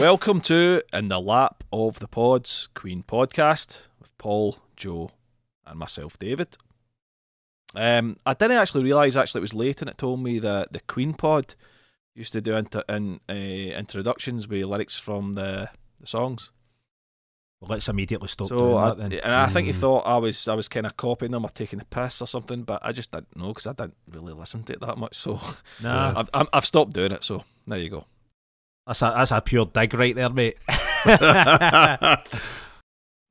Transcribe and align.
Welcome 0.00 0.40
to 0.42 0.82
In 0.92 1.08
the 1.08 1.20
Lap 1.20 1.64
of 1.72 1.98
the 1.98 2.06
Pods 2.06 2.68
Queen 2.74 3.02
podcast 3.02 3.88
Paul, 4.18 4.56
Joe, 4.76 5.10
and 5.66 5.78
myself, 5.78 6.18
David. 6.18 6.56
Um, 7.74 8.16
I 8.26 8.34
didn't 8.34 8.56
actually 8.58 8.84
realise 8.84 9.14
actually 9.16 9.40
it 9.40 9.42
was 9.42 9.54
late 9.54 9.80
and 9.82 9.90
it 9.90 9.98
told 9.98 10.20
me 10.22 10.38
that 10.38 10.72
the 10.72 10.80
Queen 10.80 11.12
pod 11.14 11.54
used 12.14 12.32
to 12.32 12.40
do 12.40 12.54
inter- 12.56 12.82
in, 12.88 13.20
uh, 13.28 13.32
introductions 13.32 14.48
with 14.48 14.64
lyrics 14.64 14.98
from 14.98 15.34
the, 15.34 15.68
the 16.00 16.06
songs. 16.06 16.50
Well, 17.60 17.70
let's 17.72 17.88
immediately 17.88 18.28
stop 18.28 18.48
so 18.48 18.56
doing 18.58 18.76
I, 18.76 18.88
that 18.88 18.98
then. 18.98 19.12
and 19.14 19.34
I 19.34 19.48
think 19.48 19.66
he 19.66 19.72
Mm. 19.72 19.80
thought 19.80 20.00
I 20.06 20.16
was 20.16 20.46
I 20.48 20.54
was 20.54 20.68
kind 20.68 20.86
of 20.86 20.96
copying 20.96 21.32
them 21.32 21.44
or 21.44 21.50
taking 21.50 21.80
the 21.80 21.84
piss 21.84 22.22
or 22.22 22.26
something, 22.26 22.62
but 22.62 22.80
I 22.84 22.92
just 22.92 23.10
didn't 23.10 23.36
know 23.36 23.48
because 23.48 23.66
I 23.66 23.72
didn't 23.72 23.96
really 24.08 24.32
listen 24.32 24.62
to 24.64 24.72
it 24.74 24.80
that 24.80 24.96
much. 24.96 25.16
So 25.16 25.40
Nah, 25.82 26.24
I've, 26.32 26.48
I've 26.52 26.64
stopped 26.64 26.92
doing 26.92 27.10
it. 27.12 27.24
So 27.24 27.42
there 27.66 27.78
you 27.80 27.90
go. 27.90 28.04
that's 28.86 29.02
a 29.02 29.12
that's 29.16 29.32
a 29.32 29.40
pure 29.40 29.66
dig 29.66 29.92
right 29.94 30.14
there, 30.14 30.30
mate. 30.30 30.56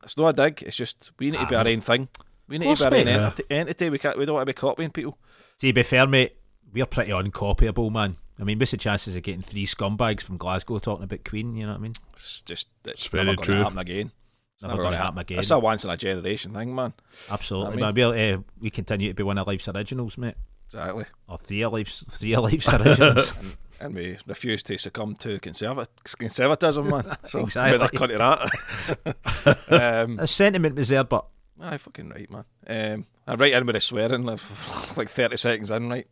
It's 0.08 0.18
not 0.18 0.30
a 0.30 0.34
dig. 0.34 0.64
It's 0.64 0.76
just 0.78 1.12
we 1.20 1.30
need 1.30 1.40
to 1.40 1.46
be 1.46 1.56
Ah, 1.56 1.60
our 1.60 1.68
own 1.68 1.82
thing. 1.82 2.08
We 2.48 2.58
need 2.58 2.66
course, 2.66 2.80
to 2.82 2.90
be 2.90 2.96
our 2.98 3.00
own 3.02 3.06
mate. 3.06 3.34
enti- 3.36 3.46
entity. 3.52 3.90
We 3.90 4.00
can't. 4.00 4.18
We 4.18 4.26
don't 4.26 4.36
want 4.36 4.48
to 4.48 4.54
be 4.54 4.58
copying 4.58 4.90
people. 4.92 5.18
See, 5.58 5.68
to 5.68 5.74
be 5.74 5.84
fair, 5.84 6.08
mate, 6.08 6.38
we're 6.74 6.86
pretty 6.86 7.12
uncopyable, 7.12 7.92
man. 7.92 8.18
I 8.40 8.44
mean, 8.44 8.58
what's 8.60 8.72
the 8.72 8.78
chances 8.78 9.16
of 9.16 9.24
getting 9.24 9.42
three 9.42 9.66
scumbags 9.66 10.22
from 10.22 10.38
Glasgow 10.38 10.80
talking 10.80 11.04
about 11.04 11.26
Queen? 11.26 11.56
You 11.56 11.66
know 11.66 11.74
what 11.74 11.80
I 11.80 11.82
mean? 11.82 11.94
It's 12.14 12.42
just 12.44 12.68
it's, 12.86 13.06
It's 13.06 13.14
never 13.14 13.26
very 13.26 13.36
going 13.36 13.46
true. 13.46 13.56
to 13.58 13.64
happen 13.64 13.78
again. 13.80 14.12
It's 14.56 14.64
Never 14.64 14.82
gonna 14.82 14.98
happen 14.98 15.20
again. 15.20 15.38
It's 15.40 15.52
a 15.52 15.60
once 15.60 15.84
in 15.86 15.92
a 15.92 15.98
generation 15.98 16.54
thing, 16.54 16.74
man. 16.74 16.94
Absolutely, 17.30 17.68
I 17.68 17.76
mean- 17.76 17.80
man. 17.82 17.94
We'll, 17.96 18.36
uh, 18.40 18.42
we 18.60 18.70
continue 18.72 19.10
to 19.10 19.14
be 19.14 19.24
one 19.24 19.38
of 19.38 19.46
life's 19.46 19.68
originals, 19.68 20.18
mate. 20.18 20.34
Exactly. 20.68 21.06
Or 21.28 21.38
three 21.38 21.62
of 21.64 21.74
life's 21.74 22.06
three 22.10 22.34
of 22.34 22.44
life's 22.44 22.68
originals. 22.74 23.34
And, 23.80 23.94
we 23.94 24.18
refuse 24.26 24.64
to 24.64 24.78
succumb 24.78 25.16
to 25.18 25.40
conserva- 25.40 25.88
conservatism, 26.18 26.90
man. 26.90 27.18
So 27.26 27.42
Exactly. 27.42 27.78
They're 27.78 27.88
cutting 27.90 28.18
that. 28.18 29.66
um, 30.04 30.16
the 30.18 30.28
sentiment 30.28 30.76
was 30.76 30.90
there, 30.90 31.04
but 31.04 31.26
aye, 31.62 31.78
fucking 31.78 32.10
right, 32.10 32.30
man. 32.32 32.46
Um, 32.68 33.06
I'm 33.28 33.38
right 33.40 33.54
in 33.54 33.66
with 33.66 33.76
a 33.76 33.82
swearing, 33.82 34.24
like, 34.24 34.40
like 34.98 35.10
30 35.10 35.38
seconds 35.38 35.72
in, 35.72 35.90
right? 35.90 36.08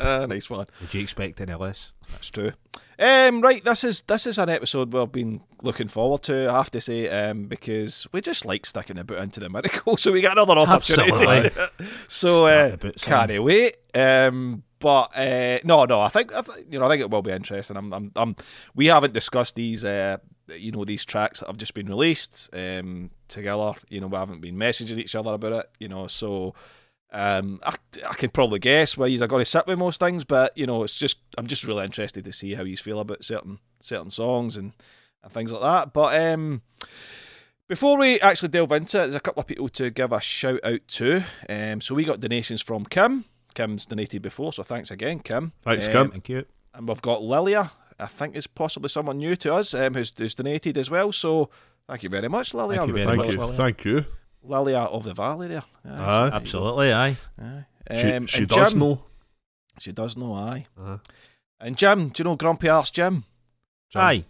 nice 0.00 0.48
one. 0.48 0.66
would 0.80 0.94
you 0.94 1.02
expect 1.02 1.40
any 1.40 1.54
less? 1.54 1.92
That's 2.12 2.30
true. 2.30 2.52
Um, 2.98 3.40
right, 3.40 3.64
this 3.64 3.82
is 3.82 4.02
this 4.02 4.26
is 4.26 4.38
an 4.38 4.48
episode 4.48 4.92
we've 4.92 5.10
been 5.10 5.40
looking 5.62 5.88
forward 5.88 6.22
to. 6.24 6.48
I 6.48 6.58
have 6.58 6.70
to 6.72 6.80
say, 6.80 7.08
um, 7.08 7.46
because 7.46 8.06
we 8.12 8.20
just 8.20 8.44
like 8.44 8.64
sticking 8.64 8.96
the 8.96 9.02
boot 9.02 9.18
into 9.18 9.40
the 9.40 9.48
miracle, 9.48 9.96
so 9.96 10.12
we 10.12 10.20
get 10.20 10.32
another 10.32 10.52
opportunity. 10.52 11.10
to 11.10 11.50
do 11.50 11.60
it. 11.62 11.88
So 12.06 12.46
uh, 12.46 12.68
the 12.72 12.76
boots 12.76 13.04
can't 13.04 13.42
wait. 13.42 13.78
Um, 13.92 14.62
but 14.82 15.16
uh, 15.16 15.60
no, 15.62 15.84
no, 15.84 16.00
I 16.00 16.08
think 16.08 16.32
you 16.68 16.80
know 16.80 16.86
I 16.86 16.88
think 16.88 17.02
it 17.02 17.10
will 17.10 17.22
be 17.22 17.30
interesting. 17.30 17.76
I'm, 17.76 17.92
I'm, 17.92 18.12
I'm 18.16 18.36
we 18.74 18.86
haven't 18.86 19.14
discussed 19.14 19.54
these. 19.54 19.84
Uh, 19.84 20.18
you 20.48 20.72
know 20.72 20.84
these 20.84 21.04
tracks 21.04 21.38
that 21.38 21.46
have 21.46 21.56
just 21.56 21.72
been 21.72 21.86
released 21.86 22.50
um, 22.52 23.10
together. 23.28 23.74
You 23.88 24.00
know 24.00 24.08
we 24.08 24.16
haven't 24.16 24.40
been 24.40 24.56
messaging 24.56 24.98
each 24.98 25.14
other 25.14 25.32
about 25.32 25.52
it. 25.52 25.70
You 25.78 25.88
know 25.88 26.08
so. 26.08 26.54
Um, 27.14 27.60
I, 27.62 27.74
I 28.08 28.14
can 28.14 28.30
probably 28.30 28.58
guess 28.58 28.96
where 28.96 29.06
he's 29.06 29.20
going 29.20 29.44
to 29.44 29.50
sit 29.50 29.66
with 29.66 29.78
most 29.78 30.00
things, 30.00 30.24
but 30.24 30.56
you 30.56 30.66
know, 30.66 30.82
it's 30.82 30.96
just 30.96 31.18
I'm 31.36 31.46
just 31.46 31.62
really 31.62 31.84
interested 31.84 32.24
to 32.24 32.32
see 32.32 32.54
how 32.54 32.64
he's 32.64 32.80
feel 32.80 33.00
about 33.00 33.22
certain 33.22 33.58
certain 33.80 34.08
songs 34.08 34.56
and, 34.56 34.72
and 35.22 35.30
things 35.30 35.52
like 35.52 35.60
that. 35.60 35.92
But 35.92 36.18
um, 36.18 36.62
before 37.68 37.98
we 37.98 38.18
actually 38.20 38.48
delve 38.48 38.72
into 38.72 38.96
it, 38.96 39.02
there's 39.02 39.14
a 39.14 39.20
couple 39.20 39.42
of 39.42 39.46
people 39.46 39.68
to 39.68 39.90
give 39.90 40.10
a 40.10 40.22
shout 40.22 40.60
out 40.64 40.88
to. 40.88 41.22
Um, 41.50 41.82
so 41.82 41.94
we 41.94 42.04
got 42.04 42.20
donations 42.20 42.62
from 42.62 42.86
Kim. 42.86 43.26
Kim's 43.52 43.86
donated 43.86 44.22
before, 44.22 44.52
so 44.52 44.62
thanks 44.62 44.90
again, 44.90 45.20
Kim. 45.20 45.52
Thanks, 45.62 45.86
Um, 45.86 45.92
Kim. 45.92 46.10
Thank 46.10 46.28
you. 46.28 46.44
And 46.74 46.88
we've 46.88 47.02
got 47.02 47.22
Lilia. 47.22 47.72
I 47.98 48.06
think 48.06 48.34
is 48.34 48.46
possibly 48.46 48.88
someone 48.88 49.18
new 49.18 49.36
to 49.36 49.54
us 49.54 49.74
um, 49.74 49.94
who's, 49.94 50.12
who's 50.16 50.34
donated 50.34 50.76
as 50.78 50.90
well. 50.90 51.12
So 51.12 51.50
thank 51.88 52.02
you 52.02 52.08
very 52.08 52.28
much, 52.28 52.52
Lilia. 52.54 52.78
Thank 52.78 52.88
you 52.88 52.94
very 52.94 53.06
Thank 53.06 53.18
much, 53.18 53.32
you. 53.32 53.38
Lilia. 53.40 53.56
Thank 53.56 53.84
you. 53.84 54.04
Lilia 54.42 54.78
of 54.78 55.04
the 55.04 55.14
Valley 55.14 55.48
there. 55.48 55.62
Aye, 55.84 55.88
so 55.88 55.94
Aye. 56.02 56.24
there 56.30 56.34
Absolutely, 56.34 56.92
aye. 56.92 57.16
Aye. 57.40 57.64
She, 57.94 58.12
Um, 58.12 58.26
she 58.26 58.38
and 58.38 58.48
does 58.48 58.70
Jim- 58.72 58.78
know. 58.80 59.04
She 59.78 59.92
does 59.92 60.16
know, 60.16 60.34
aye. 60.34 60.64
Uh-huh. 60.80 60.98
And 61.60 61.76
Jim, 61.76 62.08
do 62.08 62.20
you 62.20 62.24
know 62.24 62.36
Grumpy 62.36 62.68
Arse 62.68 62.90
Jim? 62.90 63.24
Jim. 63.90 64.00
Aye. 64.02 64.24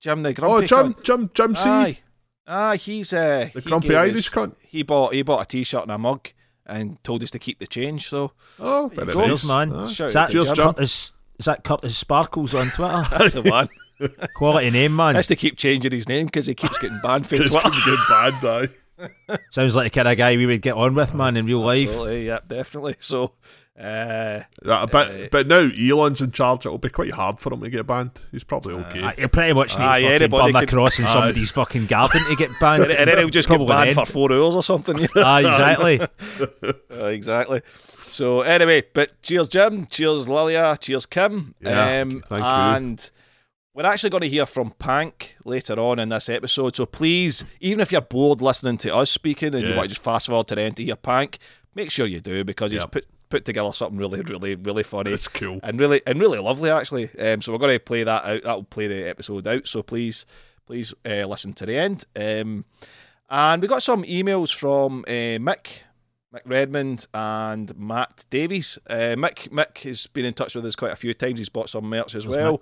Jim 0.00 0.22
the 0.22 0.32
grumpy. 0.32 0.64
Oh, 0.64 0.66
Grumpy 0.66 1.02
Jim, 1.02 1.24
cunt? 1.26 1.32
Jim, 1.34 1.54
Jim 1.54 1.56
C. 1.56 1.68
Aye. 1.68 1.98
Aye, 2.46 2.76
he's 2.76 3.12
uh 3.12 3.48
The 3.52 3.60
he 3.60 3.68
grumpy 3.68 3.94
Irish 3.94 4.28
us- 4.28 4.34
cunt. 4.34 4.54
He 4.66 4.82
bought 4.82 5.12
he 5.12 5.22
bought 5.22 5.42
a 5.42 5.44
t 5.46 5.62
shirt 5.62 5.82
and 5.82 5.92
a 5.92 5.98
mug 5.98 6.28
and 6.70 7.02
told 7.04 7.22
us 7.22 7.30
to 7.32 7.38
keep 7.38 7.58
the 7.58 7.66
change, 7.66 8.08
so 8.08 8.32
Oh, 8.58 8.88
There 8.94 9.04
very 9.04 9.08
you 9.08 9.14
go. 9.14 9.20
nice. 9.20 9.28
Cheers, 9.40 9.44
man. 9.46 9.72
Aye. 9.74 9.86
shout 9.86 10.08
Is 10.10 10.16
out 10.16 10.26
that, 10.28 10.32
Cheers, 10.32 10.44
Jim. 10.46 10.54
Jim. 10.54 10.66
Curtis, 10.66 11.12
is 11.38 11.44
that 11.46 11.64
Curtis 11.64 11.96
Sparkles 11.96 12.54
on 12.54 12.66
Twitter? 12.70 13.04
That's 13.18 13.34
the 13.34 13.42
one. 13.42 13.68
Quality 14.34 14.70
name, 14.70 14.96
man. 14.96 15.14
Has 15.14 15.26
to 15.26 15.36
keep 15.36 15.56
changing 15.58 15.92
his 15.92 16.08
name 16.08 16.26
because 16.26 16.46
he 16.46 16.54
keeps 16.54 16.78
getting 16.78 16.98
banned 17.02 17.26
from 17.26 17.38
Twitter. 17.38 17.58
gonna 17.60 17.84
get 17.84 17.98
bad, 18.08 18.44
aye. 18.44 19.38
Sounds 19.50 19.74
like 19.74 19.90
the 19.92 19.96
kind 19.96 20.08
of 20.08 20.16
guy 20.18 20.36
we 20.36 20.46
would 20.46 20.60
get 20.62 20.74
on 20.74 20.94
with, 20.94 21.14
man, 21.14 21.36
in 21.36 21.46
real 21.46 21.60
life. 21.60 21.88
Absolutely, 21.88 22.26
yeah, 22.26 22.40
definitely. 22.46 22.96
So 22.98 23.32
uh 23.80 24.42
but 24.62 24.94
Uh, 25.08 25.28
but 25.32 25.46
now 25.46 25.70
Elon's 25.80 26.20
in 26.20 26.32
charge. 26.32 26.66
It'll 26.66 26.76
be 26.78 26.90
quite 26.90 27.12
hard 27.12 27.38
for 27.38 27.52
him 27.52 27.60
to 27.62 27.70
get 27.70 27.86
banned. 27.86 28.10
He's 28.30 28.44
probably 28.44 28.74
okay. 28.74 29.02
Aye, 29.02 29.14
you 29.18 29.28
pretty 29.28 29.52
much 29.54 29.78
need 29.78 29.84
Aye, 29.84 30.00
to 30.00 30.04
fucking 30.06 30.14
anybody 30.22 30.52
burn 30.52 30.56
a 30.62 30.66
could- 30.66 30.68
cross 30.76 30.98
in 30.98 31.04
Aye. 31.06 31.12
somebody's 31.12 31.50
fucking 31.50 31.86
garden 31.86 32.20
to 32.28 32.36
get 32.36 32.50
banned. 32.60 32.82
and, 32.84 32.92
and 32.92 33.08
then 33.10 33.18
he'll 33.18 33.28
just 33.30 33.48
get 33.48 33.56
Probably 33.56 33.68
banned 33.74 33.96
then. 33.96 34.06
for 34.06 34.12
four 34.12 34.32
hours 34.32 34.54
or 34.54 34.62
something. 34.62 34.98
you 34.98 35.08
know? 35.16 35.36
Exactly. 35.36 36.00
Uh, 36.90 37.04
exactly. 37.06 37.62
So 38.08 38.40
anyway, 38.42 38.82
but 38.92 39.22
cheers, 39.22 39.48
Jim. 39.48 39.86
Cheers, 39.86 40.28
Lilia. 40.28 40.76
Cheers, 40.78 41.06
Kim. 41.06 41.54
Yeah, 41.60 42.00
um, 42.02 42.22
thank 42.28 42.42
you. 42.42 42.44
And 42.44 43.10
we're 43.72 43.86
actually 43.86 44.10
going 44.10 44.22
to 44.22 44.28
hear 44.28 44.44
from 44.44 44.72
Pank 44.72 45.36
later 45.44 45.78
on 45.80 45.98
in 46.00 46.08
this 46.10 46.28
episode. 46.28 46.74
So 46.76 46.84
please, 46.86 47.44
even 47.60 47.80
if 47.80 47.92
you're 47.92 48.00
bored 48.02 48.42
listening 48.42 48.76
to 48.78 48.94
us 48.94 49.10
speaking 49.10 49.54
and 49.54 49.62
you 49.62 49.70
Yeah. 49.70 49.76
want 49.76 49.84
to 49.88 49.94
just 49.94 50.02
fast 50.02 50.26
forward 50.26 50.48
to 50.48 50.56
the 50.56 50.62
end 50.62 50.76
to 50.78 50.84
hear 50.84 50.96
Pank, 50.96 51.38
make 51.74 51.90
sure 51.90 52.04
you 52.06 52.20
do 52.20 52.42
because 52.44 52.72
he's 52.72 52.84
put 52.84 53.06
put 53.30 53.44
together 53.44 53.72
something 53.72 53.98
really, 53.98 54.20
really, 54.20 54.56
really 54.56 54.82
funny. 54.82 55.12
It's 55.12 55.28
cool. 55.28 55.60
and 55.62 55.80
really 55.80 56.02
and 56.06 56.20
really 56.20 56.38
lovely 56.38 56.70
actually. 56.70 57.10
Um, 57.18 57.40
so 57.40 57.52
we're 57.52 57.58
going 57.58 57.76
to 57.76 57.80
play 57.80 58.04
that 58.04 58.24
out. 58.24 58.42
That 58.42 58.54
will 58.54 58.64
play 58.64 58.88
the 58.88 59.08
episode 59.08 59.46
out. 59.46 59.66
So 59.66 59.82
please, 59.82 60.26
please 60.66 60.92
uh, 61.06 61.24
listen 61.26 61.54
to 61.54 61.66
the 61.66 61.76
end. 61.76 62.04
Um, 62.14 62.66
and 63.30 63.62
we 63.62 63.68
got 63.68 63.82
some 63.82 64.02
emails 64.02 64.52
from 64.52 65.04
uh, 65.06 65.38
Mick, 65.38 65.82
Mick 66.34 66.42
Redmond, 66.44 67.06
and 67.14 67.74
Matt 67.78 68.24
Davies. 68.28 68.78
Uh, 68.88 69.14
Mick 69.16 69.48
Mick 69.48 69.78
has 69.78 70.06
been 70.08 70.24
in 70.24 70.34
touch 70.34 70.54
with 70.54 70.66
us 70.66 70.76
quite 70.76 70.92
a 70.92 70.96
few 70.96 71.14
times. 71.14 71.38
He's 71.38 71.48
bought 71.48 71.70
some 71.70 71.84
merch 71.84 72.14
as 72.14 72.24
There's 72.24 72.36
well. 72.36 72.60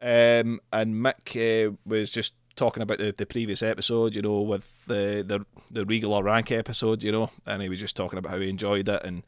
Um, 0.00 0.60
and 0.72 0.94
Mick 0.94 1.36
uh, 1.36 1.72
was 1.86 2.10
just 2.10 2.34
talking 2.56 2.82
about 2.82 2.98
the, 2.98 3.12
the 3.16 3.26
previous 3.26 3.62
episode, 3.62 4.16
you 4.16 4.22
know, 4.22 4.40
with 4.40 4.68
the, 4.86 5.24
the 5.26 5.46
the 5.70 5.86
Regal 5.86 6.12
or 6.12 6.24
Rank 6.24 6.50
episode, 6.50 7.04
you 7.04 7.12
know, 7.12 7.30
and 7.46 7.62
he 7.62 7.68
was 7.68 7.78
just 7.78 7.96
talking 7.96 8.18
about 8.18 8.32
how 8.32 8.40
he 8.40 8.48
enjoyed 8.48 8.88
it 8.88 9.02
and 9.04 9.22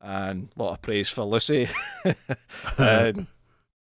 and 0.00 0.48
a 0.56 0.62
lot 0.62 0.72
of 0.72 0.82
praise 0.82 1.08
for 1.08 1.24
Lucy 1.24 1.68
and, 2.78 3.26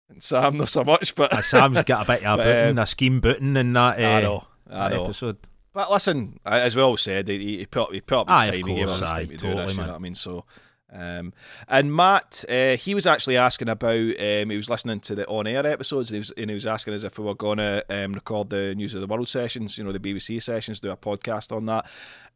and 0.08 0.22
Sam 0.22 0.56
not 0.56 0.68
so 0.68 0.84
much, 0.84 1.14
but 1.14 1.34
Aye, 1.34 1.40
Sam's 1.40 1.82
got 1.84 2.08
a 2.08 2.12
bit 2.12 2.24
of 2.24 2.40
a 2.40 2.42
booting, 2.42 2.70
um, 2.70 2.78
a 2.78 2.86
scheme 2.86 3.20
booting 3.20 3.56
in 3.56 3.72
that, 3.72 3.98
uh, 3.98 4.02
I 4.02 4.20
know, 4.20 4.46
I 4.70 4.88
that 4.88 4.96
know. 4.96 5.04
episode. 5.04 5.36
But 5.72 5.90
listen, 5.92 6.40
as 6.44 6.74
we 6.74 6.82
all 6.82 6.96
said, 6.96 7.28
he, 7.28 7.58
he 7.58 7.66
put 7.66 7.92
he 7.92 8.00
put 8.00 8.20
up 8.20 8.28
his 8.28 8.34
Aye, 8.34 8.50
time. 8.50 8.54
he 8.54 8.74
gave 8.74 8.86
course, 8.86 9.02
aye, 9.02 9.06
time 9.12 9.28
to 9.28 9.36
do 9.36 9.36
totally, 9.36 9.62
this. 9.62 9.72
You 9.72 9.76
man. 9.78 9.86
know 9.86 9.92
what 9.92 9.98
I 9.98 10.02
mean? 10.02 10.14
So, 10.14 10.44
um, 10.92 11.32
and 11.68 11.94
Matt, 11.94 12.44
uh, 12.48 12.76
he 12.76 12.94
was 12.94 13.06
actually 13.06 13.36
asking 13.36 13.68
about. 13.68 13.94
Um, 13.94 14.50
he 14.50 14.56
was 14.56 14.70
listening 14.70 14.98
to 15.00 15.14
the 15.14 15.26
on-air 15.28 15.64
episodes, 15.66 16.10
and 16.10 16.16
he 16.16 16.18
was 16.18 16.32
and 16.36 16.50
he 16.50 16.54
was 16.54 16.66
asking 16.66 16.94
us 16.94 17.04
if 17.04 17.18
we 17.18 17.24
were 17.26 17.34
going 17.34 17.58
to 17.58 17.84
um, 17.90 18.12
record 18.12 18.50
the 18.50 18.74
News 18.74 18.94
of 18.94 19.02
the 19.02 19.06
World 19.06 19.28
sessions. 19.28 19.78
You 19.78 19.84
know, 19.84 19.92
the 19.92 20.00
BBC 20.00 20.42
sessions, 20.42 20.80
do 20.80 20.90
a 20.90 20.96
podcast 20.96 21.54
on 21.54 21.66
that. 21.66 21.86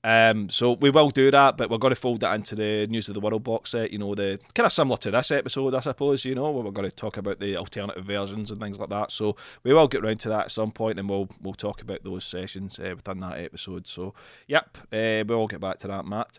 Um, 0.04 0.49
so 0.49 0.72
we 0.72 0.90
will 0.90 1.10
do 1.10 1.31
that, 1.31 1.56
but 1.56 1.70
we're 1.70 1.78
going 1.78 1.94
to 1.94 2.00
fold 2.00 2.20
that 2.20 2.34
into 2.34 2.56
the 2.56 2.87
News 2.88 3.08
of 3.08 3.14
the 3.14 3.20
World 3.20 3.44
box 3.44 3.70
set. 3.70 3.93
You 3.93 3.99
know, 3.99 4.14
the 4.14 4.40
kind 4.54 4.66
of 4.66 4.72
similar 4.72 4.96
to 4.99 5.10
this 5.10 5.31
episode, 5.31 5.75
I 5.75 5.81
suppose. 5.81 6.25
You 6.25 6.34
know, 6.34 6.50
where 6.50 6.64
we're 6.64 6.72
going 6.72 6.88
to 6.88 6.94
talk 6.94 7.16
about 7.16 7.38
the 7.38 7.56
alternative 7.56 8.04
versions 8.04 8.50
and 8.50 8.60
things 8.60 8.78
like 8.81 8.88
that. 8.88 9.12
So 9.12 9.37
we 9.62 9.72
will 9.72 9.88
get 9.88 10.02
round 10.02 10.20
to 10.20 10.28
that 10.31 10.44
at 10.46 10.50
some 10.50 10.72
point, 10.72 10.99
and 10.99 11.08
we'll 11.08 11.28
we'll 11.40 11.54
talk 11.54 11.82
about 11.82 12.02
those 12.02 12.25
sessions 12.25 12.78
uh, 12.78 12.94
within 12.96 13.20
that 13.20 13.38
episode. 13.38 13.87
So, 13.87 14.14
yep, 14.49 14.76
uh, 14.93 15.22
we'll 15.26 15.46
get 15.46 15.60
back 15.60 15.78
to 15.78 15.88
that, 15.88 16.05
Matt. 16.05 16.38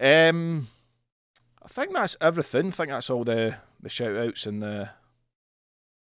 Um, 0.00 0.68
I 1.62 1.68
think 1.68 1.92
that's 1.92 2.16
everything. 2.20 2.68
I 2.68 2.70
think 2.70 2.90
that's 2.90 3.10
all 3.10 3.24
the 3.24 3.56
the 3.80 3.90
shout 3.90 4.16
outs 4.16 4.46
and 4.46 4.62
the 4.62 4.90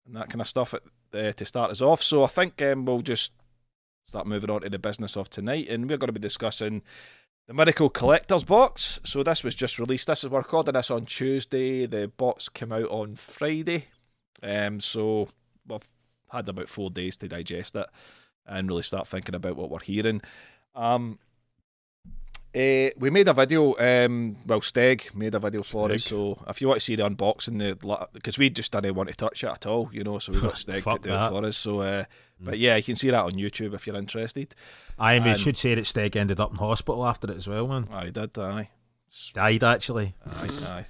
and 0.07 0.15
that 0.15 0.29
kind 0.29 0.41
of 0.41 0.47
stuff 0.47 0.73
at, 0.73 0.81
uh, 1.13 1.31
to 1.33 1.45
start 1.45 1.69
us 1.69 1.81
off. 1.81 2.01
So 2.01 2.23
I 2.23 2.27
think 2.27 2.59
um, 2.63 2.85
we'll 2.85 3.01
just 3.01 3.31
start 4.03 4.27
moving 4.27 4.49
on 4.49 4.61
to 4.61 4.69
the 4.69 4.79
business 4.79 5.15
of 5.15 5.29
tonight, 5.29 5.67
and 5.69 5.89
we're 5.89 5.97
going 5.97 6.07
to 6.07 6.13
be 6.13 6.19
discussing 6.19 6.81
the 7.47 7.53
Miracle 7.53 7.89
Collector's 7.89 8.43
Box. 8.43 8.99
So 9.03 9.23
this 9.23 9.43
was 9.43 9.55
just 9.55 9.79
released. 9.79 10.07
This 10.07 10.23
is 10.23 10.29
we're 10.29 10.39
recording 10.39 10.73
this 10.73 10.91
on 10.91 11.05
Tuesday. 11.05 11.85
The 11.85 12.07
box 12.07 12.49
came 12.49 12.71
out 12.71 12.89
on 12.89 13.15
Friday. 13.15 13.85
Um, 14.43 14.79
so 14.79 15.29
we've 15.67 15.81
had 16.31 16.47
about 16.47 16.69
four 16.69 16.89
days 16.89 17.17
to 17.17 17.27
digest 17.27 17.75
it 17.75 17.87
and 18.45 18.67
really 18.67 18.83
start 18.83 19.07
thinking 19.07 19.35
about 19.35 19.55
what 19.55 19.69
we're 19.69 19.79
hearing. 19.79 20.21
Um, 20.75 21.19
uh, 22.55 22.89
we 22.97 23.09
made 23.09 23.27
a 23.27 23.33
video. 23.33 23.75
Um, 23.77 24.37
well, 24.45 24.61
Steg 24.61 25.13
made 25.15 25.35
a 25.35 25.39
video 25.39 25.61
for 25.63 25.91
us. 25.91 26.05
So 26.05 26.43
if 26.47 26.61
you 26.61 26.67
want 26.67 26.79
to 26.79 26.83
see 26.85 26.95
the 26.95 27.09
unboxing, 27.09 27.59
the 27.59 28.07
because 28.13 28.37
we 28.37 28.49
just 28.49 28.71
didn't 28.71 28.95
want 28.95 29.09
to 29.09 29.15
touch 29.15 29.43
it 29.43 29.47
at 29.47 29.65
all, 29.65 29.89
you 29.93 30.03
know. 30.03 30.19
So 30.19 30.31
we 30.33 30.41
got 30.41 30.53
Steg 30.55 30.83
to 30.83 30.89
do 30.89 31.09
it 31.09 31.13
that. 31.13 31.29
for 31.31 31.45
us. 31.45 31.57
So, 31.57 31.79
uh, 31.81 32.05
but 32.39 32.57
yeah, 32.57 32.75
you 32.77 32.83
can 32.83 32.95
see 32.95 33.09
that 33.11 33.23
on 33.23 33.31
YouTube 33.33 33.73
if 33.73 33.85
you're 33.85 33.95
interested. 33.97 34.55
I 34.97 35.19
mean, 35.19 35.35
should 35.35 35.57
say 35.57 35.75
that 35.75 35.85
Steg 35.85 36.15
ended 36.15 36.39
up 36.39 36.51
in 36.51 36.57
hospital 36.57 37.05
after 37.05 37.29
it 37.31 37.37
as 37.37 37.47
well, 37.47 37.67
man. 37.67 37.87
I 37.91 38.09
did, 38.09 38.37
aye, 38.39 38.69
Died 39.33 39.63
actually. 39.63 40.15
aye, 40.25 40.49
aye. 40.67 40.85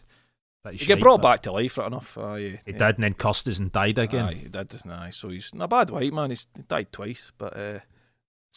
Pretty 0.62 0.78
He 0.78 0.84
shite, 0.86 0.88
get 0.98 1.00
brought 1.02 1.22
back 1.22 1.42
to 1.44 1.52
life, 1.54 1.78
right 1.78 1.88
enough. 1.88 2.18
Aye, 2.18 2.40
He 2.66 2.72
yeah. 2.72 2.78
did, 2.78 2.96
and 2.96 3.04
then 3.04 3.14
cussed 3.14 3.48
us 3.48 3.60
and 3.60 3.72
died 3.72 3.98
again. 3.98 4.26
Aye, 4.26 4.34
he 4.34 4.50
did. 4.50 4.74
Aye, 4.90 5.10
so 5.12 5.30
he's 5.30 5.54
not 5.54 5.66
a 5.66 5.68
bad 5.70 5.90
white 5.90 6.12
man. 6.14 6.30
He's 6.32 6.48
he 6.56 6.64
died 6.64 6.92
twice, 6.92 7.32
but 7.38 7.56
uh, 7.58 7.80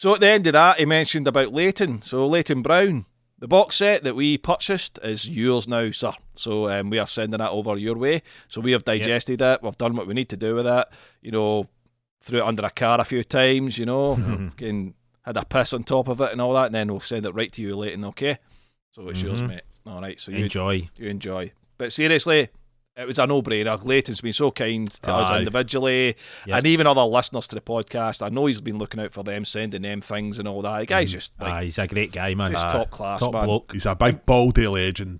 so 0.03 0.13
at 0.15 0.19
the 0.19 0.27
end 0.27 0.45
of 0.47 0.51
that, 0.51 0.79
he 0.79 0.85
mentioned 0.85 1.29
about 1.29 1.53
Leighton. 1.53 2.01
So 2.01 2.27
Leighton 2.27 2.61
Brown, 2.61 3.05
the 3.39 3.47
box 3.47 3.77
set 3.77 4.03
that 4.03 4.17
we 4.17 4.37
purchased 4.37 4.99
is 5.01 5.29
yours 5.29 5.65
now, 5.65 5.91
sir. 5.91 6.11
So 6.35 6.69
um, 6.69 6.89
we 6.89 6.99
are 6.99 7.07
sending 7.07 7.37
that 7.37 7.51
over 7.51 7.77
your 7.77 7.95
way. 7.97 8.21
So 8.49 8.59
we 8.59 8.73
have 8.73 8.83
digested 8.83 9.41
it. 9.41 9.63
We've 9.63 9.77
done 9.77 9.95
what 9.95 10.05
we 10.05 10.13
need 10.13 10.27
to 10.27 10.35
do 10.35 10.55
with 10.55 10.67
it. 10.67 10.87
You 11.21 11.31
know, 11.31 11.69
threw 12.19 12.39
it 12.39 12.45
under 12.45 12.65
a 12.65 12.69
car 12.69 12.99
a 12.99 13.05
few 13.05 13.23
times. 13.23 13.77
You 13.77 13.85
know, 13.85 14.15
fucking 14.49 14.93
had 15.21 15.37
a 15.37 15.45
piss 15.45 15.71
on 15.71 15.85
top 15.85 16.09
of 16.09 16.19
it 16.19 16.33
and 16.33 16.41
all 16.41 16.51
that, 16.55 16.65
and 16.65 16.75
then 16.75 16.89
we'll 16.89 16.99
send 16.99 17.25
it 17.25 17.33
right 17.33 17.53
to 17.53 17.61
you, 17.61 17.73
Leighton. 17.77 18.03
Okay. 18.03 18.39
So 18.91 19.07
it's 19.07 19.21
yours, 19.21 19.41
Mhm. 19.41 19.47
mate. 19.47 19.61
All 19.87 20.01
right. 20.01 20.19
So 20.19 20.33
you 20.33 20.43
Enjoy. 20.43 20.89
you 20.97 21.07
enjoy. 21.07 21.53
But 21.77 21.93
seriously, 21.93 22.49
it 22.95 23.07
was 23.07 23.17
a 23.19 23.25
no-brainer. 23.27 23.83
Leighton's 23.85 24.21
been 24.21 24.33
so 24.33 24.51
kind 24.51 24.89
to 24.89 25.11
us 25.13 25.31
individually, 25.39 26.15
Yep. 26.45 26.57
and 26.57 26.67
even 26.67 26.87
other 26.87 27.01
listeners 27.03 27.47
to 27.47 27.55
the 27.55 27.61
podcast. 27.61 28.21
I 28.25 28.29
know 28.29 28.45
he's 28.45 28.61
been 28.61 28.77
looking 28.77 28.99
out 28.99 29.13
for 29.13 29.23
them, 29.23 29.45
sending 29.45 29.81
them 29.81 30.01
things 30.01 30.39
and 30.39 30.47
all 30.47 30.61
that. 30.61 30.79
The 30.81 30.85
guy's 30.85 31.11
just 31.11 31.33
like 31.41 31.51
Aye, 31.53 31.63
he's 31.65 31.79
a 31.79 31.87
great 31.87 32.11
guy, 32.11 32.35
man. 32.35 32.51
just 32.51 32.65
Aye. 32.67 32.71
top 32.73 32.91
class, 32.91 33.19
Top 33.21 33.33
man. 33.33 33.45
bloke. 33.45 33.71
He's 33.73 33.85
a 33.85 33.95
big 33.95 34.25
baldy 34.25 34.67
legend. 34.67 35.19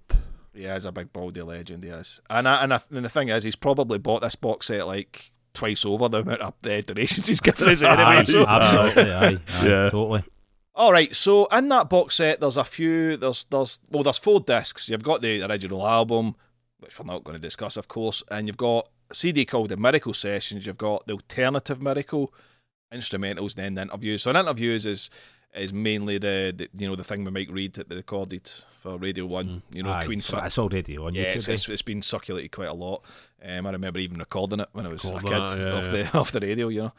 Yeah, 0.54 0.74
he's 0.76 0.86
a 0.86 0.92
big 0.92 1.12
baldy 1.12 1.42
legend. 1.42 1.84
He 1.84 1.90
is, 1.90 2.22
and 2.30 2.48
I, 2.48 2.64
and, 2.64 2.74
I, 2.76 2.80
and 2.92 3.04
the 3.06 3.10
thing 3.10 3.30
is, 3.30 3.44
he's 3.44 3.56
probably 3.56 3.98
bought 3.98 4.22
this 4.22 4.36
box 4.36 4.68
set 4.68 4.86
like 4.86 5.32
twice 5.54 5.84
over 5.86 6.10
the 6.10 6.20
amount 6.22 6.42
of 6.42 6.54
uh, 6.66 6.82
donations 6.82 7.28
he's 7.28 7.40
given 7.42 7.70
us 7.70 7.82
anyway. 7.82 8.04
Aye, 8.04 8.24
so 8.24 8.46
absolutely, 8.46 9.12
aye, 9.14 9.28
aye, 9.30 9.38
Yeah. 9.68 9.90
totally. 9.90 10.24
All 10.76 10.92
right, 10.92 11.14
so 11.16 11.46
in 11.46 11.70
that 11.70 11.90
box 11.90 12.16
set, 12.16 12.40
there's 12.40 12.58
a 12.58 12.64
few. 12.64 13.18
There's 13.18 13.46
there's 13.50 13.80
well, 13.90 14.04
there's 14.04 14.20
four 14.20 14.40
discs. 14.42 14.90
You've 14.90 15.04
got 15.04 15.22
the 15.24 15.42
original 15.44 15.88
album, 15.88 16.36
which 16.84 17.00
we're 17.00 17.06
not 17.06 17.24
going 17.24 17.36
to 17.36 17.42
discuss, 17.42 17.78
of 17.78 17.88
course, 17.88 18.24
and 18.30 18.48
you've 18.48 18.58
got 18.58 18.90
a 19.10 19.16
CD 19.16 19.46
called 19.46 19.70
the 19.70 19.78
Miracle 19.78 20.14
Sessions. 20.14 20.66
You've 20.66 20.78
got 20.78 21.08
the 21.08 21.14
Alternative 21.14 21.82
Miracle 21.82 22.34
instrumentals, 22.94 23.58
and 23.58 23.66
then 23.66 23.76
the 23.76 23.82
interviews. 23.84 24.24
So, 24.24 24.32
an 24.32 24.38
interviews 24.38 24.86
is 24.86 25.10
is 25.56 25.72
mainly 25.72 26.18
the, 26.18 26.54
the 26.56 26.70
you 26.74 26.88
know 26.88 26.96
the 26.96 27.04
thing 27.04 27.24
we 27.24 27.32
Mike 27.32 27.50
Read 27.52 27.74
that 27.74 27.90
they 27.90 27.96
recorded 27.96 28.50
for 28.82 28.98
Radio 28.98 29.26
One. 29.26 29.62
You 29.72 29.84
know, 29.84 29.92
Aye, 29.92 30.06
Queen 30.06 30.22
so 30.22 30.38
it's 30.40 30.58
already 30.58 30.98
on 30.98 31.14
yeah, 31.14 31.26
YouTube. 31.26 31.36
it's, 31.36 31.50
eh? 31.50 31.54
it's, 31.54 31.70
it's 31.70 31.82
been 31.82 32.02
circulated 32.02 32.52
quite 32.52 32.70
a 32.70 32.74
lot. 32.74 33.04
Um, 33.44 33.66
I 33.66 33.72
remember 33.72 34.00
even 34.00 34.20
recording 34.20 34.60
it 34.60 34.70
when 34.74 34.86
I 34.86 34.90
was 34.90 35.06
a 35.06 35.14
kid 35.14 35.24
that, 35.24 35.58
yeah, 35.58 35.74
off 35.74 35.86
yeah. 35.86 35.92
the 35.92 36.18
off 36.20 36.32
the 36.32 36.40
radio, 36.40 36.68
you 36.68 36.82
know. 36.84 36.94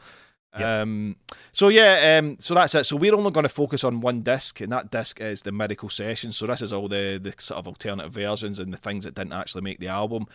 Um, 0.63 1.15
so 1.51 1.67
yeah, 1.67 2.17
um, 2.17 2.37
so 2.39 2.53
that's 2.53 2.75
it. 2.75 2.85
So 2.85 2.95
we're 2.95 3.15
only 3.15 3.31
going 3.31 3.43
to 3.43 3.49
focus 3.49 3.83
on 3.83 4.01
one 4.01 4.21
disc, 4.21 4.61
and 4.61 4.71
that 4.71 4.91
disc 4.91 5.19
is 5.19 5.41
the 5.41 5.51
Miracle 5.51 5.89
Sessions. 5.89 6.37
So 6.37 6.47
this 6.47 6.61
is 6.61 6.71
all 6.71 6.87
the 6.87 7.19
the 7.21 7.33
sort 7.37 7.59
of 7.59 7.67
alternative 7.67 8.11
versions 8.11 8.59
and 8.59 8.73
the 8.73 8.77
things 8.77 9.03
that 9.03 9.15
didn't 9.15 9.33
actually 9.33 9.61
make 9.61 9.79
the 9.79 9.87
album. 9.87 10.27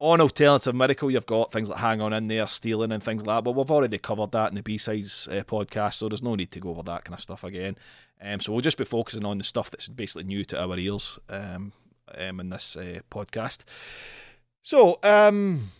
On 0.00 0.20
Alternative 0.20 0.74
Miracle, 0.74 1.10
you've 1.10 1.24
got 1.24 1.52
things 1.52 1.68
like 1.68 1.78
Hang 1.78 2.00
On 2.00 2.12
In 2.12 2.26
There, 2.26 2.46
Stealing, 2.48 2.92
and 2.92 3.02
things 3.02 3.24
like 3.24 3.38
that. 3.38 3.44
But 3.44 3.52
we've 3.52 3.70
already 3.70 3.98
covered 3.98 4.32
that 4.32 4.48
in 4.48 4.56
the 4.56 4.62
B 4.62 4.76
Sides 4.76 5.28
uh, 5.30 5.44
podcast, 5.44 5.94
so 5.94 6.08
there's 6.08 6.22
no 6.22 6.34
need 6.34 6.50
to 6.50 6.60
go 6.60 6.70
over 6.70 6.82
that 6.82 7.04
kind 7.04 7.14
of 7.14 7.20
stuff 7.20 7.44
again. 7.44 7.76
Um, 8.20 8.40
so 8.40 8.52
we'll 8.52 8.60
just 8.60 8.76
be 8.76 8.84
focusing 8.84 9.24
on 9.24 9.38
the 9.38 9.44
stuff 9.44 9.70
that's 9.70 9.88
basically 9.88 10.24
new 10.24 10.44
to 10.46 10.60
our 10.60 10.76
ears 10.76 11.18
um, 11.28 11.72
um, 12.18 12.40
in 12.40 12.50
this 12.50 12.76
uh, 12.76 13.00
podcast. 13.10 13.64
So, 14.62 14.98
um, 15.02 15.70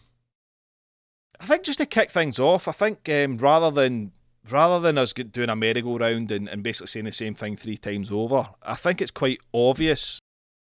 I 1.41 1.47
think 1.47 1.63
just 1.65 1.79
to 1.79 1.87
kick 1.87 2.11
things 2.11 2.39
off, 2.39 2.69
I 2.69 2.73
think 2.73 3.09
um, 3.09 3.39
rather 3.39 3.71
than 3.71 4.13
rather 4.51 4.81
than 4.81 4.99
us 4.99 5.13
doing 5.13 5.49
a 5.49 5.57
merry-go-round 5.57 6.31
and, 6.31 6.49
and 6.49 6.63
basically 6.63 6.89
saying 6.89 7.07
the 7.07 7.13
same 7.13 7.35
thing 7.35 7.57
three 7.57 7.79
times 7.79 8.13
over, 8.13 8.49
I 8.63 8.75
think 8.75 9.01
it's 9.01 9.11
quite 9.11 9.41
obvious. 9.55 10.19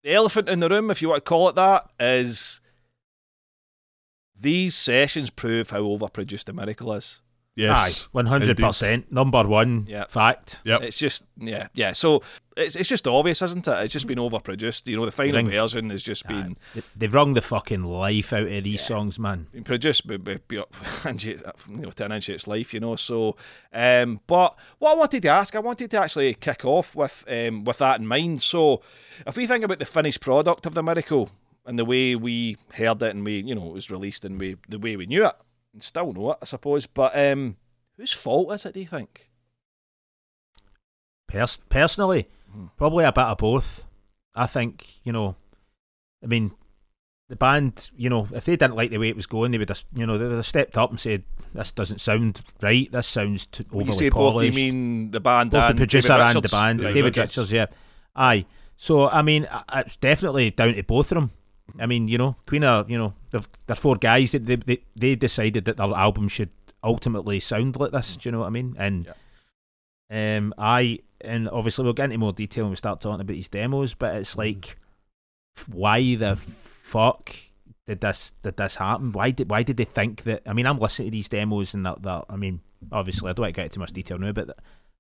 The 0.04 0.14
elephant 0.14 0.50
in 0.50 0.60
the 0.60 0.70
room, 0.70 0.92
if 0.92 1.02
you 1.02 1.10
want 1.10 1.26
to 1.26 1.30
call 1.30 1.50
it 1.50 1.56
that, 1.56 1.90
is 2.00 2.62
these 4.40 4.76
sessions 4.76 5.30
prove 5.30 5.72
how 5.72 5.82
overproduced 5.82 6.46
the 6.46 6.54
miracle 6.54 6.94
is. 6.94 7.22
Yes. 7.56 8.04
One 8.12 8.26
hundred 8.26 8.58
percent. 8.58 9.12
Number 9.12 9.44
one 9.48 9.86
Yeah. 9.88 10.06
fact. 10.10 10.60
Yeah, 10.66 10.80
It's 10.82 10.98
just 10.98 11.24
yeah, 11.38 11.68
yeah. 11.74 11.94
So 11.94 12.22
it's 12.58 12.76
it's 12.76 12.90
just 12.90 13.08
obvious, 13.08 13.42
isn't 13.42 13.66
it? 13.68 13.84
It's 13.84 13.94
just 13.94 14.08
been 14.08 14.18
overproduced. 14.18 14.88
You 14.88 14.98
know, 14.98 15.06
the 15.06 15.12
final 15.14 15.36
Ring- 15.36 15.50
version 15.50 15.90
has 15.90 16.04
just 16.04 16.26
Aye. 16.26 16.34
been 16.34 16.58
They- 16.74 16.82
They've 16.98 17.14
wrung 17.14 17.34
the 17.34 17.42
fucking 17.42 17.84
life 17.86 18.34
out 18.34 18.42
of 18.48 18.64
these 18.66 18.82
Yeah. 18.82 18.88
songs, 18.88 19.18
man. 19.20 19.48
been 19.54 19.64
produced 19.64 20.06
by, 20.06 20.18
by, 20.18 20.40
by 20.50 20.64
into, 21.10 21.30
you 21.30 21.78
know, 21.78 21.92
to 21.92 22.06
an 22.06 22.12
inch 22.12 22.28
its 22.30 22.46
life, 22.46 22.74
you 22.74 22.82
know. 22.82 22.98
So, 22.98 23.38
um, 23.74 24.20
but 24.28 24.58
what 24.80 24.92
I 24.92 24.96
wanted 24.96 25.22
to 25.22 25.30
ask, 25.30 25.56
I 25.56 25.60
wanted 25.60 25.90
to 25.92 26.02
actually 26.02 26.34
kick 26.34 26.66
off 26.66 26.94
with 26.94 27.24
um, 27.30 27.64
with 27.64 27.78
that 27.78 28.00
in 28.02 28.08
mind. 28.08 28.42
So, 28.42 28.82
if 29.26 29.38
we 29.38 29.48
think 29.48 29.64
about 29.64 29.80
the 29.80 29.86
finished 29.86 30.20
product 30.20 30.66
of 30.66 30.74
the 30.74 30.84
miracle 30.84 31.30
and 31.66 31.80
the 31.80 31.86
way 31.86 32.16
we 32.16 32.58
heard 32.74 33.02
it 33.02 33.16
and 33.16 33.26
we, 33.26 33.42
you 33.44 33.56
know, 33.56 33.68
it 33.68 33.74
was 33.74 33.90
released 33.90 34.26
and 34.26 34.38
we 34.40 34.58
the 34.68 34.78
way 34.78 34.98
we 34.98 35.06
knew 35.06 35.26
it 35.26 35.36
and 35.76 35.84
still 35.84 36.12
know 36.14 36.32
it, 36.32 36.38
I 36.42 36.46
suppose. 36.46 36.88
But 36.88 37.12
um, 37.16 37.58
whose 37.98 38.14
fault 38.14 38.52
is 38.54 38.66
it? 38.66 38.74
Do 38.74 38.80
you 38.80 38.88
think? 38.88 39.30
Pers- 41.28 41.60
personally, 41.70 42.28
Hmm. 42.52 42.68
probably 42.78 43.04
a 43.06 43.12
bit 43.12 43.24
of 43.26 43.38
both. 43.38 43.84
I 44.34 44.48
think 44.48 45.00
you 45.04 45.12
know, 45.12 45.36
I 46.24 46.28
mean, 46.28 46.52
the 47.30 47.36
band, 47.36 47.90
you 47.96 48.10
know, 48.10 48.28
if 48.34 48.46
they 48.46 48.56
didn't 48.56 48.76
like 48.76 48.92
the 48.92 48.98
way 48.98 49.10
it 49.10 49.16
was 49.16 49.26
going, 49.26 49.52
they 49.52 49.58
would 49.58 49.70
have, 49.70 49.84
you 49.94 50.06
know, 50.06 50.18
they 50.18 50.26
would 50.28 50.36
have 50.36 50.46
stepped 50.46 50.78
up 50.78 50.90
and 50.92 51.00
said, 51.00 51.24
"This 51.54 51.72
doesn't 51.72 52.00
sound 52.02 52.42
right. 52.62 52.90
This 52.92 53.08
sounds 53.08 53.46
too 53.48 53.66
When 53.70 53.82
overly 53.90 53.94
you 53.94 54.00
say 54.00 54.10
both, 54.10 54.40
do 54.40 54.46
you 54.46 54.52
mean 54.54 55.12
the 55.12 55.20
band 55.20 55.52
both 55.52 55.68
the 55.70 55.76
producer 55.76 56.14
and 56.14 56.42
the 56.42 56.50
band, 56.50 56.80
David. 56.82 57.18
Richards. 57.18 57.52
yeah, 57.52 57.66
aye. 58.16 58.46
So 58.78 59.08
I 59.10 59.22
mean, 59.22 59.48
it's 59.74 59.98
definitely 59.98 60.52
down 60.52 60.74
to 60.76 60.84
both 60.84 61.12
of 61.12 61.16
them. 61.16 61.32
I 61.80 61.86
mean, 61.86 62.08
you 62.08 62.18
know, 62.18 62.36
Queen 62.46 62.64
are, 62.64 62.86
you 62.88 62.98
know, 62.98 63.14
they're 63.32 63.76
four 63.76 63.96
guys. 63.96 64.32
They, 64.32 64.40
they 64.40 64.56
they 64.56 64.80
they 64.96 65.16
decided 65.16 65.66
that 65.66 65.78
their 65.78 65.94
album 65.94 66.28
should 66.28 66.52
ultimately 66.84 67.40
sound 67.40 67.76
like 67.78 67.92
this. 67.92 68.18
Do 68.18 68.28
you 68.28 68.32
know 68.32 68.40
what 68.40 68.48
I 68.48 68.52
mean? 68.52 68.76
And 68.78 69.14
um, 70.10 70.54
I 70.58 71.00
and 71.22 71.50
obviously 71.50 71.84
we'll 71.84 71.94
get 71.94 72.06
into 72.06 72.20
more 72.20 72.34
detail 72.34 72.66
when 72.66 72.72
we 72.72 72.76
start 72.78 73.02
talking 73.02 73.22
about 73.22 73.34
these 73.34 73.48
demos. 73.48 73.94
But 73.94 74.16
it's 74.16 74.38
like, 74.38 74.78
why 75.68 76.16
the 76.16 76.36
fuck 76.36 77.36
did 77.88 78.02
this 78.02 78.32
did 78.44 78.58
this 78.58 78.76
happen? 78.76 79.12
Why 79.12 79.32
did 79.32 79.50
why 79.50 79.64
did 79.64 79.78
they 79.78 79.86
think 79.86 80.24
that? 80.24 80.44
I 80.46 80.54
mean, 80.54 80.68
I'm 80.68 80.80
listening 80.80 81.08
to 81.08 81.12
these 81.12 81.30
demos 81.30 81.74
and 81.74 81.86
that 81.86 82.02
that 82.04 82.26
I 82.30 82.36
mean, 82.36 82.62
obviously 82.92 83.30
I 83.30 83.34
don't 83.34 83.44
want 83.44 83.56
to 83.56 83.60
get 83.60 83.66
into 83.66 83.76
too 83.76 83.80
much 83.82 83.94
detail 83.94 84.20
now, 84.20 84.32
but 84.32 84.58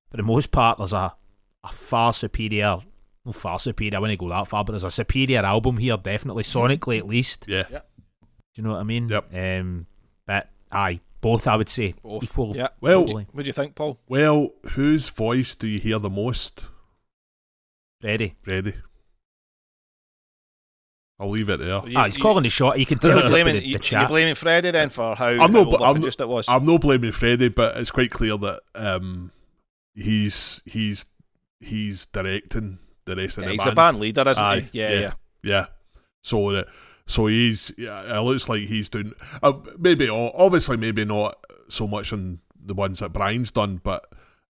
for 0.10 0.17
the 0.17 0.24
most 0.24 0.51
part, 0.51 0.77
there's 0.77 0.93
a 0.93 1.13
a 1.63 1.72
far 1.72 2.13
superior. 2.13 2.79
Well, 3.25 3.34
far 3.34 3.60
superior. 3.60 3.98
I 3.98 4.00
wouldn't 4.00 4.20
go 4.20 4.29
that 4.29 4.48
far, 4.48 4.63
but 4.63 4.72
there's 4.74 4.84
a 4.84 4.91
superior 4.91 5.39
album 5.44 5.77
here, 5.77 5.98
definitely 5.98 6.44
sonically 6.44 6.98
at 7.00 7.08
least. 7.08 7.46
Yeah. 7.48 7.63
Do 7.67 7.77
you 8.55 8.63
know 8.63 8.72
what 8.72 8.79
I 8.79 8.84
mean? 8.84 9.10
Yep. 9.10 9.34
Um, 9.36 9.88
but 10.27 10.50
aye, 10.72 11.01
both 11.22 11.48
I 11.48 11.55
would 11.58 11.67
say 11.67 11.96
Both. 12.03 12.24
equal. 12.24 12.55
Yeah. 12.55 12.67
Well, 12.79 13.01
totally. 13.01 13.27
What 13.32 13.44
do 13.44 13.48
you 13.50 13.53
think, 13.53 13.75
Paul? 13.75 14.00
well, 14.08 14.51
whose 14.74 15.10
voice 15.10 15.55
do 15.55 15.67
you 15.67 15.79
hear 15.79 16.00
the 16.00 16.10
most? 16.10 16.67
ready. 18.03 18.36
Ready? 18.46 18.75
I'll 21.20 21.29
leave 21.29 21.50
it 21.50 21.60
there. 21.60 21.82
You- 21.88 21.98
ah, 21.98 22.05
he's 22.05 22.17
you- 22.17 22.22
calling 22.24 22.44
the 22.44 22.50
shot. 22.50 22.77
You 22.77 22.86
can 22.86 23.00
tell 23.00 23.17
You're 23.20 23.29
blaming, 23.29 23.55
the, 23.55 23.62
the 23.62 23.67
you, 23.67 23.79
chat. 23.79 24.01
you're 24.01 24.10
blaming 24.10 24.36
Freddie 24.36 24.72
then 24.72 24.89
for 24.89 25.15
how, 25.15 25.27
I'm 25.29 25.39
how 25.39 25.48
not- 25.63 25.82
I'm 25.82 25.96
overproduced 26.01 26.20
it 26.20 26.27
was. 26.27 26.48
I'm 26.50 26.65
not 26.65 26.82
blaming 26.82 27.12
Freddie, 27.12 27.50
but 27.50 27.77
it's 27.77 27.91
quite 27.91 28.12
clear 28.12 28.38
that 28.38 28.62
um, 28.75 29.32
he's 29.96 30.62
he's 30.65 31.05
he's 31.62 32.05
directing 32.08 32.79
the 33.05 33.15
rest 33.15 33.38
Yeah, 33.38 33.43
of 33.43 33.47
the 33.47 33.51
he's 33.53 33.59
band. 33.63 33.71
a 33.71 33.75
band 33.75 34.00
leader, 34.00 34.27
isn't 34.29 34.43
Aye, 34.43 34.59
he? 34.71 34.79
Yeah, 34.79 34.89
yeah. 34.91 35.00
yeah. 35.00 35.13
Yeah. 35.43 35.65
So 36.21 36.51
that 36.51 36.67
so 37.07 37.27
he's 37.27 37.71
yeah, 37.77 38.17
it 38.17 38.21
looks 38.21 38.50
like 38.50 38.62
he's 38.62 38.89
doing 38.89 39.13
uh, 39.43 39.53
maybe 39.77 40.09
obviously 40.09 40.77
maybe 40.77 41.05
not 41.05 41.38
so 41.69 41.88
much 41.88 42.12
on 42.13 42.39
the 42.59 42.74
ones 42.74 43.00
that 43.00 43.13
Brian's 43.13 43.51
done, 43.51 43.79
but 43.83 44.05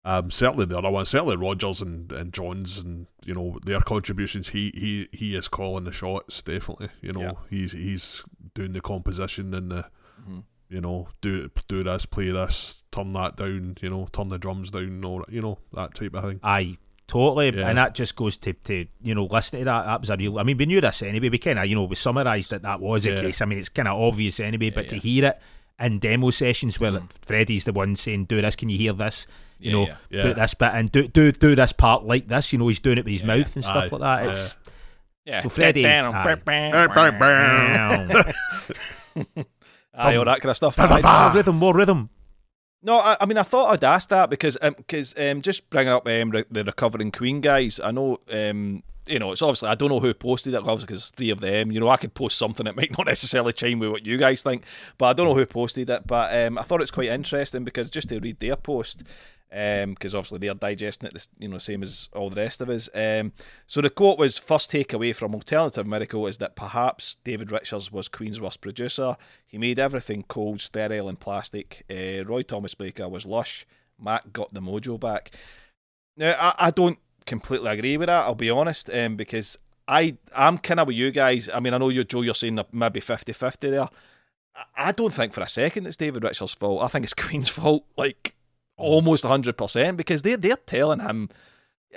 um, 0.05 0.31
certainly 0.31 0.67
the 0.67 0.79
other 0.79 0.91
ones, 0.91 1.09
certainly 1.09 1.37
Rogers 1.37 1.81
and, 1.81 2.13
and 2.13 2.33
Johns 2.33 2.79
and 2.79 3.07
you 3.25 3.35
know 3.35 3.59
their 3.65 3.81
contributions. 3.81 4.51
He 4.51 4.71
he 4.75 5.09
he 5.17 5.35
is 5.35 5.49
calling 5.49 5.85
the 5.85 5.93
shots 5.93 6.43
definitely. 6.43 6.91
You 7.01 7.13
know 7.13 7.21
Yeah. 7.23 7.33
he's 7.51 7.73
he's 7.73 8.23
doing 8.55 8.73
the 8.73 8.81
composition 8.81 9.53
and 9.55 9.71
the 9.73 9.87
Mhm. 10.31 10.45
you 10.71 10.81
know, 10.81 11.09
do 11.21 11.51
do 11.69 11.83
this, 11.83 12.07
play 12.07 12.31
this, 12.31 12.85
turn 12.93 13.13
that 13.15 13.37
down, 13.37 13.77
you 13.83 13.91
know, 13.91 14.07
turn 14.13 14.29
the 14.29 14.39
drums 14.39 14.71
down, 14.71 15.03
or 15.05 15.25
you 15.29 15.43
know 15.43 15.59
that 15.73 15.95
type 15.95 16.15
of 16.15 16.23
thing. 16.25 16.41
Aye, 16.43 16.79
totally. 17.07 17.57
Yeah. 17.57 17.69
And 17.69 17.79
that 17.79 17.95
just 17.95 18.17
goes 18.17 18.37
to, 18.39 18.53
to 18.53 18.87
you 19.03 19.15
know 19.15 19.25
listening 19.25 19.61
to 19.61 19.65
that. 19.67 19.87
That 19.87 20.01
was 20.01 20.11
a 20.11 20.17
real. 20.17 20.39
I 20.39 20.43
mean, 20.43 20.57
we 20.57 20.67
knew 20.67 20.81
this 20.81 21.03
anyway. 21.03 21.29
We 21.29 21.39
kind 21.39 21.59
of 21.59 21.67
you 21.67 21.75
know 21.75 21.85
we 21.85 21.97
summarised 21.97 22.51
that 22.51 22.63
that 22.63 22.81
was 22.81 23.05
the 23.05 23.17
case. 23.17 23.41
I 23.41 23.45
mean, 23.45 23.59
it's 23.59 23.69
kind 23.69 23.89
of 23.89 24.01
obvious 24.01 24.41
anyway. 24.41 24.71
but 24.71 24.89
to 24.89 24.97
yeah. 24.97 25.01
hear 25.03 25.25
it 25.27 25.41
in 25.81 25.99
demo 25.99 26.31
sessions 26.31 26.79
where 26.79 26.93
mm-hmm. 26.93 27.07
Freddie's 27.23 27.65
the 27.65 27.73
one 27.73 27.97
saying, 27.97 28.25
"Do 28.27 28.41
this, 28.41 28.57
can 28.57 28.69
you 28.69 28.79
hear 28.79 28.93
this?" 28.93 29.27
You 29.59 29.71
Yeah, 29.71 29.77
know, 29.77 29.87
yeah. 29.87 29.97
Yeah. 30.11 30.23
put 30.23 30.37
this 30.37 30.55
bit 30.55 30.71
and 30.75 30.93
do 30.93 31.09
do 31.09 31.33
do 31.33 31.55
this 31.55 31.73
part 31.73 32.05
like 32.05 32.29
this. 32.29 32.53
You 32.53 32.59
know, 32.59 32.69
he's 32.69 32.81
doing 32.81 32.99
it 32.99 33.05
with 33.05 33.13
his 33.13 33.23
Yeah, 33.23 33.27
mouth 33.29 33.55
and 33.55 33.65
stuff 33.65 33.85
Aye. 33.85 33.97
like 33.97 34.01
that. 34.01 34.25
Yeah. 34.25 34.31
It's 34.31 34.55
Yeah. 35.25 35.41
So 35.41 35.49
Freddie- 35.49 35.87
aye. 35.87 36.25
Aye, 39.97 40.17
all 40.17 40.25
that 40.25 40.41
kind 40.41 40.51
of 40.51 40.57
stuff. 40.57 40.77
Ba, 40.77 40.89
ba, 40.89 41.01
Aye, 41.05 41.27
more 41.27 41.37
rhythm, 41.37 41.57
more 41.57 41.75
rhythm. 41.75 42.11
No, 42.85 42.99
I, 42.99 43.17
I 43.19 43.25
mean, 43.25 43.39
I 43.39 43.43
thought 43.43 43.73
I'd 43.73 43.83
ask 43.83 44.11
that 44.11 44.29
because 44.29 44.59
because 44.77 45.15
um, 45.17 45.41
just 45.41 45.69
bringing 45.71 45.93
up 45.93 46.07
um, 46.07 46.31
re- 46.31 46.45
the 46.51 46.65
recovering 46.65 47.11
Queen 47.11 47.41
guys. 47.41 47.81
I 47.83 47.91
know, 47.91 48.19
um, 48.31 48.83
you 49.09 49.19
know, 49.19 49.33
it's 49.33 49.41
obviously 49.41 49.71
I 49.71 49.75
don't 49.75 49.89
know 49.89 50.01
who 50.01 50.13
posted 50.13 50.53
it, 50.53 50.59
obviously 50.59 50.87
because 50.87 51.11
three 51.11 51.31
of 51.31 51.41
them. 51.41 51.73
You 51.73 51.81
know, 51.81 51.89
I 51.89 51.97
could 51.97 52.13
post 52.13 52.37
something 52.37 52.65
that 52.65 52.77
might 52.77 52.91
not 52.99 53.07
necessarily 53.07 53.55
chime 53.55 53.79
with 53.79 53.91
what 53.91 54.05
you 54.05 54.19
guys 54.19 54.43
think, 54.43 54.65
but 54.99 55.07
I 55.07 55.13
don't 55.15 55.27
know 55.27 55.35
who 55.35 55.47
posted 55.47 55.89
it. 55.89 56.07
But 56.07 56.47
um, 56.47 56.59
I 56.59 56.63
thought 56.63 56.83
it's 56.83 56.91
quite 56.91 57.09
interesting 57.09 57.65
because 57.65 57.89
just 57.89 58.11
to 58.11 58.21
read 58.21 58.39
their 58.39 58.57
post. 58.57 59.03
Because 59.55 60.17
obviously 60.17 60.39
they're 60.41 60.55
digesting 60.55 61.11
it, 61.15 61.29
you 61.39 61.47
know, 61.47 61.59
same 61.59 61.85
as 61.85 62.09
all 62.13 62.29
the 62.29 62.35
rest 62.37 62.61
of 62.61 62.69
us. 62.69 62.89
Um, 62.93 63.33
so 63.69 63.81
the 63.81 63.89
quote 63.89 64.19
was: 64.19 64.37
first 64.37 64.71
takeaway 64.73 65.15
from 65.15 65.33
Alternative 65.33 65.87
Miracle 65.87 66.27
is 66.27 66.39
that 66.39 66.57
perhaps 66.57 67.17
David 67.23 67.53
Richards 67.53 67.93
was 67.93 68.09
Queen's 68.09 68.41
worst 68.41 68.61
producer. 68.61 69.17
He 69.47 69.57
made 69.59 69.79
everything 69.79 70.25
cold, 70.27 70.61
sterile, 70.61 71.09
and 71.09 71.21
plastic. 71.21 71.85
Uh, 71.89 72.25
Roy 72.25 72.43
Thomas 72.43 72.75
Baker 72.75 73.09
was 73.09 73.25
lush. 73.27 73.65
Mack 73.97 74.33
got 74.33 74.53
the 74.53 74.61
mojo 74.61 74.99
back. 74.99 75.31
Now 76.17 76.37
I, 76.41 76.67
I 76.67 76.71
don't 76.73 76.99
completely 77.27 77.71
agree 77.71 77.97
with 77.97 78.09
that. 78.09 78.25
I'll 78.25 78.35
be 78.35 78.51
honest, 78.51 78.91
um, 78.93 79.15
because 79.17 79.57
I 79.87 80.17
I'm 80.35 80.59
kind 80.59 80.81
of 80.81 80.89
with 80.89 80.97
you 80.97 81.13
guys. 81.13 81.49
I 81.49 81.61
mean, 81.61 81.75
I 81.75 81.79
know 81.79 81.91
you 81.91 82.03
Joe. 82.03 82.23
You're 82.23 82.35
saying 82.35 82.59
maybe 82.73 83.01
50-50 83.01 83.59
there. 83.61 83.83
I- 83.83 83.89
I 84.77 84.93
don't 84.93 85.13
think 85.13 85.33
for 85.33 85.41
a 85.43 85.49
second 85.49 85.87
it's 85.87 85.97
David 85.97 86.25
Richards' 86.25 86.55
fault. 86.55 86.83
I 86.83 86.89
think 86.89 87.05
it's 87.05 87.15
Queen's 87.25 87.49
fault, 87.49 87.85
like 87.97 88.35
almost 88.77 89.25
hundred 89.25 89.57
percent, 89.57 89.97
because 89.97 90.23
they're 90.23 90.37
they're 90.37 90.57
telling 90.57 91.01
him, 91.01 91.29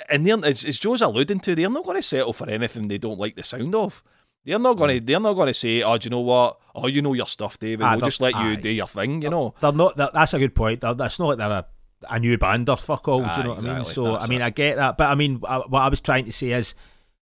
and 0.10 0.26
they're, 0.26 0.38
as, 0.46 0.66
as 0.66 0.80
Joe's 0.80 1.02
alluding 1.02 1.40
to, 1.42 1.56
they're 1.56 1.70
not 1.70 1.84
going 1.86 1.98
to 1.98 2.02
settle 2.02 2.34
for 2.34 2.50
anything 2.50 2.88
they 2.88 2.98
don't 2.98 3.20
like 3.20 3.36
the 3.36 3.44
sound 3.44 3.74
of. 3.76 4.04
They're 4.46 4.60
not 4.60 4.78
going 4.78 5.00
to. 5.00 5.06
They're 5.06 5.20
not 5.20 5.34
going 5.34 5.48
to 5.48 5.54
say, 5.54 5.82
"Oh, 5.84 5.98
do 5.98 6.06
you 6.06 6.10
know 6.12 6.22
what? 6.22 6.58
Oh, 6.74 6.88
you 6.88 7.02
know 7.02 7.14
your 7.14 7.26
stuff, 7.28 7.60
David. 7.60 7.84
Ah, 7.84 7.92
we'll 7.96 8.06
just 8.06 8.22
let 8.22 8.34
you 8.34 8.40
aye. 8.40 8.56
do 8.56 8.70
your 8.70 8.88
thing." 8.88 9.22
You 9.22 9.30
know. 9.30 9.54
They're 9.60 9.74
not. 9.74 9.98
That, 9.98 10.14
that's 10.14 10.34
a 10.34 10.40
good 10.40 10.56
point. 10.56 10.80
They're, 10.82 10.96
it's 11.00 11.20
not 11.20 11.28
like 11.28 11.38
they're 11.38 11.50
a, 11.52 11.66
a 12.10 12.20
new 12.20 12.38
band 12.38 12.70
or 12.70 12.78
fuck 12.78 13.08
all. 13.10 13.20
do 13.24 13.28
you 13.38 13.44
know 13.44 13.50
what 13.56 13.66
I 13.66 13.76
mean? 13.76 13.86
So 13.86 14.14
That's 14.14 14.26
I 14.26 14.28
mean, 14.30 14.40
it. 14.42 14.46
I 14.46 14.50
get 14.52 14.78
that, 14.78 14.98
but 14.98 15.10
I 15.10 15.16
mean, 15.16 15.42
I, 15.46 15.58
what 15.60 15.82
I 15.82 15.90
was 15.90 16.00
trying 16.00 16.24
to 16.26 16.32
say 16.32 16.52
is, 16.52 16.76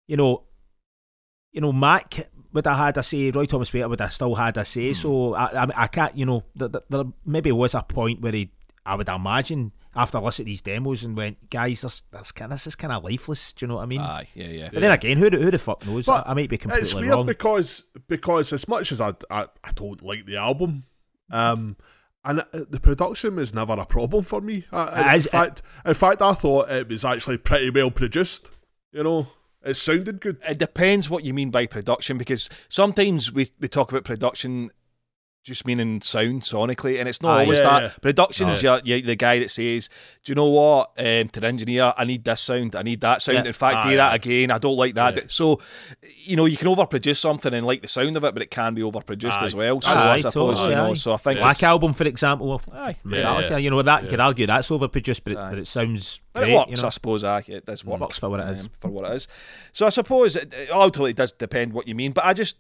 you 0.07 0.17
know, 0.17 0.45
you 1.53 1.61
know, 1.61 1.73
Mack 1.73 2.29
would 2.53 2.67
have 2.67 2.77
had 2.77 2.97
a 2.99 3.03
say. 3.03 3.33
Roy 3.33 3.47
Thomas 3.47 3.71
Baker 3.71 3.89
would 3.89 4.01
have 4.01 4.13
still 4.13 4.37
had 4.37 4.57
a 4.57 4.61
Hmm. 4.61 4.65
say. 4.65 4.93
So 4.93 5.35
I, 5.35 5.65
I, 5.65 5.67
I 5.77 5.87
can't. 5.89 6.17
You 6.17 6.27
know, 6.27 6.45
there- 6.55 6.69
there 6.89 7.05
maybe 7.25 7.51
was 7.51 7.75
a 7.75 7.83
point 7.83 8.21
where 8.21 8.33
he, 8.33 8.53
I 8.87 8.95
would 8.95 9.09
imagine, 9.09 9.73
after 9.95 10.19
listening 10.19 10.47
to 10.47 10.51
these 10.51 10.63
demos 10.63 11.05
and 11.05 11.17
went, 11.17 11.51
guys, 11.51 11.83
this, 11.83 12.03
this, 12.13 12.33
kind, 12.33 12.51
this 12.51 12.67
is 12.67 12.75
kind 12.77 12.93
of 12.93 13.05
lifeless. 13.05 13.53
Do 13.53 13.65
you 13.65 13.69
know 13.69 13.77
what 13.77 13.83
I 13.83 13.87
mean? 13.87 14.01
Aye, 14.01 14.29
yeah, 14.35 14.47
yeah. 14.47 14.71
But 14.73 14.81
then 14.81 14.91
again, 14.93 15.19
who, 15.19 15.29
the- 15.31 15.39
who 15.39 15.51
the 15.51 15.59
fuck 15.59 15.87
knows? 15.87 16.07
But 16.07 16.27
I, 16.27 16.31
I 16.31 16.35
might 16.35 16.49
be 16.49 16.57
completely 16.59 16.83
It's 16.83 16.91
completely 16.93 17.09
weird 17.11 17.17
wrong. 17.19 17.27
because 17.27 17.85
because 18.09 18.53
as 18.53 18.67
much 18.69 18.91
as 18.93 19.01
I, 19.01 19.15
I 19.31 19.43
I 19.63 19.73
don't 19.75 20.03
like 20.03 20.25
the 20.27 20.37
album, 20.37 20.85
um, 21.31 21.77
and 22.25 22.41
uh, 22.41 22.45
the 22.53 22.81
production 22.81 23.37
was 23.37 23.55
never 23.55 23.73
a 23.75 23.85
problem 23.87 24.25
for 24.25 24.41
me. 24.41 24.65
Uh, 24.73 24.93
in, 24.97 25.09
It 25.15 25.17
is- 25.17 25.27
fact, 25.27 25.63
in 25.85 25.95
fact, 25.95 26.23
I 26.23 26.35
thought 26.35 26.71
it 26.71 26.89
was 26.89 27.05
actually 27.05 27.39
pretty 27.39 27.71
well 27.71 27.91
produced. 27.91 28.51
You 28.93 29.05
know, 29.05 29.29
it 29.65 29.77
sounded 29.77 30.21
good. 30.21 30.39
it 30.49 30.59
depends 30.59 31.09
what 31.11 31.25
you 31.25 31.33
mean 31.35 31.51
by 31.51 31.67
production 31.67 32.17
because 32.19 32.49
sometimes 32.69 33.31
we, 33.33 33.47
we 33.61 33.69
talk 33.69 33.91
about 33.93 34.05
production 34.05 34.71
just 35.43 35.67
meaning 35.67 36.03
sound 36.03 36.43
sonically 36.43 37.01
and 37.01 37.09
it's 37.09 37.23
not 37.23 37.39
Aye. 37.39 37.43
always 37.45 37.61
Yeah, 37.61 37.71
that 37.71 37.83
yeah. 37.83 37.91
production 38.03 38.49
No. 38.49 38.53
is 38.53 38.63
your, 38.63 38.79
your, 38.85 39.01
the 39.01 39.17
guy 39.17 39.39
that 39.39 39.49
says 39.51 39.89
do 40.23 40.31
you 40.33 40.35
know 40.35 40.45
what 40.47 40.91
um, 40.99 41.29
to 41.29 41.41
the 41.41 41.47
engineer 41.47 41.95
I 41.97 42.05
need 42.05 42.25
this 42.25 42.43
sound 42.43 42.77
I 42.77 42.83
need 42.83 43.01
that 43.01 43.23
sound 43.23 43.39
Yeah. 43.39 43.45
in 43.47 43.53
fact 43.55 43.77
Aye, 43.77 43.91
do 43.91 43.97
that 43.97 44.15
again 44.17 44.51
I 44.51 44.59
don't 44.59 44.77
like 44.77 44.95
that 44.97 45.17
Yeah. 45.17 45.23
so 45.29 45.61
you 46.25 46.37
know 46.37 46.45
you 46.45 46.59
can 46.59 46.69
overproduce 46.69 47.17
something 47.17 47.55
and 47.55 47.67
like 47.67 47.81
the 47.81 47.89
sound 47.89 48.19
of 48.19 48.25
it 48.25 48.35
but 48.35 48.43
it 48.43 48.51
can 48.51 48.75
be 48.75 48.83
overproduced 48.83 49.39
Aye. 49.39 49.47
as 49.47 49.55
well 49.55 49.81
so 49.81 49.91
Aye, 49.93 50.13
I 50.13 50.17
suppose 50.19 50.59
totally, 50.59 50.75
you 50.75 50.83
know 50.83 50.95
so 50.95 51.13
I 51.15 51.17
think 51.17 51.41
Black 51.41 51.63
Album, 51.63 51.95
for 51.95 52.05
example, 52.07 52.61
Aye. 52.73 52.97
Metallica, 53.05 53.51
Yeah. 53.51 53.57
you 53.57 53.71
know 53.71 53.81
that 53.81 54.03
you 54.03 54.07
Yeah. 54.07 54.11
could 54.11 54.21
argue 54.21 54.47
that's 54.47 54.69
overproduced, 54.69 55.23
but 55.25 55.33
it, 55.33 55.37
but 55.37 55.59
it 55.59 55.67
sounds 55.67 56.21
But 56.35 56.41
great. 56.41 56.53
it 56.53 56.55
works, 56.57 56.71
you 56.71 56.77
know? 56.83 56.87
I 56.87 56.91
suppose. 56.91 57.25
Aye, 57.25 57.45
it 57.49 57.65
does 57.67 57.83
work. 57.85 58.01
Works 58.01 58.19
for 58.19 58.29
what 58.29 58.41
it 58.41 58.49
is. 58.51 58.65
um, 58.65 58.71
for 58.81 58.89
what 58.89 59.11
it 59.11 59.15
is. 59.17 59.27
So 59.73 59.87
I 59.87 59.89
suppose 59.89 60.37
it, 60.37 60.53
it 60.53 60.71
ultimately 60.71 61.13
does 61.15 61.33
depend 61.33 61.73
what 61.73 61.89
you 61.89 61.95
mean. 61.95 62.13
But 62.13 62.25
I 62.27 62.35
just 62.35 62.57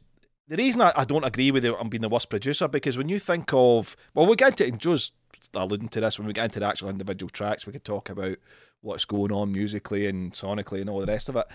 the 0.50 0.56
reason 0.56 0.80
I, 0.80 0.92
I 0.96 1.04
don't 1.04 1.24
agree 1.24 1.52
with 1.52 1.64
it, 1.64 1.74
I'm 1.78 1.88
being 1.88 2.02
the 2.02 2.08
worst 2.08 2.28
producer 2.28 2.66
because 2.66 2.98
when 2.98 3.08
you 3.08 3.20
think 3.20 3.52
of 3.52 3.96
well, 4.14 4.26
we 4.26 4.34
get 4.36 4.60
into 4.60 4.66
and 4.66 4.80
Joe's 4.80 5.12
alluding 5.54 5.88
to 5.90 6.00
this 6.00 6.18
when 6.18 6.26
we 6.26 6.34
get 6.34 6.44
into 6.46 6.58
the 6.60 6.66
actual 6.66 6.90
individual 6.90 7.30
tracks, 7.30 7.66
we 7.66 7.72
could 7.72 7.84
talk 7.84 8.10
about 8.10 8.36
what's 8.80 9.04
going 9.04 9.30
on 9.30 9.52
musically 9.52 10.06
and 10.08 10.32
sonically 10.32 10.80
and 10.80 10.90
all 10.90 11.00
the 11.00 11.06
rest 11.06 11.28
of 11.28 11.36
it. 11.36 11.46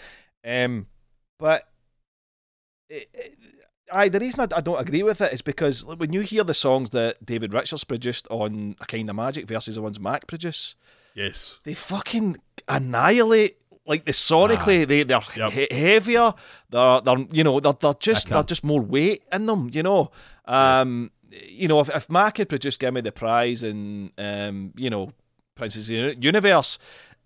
Um, 0.46 0.88
but 1.38 1.68
it, 2.90 3.10
it, 3.14 3.38
aye, 3.92 4.08
the 4.10 4.20
reason 4.20 4.40
I, 4.40 4.58
I 4.58 4.62
don't 4.62 4.80
agree 4.80 5.04
with 5.04 5.20
it 5.20 5.34
is 5.34 5.42
because 5.42 5.86
when 5.86 6.14
you 6.14 6.22
hear 6.22 6.46
the 6.46 6.54
songs 6.54 6.92
that 6.92 7.24
David 7.26 7.54
Richards 7.54 7.84
produced 7.84 8.28
on 8.30 8.78
A 8.80 8.86
Kind 8.86 9.10
of 9.10 9.18
Magic 9.18 9.46
versus 9.46 9.76
the 9.76 9.82
ones 9.82 10.00
Mack 10.00 10.26
produced 10.26 10.78
Yes. 11.14 11.60
they 11.64 11.74
fucking 11.74 12.38
annihilate 12.68 13.58
like 13.88 14.06
the 14.06 14.12
sonically 14.12 14.88
they 14.88 15.04
they're 15.04 15.22
Yep. 15.36 15.52
he- 15.52 15.68
heavier. 15.72 16.34
They're 16.70 17.02
they're 17.02 17.26
you 17.32 17.44
know 17.44 17.60
they're, 17.60 17.74
they're 17.74 17.94
just 18.00 18.30
they're 18.30 18.44
just 18.44 18.64
more 18.64 18.82
weight 18.82 19.24
in 19.32 19.46
them 19.46 19.70
you 19.74 19.84
know? 19.84 20.12
Um 20.46 21.12
you 21.50 21.68
know 21.68 21.80
if, 21.80 21.90
if 21.90 22.10
Mack 22.10 22.38
had 22.38 22.50
produced 22.50 22.80
Give 22.80 22.94
Me 22.94 23.02
the 23.02 23.12
Prize 23.12 23.64
and 23.64 24.12
um 24.18 24.74
you 24.76 24.90
know 24.90 25.12
Princess 25.56 25.90
Uni- 25.90 26.18
Universe 26.20 26.78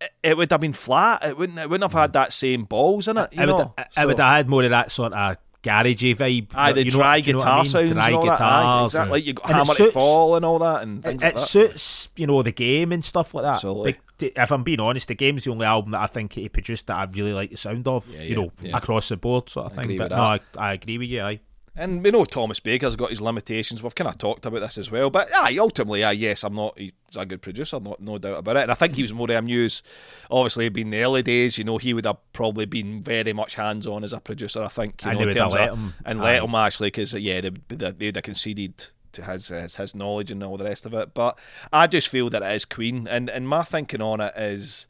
it, 0.02 0.12
it 0.24 0.38
would 0.38 0.50
have 0.52 0.62
been 0.62 0.72
flat. 0.74 1.24
It 1.26 1.38
wouldn't 1.38 1.60
it 1.60 1.70
wouldn't 1.70 1.92
have 1.92 2.00
had 2.00 2.14
that 2.14 2.32
same 2.32 2.64
balls 2.64 3.08
in 3.08 3.18
it 3.18 3.34
you 3.34 3.42
I 3.44 3.46
would, 3.46 3.52
know? 3.58 3.74
I, 3.78 3.82
I 3.82 3.86
So- 3.92 4.08
would 4.08 4.20
have 4.20 4.36
had 4.38 4.48
more 4.50 4.64
of 4.64 4.70
that 4.70 4.92
sort 4.92 5.14
of 5.14 5.38
garagey 5.64 6.16
vibe. 6.16 6.48
Aye, 6.54 6.72
the 6.74 6.86
you 6.86 6.92
know, 6.92 6.98
dry 6.98 7.20
do 7.22 7.28
you 7.28 7.34
know 7.34 7.40
guitar 7.40 7.54
I 7.54 7.58
mean? 7.58 7.66
sounds 7.66 7.92
dry 7.92 8.06
and 8.08 8.16
all 8.16 8.22
that. 8.26 8.30
Aye, 8.30 8.34
guitars. 8.36 8.94
exactly. 8.94 9.12
Like 9.12 9.26
you 9.26 9.34
And 9.44 9.52
it 9.52 9.54
hammer 9.54 9.72
it 9.72 9.76
suits- 9.76 9.94
fall 9.94 10.36
and 10.36 10.46
all 10.46 10.60
that 10.60 10.84
and 10.84 11.04
things 11.04 11.22
It, 11.22 11.26
like 11.26 11.34
it 11.34 11.36
that. 11.36 11.42
suits, 11.42 12.10
you 12.16 12.28
know, 12.28 12.42
the 12.44 12.52
game 12.52 12.92
and 12.92 13.04
stuff 13.04 13.34
like 13.34 13.44
that. 13.44 13.54
Absolutely. 13.56 13.98
If 14.22 14.52
I'm 14.52 14.64
being 14.64 14.80
honest, 14.82 15.08
the 15.08 15.16
game's 15.16 15.46
the 15.46 15.52
only 15.52 15.66
album 15.66 15.92
that 15.92 16.02
I 16.02 16.08
think 16.08 16.34
he 16.34 16.50
produced 16.50 16.88
that 16.88 16.98
I 16.98 17.06
really 17.14 17.32
like 17.34 17.52
the 17.52 17.58
sound 17.58 17.88
of. 17.88 18.06
Yeah, 18.14 18.22
you 18.24 18.36
know, 18.36 18.52
yeah. 18.62 18.76
across 18.78 19.08
the 19.10 19.18
board 19.18 19.50
sort 19.50 19.68
of 19.72 19.80
I 19.80 19.84
thing. 19.84 19.98
But 19.98 20.12
no, 20.12 20.18
I, 20.18 20.40
I 20.58 20.74
agree 20.74 20.98
with 20.98 21.08
you. 21.10 21.22
Aye. 21.22 21.40
And 21.80 22.04
we 22.04 22.12
know 22.12 22.26
Thomas 22.26 22.60
Baker's 22.60 22.98
got 22.98 23.10
his 23.10 23.22
limitations. 23.22 23.82
We've 23.82 23.96
kind 23.96 24.10
of 24.10 24.18
talked 24.18 24.46
about 24.46 24.60
this 24.60 24.78
as 24.78 24.92
well. 24.92 25.10
But 25.10 25.30
aye, 25.34 25.58
ultimately, 25.58 26.04
aye, 26.04 26.12
yes, 26.12 26.44
I'm 26.44 26.54
not. 26.54 26.78
He's 26.78 26.92
a 27.16 27.26
good 27.26 27.42
producer, 27.42 27.80
not 27.80 28.02
no 28.02 28.18
doubt 28.18 28.40
about 28.40 28.58
it. 28.58 28.64
And 28.64 28.72
I 28.72 28.76
think 28.76 28.96
he 28.96 29.02
was 29.02 29.14
more 29.14 29.32
amused. 29.32 29.86
Obviously, 30.30 30.68
been 30.68 30.90
the 30.90 31.02
early 31.02 31.24
days. 31.24 31.58
You 31.58 31.64
know, 31.64 31.78
he 31.78 31.94
would 31.94 32.06
have 32.06 32.18
probably 32.34 32.66
been 32.66 33.02
very 33.02 33.32
much 33.32 33.56
hands 33.56 33.88
on 33.88 34.04
as 34.04 34.12
a 34.12 34.20
producer. 34.20 34.62
I 34.62 34.68
think. 34.68 35.04
You 35.06 35.12
And 35.12 35.20
know, 35.20 35.32
they 35.32 35.42
would 35.42 35.52
let 35.54 35.72
him. 35.72 35.94
and 36.04 36.20
Aye. 36.20 36.24
let 36.34 36.44
him 36.44 36.54
actually 36.56 36.88
because 36.88 37.14
yeah, 37.14 37.40
they'd, 37.40 37.70
they'd 37.70 37.98
they'd 37.98 38.16
have 38.18 38.24
conceded 38.26 38.86
to 39.14 39.24
his, 39.24 39.48
his 39.48 39.78
his 39.78 39.96
knowledge 39.96 40.32
and 40.32 40.44
all 40.44 40.58
the 40.58 40.66
rest 40.66 40.86
of 40.86 40.94
it. 40.94 41.14
But 41.14 41.40
I 41.72 41.88
just 41.88 42.10
feel 42.10 42.30
that 42.32 42.44
it 42.44 42.52
is 42.56 42.66
Queen, 42.66 43.08
and 43.08 43.30
and 43.30 43.48
my 43.48 43.64
thinking 43.64 44.02
on 44.02 44.20
it 44.20 44.34
is, 44.36 44.86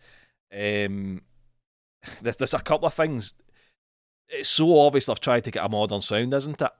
um, 0.51 1.21
there's 2.23 2.37
there's 2.37 2.53
a 2.55 2.59
couple 2.59 2.87
of 2.87 2.95
things. 2.95 3.35
It's 4.31 4.49
so 4.49 4.77
obvious 4.79 5.07
they've 5.07 5.19
tried 5.19 5.43
to 5.45 5.51
get 5.51 5.65
a 5.65 5.69
modern 5.69 6.01
sound, 6.01 6.33
isn't 6.35 6.61
it? 6.61 6.71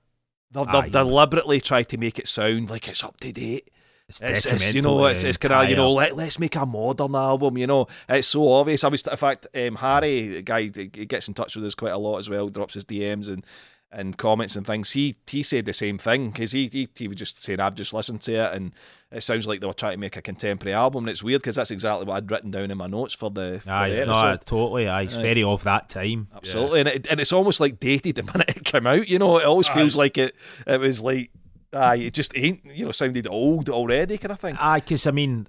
They've, 0.52 0.66
ah, 0.68 0.82
they've 0.82 0.92
deliberately 0.92 1.62
tried 1.62 1.90
to 1.90 1.98
make 1.98 2.20
it 2.20 2.28
sound 2.28 2.70
like 2.70 2.88
it's 2.88 3.04
up 3.04 3.20
to 3.20 3.32
date. 3.32 3.70
It's, 4.08 4.22
It's, 4.22 4.46
it's 4.48 4.74
you 4.74 4.82
know 4.82 5.06
it's, 5.06 5.22
the 5.22 5.30
it's 5.30 5.38
kind 5.38 5.54
of 5.54 5.70
you 5.70 5.76
ah, 5.76 5.78
know 5.78 5.92
let, 5.92 6.16
let's 6.16 6.40
make 6.40 6.56
a 6.56 6.66
modern 6.66 7.14
album 7.14 7.58
you 7.58 7.68
know. 7.68 7.86
It's 8.08 8.28
so 8.28 8.52
obvious. 8.52 8.84
I 8.84 8.88
was 8.88 9.06
in 9.06 9.18
fact 9.18 9.46
um, 9.56 9.76
Harry 9.76 10.28
the 10.30 10.42
guy 10.42 10.64
he 10.64 10.88
gets 10.88 11.28
in 11.28 11.36
touch 11.36 11.56
with 11.56 11.66
us 11.66 11.76
quite 11.76 11.94
a 11.94 11.98
lot 11.98 12.18
as 12.18 12.30
well 12.30 12.50
drops 12.50 12.74
his 12.74 12.86
DMs 12.86 13.28
and 13.28 13.46
and 13.92 14.18
comments 14.18 14.56
and 14.56 14.66
things. 14.66 14.92
He 14.92 15.18
he 15.28 15.44
said 15.44 15.66
the 15.66 15.74
same 15.74 16.00
thing 16.00 16.32
because 16.32 16.52
he, 16.52 16.68
he 16.68 16.90
he 16.96 17.08
was 17.08 17.18
just 17.18 17.44
saying 17.44 17.60
I've 17.60 17.76
just 17.76 17.94
listened 17.94 18.22
to 18.22 18.34
it 18.34 18.54
and 18.54 18.74
it 19.12 19.22
sounds 19.22 19.48
like 19.48 19.60
they 19.60 19.68
were 19.68 19.74
trying 19.74 19.94
to 19.94 20.00
make 20.00 20.18
a 20.18 20.22
contemporary 20.22 20.74
album 20.74 21.06
and 21.06 21.10
it's 21.10 21.24
weird 21.24 21.42
because 21.42 21.56
that's 21.56 21.72
exactly 21.72 22.06
what 22.06 22.16
I'd 22.18 22.30
written 22.30 22.52
down 22.52 22.70
in 22.70 22.78
my 22.78 22.88
notes 22.88 23.14
for 23.14 23.32
the, 23.32 23.60
for 23.64 23.72
Aye, 23.72 23.90
the 23.90 24.06
no, 24.06 24.38
totally. 24.46 24.88
Aye, 24.88 25.04
it's 25.04 25.16
Aye. 25.16 25.22
very 25.22 25.44
of 25.44 25.64
that 25.64 25.90
time. 25.90 26.28
Absolutely, 26.36 26.82
and, 26.82 26.90
it, 26.90 27.08
and 27.08 27.20
it's 27.20 27.34
almost 27.34 27.60
like 27.60 27.80
dated 27.80 28.16
the 28.16 28.24
minute 28.34 28.50
it 28.50 28.66
came 28.66 28.86
out. 28.86 29.08
You 29.08 29.18
know, 29.20 29.38
it 29.38 29.46
always 29.46 29.68
feels 29.68 29.96
like 29.96 30.18
it. 30.18 30.36
It 30.68 30.80
was 30.80 31.02
like, 31.02 31.32
aye, 31.74 31.96
it 31.96 32.14
just 32.14 32.38
ain't. 32.38 32.64
You 32.66 32.86
know, 32.86 32.92
sounded 32.92 33.26
old 33.28 33.70
already, 33.70 34.18
kind 34.18 34.32
of 34.32 34.40
thing. 34.40 34.58
Aye, 34.60 34.82
because 34.82 35.08
I 35.08 35.12
mean, 35.12 35.48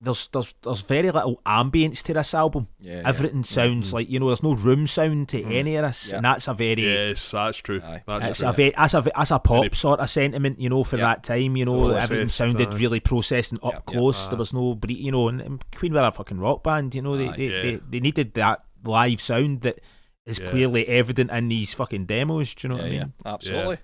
there's 0.00 0.28
there's 0.28 0.54
there's 0.62 0.80
very 0.82 1.10
little 1.10 1.40
ambience 1.44 2.02
to 2.04 2.14
this 2.14 2.32
album. 2.32 2.68
Yeah, 2.78 3.02
Everything 3.04 3.38
mm-hmm. 3.38 3.42
sounds 3.42 3.92
like 3.92 4.08
you 4.08 4.20
know. 4.20 4.26
There's 4.26 4.42
no 4.42 4.54
room 4.54 4.86
sound 4.86 5.28
to 5.30 5.40
mm-hmm. 5.40 5.52
any 5.52 5.76
of 5.76 5.84
this, 5.84 6.10
Yeah. 6.10 6.16
and 6.16 6.24
that's 6.24 6.46
a 6.46 6.54
very 6.54 6.82
Yes, 6.82 7.30
that's 7.32 7.58
true. 7.58 7.80
Aye. 7.82 8.02
That's 8.06 8.28
It's 8.28 8.38
true. 8.38 8.48
a 8.48 8.52
very, 8.52 8.72
that's 8.76 8.94
a 8.94 9.02
that's 9.02 9.30
a 9.32 9.38
pop 9.40 9.62
Very- 9.62 9.74
sort 9.74 9.98
of 10.00 10.08
sentiment, 10.08 10.60
you 10.60 10.68
know, 10.68 10.84
for 10.84 10.98
Yeah. 10.98 11.06
that 11.08 11.24
time. 11.24 11.56
You 11.56 11.64
know, 11.64 11.90
everything 11.90 12.28
sounded 12.28 12.74
aye. 12.74 12.78
really 12.78 13.00
processed 13.00 13.52
and 13.52 13.60
up 13.64 13.72
Yeah, 13.72 13.78
yeah. 13.88 13.92
close. 13.98 14.26
Aye. 14.26 14.30
There 14.30 14.38
was 14.38 14.52
no, 14.52 14.74
bre- 14.76 14.92
you 14.92 15.10
know, 15.10 15.28
and, 15.28 15.40
and 15.40 15.64
Queen 15.74 15.92
were 15.92 16.04
a 16.04 16.12
fucking 16.12 16.38
rock 16.38 16.62
band. 16.62 16.94
You 16.94 17.02
know, 17.02 17.16
they 17.16 17.28
Aye. 17.28 17.36
they, 17.36 17.46
Yeah. 17.48 17.62
they, 17.62 17.80
they 17.90 18.00
needed 18.00 18.34
that 18.34 18.62
live 18.84 19.20
sound 19.20 19.62
that 19.62 19.80
is 20.26 20.38
Yeah. 20.38 20.50
clearly 20.50 20.86
evident 20.86 21.32
in 21.32 21.48
these 21.48 21.74
fucking 21.74 22.06
demos. 22.06 22.54
Do 22.54 22.68
you 22.68 22.74
know 22.74 22.76
yeah, 22.76 22.82
what 22.82 22.90
I 22.90 22.94
yeah, 22.94 23.00
mean? 23.02 23.12
absolutely. 23.26 23.78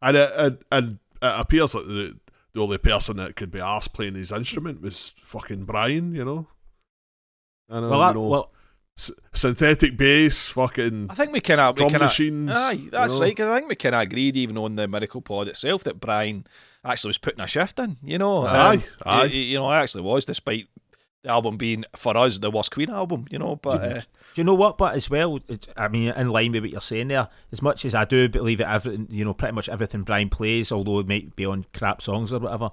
And 0.00 0.16
it, 0.16 0.32
and, 0.36 0.58
and 0.70 0.92
it 0.92 0.98
appears 1.40 1.72
that 1.72 1.88
the, 1.88 2.16
the 2.54 2.62
only 2.62 2.78
person 2.78 3.16
that 3.16 3.36
could 3.36 3.50
be 3.50 3.60
asked 3.60 3.92
playing 3.92 4.14
his 4.14 4.30
instrument 4.32 4.80
was 4.80 5.14
fucking 5.18 5.64
Brian, 5.64 6.14
you 6.14 6.24
know. 6.24 6.46
And, 7.68 7.84
uh, 7.86 7.88
Well, 7.88 8.08
you 8.08 8.14
know, 8.14 8.28
well, 8.28 8.52
s- 8.96 9.10
synthetic 9.32 9.96
bass, 9.96 10.48
fucking 10.50 11.08
I 11.10 11.14
think 11.14 11.32
we 11.32 11.40
can 11.40 11.58
have 11.58 11.78
we 11.78 11.88
can 11.88 11.98
machines. 12.00 12.50
Aye, 12.52 12.88
that's 12.92 13.14
you 13.14 13.18
know. 13.18 13.24
right. 13.24 13.36
'cause 13.36 13.46
I 13.48 13.56
think 13.56 13.68
we 13.70 13.74
kind 13.76 13.94
of 13.94 14.02
agreed, 14.02 14.36
even 14.36 14.56
on 14.58 14.76
the 14.76 14.86
Miracle 14.86 15.20
Pod 15.22 15.48
itself, 15.48 15.82
that 15.84 15.98
Brian 16.00 16.46
actually 16.84 17.08
was 17.08 17.18
putting 17.18 17.40
a 17.40 17.46
shift 17.46 17.78
in. 17.78 17.96
You 18.02 18.18
know, 18.18 18.46
Aye, 18.46 18.74
Um, 18.74 18.82
aye. 19.04 19.24
You 19.24 19.56
know, 19.58 19.66
I 19.66 19.82
actually 19.82 20.02
was, 20.02 20.24
despite 20.26 20.68
the 21.24 21.30
album 21.30 21.56
being 21.56 21.84
for 21.96 22.16
us 22.16 22.38
the 22.38 22.50
worst 22.50 22.70
Queen 22.70 22.90
album. 22.90 23.24
You 23.30 23.38
know, 23.40 23.56
but 23.56 23.82
uh, 23.82 23.94
do 24.00 24.04
you 24.36 24.44
know 24.44 24.54
what? 24.54 24.78
But 24.78 24.94
as 24.94 25.10
well, 25.10 25.40
it, 25.48 25.66
I 25.76 25.88
mean, 25.88 26.08
in 26.10 26.28
line 26.30 26.52
with 26.52 26.62
what 26.62 26.70
you're 26.70 26.80
saying 26.80 27.08
there, 27.08 27.28
as 27.50 27.60
much 27.60 27.84
as 27.84 27.94
I 27.94 28.04
do 28.04 28.28
believe 28.28 28.58
that 28.58 28.70
everything, 28.72 29.08
you 29.10 29.24
know, 29.24 29.34
pretty 29.34 29.54
much 29.54 29.68
everything 29.68 30.02
Brian 30.02 30.28
plays, 30.30 30.70
although 30.70 31.00
it 31.00 31.08
might 31.08 31.34
be 31.34 31.44
on 31.46 31.66
crap 31.74 32.00
songs 32.00 32.32
or 32.32 32.38
whatever, 32.38 32.70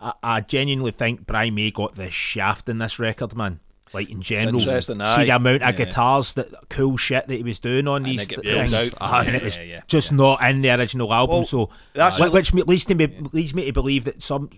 I, 0.00 0.12
I 0.22 0.40
genuinely 0.40 0.90
think 0.90 1.26
Brian 1.26 1.54
May 1.54 1.70
got 1.70 1.94
the 1.94 2.10
shaft 2.10 2.68
in 2.68 2.78
this 2.78 2.98
record, 2.98 3.36
man. 3.36 3.60
Like 3.94 4.08
in 4.08 4.22
general, 4.22 4.58
see 4.58 4.70
aye. 4.70 5.24
the 5.26 5.36
amount 5.36 5.62
of 5.62 5.78
Yeah. 5.78 5.84
guitars, 5.84 6.32
that 6.32 6.48
cool 6.70 6.96
shit 6.96 7.28
that 7.28 7.34
he 7.34 7.42
was 7.42 7.58
doing 7.58 7.86
on 7.86 8.06
And 8.06 8.06
these 8.06 8.26
th- 8.26 8.40
things, 8.40 8.72
out. 8.72 8.94
Aye. 8.98 9.24
and 9.26 9.36
it 9.36 9.42
was 9.42 9.58
yeah, 9.58 9.64
yeah, 9.64 9.80
just 9.86 10.12
yeah. 10.12 10.16
not 10.16 10.42
in 10.48 10.62
the 10.62 10.70
original 10.70 11.12
album. 11.12 11.34
Well, 11.36 11.44
so 11.44 11.68
that's 11.92 12.16
Wh- 12.18 12.32
which 12.32 12.54
leads 12.54 12.86
to 12.86 12.94
me 12.94 13.08
leads 13.32 13.54
me 13.54 13.66
to 13.66 13.72
believe 13.74 14.04
that 14.06 14.22
some. 14.22 14.48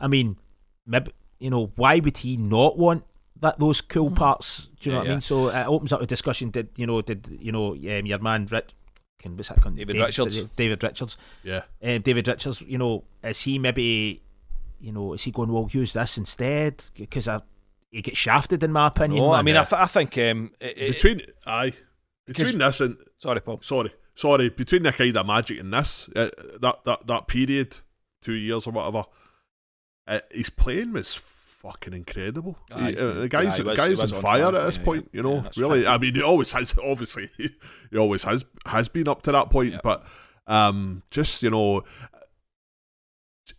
I 0.00 0.06
mean, 0.08 0.38
maybe 0.86 1.12
you 1.38 1.50
know 1.50 1.70
why 1.76 1.98
would 2.00 2.16
he 2.18 2.36
not 2.36 2.78
want 2.78 3.04
that 3.40 3.58
those 3.58 3.80
cool 3.80 4.10
parts? 4.10 4.68
Do 4.80 4.90
you 4.90 4.96
know 4.96 5.02
Mm-hmm. 5.02 5.06
Yeah, 5.06 5.08
what 5.08 5.08
I 5.08 5.14
mean? 5.14 5.20
So 5.20 5.48
it 5.48 5.66
opens 5.66 5.92
up 5.92 6.02
a 6.02 6.06
discussion. 6.06 6.50
Did 6.50 6.68
you 6.76 6.86
know? 6.86 7.00
Did 7.02 7.28
you 7.40 7.52
know? 7.52 7.72
Um, 7.74 8.06
your 8.06 8.18
man 8.18 8.46
Rich. 8.50 8.70
Can 9.20 9.36
what's 9.36 9.48
that? 9.48 9.74
David 9.74 9.96
Richards. 9.96 10.44
David 10.56 10.82
Richards. 10.82 11.16
Yeah. 11.42 11.62
Um, 11.82 12.00
David 12.02 12.28
Richards. 12.28 12.60
You 12.62 12.78
know, 12.78 13.04
is 13.22 13.40
he 13.42 13.58
maybe? 13.58 14.22
You 14.80 14.92
know, 14.92 15.12
is 15.14 15.24
he 15.24 15.30
going? 15.32 15.52
Well, 15.52 15.68
use 15.72 15.92
this 15.94 16.18
instead 16.18 16.84
because 16.94 17.26
I. 17.28 17.40
He 17.90 18.02
gets 18.02 18.18
shafted, 18.18 18.62
in 18.62 18.70
my 18.72 18.88
opinion. 18.88 19.22
no, 19.24 19.32
I 19.32 19.36
man. 19.38 19.44
mean, 19.46 19.56
I, 19.56 19.64
th- 19.64 19.80
I 19.80 19.86
think 19.86 20.18
um, 20.18 20.50
it, 20.60 20.76
it- 20.78 20.92
Between 20.92 21.22
aye, 21.46 21.72
between 22.26 22.58
this 22.58 22.80
and 22.82 22.98
sorry, 23.16 23.40
Paul. 23.40 23.60
sorry, 23.62 23.90
sorry, 24.14 24.50
between 24.50 24.82
the 24.82 24.92
kind 24.92 25.16
of 25.16 25.26
magic 25.26 25.58
and 25.58 25.72
this, 25.72 26.06
uh, 26.14 26.28
that 26.60 26.80
that 26.84 27.06
that 27.06 27.26
period, 27.28 27.78
two 28.20 28.34
years 28.34 28.66
or 28.66 28.72
whatever, 28.72 29.04
uh, 30.08 30.20
his 30.30 30.50
playing 30.50 30.92
was 30.92 31.14
fucking 31.14 31.92
incredible. 31.92 32.56
Aye, 32.72 32.90
He- 32.92 32.96
uh, 32.98 33.12
the 33.14 33.28
guy's 33.28 33.62
was- 33.62 33.76
guy's 33.76 34.00
on 34.00 34.14
on 34.16 34.22
fire 34.22 34.44
fire, 34.44 34.56
at 34.60 34.66
this 34.66 34.78
yeah, 34.78 34.84
point. 34.84 35.10
You 35.12 35.22
know, 35.22 35.34
Yeah, 35.36 35.50
really. 35.56 35.82
true. 35.82 35.88
I 35.90 35.98
mean, 35.98 36.14
he 36.14 36.22
always 36.22 36.50
has. 36.52 36.74
Obviously, 36.84 37.30
he 37.36 37.96
always 37.96 38.24
has 38.24 38.44
has 38.66 38.88
been 38.88 39.08
up 39.08 39.22
to 39.22 39.32
that 39.32 39.50
point. 39.50 39.74
Yeah. 39.74 39.80
But 39.82 40.04
um, 40.46 41.02
just 41.10 41.42
you 41.42 41.50
know. 41.50 41.84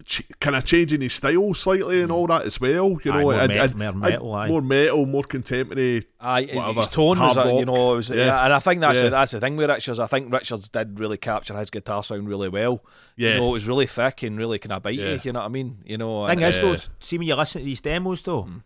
Ch- 0.09 0.23
kind 0.39 0.55
of 0.55 0.65
changing 0.65 1.01
his 1.01 1.13
style 1.13 1.53
slightly 1.53 2.01
and 2.01 2.11
all 2.11 2.25
that 2.25 2.41
as 2.41 2.59
well, 2.59 2.97
you 3.03 3.11
Mm. 3.11 3.13
Aye, 3.13 3.17
know, 3.19 3.21
more 3.21 3.33
and, 3.35 3.47
metal- 3.49 3.63
and- 3.63 3.75
more 3.77 3.93
metal, 4.09 4.33
aye. 4.33 4.47
more 4.47 4.61
metal, 4.63 5.05
more 5.05 5.21
contemporary. 5.23 6.03
Aye, 6.19 6.49
Whatever. 6.51 6.73
his 6.79 6.87
tone 6.87 7.19
was, 7.19 7.35
Hard 7.35 7.47
uh, 7.47 7.57
you 7.59 7.65
know, 7.65 7.73
was, 7.95 8.09
Yeah. 8.09 8.25
yeah. 8.25 8.43
and 8.45 8.53
I 8.53 8.57
think 8.59 8.81
that's 8.81 8.97
Yeah. 8.97 9.03
the, 9.03 9.09
that's 9.11 9.31
the 9.33 9.39
thing 9.39 9.55
with 9.55 9.69
Richards. 9.69 9.99
I 9.99 10.07
think 10.07 10.33
Richards 10.33 10.67
did 10.67 10.99
really 10.99 11.17
capture 11.17 11.55
his 11.55 11.69
guitar 11.69 12.03
sound 12.03 12.27
really 12.27 12.49
well. 12.49 12.83
Yeah, 13.17 13.33
You 13.33 13.37
know, 13.41 13.49
it 13.49 13.51
was 13.51 13.67
really 13.67 13.85
thick 13.85 14.23
and 14.23 14.35
really 14.35 14.57
kind 14.57 14.73
of 14.73 14.81
bitey. 14.81 14.95
Yeah. 14.97 15.17
You 15.23 15.31
know 15.31 15.41
what 15.41 15.45
I 15.45 15.49
mean? 15.49 15.77
You 15.85 15.99
know, 15.99 16.25
Thing 16.27 16.41
and, 16.43 16.55
is, 16.55 16.59
Uh, 16.59 16.61
though, 16.73 16.77
see 16.99 17.17
when 17.19 17.27
you 17.27 17.35
listen 17.35 17.61
to 17.61 17.65
these 17.65 17.81
demos, 17.81 18.23
though, 18.23 18.43
Mm. 18.45 18.63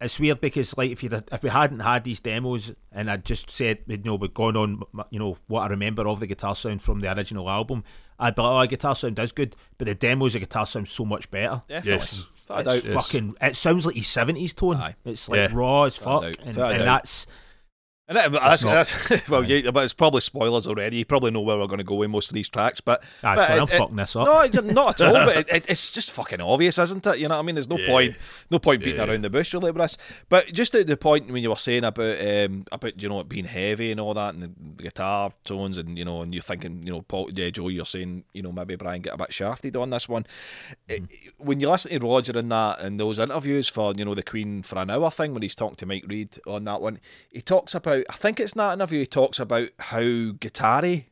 It's 0.00 0.20
weird 0.20 0.40
because, 0.40 0.76
like, 0.76 0.90
if 0.90 1.02
you 1.02 1.10
if 1.32 1.42
we 1.42 1.48
hadn't 1.48 1.80
had 1.80 2.04
these 2.04 2.20
demos 2.20 2.72
and 2.92 3.10
I'd 3.10 3.24
just 3.24 3.50
said, 3.50 3.78
you 3.86 3.96
know, 3.98 4.16
we'd 4.16 4.34
gone 4.34 4.56
on, 4.56 4.82
you 5.10 5.18
know, 5.18 5.36
what 5.46 5.62
I 5.62 5.66
remember 5.68 6.06
of 6.06 6.20
the 6.20 6.26
guitar 6.26 6.54
sound 6.54 6.82
from 6.82 7.00
the 7.00 7.14
original 7.16 7.48
album, 7.48 7.82
I'd 8.18 8.34
be 8.34 8.42
like, 8.42 8.66
oh, 8.66 8.70
guitar 8.70 8.94
sound 8.94 9.18
is 9.18 9.32
good, 9.32 9.56
but 9.78 9.86
the 9.86 9.94
demos, 9.94 10.34
the 10.34 10.40
guitar 10.40 10.66
sounds 10.66 10.90
so 10.90 11.04
much 11.04 11.30
better. 11.30 11.62
definitely. 11.68 11.92
Yes. 11.92 12.26
It's 12.48 12.64
doubt. 12.64 12.66
Yes. 12.66 12.86
fucking. 12.94 13.34
It 13.40 13.56
sounds 13.56 13.86
like 13.86 13.96
his 13.96 14.06
seventies 14.06 14.54
tone. 14.54 14.76
Aye. 14.76 14.94
It's 15.04 15.28
like 15.28 15.36
Yeah. 15.38 15.48
raw 15.52 15.84
as 15.84 15.98
Without 15.98 16.22
fuck, 16.22 16.34
and, 16.46 16.56
and 16.56 16.80
that's 16.82 17.26
And 18.08 18.16
that, 18.16 18.30
that's, 18.30 18.62
that's, 18.62 19.28
well, 19.28 19.42
yeah, 19.42 19.72
but 19.72 19.82
it's 19.82 19.92
probably 19.92 20.20
spoilers 20.20 20.68
already. 20.68 20.98
You 20.98 21.04
probably 21.04 21.32
know 21.32 21.40
where 21.40 21.58
we're 21.58 21.66
going 21.66 21.78
to 21.78 21.84
go 21.84 21.96
with 21.96 22.08
most 22.08 22.30
of 22.30 22.34
these 22.34 22.48
tracks, 22.48 22.80
but 22.80 23.02
aye, 23.24 23.34
but 23.34 23.48
fine, 23.48 23.56
it- 23.56 23.60
I'm 23.60 23.62
it- 23.64 23.78
fucking 23.78 23.96
this 23.96 24.14
up. 24.16 24.26
no, 24.26 24.40
it's 24.42 24.62
not 24.74 25.00
at 25.00 25.06
all. 25.08 25.12
But 25.26 25.36
it, 25.38 25.48
it, 25.50 25.70
it's 25.70 25.90
just 25.90 26.12
fucking 26.12 26.40
obvious, 26.40 26.78
isn't 26.78 27.04
it? 27.04 27.18
You 27.18 27.26
know 27.26 27.34
what 27.34 27.40
I 27.40 27.42
mean? 27.42 27.56
There's 27.56 27.68
no 27.68 27.78
Yeah. 27.78 27.86
point, 27.88 28.16
no 28.48 28.60
point 28.60 28.84
beating 28.84 29.00
Yeah. 29.00 29.10
around 29.10 29.24
the 29.24 29.30
bush 29.30 29.52
really 29.54 29.72
with 29.72 29.82
this. 29.82 29.98
But 30.28 30.46
just 30.52 30.72
at 30.76 30.86
the 30.86 30.96
point 30.96 31.28
when 31.32 31.42
you 31.42 31.50
were 31.50 31.56
saying 31.56 31.82
about 31.82 32.20
um, 32.24 32.64
about 32.70 33.02
you 33.02 33.08
know 33.08 33.18
it 33.18 33.28
being 33.28 33.44
heavy 33.44 33.90
and 33.90 33.98
all 34.00 34.14
that, 34.14 34.34
and 34.34 34.42
the 34.44 34.82
guitar 34.84 35.32
tones, 35.42 35.76
and 35.76 35.98
you 35.98 36.04
know, 36.04 36.22
and 36.22 36.32
you're 36.32 36.42
thinking, 36.44 36.84
you 36.86 36.92
know, 36.92 37.02
Paul, 37.02 37.28
yeah, 37.34 37.50
Joe, 37.50 37.66
you're 37.70 37.84
saying, 37.84 38.22
you 38.32 38.42
know, 38.42 38.52
maybe 38.52 38.76
Brian 38.76 39.02
get 39.02 39.14
a 39.14 39.18
bit 39.18 39.32
shafted 39.34 39.74
on 39.74 39.90
this 39.90 40.08
one. 40.08 40.26
It- 40.88 41.02
when 41.38 41.58
you 41.58 41.68
listen 41.70 41.90
to 41.90 41.98
Roger 42.06 42.38
in 42.38 42.50
that 42.50 42.78
and 42.80 43.00
those 43.00 43.18
interviews 43.18 43.68
for 43.68 43.92
you 43.96 44.04
know 44.04 44.14
the 44.14 44.22
Queen 44.22 44.62
for 44.62 44.78
an 44.78 44.90
hour 44.90 45.10
thing 45.10 45.32
when 45.32 45.42
he's 45.42 45.56
talking 45.56 45.74
to 45.76 45.86
Mike 45.86 46.04
Read 46.06 46.36
on 46.46 46.62
that 46.66 46.80
one, 46.80 47.00
he 47.32 47.40
talks 47.40 47.74
about. 47.74 47.95
I 48.08 48.12
think 48.14 48.40
it's 48.40 48.52
in 48.52 48.58
that 48.58 48.74
interview. 48.74 49.00
He 49.00 49.06
talks 49.06 49.38
about 49.40 49.68
how 49.78 50.00
guitar-y 50.40 51.06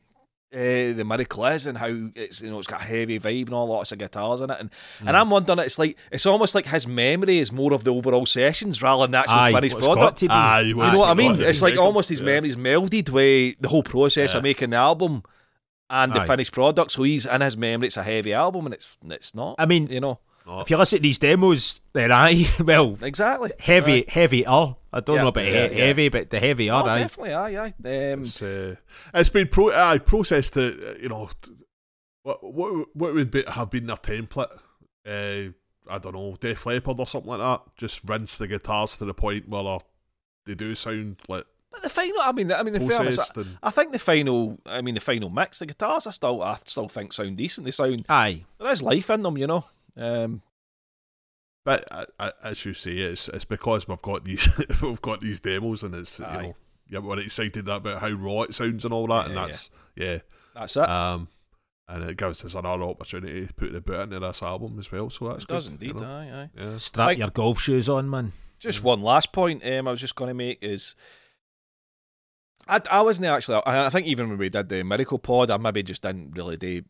uh, 0.53 0.93
the 0.93 1.03
miracle 1.05 1.45
is 1.47 1.67
and 1.67 1.77
how 1.77 1.87
it's 2.15 2.39
you 2.39 2.49
know 2.49 2.57
it's 2.59 2.67
got 2.67 2.79
a 2.81 2.85
heavy 2.85 3.19
vibe 3.19 3.47
and 3.47 3.53
all 3.53 3.67
lots 3.67 3.91
of 3.91 3.97
guitars 3.97 4.39
in 4.39 4.49
it 4.49 4.57
and 4.59 4.69
Hmm. 4.99 5.07
and 5.09 5.17
I'm 5.17 5.29
wondering 5.29 5.59
it's 5.59 5.77
like 5.77 5.97
it's 6.13 6.25
almost 6.25 6.55
like 6.55 6.65
his 6.65 6.87
memory 6.87 7.39
is 7.39 7.51
more 7.51 7.73
of 7.73 7.83
the 7.83 7.93
overall 7.93 8.25
sessions 8.25 8.81
rather 8.81 9.03
than 9.03 9.11
the 9.11 9.17
actual 9.17 9.35
Aye, 9.35 9.51
finished 9.51 9.75
what's 9.75 9.87
got 9.87 9.97
product. 9.97 10.23
Aye, 10.29 10.61
You 10.61 10.75
know 10.75 10.99
what 10.99 11.09
I 11.09 11.13
mean? 11.13 11.41
It's 11.41 11.61
like 11.61 11.73
record. 11.73 11.83
almost 11.85 12.09
his 12.09 12.19
Yeah. 12.21 12.25
memory's 12.27 12.55
melded 12.55 13.09
with 13.09 13.55
the 13.59 13.67
whole 13.67 13.83
process 13.83 14.33
of 14.33 14.43
making 14.43 14.69
the 14.69 14.77
album 14.77 15.23
and 15.89 16.13
the 16.13 16.21
Aye. 16.21 16.27
finished 16.27 16.53
product. 16.53 16.91
So 16.91 17.03
he's 17.03 17.25
in 17.25 17.41
his 17.41 17.57
memory, 17.57 17.87
it's 17.87 17.97
a 17.97 18.03
heavy 18.03 18.31
album, 18.33 18.65
and 18.65 18.73
it's 18.73 18.95
it's 19.09 19.35
not. 19.35 19.55
I 19.59 19.65
mean, 19.65 19.87
you 19.87 19.99
know 19.99 20.19
if 20.61 20.69
you 20.69 20.77
listen 20.77 20.99
to 20.99 21.03
these 21.03 21.19
demos, 21.19 21.81
then 21.91 22.11
I 22.13 22.47
well 22.63 22.97
exactly 23.01 23.51
heavy, 23.59 24.07
Aye. 24.07 24.11
heavy 24.11 24.45
are. 24.45 24.77
I 24.95 25.01
don't 25.01 25.17
Yeah, 25.17 25.21
know 25.23 25.27
about 25.27 25.45
yeah, 25.45 25.67
he- 25.67 25.77
yeah. 25.77 25.85
heavy, 25.87 26.09
but 26.09 26.29
the 26.29 26.39
heavy 26.39 26.69
Oh, 26.69 26.77
are. 26.77 26.89
aye. 26.89 26.99
definitely, 26.99 27.33
aye, 27.33 27.65
aye. 27.65 27.73
Um, 28.13 28.21
It's, 28.21 28.41
uh, 28.41 28.75
it's 29.13 29.29
been 29.29 29.49
pro. 29.49 29.71
I 29.71 29.97
processed 29.97 30.55
it. 30.57 30.83
uh, 30.83 30.93
You 31.01 31.09
know, 31.09 31.29
what 32.23 32.43
what 32.43 32.87
what 32.95 33.13
would 33.13 33.31
be, 33.31 33.43
have 33.47 33.69
been 33.69 33.87
their 33.87 33.97
template? 33.97 34.51
Uh, 35.05 35.51
I 35.87 35.97
don't 35.99 36.13
know, 36.15 36.35
Def 36.39 36.65
Leppard 36.65 36.99
or 36.99 37.05
something 37.07 37.29
like 37.29 37.39
that. 37.39 37.61
Just 37.77 38.01
rinse 38.07 38.37
the 38.37 38.47
guitars 38.47 38.97
to 38.97 39.05
the 39.05 39.13
point 39.13 39.47
where 39.49 39.63
they're- 40.45 40.55
do 40.55 40.75
sound 40.75 41.17
like 41.27 41.45
but 41.71 41.81
the 41.83 41.89
final, 41.89 42.21
I 42.21 42.31
mean, 42.31 42.51
I 42.53 42.63
mean, 42.63 42.75
in 42.75 42.87
fairness, 42.87 43.19
I, 43.19 43.43
I 43.63 43.69
think 43.71 43.91
the 43.91 43.99
final, 43.99 44.57
I 44.65 44.81
mean, 44.81 44.95
the 44.95 45.01
final 45.01 45.29
mix, 45.29 45.59
the 45.59 45.65
guitars, 45.65 46.07
I 46.07 46.11
still, 46.11 46.41
I 46.41 46.57
still 46.63 46.87
think 46.87 47.11
sound 47.11 47.35
decent. 47.35 47.65
They 47.65 47.71
sound 47.71 48.05
Aye. 48.07 48.45
there 48.59 48.71
is 48.71 48.81
life 48.81 49.09
in 49.09 49.23
them, 49.23 49.37
you 49.37 49.45
know. 49.47 49.65
Um, 49.97 50.41
but 51.65 51.85
uh, 51.91 52.05
uh, 52.19 52.31
as 52.43 52.63
you 52.63 52.73
say, 52.73 52.91
it's 52.91 53.27
it's 53.27 53.43
because 53.43 53.87
we've 53.87 54.01
got 54.01 54.23
these 54.23 54.47
we've 54.81 55.01
got 55.01 55.19
these 55.19 55.41
demos, 55.41 55.83
and 55.83 55.93
it's 55.95 56.21
Aye. 56.21 56.35
you 56.35 56.41
know 56.41 56.55
yeah 56.87 56.99
we're 56.99 57.19
excited 57.19 57.67
about 57.67 57.99
how 57.99 58.09
raw 58.11 58.43
it 58.43 58.55
sounds 58.55 58.85
and 58.85 58.93
all 58.93 59.07
that, 59.07 59.27
and 59.27 59.35
that's 59.35 59.69
yeah. 59.97 60.19
that's 60.53 60.77
it. 60.77 60.87
Um, 60.87 61.27
and 61.87 62.03
it 62.03 62.17
gives 62.17 62.43
us 62.43 62.55
another 62.55 62.83
opportunity 62.83 63.45
to 63.45 63.53
put 63.53 63.73
the 63.73 63.81
boot 63.81 63.99
into 63.99 64.19
this 64.19 64.41
album 64.41 64.79
as 64.79 64.91
well. 64.91 65.09
So 65.09 65.29
that's 65.29 65.43
it 65.43 65.47
does 65.47 65.67
good, 65.67 65.73
indeed. 65.73 65.99
you 65.99 66.05
know? 66.05 66.11
Aye, 66.11 66.31
aye. 66.33 66.49
Yeah. 66.57 66.77
Strap 66.77 67.07
Like- 67.07 67.17
your 67.17 67.29
golf 67.29 67.59
shoes 67.59 67.89
on, 67.89 68.09
man. 68.09 68.31
Just 68.57 68.83
one 68.83 69.01
last 69.01 69.31
point 69.31 69.63
um, 69.65 69.87
I 69.87 69.91
was 69.91 70.01
just 70.01 70.15
going 70.15 70.29
to 70.29 70.33
make 70.33 70.57
is 70.63 70.95
I, 72.67 72.81
I 72.89 73.01
wasn't 73.01 73.27
actually, 73.27 73.61
I 73.65 73.85
I 73.85 73.89
think 73.89 74.07
even 74.07 74.29
when 74.29 74.37
we 74.37 74.49
did 74.49 74.69
the 74.69 74.83
Miracle 74.83 75.19
Pod, 75.19 75.51
I 75.51 75.57
maybe 75.57 75.83
just 75.83 76.01
didn't 76.01 76.31
really 76.35 76.57
do, 76.57 76.81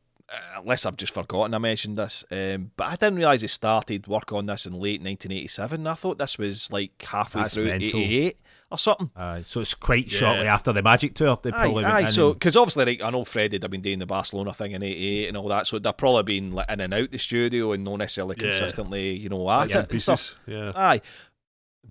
unless 0.57 0.85
I've 0.85 0.97
just 0.97 1.13
forgotten 1.13 1.53
I 1.53 1.57
mentioned 1.59 1.97
this, 1.97 2.23
um, 2.31 2.71
but 2.77 2.85
I 2.85 2.91
didn't 2.95 3.15
realise 3.15 3.41
they 3.41 3.47
started 3.47 4.07
work 4.07 4.33
on 4.33 4.47
this 4.47 4.65
in 4.65 4.73
late 4.73 5.01
1987. 5.01 5.85
I 5.87 5.93
thought 5.93 6.17
this 6.17 6.37
was 6.37 6.71
like 6.71 6.99
halfway 7.01 7.41
That's 7.43 7.53
through 7.53 7.65
mental. 7.65 7.99
88 7.99 8.37
or 8.71 8.79
something. 8.79 9.11
Aye. 9.15 9.43
So 9.45 9.59
it's 9.61 9.75
quite 9.75 10.11
Yeah. 10.11 10.17
shortly 10.17 10.47
after 10.47 10.73
the 10.73 10.81
Magic 10.81 11.13
Tour. 11.13 11.37
They 11.41 11.49
Aye, 11.51 11.53
probably 11.53 11.73
went 11.83 11.87
aye. 11.87 12.05
So, 12.05 12.33
because 12.33 12.55
obviously, 12.57 12.85
like, 12.85 13.03
I 13.03 13.11
know 13.11 13.23
Freddie 13.23 13.59
had 13.61 13.69
been 13.69 13.81
doing 13.81 13.99
the 13.99 14.07
Barcelona 14.07 14.53
thing 14.53 14.71
in 14.71 14.81
'88 14.81 15.27
and 15.27 15.37
all 15.37 15.47
that, 15.49 15.67
so 15.67 15.77
they've 15.77 15.95
probably 15.95 16.23
been 16.23 16.51
like, 16.53 16.69
in 16.71 16.79
and 16.81 16.93
out 16.93 17.11
the 17.11 17.19
studio 17.19 17.73
and 17.73 17.83
not 17.83 17.97
necessarily 17.97 18.35
Yeah. 18.39 18.45
consistently, 18.49 19.13
you 19.15 19.29
know, 19.29 19.49
at 19.51 19.65
Bits 19.65 19.75
it 19.75 19.79
and 19.79 19.91
and 19.91 20.01
stuff. 20.01 20.19
pieces. 20.19 20.35
Yeah. 20.47 20.71
Aye. 20.75 21.01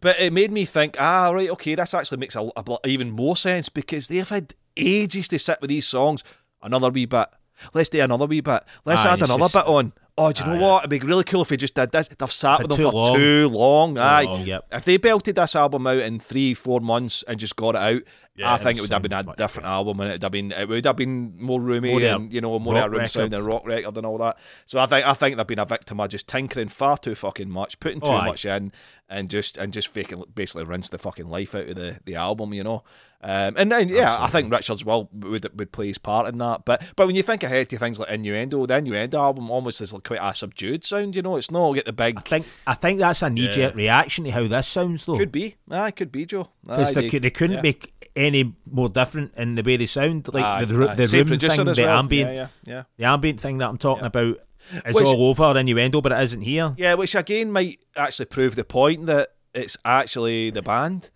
But 0.00 0.18
it 0.18 0.32
made 0.32 0.50
me 0.50 0.64
think, 0.64 0.96
ah, 0.98 1.30
right, 1.30 1.48
okay, 1.50 1.76
this 1.76 1.94
actually 1.94 2.18
makes 2.18 2.34
a, 2.34 2.50
a 2.56 2.64
bl- 2.64 2.74
even 2.84 3.12
more 3.12 3.36
sense 3.36 3.68
because 3.68 4.08
they've 4.08 4.28
had 4.28 4.52
ages 4.76 5.28
to 5.28 5.38
sit 5.38 5.60
with 5.60 5.68
these 5.70 5.86
songs. 5.86 6.24
Another 6.60 6.90
wee 6.90 7.06
bit. 7.06 7.28
Let's 7.72 7.88
do 7.88 8.00
another 8.00 8.26
wee 8.26 8.40
bit. 8.40 8.62
Let's 8.84 9.02
Aye, 9.02 9.12
add 9.14 9.22
another 9.22 9.38
just- 9.44 9.54
bit 9.54 9.66
on. 9.66 9.92
Oh, 10.16 10.30
do 10.30 10.44
you 10.44 10.50
know 10.50 10.56
Aye, 10.58 10.60
what? 10.70 10.78
It'd 10.84 10.90
be 10.90 11.04
really 11.04 11.24
cool 11.24 11.42
if 11.42 11.50
he 11.50 11.56
just 11.56 11.74
did 11.74 11.90
this. 11.90 12.06
They've 12.06 12.30
sat 12.30 12.60
with 12.60 12.68
them 12.68 12.76
too 12.76 12.84
for 12.84 12.92
long. 12.92 13.16
too 13.16 13.48
long. 13.48 13.98
Aye. 13.98 14.22
long, 14.22 14.42
yep. 14.46 14.64
If 14.70 14.84
they 14.84 14.96
belted 14.96 15.34
this 15.34 15.56
album 15.56 15.88
out 15.88 15.98
in 15.98 16.20
three, 16.20 16.54
four 16.54 16.78
months 16.80 17.24
and 17.26 17.36
just 17.40 17.56
got 17.56 17.74
it 17.74 17.78
out, 17.78 18.02
Yeah, 18.36 18.52
I 18.52 18.58
think 18.58 18.78
it 18.78 18.82
would 18.82 18.92
have 18.92 19.02
been 19.02 19.12
a 19.12 19.24
different 19.36 19.66
album, 19.66 19.98
and 19.98 20.10
it'd 20.10 20.22
have 20.22 20.30
been 20.30 20.52
it 20.52 20.68
would 20.68 20.84
have 20.84 20.94
been 20.94 21.34
more 21.40 21.60
roomy 21.60 21.90
More 21.90 22.00
and 22.02 22.32
you 22.32 22.40
know 22.40 22.56
more 22.60 22.74
rock 22.74 22.86
of 22.86 22.94
a 22.94 23.08
sound 23.08 23.32
record. 23.32 23.38
and 23.44 23.46
rock 23.52 23.66
record 23.66 23.96
and 23.96 24.06
all 24.06 24.18
that. 24.18 24.38
So 24.66 24.78
I 24.78 24.86
think 24.86 25.04
I 25.04 25.14
think 25.14 25.36
they've 25.36 25.46
been 25.48 25.58
a 25.58 25.64
victim 25.66 25.98
of 25.98 26.08
just 26.10 26.28
tinkering 26.28 26.68
far 26.68 26.96
too 26.96 27.16
fucking 27.16 27.50
much, 27.50 27.80
putting 27.80 27.98
oh, 28.04 28.06
too 28.06 28.12
Oh, 28.12 28.22
much 28.22 28.44
in, 28.44 28.70
and 29.14 29.30
just 29.30 29.56
and 29.56 29.72
just 29.72 29.88
faking, 29.88 30.22
basically 30.34 30.64
rinse 30.64 30.88
the 30.88 30.98
fucking 30.98 31.28
life 31.28 31.54
out 31.54 31.68
of 31.68 31.76
the, 31.76 31.98
the 32.04 32.16
album, 32.16 32.52
you 32.52 32.64
know. 32.64 32.82
Um, 33.22 33.54
and 33.56 33.72
then 33.72 33.88
yeah, 33.88 34.22
I 34.22 34.26
think 34.26 34.52
Richards 34.52 34.84
will 34.84 35.08
would 35.12 35.48
would 35.58 35.72
play 35.72 35.86
his 35.86 35.96
part 35.98 36.26
in 36.28 36.36
that. 36.38 36.64
But 36.66 36.82
but 36.96 37.06
when 37.06 37.16
you 37.16 37.22
think 37.22 37.42
ahead 37.42 37.68
to 37.70 37.78
things 37.78 37.98
like 37.98 38.10
Innuendo, 38.10 38.66
the 38.66 38.76
Innuendo 38.76 39.18
album 39.18 39.50
almost 39.50 39.80
is 39.80 39.92
like 39.94 40.04
quite 40.04 40.20
a 40.20 40.34
subdued 40.34 40.84
sound, 40.84 41.16
you 41.16 41.22
know. 41.22 41.36
It's 41.36 41.50
not 41.50 41.72
get 41.72 41.86
the 41.86 41.92
big. 41.92 42.18
I 42.18 42.20
think 42.20 42.46
I 42.66 42.74
think 42.74 42.98
that's 42.98 43.22
a 43.22 43.30
knee 43.30 43.48
jerk 43.48 43.74
reaction 43.74 44.24
to 44.24 44.30
how 44.30 44.46
this 44.46 44.66
sounds 44.68 45.06
though. 45.06 45.16
Could 45.16 45.32
be, 45.32 45.56
aye, 45.70 45.92
could 45.92 46.12
be, 46.12 46.26
Joe. 46.26 46.48
because 46.64 46.94
Aye, 46.96 47.08
they, 47.08 47.18
they 47.20 47.30
couldn't 47.30 47.56
yeah. 47.56 47.62
make 47.62 47.92
any 48.16 48.52
more 48.70 48.88
different 48.88 49.34
in 49.36 49.54
the 49.54 49.62
way 49.62 49.76
they 49.76 49.86
sound. 49.86 50.28
Like 50.32 50.44
Aye, 50.44 50.64
the, 50.66 50.74
the, 50.74 50.88
aye. 50.90 50.94
the 50.96 51.06
room 51.06 51.38
thing, 51.38 51.64
the 51.64 51.74
well. 51.82 51.98
ambient, 51.98 52.30
Yeah, 52.34 52.48
yeah, 52.64 52.72
yeah. 52.74 52.82
the 52.98 53.04
ambient 53.04 53.40
thing 53.40 53.58
that 53.58 53.68
I'm 53.68 53.78
talking 53.78 54.02
Yeah. 54.04 54.08
about 54.08 54.38
is 54.86 54.94
Which- 54.94 55.06
all 55.06 55.30
over 55.30 55.58
innuendo, 55.58 56.00
but 56.00 56.12
it 56.12 56.20
isn't 56.22 56.42
here. 56.42 56.74
Yeah, 56.76 56.94
which 56.94 57.14
again 57.14 57.50
might 57.52 57.80
actually 57.96 58.26
prove 58.26 58.56
the 58.56 58.64
point 58.64 59.06
that 59.06 59.30
it's 59.54 59.76
actually 59.84 60.50
the 60.50 60.62
band 60.62 61.10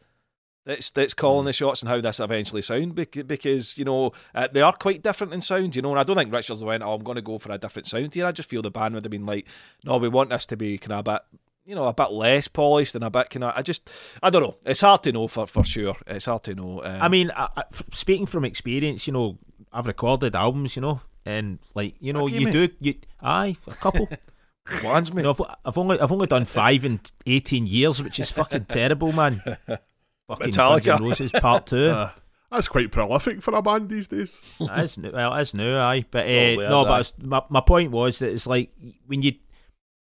that's 0.64 0.90
that's 0.90 1.14
calling 1.14 1.46
the 1.46 1.52
shots 1.52 1.80
and 1.82 1.88
how 1.88 2.00
this 2.00 2.20
eventually 2.20 2.60
sound 2.62 2.94
because 2.94 3.78
you 3.78 3.84
know 3.84 4.12
uh, 4.34 4.48
they 4.52 4.60
are 4.60 4.72
quite 4.74 5.02
different 5.02 5.32
in 5.32 5.40
sound, 5.40 5.74
you 5.74 5.82
know. 5.82 5.90
And 5.90 5.98
I 5.98 6.02
don't 6.04 6.16
think 6.16 6.32
Richards 6.32 6.62
went, 6.62 6.82
"Oh, 6.82 6.92
I'm 6.94 7.02
going 7.02 7.16
to 7.16 7.22
go 7.22 7.38
for 7.38 7.50
a 7.52 7.58
different 7.58 7.86
sound 7.86 8.12
here." 8.14 8.26
I 8.26 8.32
just 8.32 8.48
feel 8.50 8.60
the 8.62 8.70
band 8.70 8.94
would 8.94 9.04
have 9.04 9.10
been 9.10 9.24
like, 9.26 9.46
"No, 9.84 9.96
we 9.96 10.08
want 10.08 10.30
this 10.30 10.44
to 10.46 10.56
be 10.56 10.76
kind 10.78 10.92
of 10.92 10.98
a 11.00 11.12
bit." 11.14 11.22
You 11.64 11.74
know, 11.74 11.84
a 11.84 11.92
bit 11.92 12.12
less 12.12 12.48
polished 12.48 12.94
and 12.94 13.04
a 13.04 13.10
bit 13.10 13.28
kind 13.28 13.44
of. 13.44 13.52
I 13.54 13.60
just, 13.60 13.90
I 14.22 14.30
don't 14.30 14.42
know. 14.42 14.56
It's 14.64 14.80
hard 14.80 15.02
to 15.02 15.12
know 15.12 15.28
for, 15.28 15.46
for 15.46 15.64
sure. 15.64 15.96
It's 16.06 16.24
hard 16.24 16.42
to 16.44 16.54
know. 16.54 16.82
Um, 16.82 17.02
I 17.02 17.08
mean, 17.08 17.30
I, 17.36 17.48
I- 17.58 17.64
speaking 17.92 18.24
from 18.24 18.46
experience, 18.46 19.06
you 19.06 19.12
know, 19.12 19.36
I've 19.70 19.86
recorded 19.86 20.34
albums, 20.34 20.76
you 20.76 20.80
know, 20.82 21.02
and 21.28 21.58
like 21.74 21.94
you 22.00 22.12
know, 22.12 22.26
you, 22.26 22.40
you, 22.40 22.50
do 22.50 22.68
you 22.80 22.94
aye 23.20 23.56
a 23.66 23.74
couple. 23.74 24.08
ones 24.82 25.12
me. 25.12 25.20
you 25.20 25.24
know, 25.24 25.30
I've, 25.30 25.56
I've 25.64 25.78
only 25.78 26.00
I've 26.00 26.12
only 26.12 26.26
done 26.26 26.44
five 26.44 26.84
in 26.84 27.00
eighteen 27.26 27.66
years, 27.66 28.02
which 28.02 28.18
is 28.18 28.30
fucking 28.30 28.64
terrible, 28.68 29.12
man. 29.12 29.42
Fucking 29.44 30.50
Metallica. 30.50 30.98
Roses 30.98 31.32
Part 31.32 31.66
Two. 31.66 31.88
Uh, 31.88 32.10
that's 32.50 32.68
quite 32.68 32.90
prolific 32.90 33.42
for 33.42 33.54
a 33.54 33.62
band 33.62 33.88
these 33.88 34.08
days. 34.08 34.40
That 34.60 34.84
is 34.84 34.98
new, 34.98 35.10
well, 35.10 35.34
is 35.34 35.54
new, 35.54 35.76
aye. 35.76 36.04
But 36.10 36.26
uh, 36.26 36.68
no, 36.68 36.84
but 36.84 37.00
it's, 37.00 37.12
my 37.22 37.42
my 37.48 37.60
point 37.60 37.90
was 37.90 38.18
that 38.18 38.32
it's 38.32 38.46
like 38.46 38.70
when 39.06 39.22
you 39.22 39.32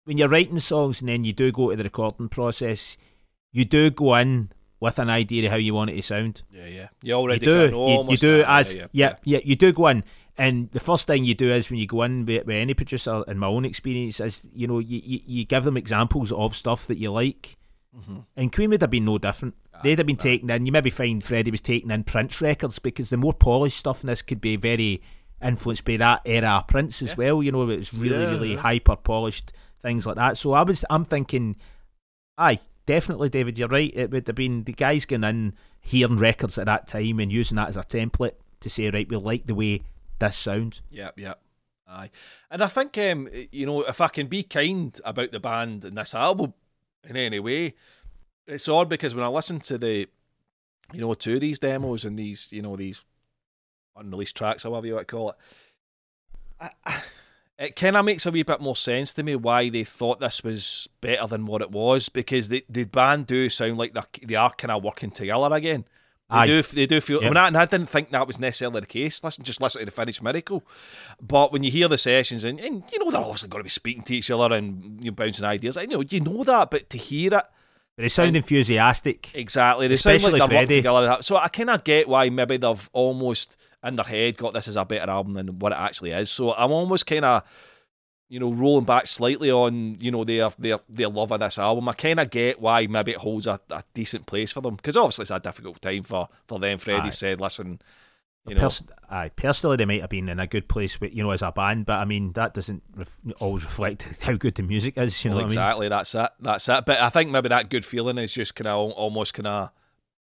when 0.05 0.17
you're 0.17 0.29
writing 0.29 0.59
songs 0.59 1.01
and 1.01 1.09
then 1.09 1.23
you 1.23 1.33
do 1.33 1.51
go 1.51 1.71
to 1.71 1.75
the 1.75 1.83
recording 1.83 2.29
process, 2.29 2.97
you 3.51 3.65
do 3.65 3.89
go 3.89 4.15
in 4.15 4.51
with 4.79 4.99
an 4.99 5.09
idea 5.09 5.45
of 5.45 5.51
how 5.51 5.57
you 5.57 5.73
want 5.73 5.89
it 5.89 5.95
to 5.95 6.01
sound. 6.01 6.43
Yeah, 6.51 6.65
yeah. 6.65 6.87
You 7.01 7.09
You 7.09 7.13
already 7.15 7.45
do, 7.45 7.69
kinda 7.69 7.77
you, 7.77 8.05
you 8.11 8.17
do 8.17 8.43
as 8.45 8.75
yeah, 8.91 9.15
yeah, 9.23 9.39
you 9.43 9.55
do 9.55 9.71
go 9.73 9.87
in. 9.87 10.03
And 10.37 10.69
the 10.71 10.79
first 10.81 11.07
thing 11.07 11.23
you 11.23 11.33
do 11.33 11.51
is 11.51 11.69
when 11.69 11.79
you 11.79 11.87
go 11.87 12.03
in 12.03 12.25
with, 12.25 12.45
with 12.45 12.55
any 12.57 12.73
producer, 12.73 13.23
in 13.27 13.37
my 13.39 13.47
own 13.47 13.63
experience, 13.65 14.19
is 14.19 14.45
you 14.53 14.67
know 14.67 14.79
you, 14.79 15.01
you, 15.03 15.19
you 15.25 15.45
give 15.45 15.63
them 15.63 15.77
examples 15.77 16.31
of 16.31 16.55
stuff 16.55 16.87
that 16.87 16.97
you 16.97 17.11
like. 17.11 17.55
Mhm. 17.97 18.25
And 18.35 18.51
Queen 18.51 18.69
would 18.71 18.81
have 18.81 18.89
been 18.89 19.05
no 19.05 19.17
different. 19.17 19.55
They'd 19.83 19.97
have 19.97 20.07
been 20.07 20.17
taken 20.17 20.49
in. 20.49 20.65
You 20.65 20.71
maybe 20.71 20.89
find 20.89 21.23
Freddie 21.23 21.51
was 21.51 21.61
taking 21.61 21.91
in 21.91 22.03
Prince 22.03 22.41
records 22.41 22.79
because 22.79 23.09
the 23.09 23.17
more 23.17 23.33
polished 23.33 23.77
stuff 23.77 24.03
in 24.03 24.07
this 24.07 24.21
could 24.21 24.41
be 24.41 24.55
very 24.57 25.01
influenced 25.41 25.85
by 25.85 25.97
that 25.97 26.21
era 26.25 26.49
of 26.59 26.67
Prince 26.67 27.01
as 27.01 27.09
Yeah. 27.11 27.15
well. 27.17 27.43
You 27.43 27.51
know, 27.51 27.69
it's 27.69 27.93
really, 27.93 28.21
Yeah, 28.21 28.31
really 28.31 28.53
yeah. 28.53 28.59
hyper 28.59 28.95
polished 28.95 29.51
things 29.81 30.05
like 30.05 30.15
that. 30.15 30.37
So 30.37 30.53
I 30.53 30.63
was, 30.63 30.83
I'm 30.89 31.05
thinking, 31.05 31.55
aye, 32.37 32.59
definitely, 32.85 33.29
David, 33.29 33.57
you're 33.59 33.67
right. 33.67 33.91
It 33.95 34.11
would 34.11 34.27
have 34.27 34.35
been 34.35 34.63
the 34.63 34.73
guys 34.73 35.05
going 35.05 35.23
in 35.23 35.53
hearing 35.81 36.17
records 36.17 36.57
at 36.57 36.65
that 36.65 36.87
time 36.87 37.19
and 37.19 37.31
using 37.31 37.55
that 37.57 37.69
as 37.69 37.77
a 37.77 37.81
template 37.81 38.33
to 38.61 38.69
say, 38.69 38.89
right, 38.89 39.07
we 39.07 39.15
like 39.17 39.45
the 39.45 39.55
way 39.55 39.81
this 40.19 40.37
sounds. 40.37 40.81
Yep, 40.91 41.19
yep. 41.19 41.41
Aye. 41.87 42.09
And 42.49 42.63
I 42.63 42.67
think, 42.67 42.97
um, 42.97 43.27
you 43.51 43.65
know, 43.65 43.81
if 43.83 44.01
I 44.01 44.07
can 44.07 44.27
be 44.27 44.43
kind 44.43 44.99
about 45.05 45.31
the 45.31 45.39
band 45.39 45.85
and 45.85 45.97
this 45.97 46.15
album 46.15 46.53
in 47.07 47.15
any 47.15 47.39
way, 47.39 47.75
it's 48.47 48.67
odd 48.67 48.89
because 48.89 49.13
when 49.13 49.23
I 49.23 49.27
listen 49.27 49.59
to 49.61 49.77
the, 49.77 50.07
you 50.93 51.01
know, 51.01 51.13
to 51.13 51.39
these 51.39 51.59
demos 51.59 52.05
and 52.05 52.17
these, 52.17 52.51
you 52.51 52.61
know, 52.61 52.75
these 52.75 53.05
unreleased 53.95 54.35
tracks, 54.35 54.63
however 54.63 54.87
you 54.87 54.93
want 54.95 55.07
to 55.07 55.15
call 55.15 55.29
it, 55.29 55.35
I, 56.59 57.01
it 57.57 57.75
kind 57.75 57.95
of 57.95 58.05
makes 58.05 58.25
a 58.25 58.31
wee 58.31 58.43
bit 58.43 58.61
more 58.61 58.75
sense 58.75 59.13
to 59.13 59.23
me 59.23 59.35
why 59.35 59.69
they 59.69 59.83
thought 59.83 60.19
this 60.19 60.43
was 60.43 60.89
better 61.01 61.27
than 61.27 61.45
what 61.45 61.61
it 61.61 61.71
was 61.71 62.09
because 62.09 62.49
the, 62.49 62.65
the 62.69 62.83
band 62.85 63.27
do 63.27 63.49
sound 63.49 63.77
like 63.77 63.93
they're, 63.93 64.03
they 64.23 64.35
are 64.35 64.51
kind 64.51 64.71
of 64.71 64.83
working 64.83 65.11
together 65.11 65.53
again. 65.53 65.85
They 66.29 66.35
Aye. 66.37 66.47
do. 66.47 66.61
They 66.63 66.85
do 66.87 67.01
feel. 67.01 67.19
I 67.21 67.25
mean, 67.25 67.37
I, 67.37 67.47
and 67.47 67.55
I 67.57 67.65
didn't 67.65 67.87
think 67.89 68.09
that 68.09 68.25
was 68.25 68.39
necessarily 68.39 68.79
the 68.79 68.87
case. 68.87 69.23
Listen, 69.23 69.43
just 69.43 69.61
listen 69.61 69.79
to 69.81 69.85
the 69.85 69.91
finished 69.91 70.23
miracle. 70.23 70.63
But 71.21 71.51
when 71.51 71.63
you 71.63 71.69
hear 71.69 71.87
the 71.87 71.99
sessions, 71.99 72.43
and, 72.43 72.59
and 72.59 72.83
you 72.91 72.97
know 72.99 73.11
they're 73.11 73.21
obviously 73.21 73.49
going 73.49 73.59
to 73.59 73.65
be 73.65 73.69
speaking 73.69 74.01
to 74.03 74.15
each 74.15 74.31
other 74.31 74.55
and 74.55 75.03
you 75.03 75.11
know, 75.11 75.15
bouncing 75.15 75.45
ideas. 75.45 75.77
I 75.77 75.85
know 75.85 76.01
you 76.09 76.21
know 76.21 76.43
that, 76.43 76.71
but 76.71 76.89
to 76.89 76.97
hear 76.97 77.27
it 77.27 77.31
But 77.33 77.51
they 77.97 78.07
sound 78.07 78.29
And- 78.29 78.37
enthusiastic. 78.37 79.29
exactly, 79.35 79.87
they 79.87 79.95
sound 79.97 80.23
like 80.23 80.31
they're 80.31 80.47
working 80.61 80.77
together. 80.77 81.17
So 81.21 81.37
I 81.37 81.47
kind 81.47 81.69
of 81.69 81.83
get 81.83 82.07
why 82.09 82.29
maybe 82.29 82.57
they've 82.57 82.89
almost 82.91 83.55
in 83.83 83.95
their 83.95 84.05
head 84.05 84.35
got 84.37 84.53
this 84.55 84.67
as 84.67 84.75
a 84.77 84.83
better 84.85 85.11
album 85.11 85.35
than 85.35 85.59
what 85.59 85.73
it 85.73 85.77
actually 85.77 86.09
is. 86.11 86.31
So 86.31 86.53
I'm 86.55 86.71
almost 86.71 87.05
kind 87.05 87.23
of. 87.25 87.43
You 88.27 88.39
know, 88.39 88.51
rolling 88.51 88.85
back 88.85 89.05
slightly 89.05 89.51
on 89.51 89.97
you 89.99 90.09
know 90.11 90.23
their 90.23 90.49
their 90.57 90.79
their 90.89 91.09
love 91.09 91.31
of 91.31 91.39
this 91.39 91.59
album, 91.59 91.87
I 91.87 91.93
kind 91.93 92.19
of 92.19 92.29
get 92.31 92.59
why 92.59 92.87
maybe 92.87 93.11
it 93.11 93.17
holds 93.17 93.45
a, 93.45 93.59
a 93.69 93.83
decent 93.93 94.25
place 94.25 94.51
for 94.51 94.61
them 94.61 94.75
because 94.75 94.97
obviously 94.97 95.23
it's 95.23 95.31
a 95.31 95.39
difficult 95.39 95.79
time 95.81 96.01
for 96.03 96.27
for 96.47 96.57
them. 96.59 96.79
Freddie 96.79 97.07
Aye. 97.07 97.11
said, 97.11 97.39
"Listen, 97.39 97.79
you 98.47 98.55
know, 98.55 98.61
Pers- 98.61 98.81
aye, 99.11 99.29
personally, 99.35 99.77
they 99.77 99.85
might 99.85 100.01
have 100.01 100.09
been 100.09 100.27
in 100.29 100.39
a 100.39 100.47
good 100.47 100.67
place, 100.67 100.99
with, 100.99 101.15
you 101.15 101.21
know, 101.23 101.29
as 101.31 101.41
a 101.43 101.51
band. 101.51 101.85
But 101.85 101.99
I 101.99 102.05
mean, 102.05 102.31
that 102.33 102.53
doesn't 102.55 102.81
ref- 102.95 103.19
always 103.39 103.63
reflect 103.63 104.03
how 104.21 104.33
good 104.33 104.55
the 104.55 104.63
music 104.63 104.97
is. 104.97 105.23
You 105.23 105.29
know 105.29 105.35
Well, 105.37 105.45
what 105.45 105.51
I 105.51 105.55
mean? 105.55 105.57
exactly. 105.59 105.89
That's 105.89 106.15
it. 106.15 106.29
That's 106.39 106.69
it. 106.69 106.85
But 106.85 107.01
I 107.01 107.09
think 107.09 107.29
maybe 107.31 107.49
that 107.49 107.69
good 107.69 107.85
feeling 107.85 108.17
is 108.17 108.33
just 108.33 108.55
kind 108.55 108.67
of 108.67 108.91
almost 108.93 109.35
kind 109.35 109.47
of 109.47 109.69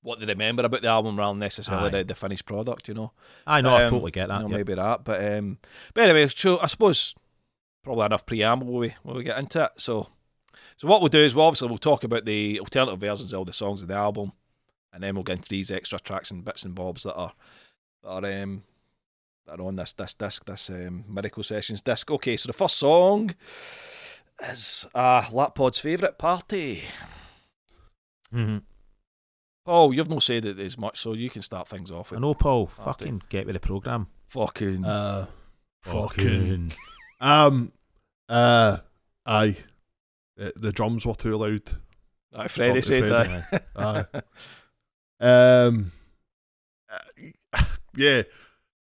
what 0.02 0.20
they 0.20 0.26
remember 0.26 0.62
about 0.64 0.82
the 0.82 0.88
album 0.88 1.18
rather 1.18 1.32
than 1.32 1.38
necessarily 1.40 1.88
the, 1.90 2.04
the 2.04 2.14
finished 2.14 2.44
product. 2.44 2.86
You 2.88 2.94
know. 2.94 3.12
I 3.46 3.62
know, 3.62 3.74
I 3.74 3.84
Um, 3.84 3.88
totally 3.90 4.10
get 4.10 4.28
that. 4.28 4.38
you 4.40 4.44
know, 4.44 4.50
yeah. 4.50 4.56
Maybe 4.58 4.74
that. 4.74 5.04
But 5.04 5.24
um, 5.38 5.56
but 5.94 6.04
anyway, 6.08 6.28
so 6.28 6.60
I 6.60 6.66
suppose 6.66 7.14
probably 7.84 8.06
enough 8.06 8.26
preamble 8.26 8.66
when 8.66 8.80
we 8.80 8.94
when 9.02 9.16
we 9.16 9.24
get 9.24 9.38
into 9.38 9.64
it. 9.64 9.72
So 9.76 10.08
so 10.76 10.88
what 10.88 11.00
we'll 11.00 11.08
do 11.08 11.20
is 11.20 11.34
we'll 11.34 11.44
obviously 11.44 11.68
we'll 11.68 11.78
talk 11.78 12.04
about 12.04 12.24
the 12.24 12.58
alternative 12.60 12.98
versions 13.00 13.32
of 13.32 13.38
all 13.38 13.44
the 13.44 13.52
songs 13.52 13.82
in 13.82 13.88
the 13.88 13.94
album, 13.94 14.32
and 14.92 15.02
then 15.02 15.14
we'll 15.14 15.24
get 15.24 15.36
into 15.36 15.48
these 15.48 15.70
extra 15.70 15.98
tracks 16.00 16.30
and 16.30 16.44
bits 16.44 16.64
and 16.64 16.74
bobs 16.74 17.04
that 17.04 17.14
are 17.14 17.32
that 18.02 18.08
are 18.24 18.42
um 18.42 18.64
that 19.46 19.60
are 19.60 19.66
on 19.66 19.76
this 19.76 19.92
this 19.92 20.14
disc 20.14 20.44
this 20.46 20.70
um, 20.70 21.04
Miracle 21.08 21.42
Sessions 21.42 21.80
disc. 21.82 22.10
Okay, 22.10 22.36
so 22.36 22.48
the 22.48 22.52
first 22.52 22.76
song 22.78 23.34
is 24.48 24.86
uh 24.94 25.26
Lapod's 25.32 25.78
favourite 25.78 26.18
party. 26.18 26.82
Mm-hmm. 28.32 28.58
Oh, 29.66 29.92
you've 29.92 30.10
no 30.10 30.18
said 30.18 30.44
it 30.44 30.58
as 30.58 30.76
much, 30.76 31.00
so 31.00 31.14
you 31.14 31.30
can 31.30 31.40
start 31.40 31.68
things 31.68 31.90
off 31.90 32.12
I 32.12 32.18
know, 32.18 32.34
Paul. 32.34 32.66
Party. 32.66 33.04
Fucking 33.04 33.22
get 33.28 33.46
with 33.46 33.54
the 33.54 33.60
program. 33.60 34.08
fucking 34.26 34.84
Uh, 34.84 35.26
fucking. 35.82 36.72
Um. 37.24 37.72
Uh. 38.28 38.78
Aye. 39.26 39.56
The, 40.36 40.52
the 40.56 40.72
drums 40.72 41.06
were 41.06 41.14
too 41.14 41.36
loud. 41.36 41.62
Aye, 42.34 42.48
Freddie 42.48 42.82
said 42.82 43.08
Freddie. 43.08 43.42
that. 43.52 43.64
Aye. 43.76 44.22
Um. 45.20 45.92
uh, 46.92 47.62
yeah. 47.96 48.22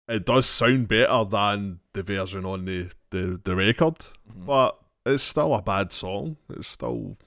It 0.07 0.25
does 0.25 0.45
sound 0.47 0.87
better 0.89 1.23
than 1.23 1.79
the 1.93 2.03
version 2.03 2.45
on 2.45 2.65
the 2.65 2.91
the, 3.11 3.39
the 3.43 3.55
record, 3.55 3.95
Mhm. 4.29 4.45
but 4.45 4.77
it's 5.05 5.23
still 5.23 5.55
a 5.55 5.61
bad 5.61 5.91
song. 5.91 6.37
It's 6.49 6.67
still 6.67 7.17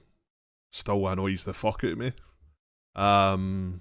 still 0.70 1.06
annoys 1.08 1.44
the 1.44 1.54
fuck 1.54 1.82
out 1.84 1.92
of 1.92 1.98
me. 1.98 2.12
Um. 2.94 3.80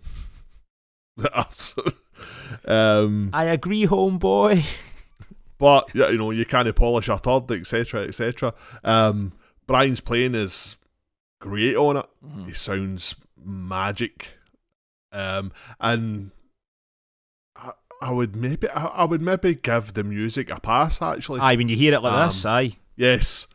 um. 2.66 3.30
I 3.34 3.46
agree, 3.46 3.86
homeboy. 3.86 4.66
But 5.62 5.92
yeah, 5.94 6.10
you 6.10 6.18
know, 6.18 6.32
you 6.32 6.44
can't 6.44 6.76
polish 6.76 7.08
a 7.08 7.20
turd, 7.20 7.52
etc., 7.52 8.06
etc. 8.08 8.56
Um, 8.84 9.34
Brian's 9.68 10.02
playing 10.02 10.34
is 10.34 10.80
great 11.40 11.76
on 11.76 11.98
it. 11.98 12.06
Mhm. 12.26 12.48
He 12.48 12.54
sounds 12.54 13.14
magic, 13.38 14.40
um, 15.12 15.52
and 15.80 16.32
I, 17.56 17.74
I 18.02 18.12
would 18.12 18.36
maybe, 18.36 18.68
I, 18.70 18.86
I 18.86 19.04
would 19.06 19.22
maybe 19.22 19.54
give 19.54 19.94
the 19.94 20.04
music 20.04 20.50
a 20.50 20.60
pass. 20.60 21.00
Actually, 21.00 21.42
Aye, 21.42 21.56
when 21.58 21.70
you 21.70 21.76
hear 21.78 21.94
it 21.94 22.02
like 22.02 22.12
Um, 22.14 22.28
this, 22.30 22.44
aye. 22.44 22.78
yes, 22.96 23.48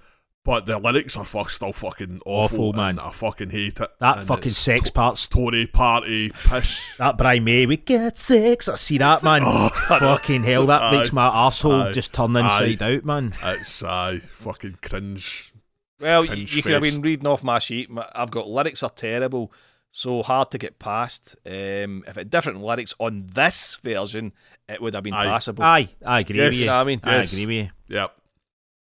but 0.47 0.65
the 0.65 0.79
lyrics 0.79 1.17
are 1.19 1.25
fuck, 1.27 1.51
still 1.51 1.75
fucking 1.75 2.21
Awful, 2.25 2.67
awful, 2.69 2.73
man. 2.73 2.91
and 2.91 3.01
I 3.01 3.11
fucking 3.11 3.51
hate 3.51 3.81
it. 3.81 3.91
That 3.99 4.19
And 4.19 4.27
fucking 4.27 4.47
it's 4.53 4.57
sex 4.59 4.85
to- 4.87 4.93
part's 4.93 5.27
Tory 5.27 5.67
party 5.67 6.31
pish. 6.31 6.81
That 6.99 7.19
Brian 7.19 7.45
May, 7.45 7.67
we 7.67 7.77
get 7.77 8.17
sex. 8.17 8.69
I 8.69 8.77
see 8.77 8.97
that, 8.99 9.23
man. 9.23 9.43
Oh, 9.45 9.69
Fucking 9.89 10.45
hell, 10.45 10.67
that 10.67 10.93
makes 10.93 11.13
my 11.13 11.27
asshole 11.27 11.83
Aye. 11.83 11.93
just 11.93 12.15
turn 12.15 12.35
inside 12.37 12.81
out, 12.83 13.05
man. 13.05 13.35
it's 13.43 13.83
uh, 13.83 14.21
fucking 14.39 14.79
cringe. 14.81 15.53
Well, 16.01 16.25
you, 16.25 16.29
Cringe 16.31 16.55
you 16.57 16.63
could 16.63 16.73
have 16.73 16.83
been 16.83 17.01
reading 17.03 17.27
off 17.27 17.43
my 17.43 17.59
sheet. 17.59 17.91
My- 17.91 18.09
I've 18.15 18.31
got 18.31 18.49
lyrics 18.49 18.83
are 18.83 18.91
terrible, 18.91 19.53
so 19.91 20.23
hard 20.23 20.51
to 20.53 20.59
get 20.59 20.79
past. 20.79 21.37
Um, 21.47 22.05
if 22.07 22.11
it 22.11 22.17
had 22.17 22.31
different 22.31 22.61
lyrics 22.63 22.95
on 22.99 23.27
this 23.35 23.77
version, 23.83 24.33
it 24.69 24.81
would 24.83 24.95
have 24.95 25.03
been 25.05 25.15
Aye. 25.15 25.25
passable. 25.25 25.65
Aye, 25.65 25.89
I 26.05 26.21
agree 26.21 26.37
Yes. 26.37 26.51
with 26.51 26.55
you. 26.55 26.61
You 26.61 26.67
know 26.67 26.75
what 26.77 26.81
I 26.81 26.85
mean? 26.85 27.01
I 27.03 27.15
agree 27.17 27.47
with 27.47 27.57
you. 27.57 27.71
Yep. 27.89 28.17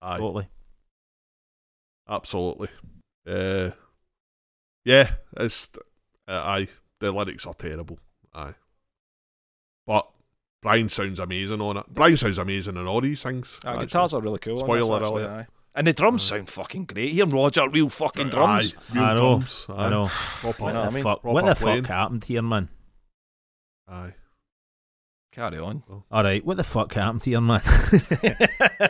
Aye, 0.02 0.18
Totally. 0.18 0.48
Absolutely. 2.10 2.68
Uh, 3.26 3.70
yeah, 4.84 5.12
it's 5.36 5.70
uh, 6.28 6.32
aye. 6.32 6.68
The 6.98 7.12
lyrics 7.12 7.46
are 7.46 7.54
terrible. 7.54 7.98
Aye, 8.34 8.54
but 9.86 10.08
Brian 10.62 10.88
sounds 10.88 11.18
amazing 11.18 11.60
on 11.60 11.76
it. 11.78 11.84
Brian 11.88 12.16
sounds 12.16 12.38
amazing 12.38 12.76
on 12.76 12.86
all 12.86 13.00
these 13.00 13.22
things. 13.22 13.58
Actually. 13.64 13.86
guitars 13.86 14.14
are 14.14 14.20
really 14.20 14.38
cool. 14.38 14.52
on 14.62 14.76
this, 14.76 14.84
Spoiler 14.86 15.02
actually, 15.02 15.22
alert. 15.22 15.30
aye. 15.30 15.46
And 15.74 15.86
the 15.86 15.92
drums 15.92 16.24
sound 16.24 16.48
fucking 16.48 16.86
great. 16.86 17.12
Hearing 17.12 17.30
Roger, 17.30 17.68
real 17.68 17.88
fucking 17.88 18.30
drums. 18.30 18.74
Aye, 18.74 18.94
real 18.94 19.04
I 19.04 19.10
know. 19.14 19.16
drums. 19.18 19.66
I 19.68 19.88
know. 19.88 20.06
Proper, 20.08 20.62
You 20.64 20.72
know 20.72 20.74
what 20.74 20.82
I 20.82 20.86
the 20.88 20.94
mean? 20.94 21.02
fuck? 21.04 21.22
Proper 21.22 21.32
What 21.34 21.46
the 21.46 21.54
fuck 21.54 21.86
happened 21.86 22.24
here, 22.24 22.42
man? 22.42 22.68
Aye. 23.88 24.14
Carry 25.32 25.58
on. 25.58 25.82
All 26.10 26.24
right, 26.24 26.44
what 26.44 26.56
the 26.56 26.64
fuck 26.64 26.92
happened 26.94 27.22
here, 27.22 27.40
man? 27.40 27.60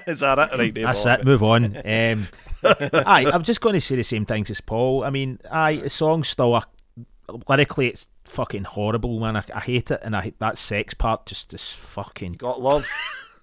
Is 0.06 0.20
that 0.20 0.38
it? 0.38 0.58
Right 0.58 0.72
there, 0.72 0.86
That's 0.86 1.04
it. 1.04 1.24
Move 1.24 1.42
on. 1.42 1.76
Um, 1.90 2.28
aye, 3.06 3.30
I'm 3.32 3.42
just 3.42 3.62
going 3.62 3.72
to 3.72 3.80
say 3.80 3.96
the 3.96 4.02
same 4.04 4.26
things 4.26 4.50
as 4.50 4.60
Paul. 4.60 5.02
I 5.02 5.08
mean, 5.08 5.38
aye, 5.50 5.76
the 5.76 5.88
song's 5.88 6.28
still 6.28 6.54
a, 6.54 6.66
lyrically, 7.48 7.88
it's 7.88 8.06
fucking 8.26 8.64
horrible, 8.64 9.18
man. 9.18 9.36
I, 9.36 9.44
I 9.54 9.60
hate 9.60 9.90
it, 9.90 10.00
and 10.02 10.14
I 10.14 10.20
hate 10.22 10.38
that 10.40 10.58
sex 10.58 10.92
part. 10.92 11.24
Just 11.24 11.50
this 11.50 11.72
fucking. 11.72 12.32
You 12.34 12.38
got 12.38 12.60
love. 12.60 12.86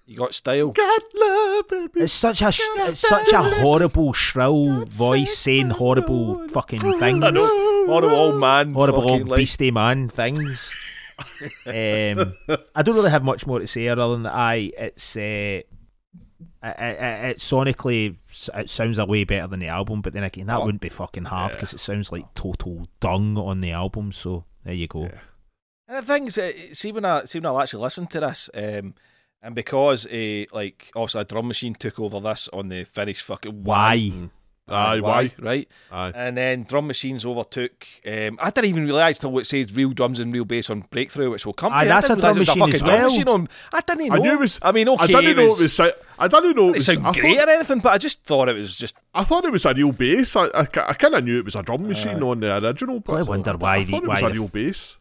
You 0.06 0.18
got 0.18 0.34
style. 0.34 0.68
God 0.72 1.00
love 1.14 1.68
baby. 1.68 2.00
It's 2.00 2.12
such 2.12 2.42
a 2.42 2.52
sh- 2.52 2.60
it's 2.76 3.00
such 3.00 3.32
a 3.32 3.42
horrible 3.42 4.12
shrill 4.12 4.84
voice 4.84 5.36
saying 5.36 5.70
horrible 5.70 6.48
fucking 6.48 6.80
things. 6.80 7.24
I 7.24 7.30
know. 7.30 7.86
Horrible 7.86 8.10
old 8.14 8.36
man. 8.40 8.72
Horrible 8.72 9.02
fucking, 9.02 9.20
old 9.20 9.28
like- 9.28 9.38
beastie 9.38 9.70
man 9.72 10.08
things. 10.08 10.72
Um, 11.66 12.34
I 12.74 12.82
don't 12.82 12.94
really 12.94 13.10
have 13.10 13.24
much 13.24 13.46
more 13.46 13.58
to 13.58 13.66
say 13.66 13.88
other 13.88 14.08
than 14.08 14.22
that. 14.24 14.34
I 14.34 14.72
it's 14.78 15.16
uh, 15.16 15.20
it, 15.20 15.66
it, 16.62 17.24
it 17.30 17.38
sonically 17.38 18.16
it 18.54 18.70
sounds 18.70 18.98
a 18.98 19.04
way 19.06 19.24
better 19.24 19.46
than 19.46 19.60
the 19.60 19.68
album, 19.68 20.00
but 20.00 20.12
then 20.12 20.24
again 20.24 20.46
that 20.46 20.58
Oh. 20.60 20.64
wouldn't 20.64 20.80
be 20.82 20.88
fucking 20.88 21.24
hard 21.24 21.52
because 21.52 21.72
it 21.72 21.80
sounds 21.80 22.12
like 22.12 22.32
total 22.34 22.86
dung 23.00 23.36
on 23.36 23.60
the 23.60 23.72
album. 23.72 24.12
So 24.12 24.44
there 24.64 24.74
you 24.74 24.86
go. 24.86 25.04
Yeah. 25.04 25.18
And 25.88 25.98
the 25.98 26.02
things, 26.02 26.36
uh, 26.38 26.52
see 26.72 26.92
when 26.92 27.04
I 27.04 27.24
see 27.24 27.38
when 27.40 27.46
I 27.46 27.62
actually 27.62 27.82
listen 27.82 28.06
to 28.08 28.20
this, 28.20 28.50
um, 28.54 28.94
and 29.42 29.54
because 29.54 30.06
uh, 30.06 30.44
like 30.52 30.90
obviously 30.94 31.20
a 31.22 31.24
drum 31.24 31.48
machine 31.48 31.74
took 31.74 31.98
over 31.98 32.20
this 32.20 32.48
on 32.52 32.68
the 32.68 32.84
finished 32.84 33.22
fucking 33.22 33.64
Why? 33.64 34.12
Aye, 34.68 35.00
why? 35.00 35.32
right? 35.38 35.68
Aye. 35.90 36.12
And 36.14 36.36
then 36.36 36.64
drum 36.64 36.86
machines 36.86 37.24
overtook. 37.24 37.86
Um, 38.06 38.38
I 38.40 38.50
didn't 38.50 38.70
even 38.70 38.84
realise 38.84 39.18
till 39.18 39.38
it 39.38 39.46
says 39.46 39.74
real 39.74 39.90
drums 39.90 40.20
and 40.20 40.32
real 40.32 40.44
bass 40.44 40.68
on 40.70 40.80
Breakthrough, 40.90 41.30
which 41.30 41.46
will 41.46 41.52
come. 41.54 41.72
Aye. 41.72 41.82
I 41.82 41.84
that's 41.86 42.10
a 42.10 42.16
drum 42.16 42.36
it 42.36 42.38
machine 42.40 42.58
fucking 42.58 42.74
as 42.74 42.82
well. 42.82 43.08
machine 43.10 43.28
on. 43.28 43.48
I 43.72 43.80
didn't 43.80 44.02
even 44.06 44.18
know. 44.18 44.24
I 44.24 44.26
knew 44.26 44.32
it 44.34 44.40
was. 44.40 44.58
I 44.62 44.72
mean, 44.72 44.88
okay, 44.90 45.02
I 45.02 45.06
didn't 45.06 45.24
it 45.30 45.36
know 45.36 45.44
was, 45.44 45.60
it 45.78 45.82
was. 45.82 45.94
I 46.18 46.28
didn't 46.28 46.56
know 46.56 46.66
it 46.66 46.70
it 46.70 46.74
was. 46.74 46.86
sound 46.86 47.14
great 47.16 47.38
thought, 47.38 47.48
or 47.48 47.50
anything, 47.52 47.78
but 47.80 47.92
I 47.92 47.98
just 47.98 48.24
thought 48.24 48.48
it 48.48 48.54
was 48.56 48.76
just. 48.76 48.96
I 49.14 49.24
thought 49.24 49.44
it 49.46 49.52
was 49.52 49.64
a 49.64 49.72
real 49.74 49.92
bass. 49.92 50.36
I, 50.36 50.44
I, 50.48 50.60
I 50.60 50.66
kind 50.94 51.14
of 51.14 51.24
knew 51.24 51.38
it 51.38 51.44
was 51.46 51.56
a 51.56 51.62
drum 51.62 51.88
machine 51.88 52.22
on 52.22 52.40
the 52.40 52.62
original. 52.62 53.00
But 53.00 53.14
I 53.14 53.22
wonder 53.22 53.54
why 53.56 53.76
I 53.76 53.84
the- 53.84 53.90
thought 53.92 54.04
it 54.04 54.08
was 54.08 54.22
a 54.22 54.30
real 54.30 54.48
bass. 54.48 54.97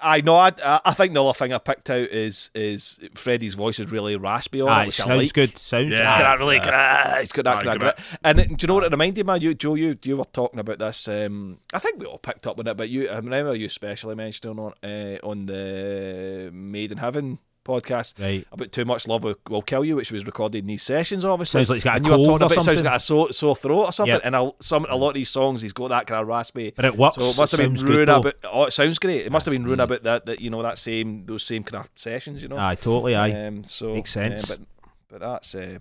I 0.00 0.20
know. 0.20 0.36
I, 0.36 0.52
I 0.62 0.80
I 0.84 0.92
think 0.94 1.14
the 1.14 1.24
other 1.24 1.32
thing 1.36 1.52
I 1.52 1.58
picked 1.58 1.88
out 1.90 1.96
is 2.10 2.50
is 2.54 3.00
Freddie's 3.14 3.54
voice 3.54 3.78
is 3.80 3.90
really 3.90 4.16
raspy 4.16 4.60
on 4.60 4.68
Aye, 4.68 4.82
it, 4.84 4.88
it 4.88 5.00
I 5.00 5.04
sounds 5.04 5.22
like. 5.22 5.32
good. 5.32 5.58
Sounds 5.58 5.92
Yeah. 5.92 6.02
It's 6.02 6.12
aye. 6.12 6.18
got 6.18 6.22
that 6.22 6.38
really, 6.38 6.58
Aye. 6.58 7.20
it's 7.22 7.32
got 7.32 7.44
that 7.44 7.56
Aye, 7.56 7.62
kind 7.62 7.74
of 7.76 7.80
grit. 7.80 7.96
grit. 7.96 8.06
And 8.22 8.38
it, 8.40 8.48
do 8.48 8.56
you 8.60 8.68
know 8.68 8.74
what 8.74 8.84
it 8.84 8.90
reminded 8.90 9.26
me? 9.26 9.34
of? 9.36 9.42
You, 9.42 9.54
Joe, 9.54 9.74
you 9.74 9.96
you 10.04 10.16
were 10.18 10.24
talking 10.24 10.60
about 10.60 10.78
this. 10.78 11.08
Um, 11.08 11.58
I 11.72 11.78
think 11.78 11.98
we 11.98 12.06
all 12.06 12.18
picked 12.18 12.46
up 12.46 12.58
on 12.58 12.66
it, 12.66 12.76
but 12.76 12.88
you, 12.90 13.08
I 13.08 13.16
remember 13.16 13.54
you 13.54 13.66
especially 13.66 14.14
mentioning 14.14 14.58
on 14.58 14.72
uh, 14.82 15.16
on 15.22 15.46
the 15.46 16.50
Made 16.52 16.92
in 16.92 16.98
Heaven 16.98 17.38
podcast 17.66 18.20
right. 18.20 18.46
about 18.52 18.72
too 18.72 18.84
much 18.84 19.06
love 19.08 19.24
will, 19.24 19.34
will 19.48 19.62
kill 19.62 19.84
you, 19.84 19.96
which 19.96 20.10
was 20.12 20.24
recorded 20.24 20.58
in 20.58 20.66
these 20.66 20.82
sessions. 20.82 21.24
Obviously, 21.24 21.58
Sounds 21.64 21.70
like 21.70 21.76
he's 21.76 21.84
got 21.84 21.92
a 21.92 21.96
and 21.96 22.06
you 22.06 22.10
were 22.12 22.16
cold 22.18 22.26
talking 22.26 22.42
or 22.42 22.46
about 22.46 22.54
sounds 22.54 22.64
something. 22.66 22.84
like 22.84 22.96
a 22.96 23.00
sore, 23.00 23.32
sore 23.32 23.56
throat 23.56 23.84
or 23.86 23.92
something. 23.92 24.14
Yep. 24.14 24.22
And 24.24 24.36
a, 24.36 24.50
some 24.60 24.86
a 24.88 24.96
lot 24.96 25.08
of 25.08 25.14
these 25.14 25.28
songs, 25.28 25.60
he's 25.62 25.72
got 25.72 25.88
that 25.88 26.06
kind 26.06 26.22
of 26.22 26.28
raspy. 26.28 26.72
But 26.74 26.84
it 26.84 26.96
works. 26.96 27.16
So 27.16 27.22
it 27.24 27.36
must 27.38 27.52
have 27.52 27.60
been 27.60 27.74
ruined 27.74 28.08
about. 28.08 28.34
Oh, 28.44 28.64
it 28.64 28.72
sounds 28.72 28.98
great. 28.98 29.26
It 29.26 29.32
must 29.32 29.44
have 29.46 29.52
been 29.52 29.64
ruined 29.64 29.80
Mm. 29.80 29.84
about 29.84 30.02
that. 30.04 30.26
That 30.26 30.40
you 30.40 30.50
know 30.50 30.62
that 30.62 30.78
same 30.78 31.26
those 31.26 31.42
same 31.42 31.64
kind 31.64 31.84
of 31.84 31.90
sessions. 31.96 32.42
You 32.42 32.48
know. 32.48 32.56
Aye, 32.58 32.76
totally. 32.76 33.14
Aye. 33.14 33.46
Um, 33.46 33.64
so 33.64 33.94
Makes 33.94 34.10
sense. 34.12 34.50
uh, 34.50 34.56
but 34.56 34.66
but 35.08 35.20
that's. 35.20 35.54
Uh, 35.54 35.78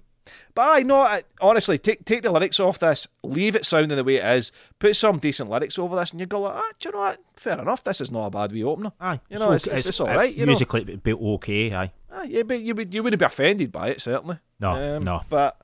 but 0.54 0.62
I 0.78 0.84
know. 0.84 1.00
I, 1.02 1.24
honestly, 1.42 1.78
take 1.78 2.06
take 2.06 2.24
the 2.24 2.32
lyrics 2.32 2.60
off 2.60 2.80
this. 2.80 3.08
Leave 3.24 3.56
it 3.56 3.66
sounding 3.66 3.96
the 3.98 4.04
way 4.04 4.16
it 4.16 4.26
is. 4.38 4.52
Put 4.80 4.96
some 4.96 5.18
decent 5.20 5.50
lyrics 5.50 5.78
over 5.80 5.96
this, 5.96 6.12
and 6.12 6.20
you 6.20 6.26
go 6.26 6.42
like, 6.42 6.56
ah, 6.56 6.72
do 6.80 6.90
you 6.90 6.94
know 6.94 7.00
what? 7.00 7.20
Fair 7.36 7.60
enough. 7.60 7.84
This 7.84 8.02
is 8.02 8.12
not 8.12 8.28
a 8.28 8.30
bad 8.32 8.52
wee 8.52 8.64
opener. 8.64 8.92
Aye. 9.00 9.20
You 9.30 9.38
know, 9.38 9.46
it's- 9.54 9.68
it's- 9.68 9.86
it's 9.86 10.00
all 10.00 10.08
right, 10.08 10.34
you 10.34 10.42
know. 10.46 10.52
musically, 10.52 10.82
it'd 10.82 11.04
be 11.04 11.14
okay. 11.14 11.74
Aye. 11.74 11.92
Ah, 12.12 12.24
yeah, 12.24 12.44
but 12.44 12.60
you 12.62 12.74
would 12.76 12.94
you 12.94 13.04
wouldn't 13.04 13.20
be 13.20 13.26
offended 13.26 13.72
by 13.72 13.90
it 13.90 14.02
certainly. 14.02 14.40
No, 14.60 14.72
Um, 14.98 15.04
no. 15.04 15.22
But 15.30 15.58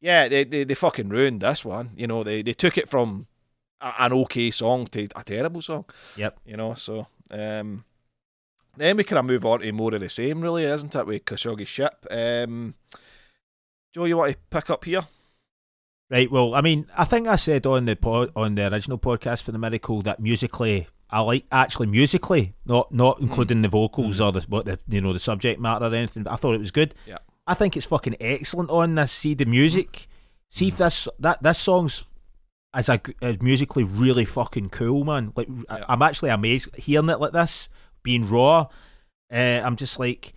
yeah, 0.00 0.28
they, 0.28 0.44
they 0.44 0.64
they 0.64 0.74
fucking 0.74 1.08
ruined 1.10 1.40
this 1.42 1.64
one. 1.64 1.90
You 1.96 2.06
know, 2.06 2.24
they 2.24 2.42
they 2.42 2.54
took 2.54 2.78
it 2.78 2.88
from 2.88 3.26
a, 3.80 3.92
an 4.00 4.12
okay 4.14 4.50
song 4.50 4.86
to 4.88 5.08
a 5.14 5.22
terrible 5.24 5.60
song. 5.62 5.84
Yep. 6.16 6.38
You 6.46 6.56
know, 6.56 6.74
so 6.74 7.06
um, 7.30 7.84
then 8.76 8.96
we 8.96 9.04
kind 9.04 9.18
of 9.18 9.24
move 9.26 9.44
on 9.44 9.60
to 9.60 9.72
more 9.72 9.92
of 9.94 10.00
the 10.00 10.08
same, 10.08 10.40
really, 10.40 10.64
isn't 10.64 10.94
it? 10.94 11.06
With 11.06 11.24
Khashoggi's 11.26 11.68
ship. 11.68 12.06
Um, 12.10 12.74
Joe, 13.94 14.04
you 14.04 14.16
want 14.16 14.32
to 14.32 14.38
pick 14.50 14.70
up 14.70 14.84
here? 14.84 15.02
Right. 16.10 16.30
Well, 16.30 16.54
I 16.54 16.60
mean, 16.60 16.86
I 16.96 17.04
think 17.04 17.28
I 17.28 17.36
said 17.36 17.66
on 17.66 17.84
the 17.84 17.96
pod, 17.96 18.30
on 18.34 18.54
the 18.56 18.72
original 18.72 18.98
podcast 18.98 19.42
for 19.42 19.52
the 19.52 19.58
miracle 19.58 20.02
that 20.02 20.20
musically, 20.20 20.88
I 21.08 21.20
like 21.20 21.44
actually 21.52 21.86
musically, 21.86 22.54
not 22.64 22.92
not 22.92 23.18
Hmm. 23.18 23.24
including 23.24 23.62
the 23.62 23.68
vocals 23.68 24.20
or 24.20 24.32
the 24.32 24.40
what 24.48 24.64
the 24.64 24.78
you 24.88 25.00
know 25.00 25.12
the 25.12 25.18
subject 25.18 25.60
matter 25.60 25.86
or 25.86 25.94
anything. 25.94 26.24
But 26.24 26.32
I 26.32 26.36
thought 26.36 26.54
it 26.54 26.60
was 26.60 26.70
good. 26.72 26.94
Yeah. 27.06 27.18
I 27.46 27.54
think 27.54 27.76
it's 27.76 27.86
fucking 27.86 28.16
excellent 28.20 28.70
on 28.70 28.94
this. 28.96 29.12
See 29.12 29.34
the 29.34 29.44
music. 29.44 30.06
See 30.48 30.68
if 30.68 30.78
this 30.78 31.06
that 31.20 31.42
this 31.42 31.58
song's 31.58 32.12
as 32.74 32.88
a 32.88 33.00
as 33.22 33.40
musically 33.40 33.84
really 33.84 34.24
fucking 34.24 34.70
cool, 34.70 35.04
man. 35.04 35.32
Like 35.36 35.48
I- 35.68 35.78
Yeah. 35.78 35.84
I'm 35.88 36.02
actually 36.02 36.30
amazed 36.30 36.74
hearing 36.76 37.08
it 37.08 37.20
like 37.20 37.32
this, 37.32 37.68
being 38.02 38.28
raw. 38.28 38.66
Uh, 39.32 39.62
I'm 39.64 39.76
just 39.76 39.98
like, 40.00 40.32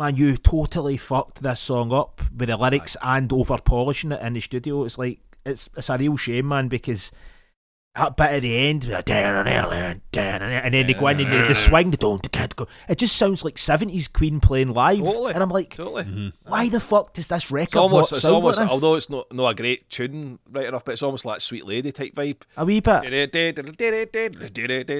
man, 0.00 0.16
you 0.16 0.34
totally 0.34 0.96
fucked 0.96 1.42
this 1.42 1.60
song 1.60 1.92
up 1.92 2.22
with 2.34 2.48
the 2.48 2.56
lyrics 2.56 2.96
and 3.02 3.30
over 3.30 3.58
polishing 3.58 4.12
it 4.12 4.22
in 4.22 4.32
the 4.32 4.40
studio. 4.40 4.84
It's 4.84 4.96
like 4.96 5.20
it's 5.44 5.68
it's 5.76 5.90
a 5.90 5.98
real 5.98 6.16
shame, 6.16 6.48
man, 6.48 6.68
because 6.68 7.12
that 7.96 8.16
bit 8.16 8.30
at 8.30 8.42
the 8.42 8.56
end, 8.56 8.84
and 8.84 10.74
then 10.74 10.86
they 10.86 10.94
go 10.94 11.08
in 11.08 11.20
and 11.20 11.32
the, 11.32 11.48
the 11.48 11.54
swing, 11.54 11.90
the 11.90 11.96
don't, 11.96 12.22
the 12.22 12.28
kid 12.28 12.54
go. 12.54 12.68
It 12.88 12.98
just 12.98 13.16
sounds 13.16 13.44
like 13.44 13.58
seventies 13.58 14.06
Queen 14.06 14.38
playing 14.40 14.72
live, 14.74 14.98
Totally. 15.00 15.34
and 15.34 15.42
I'm 15.42 15.50
like, 15.50 15.74
Totally. 15.74 16.04
Mm-hmm. 16.04 16.28
why 16.50 16.68
the 16.68 16.78
fuck 16.78 17.14
does 17.14 17.26
this 17.28 17.50
record 17.50 17.68
It's 17.68 17.76
almost, 17.76 18.12
it's 18.12 18.22
sound 18.22 18.36
almost, 18.36 18.58
like 18.58 18.66
this? 18.68 18.72
although 18.72 18.94
it's 18.94 19.10
not, 19.10 19.32
not 19.32 19.48
a 19.48 19.54
great 19.54 19.90
tune 19.90 20.38
right 20.50 20.66
enough, 20.66 20.84
but 20.84 20.92
it's 20.92 21.02
almost 21.02 21.24
like 21.24 21.40
Sweet 21.40 21.66
Lady 21.66 21.90
type 21.90 22.14
vibe. 22.14 22.42
a 22.56 22.64
wee 22.64 22.78
bit. 22.80 23.04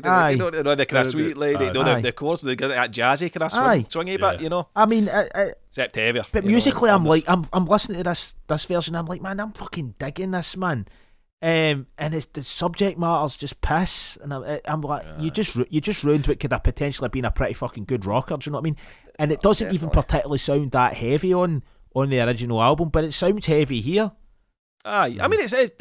Aye. 0.04 0.30
You 0.30 0.36
know, 0.38 0.74
the 0.74 0.86
kind 0.86 1.06
of 1.06 1.12
Sweet 1.12 1.36
Lady, 1.36 1.66
you 1.66 1.72
know, 1.72 1.84
the, 1.94 2.00
the 2.02 2.12
chords, 2.12 2.42
they 2.42 2.56
get 2.56 2.68
that 2.68 2.90
jazzy 2.90 3.32
kind 3.32 3.44
of 3.44 3.52
Aye. 3.58 3.84
swing, 3.88 4.06
swingy 4.06 4.18
Yeah. 4.20 4.32
bit, 4.32 4.40
you 4.40 4.48
know, 4.48 4.68
I 4.74 4.86
mean, 4.86 5.08
uh, 5.08 5.12
uh, 5.34 5.40
it, 5.40 5.48
it, 5.48 5.54
except 5.68 5.94
heavier. 5.96 6.24
But 6.32 6.42
you 6.42 6.48
know, 6.50 6.54
musically, 6.54 6.90
I'm 6.90 7.04
like. 7.04 7.24
I'm 7.28 7.44
I'm 7.52 7.64
listening 7.66 7.98
to 7.98 8.04
this 8.04 8.34
this 8.48 8.64
version. 8.64 8.96
I'm 8.96 9.06
like, 9.06 9.22
man, 9.22 9.38
I'm 9.38 9.52
fucking 9.52 9.94
digging 9.98 10.32
this, 10.32 10.56
man. 10.56 10.86
Um, 11.42 11.86
and 11.96 12.14
it's 12.14 12.26
the 12.26 12.44
subject 12.44 12.98
matter's 12.98 13.34
just 13.36 13.62
piss, 13.62 14.18
and 14.22 14.34
I'm, 14.34 14.60
I'm 14.66 14.80
like, 14.82 15.06
you 15.18 15.30
just 15.30 15.56
you 15.70 15.80
just 15.80 16.04
ruined 16.04 16.26
what 16.26 16.38
could 16.38 16.52
have 16.52 16.62
potentially 16.62 17.08
been 17.08 17.24
a 17.24 17.30
pretty 17.30 17.54
fucking 17.54 17.84
good 17.84 18.04
rocker. 18.04 18.36
Do 18.36 18.44
you 18.48 18.52
know 18.52 18.58
what 18.58 18.62
I 18.62 18.64
mean? 18.64 18.76
And 19.18 19.32
it 19.32 19.40
doesn't 19.40 19.72
even 19.72 19.88
particularly 19.88 20.38
sound 20.38 20.72
that 20.72 20.94
heavy 20.94 21.32
on 21.32 21.62
on 21.94 22.10
the 22.10 22.20
original 22.20 22.60
album, 22.60 22.90
but 22.90 23.04
it 23.04 23.12
sounds 23.12 23.46
heavy 23.46 23.80
here. 23.80 24.12
Aye, 24.84 25.16
I 25.20 25.28
mean, 25.28 25.40
it's, 25.40 25.52
it's 25.54 25.72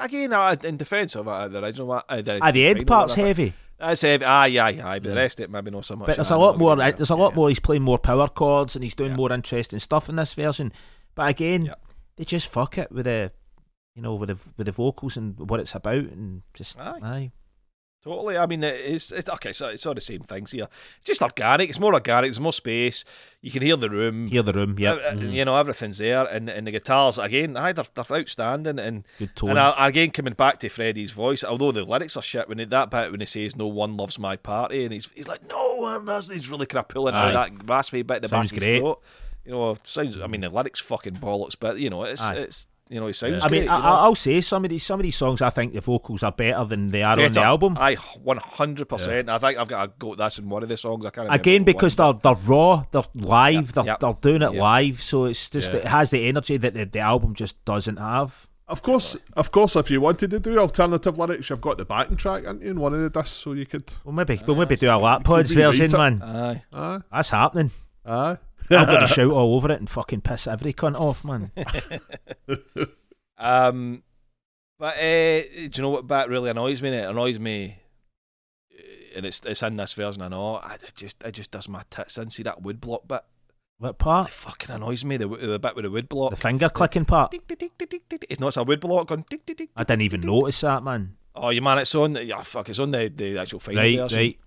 again 0.00 0.32
uh, 0.32 0.54
in 0.64 0.76
defence 0.76 1.14
of 1.14 1.28
uh, 1.28 1.48
the 1.48 1.62
original. 1.62 1.92
Uh, 1.92 2.20
the, 2.22 2.38
Ah, 2.42 2.50
the 2.50 2.66
end 2.66 2.86
part's 2.86 3.14
heavy, 3.14 3.52
That's 3.78 4.00
heavy. 4.02 4.24
Aye, 4.24 4.46
aye, 4.58 4.80
aye. 4.82 4.98
But 4.98 5.08
the 5.10 5.14
rest 5.16 5.40
of 5.40 5.44
it 5.44 5.50
maybe 5.50 5.70
not 5.70 5.84
so 5.86 5.96
much. 5.96 6.06
but 6.08 6.16
there's 6.16 6.30
a 6.30 6.36
lot 6.36 6.58
more. 6.58 6.76
There's 6.76 7.10
a 7.10 7.16
lot 7.16 7.32
yeah. 7.32 7.36
more. 7.36 7.48
He's 7.48 7.60
playing 7.60 7.82
more 7.82 7.98
power 7.98 8.28
chords, 8.28 8.74
and 8.76 8.82
he's 8.84 8.94
doing 8.94 9.10
Yeah. 9.12 9.16
more 9.16 9.32
interesting 9.32 9.78
stuff 9.78 10.08
in 10.10 10.16
this 10.16 10.34
version. 10.34 10.72
But 11.14 11.28
again, 11.28 11.66
Yeah. 11.66 11.74
they 12.16 12.24
just 12.24 12.48
fuck 12.48 12.76
it 12.78 12.90
with 12.92 13.04
the, 13.04 13.32
you 13.96 14.02
know, 14.02 14.14
with 14.14 14.28
the 14.28 14.36
with 14.56 14.66
the 14.66 14.72
vocals 14.72 15.16
and 15.16 15.36
what 15.50 15.58
it's 15.58 15.74
about, 15.74 16.04
and 16.04 16.42
just 16.54 16.78
Aye. 16.78 16.98
aye. 17.02 17.32
Totally. 18.04 18.38
I 18.38 18.46
mean, 18.46 18.62
it's, 18.62 19.10
it's 19.10 19.28
okay. 19.28 19.52
So 19.52 19.66
it's 19.66 19.84
all 19.84 19.94
the 19.94 20.00
same 20.00 20.20
things 20.20 20.52
here. 20.52 20.68
It's 20.98 21.06
just 21.06 21.22
organic. 21.22 21.68
It's 21.70 21.80
more 21.80 21.92
organic. 21.92 22.28
There's 22.28 22.38
more 22.38 22.52
space. 22.52 23.04
You 23.42 23.50
can 23.50 23.62
hear 23.62 23.74
the 23.76 23.90
room. 23.90 24.28
Hear 24.28 24.44
the 24.44 24.52
room, 24.52 24.76
yeah. 24.78 24.92
Uh, 24.92 25.10
uh, 25.10 25.14
You 25.16 25.44
know, 25.44 25.56
everything's 25.56 25.98
there, 25.98 26.24
and 26.24 26.48
and 26.48 26.68
the 26.68 26.70
guitars 26.70 27.18
again. 27.18 27.56
Aye, 27.56 27.72
they're, 27.72 27.84
they're 27.94 28.18
outstanding, 28.20 28.78
and 28.78 29.02
Good 29.18 29.34
tone. 29.34 29.50
and 29.50 29.58
I, 29.58 29.88
again 29.88 30.12
coming 30.12 30.34
back 30.34 30.60
to 30.60 30.68
Freddie's 30.68 31.10
voice. 31.10 31.42
Although 31.42 31.72
the 31.72 31.82
lyrics 31.82 32.16
are 32.16 32.22
shit, 32.22 32.48
when 32.48 32.58
he, 32.60 32.64
that 32.66 32.90
bit 32.90 33.10
when 33.10 33.18
he 33.18 33.26
says 33.26 33.56
"No 33.56 33.66
one 33.66 33.96
loves 33.96 34.20
my 34.20 34.36
party," 34.36 34.84
and 34.84 34.92
he's 34.92 35.10
he's 35.12 35.26
like, 35.26 35.44
"No 35.48 35.74
one 35.74 36.04
does." 36.04 36.28
He's 36.30 36.48
really 36.48 36.66
kind 36.66 36.84
of 36.84 36.88
pulling 36.88 37.14
out 37.16 37.34
Aye. 37.34 37.48
that 37.50 37.68
raspy 37.68 38.02
bit 38.02 38.18
in 38.18 38.22
the 38.22 38.28
Sounds 38.28 38.52
back 38.52 38.58
of 38.58 38.62
great. 38.62 38.72
his 38.74 38.80
throat. 38.82 39.02
You 39.44 39.50
know, 39.52 39.76
sounds. 39.82 40.16
I 40.20 40.28
mean, 40.28 40.42
the 40.42 40.48
lyrics 40.48 40.78
fucking 40.78 41.14
bollocks, 41.16 41.56
but 41.58 41.78
you 41.78 41.90
know, 41.90 42.04
it's 42.04 42.22
Aye. 42.22 42.36
it's 42.36 42.68
you 42.88 43.00
know, 43.00 43.06
he 43.08 43.12
sounds. 43.12 43.44
I 43.44 43.48
mean, 43.48 43.62
great, 43.62 43.68
I, 43.70 43.76
you 43.78 43.82
know? 43.82 43.88
I'll 43.88 44.14
say 44.14 44.40
some 44.40 44.64
of 44.64 44.70
these 44.70 44.84
some 44.84 45.00
of 45.00 45.04
these 45.04 45.16
songs. 45.16 45.42
I 45.42 45.50
think 45.50 45.72
the 45.72 45.80
vocals 45.80 46.22
are 46.22 46.30
better 46.32 46.64
than 46.64 46.90
they 46.90 47.02
are 47.02 47.18
on 47.20 47.32
the 47.32 47.40
album. 47.40 47.76
I 47.78 47.94
one 48.22 48.36
hundred 48.36 48.88
percent. 48.88 49.28
I 49.28 49.38
think 49.38 49.58
I've 49.58 49.68
got 49.68 49.88
a 49.88 49.92
go. 49.98 50.14
That's 50.14 50.38
in 50.38 50.48
one 50.48 50.62
of 50.62 50.68
the 50.68 50.76
songs. 50.76 51.04
I 51.04 51.10
can't 51.10 51.32
Again, 51.32 51.64
because 51.64 51.98
one, 51.98 52.16
they're 52.22 52.34
they're 52.34 52.42
raw, 52.44 52.84
they're 52.92 53.02
live, 53.14 53.54
Yeah, 53.54 53.72
they're 53.74 53.84
yeah. 53.86 53.96
they're 54.00 54.14
doing 54.20 54.42
it 54.42 54.52
Yeah. 54.54 54.62
live. 54.62 55.02
So 55.02 55.24
it's 55.24 55.50
just 55.50 55.72
Yeah. 55.72 55.78
it 55.80 55.84
has 55.86 56.10
the 56.10 56.28
energy 56.28 56.56
that 56.58 56.74
the, 56.74 56.84
the 56.84 57.00
album 57.00 57.34
just 57.34 57.62
doesn't 57.64 57.96
have. 57.96 58.48
Of 58.68 58.82
course, 58.82 59.16
of 59.34 59.52
course, 59.52 59.76
if 59.76 59.90
you 59.92 60.00
wanted 60.00 60.30
to 60.32 60.40
do 60.40 60.58
alternative 60.58 61.18
lyrics, 61.18 61.50
you've 61.50 61.60
got 61.60 61.78
the 61.78 61.84
backing 61.84 62.16
track 62.16 62.42
ain't 62.48 62.62
you, 62.62 62.70
in 62.70 62.80
one 62.80 62.94
of 62.94 63.00
the 63.00 63.10
discs, 63.10 63.30
so 63.36 63.52
you 63.52 63.64
could. 63.64 63.92
We'll 64.04 64.12
maybe 64.12 64.40
we'll 64.46 64.56
maybe 64.56 64.74
do 64.76 64.88
a 64.90 64.98
lap 64.98 65.22
pods 65.22 65.54
rewrite 65.54 65.76
version, 65.78 65.98
man. 65.98 66.22
Aye. 66.22 66.62
Aye, 66.72 67.00
That's 67.12 67.30
happening. 67.30 67.70
aye. 68.04 68.38
I'm 68.70 68.86
going 68.86 69.00
to 69.06 69.06
shout 69.06 69.30
all 69.30 69.54
over 69.54 69.70
it 69.72 69.78
and 69.80 69.88
fucking 69.88 70.22
piss 70.22 70.46
every 70.46 70.72
cunt 70.72 70.98
off, 71.00 71.24
man. 71.24 71.52
Um, 73.38 74.02
but 74.78 74.96
uh, 74.96 75.42
do 75.42 75.70
you 75.74 75.82
know 75.82 75.90
what 75.90 76.06
Bat 76.06 76.28
really 76.30 76.50
annoys 76.50 76.82
me? 76.82 76.88
It 76.90 77.08
annoys 77.08 77.38
me, 77.38 77.76
uh, 78.72 78.82
and 79.16 79.26
it's 79.26 79.40
it's 79.44 79.62
in 79.62 79.76
this 79.76 79.92
version. 79.92 80.22
I 80.22 80.28
know. 80.28 80.56
I, 80.56 80.74
it 80.74 80.92
just 80.94 81.22
it 81.22 81.32
just 81.32 81.50
does 81.50 81.68
my 81.68 81.82
tits 81.90 82.16
in. 82.18 82.30
See 82.30 82.42
that 82.44 82.62
wood 82.62 82.80
block 82.80 83.06
bit? 83.06 83.20
What 83.78 83.98
part? 83.98 84.28
It 84.28 84.32
fucking 84.34 84.74
annoys 84.74 85.04
me. 85.04 85.18
The 85.18 85.28
the 85.28 85.58
bit 85.58 85.76
with 85.76 85.84
the 85.84 85.90
wood 85.90 86.08
block. 86.08 86.30
The 86.30 86.36
finger 86.36 86.70
clicking 86.70 87.04
part. 87.04 87.34
It's 87.34 88.40
not 88.40 88.48
it's 88.48 88.56
a 88.56 88.64
wood 88.64 88.80
block 88.80 89.08
going. 89.08 89.24
Tick, 89.28 89.44
tick, 89.44 89.58
tick, 89.58 89.70
I 89.76 89.84
didn't 89.84 90.02
even 90.02 90.22
notice 90.22 90.62
that, 90.62 90.82
man. 90.82 91.16
Oh, 91.34 91.50
you 91.50 91.60
man, 91.60 91.76
it's 91.78 91.94
on. 91.94 92.14
the- 92.14 92.24
Yeah, 92.24 92.42
fuck, 92.42 92.70
it's 92.70 92.78
on 92.78 92.90
the, 92.90 93.12
the 93.14 93.36
actual 93.36 93.60
final 93.60 93.82
Right, 93.82 93.98
version. 93.98 94.18
right. 94.18 94.38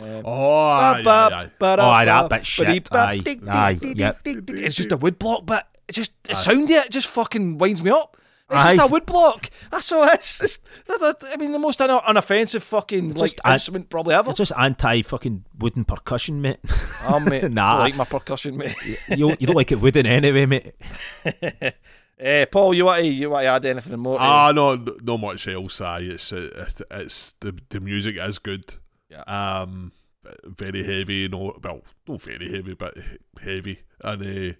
Um, 0.00 0.22
Oh, 0.24 0.60
aye, 0.70 1.02
aye, 1.06 1.30
aye. 1.34 1.50
Oh, 1.60 1.80
aye, 1.90 2.04
that 2.04 2.28
bit's 2.30 2.46
shit. 2.48 2.88
Aye, 2.92 3.22
aye, 3.48 3.78
yep. 3.82 4.20
It's 4.24 4.76
just 4.76 4.90
a 4.92 4.96
wood 4.96 5.18
block, 5.18 5.46
but 5.46 5.68
it 5.88 5.92
just 5.92 6.12
the 6.24 6.34
sound 6.34 6.64
of 6.64 6.70
it 6.70 6.90
just 6.90 7.06
fucking 7.08 7.58
winds 7.58 7.82
me 7.82 7.90
up. 7.90 8.16
It's 8.50 8.62
Aye. 8.62 8.76
just 8.76 8.88
a 8.88 8.92
wood 8.92 9.06
block. 9.06 9.48
That's 9.70 9.90
all 9.90 10.04
it 10.04 10.20
is. 10.20 10.40
It's, 10.42 10.58
that- 10.86 11.00
that- 11.00 11.24
I 11.32 11.36
mean, 11.38 11.52
the 11.52 11.58
most 11.58 11.80
un- 11.80 11.88
unoffensive 11.88 12.60
fucking 12.60 13.12
It's 13.12 13.20
like 13.20 13.30
just 13.30 13.40
an- 13.44 13.52
instrument 13.54 13.88
probably 13.88 14.14
ever. 14.14 14.30
It's 14.30 14.38
just 14.38 14.52
anti 14.58 15.00
fucking 15.00 15.46
wooden 15.58 15.84
percussion, 15.86 16.42
mate. 16.42 16.58
Oh, 17.06 17.20
mate, 17.20 17.44
Nah. 17.50 17.72
don't 17.72 17.80
like 17.80 17.96
my 17.96 18.04
percussion, 18.04 18.58
mate. 18.58 18.76
you, 19.08 19.30
you 19.40 19.46
don't 19.46 19.56
like 19.56 19.72
it 19.72 19.80
wooden 19.80 20.04
anyway, 20.06 20.44
mate. 20.46 20.74
Eh, 22.16 22.44
Paul, 22.44 22.74
you 22.74 22.84
want 22.84 23.02
to 23.02 23.08
you 23.08 23.28
want 23.28 23.42
to 23.42 23.48
add 23.48 23.66
anything 23.66 23.98
more? 23.98 24.16
to- 24.18 24.22
Ah, 24.22 24.52
no, 24.52 24.76
no 25.02 25.18
much 25.18 25.48
else. 25.48 25.80
Aye, 25.80 26.00
it's 26.12 26.32
uh, 26.32 26.48
it, 26.54 26.80
it's 26.92 27.32
the 27.40 27.58
the 27.70 27.80
music 27.80 28.16
is 28.18 28.38
good. 28.38 28.74
Yeah. 29.14 29.22
Um, 29.62 29.92
very 30.44 30.84
heavy. 30.84 31.28
No, 31.28 31.56
well, 31.62 31.82
not 32.08 32.20
very 32.22 32.50
heavy, 32.50 32.74
but 32.74 32.96
heavy, 33.42 33.80
and 34.02 34.22
uh, 34.52 34.54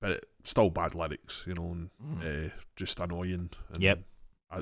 but 0.00 0.24
still 0.44 0.70
bad 0.70 0.94
lyrics. 0.94 1.44
You 1.46 1.54
know, 1.54 1.70
and 1.72 1.90
Mm. 2.02 2.46
uh, 2.46 2.50
just 2.76 2.98
annoying. 3.00 3.50
And 3.72 3.82
Yep. 3.82 4.02
I, 4.50 4.58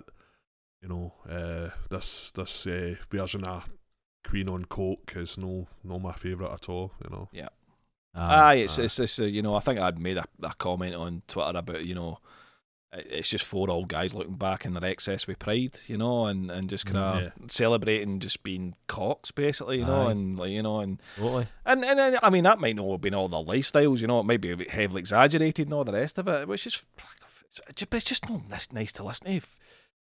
you 0.83 0.89
know, 0.89 1.15
uh, 1.29 1.71
this 1.91 2.31
this 2.33 2.67
uh, 2.67 2.97
version 3.11 3.45
of 3.45 3.69
Queen 4.29 4.49
on 4.49 4.65
Coke 4.67 5.13
is 5.17 5.39
no 5.39 5.69
no 5.85 5.99
my 5.99 6.13
favourite 6.13 6.53
at 6.53 6.69
all. 6.69 6.93
You 7.05 7.11
know. 7.11 7.29
Yeah. 7.33 7.49
Aye, 8.17 8.55
it's 8.65 8.79
aye. 8.79 8.83
it's 8.85 8.97
this. 8.97 9.19
Uh, 9.21 9.25
you 9.25 9.43
know, 9.43 9.55
I 9.55 9.61
think 9.61 9.79
I'd 9.79 9.99
made 10.01 10.19
a, 10.19 10.25
a 10.43 10.53
comment 10.55 10.95
on 10.95 11.23
Twitter 11.29 11.57
about 11.59 11.85
you 11.85 11.95
know, 11.95 12.13
it- 12.13 12.19
it's 12.93 13.29
just 13.29 13.45
four 13.45 13.71
old 13.71 13.89
guys 13.89 14.15
looking 14.15 14.37
back 14.37 14.65
in 14.65 14.73
their 14.75 14.85
excess 14.85 15.27
with 15.27 15.39
pride, 15.39 15.79
you 15.87 15.99
know, 15.99 16.25
and, 16.27 16.51
and 16.51 16.71
just 16.71 16.87
kind 16.87 16.97
of 16.99 17.15
Mm, 17.17 17.23
yeah. 17.23 17.31
celebrating 17.49 18.19
just 18.19 18.43
being 18.43 18.75
cocks, 18.87 19.31
basically, 19.31 19.79
you 19.81 19.85
know, 19.85 20.07
Aye. 20.09 20.11
and 20.13 20.39
like 20.39 20.51
you 20.51 20.63
know, 20.63 20.81
and 20.81 21.01
Totally. 21.17 21.47
and 21.67 21.85
and, 21.85 22.01
and 22.01 22.19
I 22.23 22.31
mean 22.31 22.45
that 22.45 22.59
might 22.61 22.77
not 22.77 22.91
have 22.91 23.01
been 23.01 23.15
all 23.15 23.29
their 23.29 23.41
lifestyles, 23.45 24.01
you 24.01 24.07
know, 24.07 24.21
it 24.21 24.25
might 24.27 24.41
be 24.41 24.53
a 24.53 24.57
bit 24.57 24.71
heavily 24.71 25.01
exaggerated 25.01 25.67
and 25.67 25.75
all 25.75 25.85
the 25.85 25.93
rest 25.93 26.19
of 26.19 26.29
it, 26.29 26.49
which 26.49 26.67
is, 26.67 26.83
but 26.99 27.95
it's 27.95 28.05
just 28.05 28.29
not 28.29 28.49
nice, 28.49 28.73
nice 28.73 28.93
to 28.93 29.03
listen 29.05 29.27
to. 29.27 29.33
If, 29.35 29.59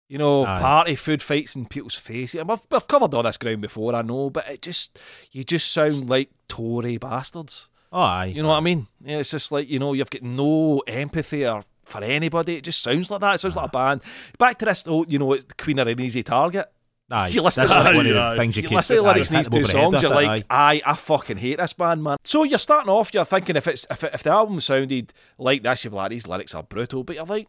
you 0.09 0.19
know, 0.19 0.45
Aye. 0.45 0.61
party 0.61 0.95
food 0.97 1.23
fights 1.23 1.55
in 1.55 1.67
people's 1.67 1.95
faces. 1.95 2.41
I've, 2.41 2.61
I've 2.73 2.89
covered 2.89 3.15
all 3.15 3.23
this 3.23 3.37
ground 3.37 3.61
before, 3.61 3.95
I 3.95 4.03
know, 4.03 4.29
but 4.31 4.49
it 4.49 4.63
just 4.63 4.99
you 5.33 5.45
just 5.45 5.71
sound 5.71 6.09
like 6.11 6.31
Tory 6.49 6.97
bastards. 6.97 7.69
Oh, 7.93 8.01
aye. 8.01 8.25
You 8.27 8.43
know 8.43 8.49
what 8.49 8.57
I 8.57 8.61
mean? 8.61 8.87
Yeah, 9.05 9.19
it's 9.19 9.31
just 9.33 9.53
like, 9.53 9.69
you 9.69 9.79
know, 9.79 9.93
you've 9.93 10.11
got 10.11 10.23
no 10.23 10.81
empathy 10.87 11.47
or 11.47 11.63
for 11.91 12.03
anybody. 12.03 12.57
It 12.57 12.65
just 12.65 12.83
sounds 12.83 13.11
like 13.11 13.21
that. 13.21 13.35
It 13.37 13.39
sounds 13.39 13.57
like 13.57 13.67
a 13.67 13.71
band. 13.71 14.03
Back 14.39 14.59
to 14.59 14.65
this, 14.65 14.85
oh, 14.87 15.05
you 15.09 15.19
know, 15.19 15.33
it's 15.33 15.45
the 15.45 15.55
Queen 15.55 15.79
are 15.81 15.89
an 15.89 16.01
easy 16.01 16.23
target. 16.23 16.71
Aye. 17.13 17.29
You 17.29 17.43
listen 17.43 17.67
to 17.67 17.75
one 17.75 18.07
of 18.07 18.15
the 18.15 18.35
things 18.37 18.57
you, 18.57 18.63
You 18.63 18.69
can 18.69 18.77
listen 18.77 18.97
to 18.97 19.03
the 19.03 19.09
lyrics 19.09 19.31
in 19.31 19.37
these 19.37 19.49
two 19.49 19.59
over 19.59 19.67
the 19.67 19.79
head 19.79 19.91
songs, 19.91 20.03
you're 20.03 20.15
like, 20.15 20.45
aye. 20.49 20.75
aye, 20.77 20.83
I 20.87 20.95
fucking 20.95 21.39
hate 21.39 21.59
this 21.59 21.73
band, 21.73 22.05
man. 22.05 22.19
So 22.23 22.45
you're 22.45 22.59
starting 22.61 22.89
off, 22.91 23.13
you're 23.13 23.25
thinking 23.25 23.57
if 23.57 23.67
it's 23.67 23.85
if, 23.91 24.05
if 24.05 24.23
the 24.23 24.31
album 24.31 24.61
sounded 24.61 25.13
like 25.37 25.63
this, 25.65 25.85
you'd 25.85 25.91
be 25.91 25.97
like, 25.97 26.11
these 26.11 26.29
lyrics 26.29 26.55
are 26.55 26.63
brutal, 26.63 27.03
but 27.03 27.17
you're 27.17 27.25
like, 27.25 27.49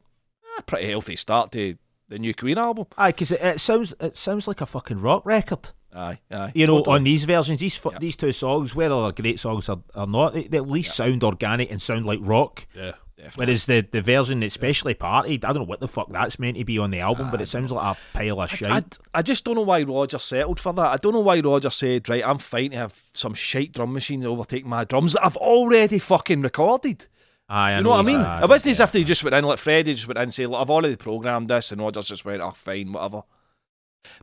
ah, 0.57 0.61
pretty 0.65 0.87
healthy 0.89 1.15
start 1.15 1.51
to 1.51 1.77
the 2.09 2.17
new 2.17 2.33
Queen 2.33 2.57
album. 2.57 2.87
aye, 2.97 3.11
because 3.11 3.31
it, 3.31 3.39
it 3.41 3.59
sounds 3.59 3.93
it 3.99 4.17
sounds 4.17 4.47
like 4.47 4.61
a 4.61 4.65
fucking 4.65 4.99
rock 4.99 5.25
record. 5.27 5.69
Aye, 5.93 6.17
aye. 6.31 6.51
You 6.55 6.65
know, 6.65 6.77
totally. 6.79 6.95
on 6.95 7.03
these 7.03 7.25
versions, 7.25 7.59
these 7.59 7.79
Yeah. 7.85 7.99
these 7.99 8.15
two 8.15 8.31
songs, 8.31 8.73
whether 8.73 8.99
they're 9.03 9.11
great 9.11 9.39
songs 9.39 9.69
or, 9.69 9.83
or 9.93 10.07
not, 10.07 10.33
they, 10.33 10.43
they 10.47 10.57
at 10.57 10.67
least 10.67 10.95
sound 10.95 11.23
organic 11.23 11.69
and 11.69 11.79
sound 11.81 12.05
like 12.07 12.19
rock. 12.23 12.65
Yeah. 12.75 12.93
Definitely. 13.21 13.45
Whereas 13.45 13.65
the, 13.67 13.87
the 13.91 14.01
version, 14.01 14.41
especially 14.41 14.95
Party, 14.95 15.33
I 15.35 15.37
don't 15.37 15.57
know 15.57 15.63
what 15.63 15.79
the 15.79 15.87
fuck 15.87 16.11
that's 16.11 16.39
meant 16.39 16.57
to 16.57 16.65
be 16.65 16.79
on 16.79 16.89
the 16.89 17.01
album, 17.01 17.29
but 17.29 17.39
it 17.39 17.43
ah, 17.43 17.51
sounds 17.51 17.71
like 17.71 17.95
a 17.95 18.17
pile 18.17 18.41
of 18.41 18.49
shit. 18.49 18.67
I, 18.67 18.83
I 19.13 19.21
just 19.21 19.45
don't 19.45 19.53
know 19.53 19.61
why 19.61 19.83
Roger 19.83 20.17
settled 20.17 20.59
for 20.59 20.73
that. 20.73 20.87
I 20.87 20.97
don't 20.97 21.13
know 21.13 21.19
why 21.19 21.39
Roger 21.39 21.69
said, 21.69 22.09
right, 22.09 22.25
I'm 22.25 22.39
fine 22.39 22.71
to 22.71 22.77
have 22.77 22.99
some 23.13 23.35
shite 23.35 23.73
drum 23.73 23.93
machines 23.93 24.25
overtake 24.25 24.65
my 24.65 24.85
drums 24.85 25.13
that 25.13 25.23
I've 25.23 25.37
already 25.37 25.99
fucking 25.99 26.41
recorded. 26.41 27.05
Aye, 27.47 27.77
You 27.77 27.83
know 27.83 27.91
what 27.91 27.99
I 27.99 28.03
mean? 28.03 28.21
aye, 28.21 28.41
It 28.41 28.49
wasn't 28.49 28.71
as 28.71 28.79
if 28.79 28.91
they 28.91 29.03
just 29.03 29.23
went 29.23 29.35
in, 29.35 29.43
like 29.43 29.59
Freddie 29.59 29.93
just 29.93 30.07
went 30.07 30.17
in 30.17 30.23
and 30.23 30.33
said, 30.33 30.47
look, 30.47 30.59
I've 30.59 30.71
already 30.71 30.95
programmed 30.95 31.47
this, 31.47 31.71
and 31.71 31.79
Rogers 31.79 32.07
just 32.07 32.25
went, 32.25 32.41
oh, 32.41 32.51
fine, 32.51 32.91
whatever. 32.91 33.21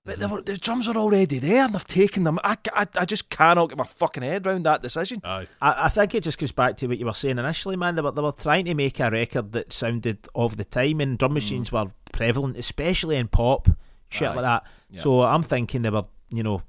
But 0.05 0.19
mm-hmm. 0.19 0.21
they 0.21 0.27
were, 0.27 0.43
the 0.43 0.57
drums 0.57 0.89
were 0.89 0.97
already 0.97 1.39
there, 1.39 1.65
and 1.65 1.75
they've 1.75 1.87
taken 1.87 2.25
them. 2.25 2.39
I, 2.45 2.57
I, 2.73 2.87
I 2.97 3.05
just 3.05 3.31
cannot 3.31 3.69
get 3.69 3.79
my 3.79 3.85
fucking 3.85 4.23
head 4.23 4.47
around 4.47 4.65
that 4.65 4.83
decision. 4.83 5.21
Aye. 5.25 5.47
I, 5.61 5.85
I 5.85 5.89
think 5.89 6.15
it 6.15 6.25
just 6.25 6.39
goes 6.39 6.53
back 6.53 6.77
to 6.79 6.87
what 6.87 6.99
you 6.99 7.07
were 7.07 7.15
saying 7.15 7.39
initially, 7.39 7.77
man. 7.77 7.95
They 7.95 8.03
were, 8.03 8.11
they 8.13 8.23
were 8.23 8.33
trying 8.33 8.65
to 8.67 8.75
make 8.75 8.99
a 9.01 9.11
record 9.11 9.53
that 9.53 9.73
sounded 9.73 10.27
of 10.35 10.57
the 10.57 10.65
time, 10.65 11.01
and 11.01 11.15
Mm. 11.15 11.19
drum 11.19 11.35
machines 11.35 11.71
were 11.73 11.87
prevalent, 12.13 12.57
especially 12.57 13.17
in 13.17 13.29
pop, 13.29 13.69
shit 14.09 14.29
Aye. 14.29 14.35
like 14.35 14.45
that. 14.45 14.65
Yeah. 14.91 15.01
So 15.01 15.23
I'm 15.23 15.43
thinking 15.43 15.83
they 15.83 15.91
were, 15.91 16.07
you 16.31 16.43
know, 16.43 16.63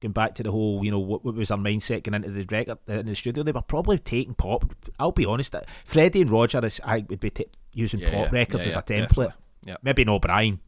going 0.00 0.12
back 0.12 0.34
to 0.36 0.42
the 0.42 0.50
whole, 0.50 0.84
you 0.84 0.90
know, 0.90 0.98
what, 0.98 1.24
what 1.24 1.34
was 1.34 1.50
our 1.50 1.58
mindset 1.58 2.02
going 2.02 2.14
into 2.14 2.30
the 2.30 2.46
record 2.50 2.78
uh, 2.88 2.94
in 2.94 3.06
the 3.06 3.14
studio? 3.14 3.42
They 3.42 3.52
were 3.52 3.62
probably 3.62 3.98
taking 3.98 4.34
pop. 4.34 4.64
I'll 4.98 5.12
be 5.12 5.26
honest, 5.26 5.54
uh, 5.54 5.62
Freddie 5.84 6.22
and 6.22 6.30
Roger 6.30 6.64
is, 6.64 6.80
I 6.84 7.04
would 7.08 7.20
be 7.20 7.30
ta 7.30 7.44
using 7.72 8.00
Yeah, 8.00 8.10
pop 8.10 8.32
yeah, 8.32 8.38
records 8.38 8.64
yeah, 8.64 8.70
as 8.70 8.76
a 8.76 8.82
template. 8.82 9.32
Yeah. 9.64 9.76
Maybe 9.82 10.04
no 10.04 10.18
Brian, 10.18 10.60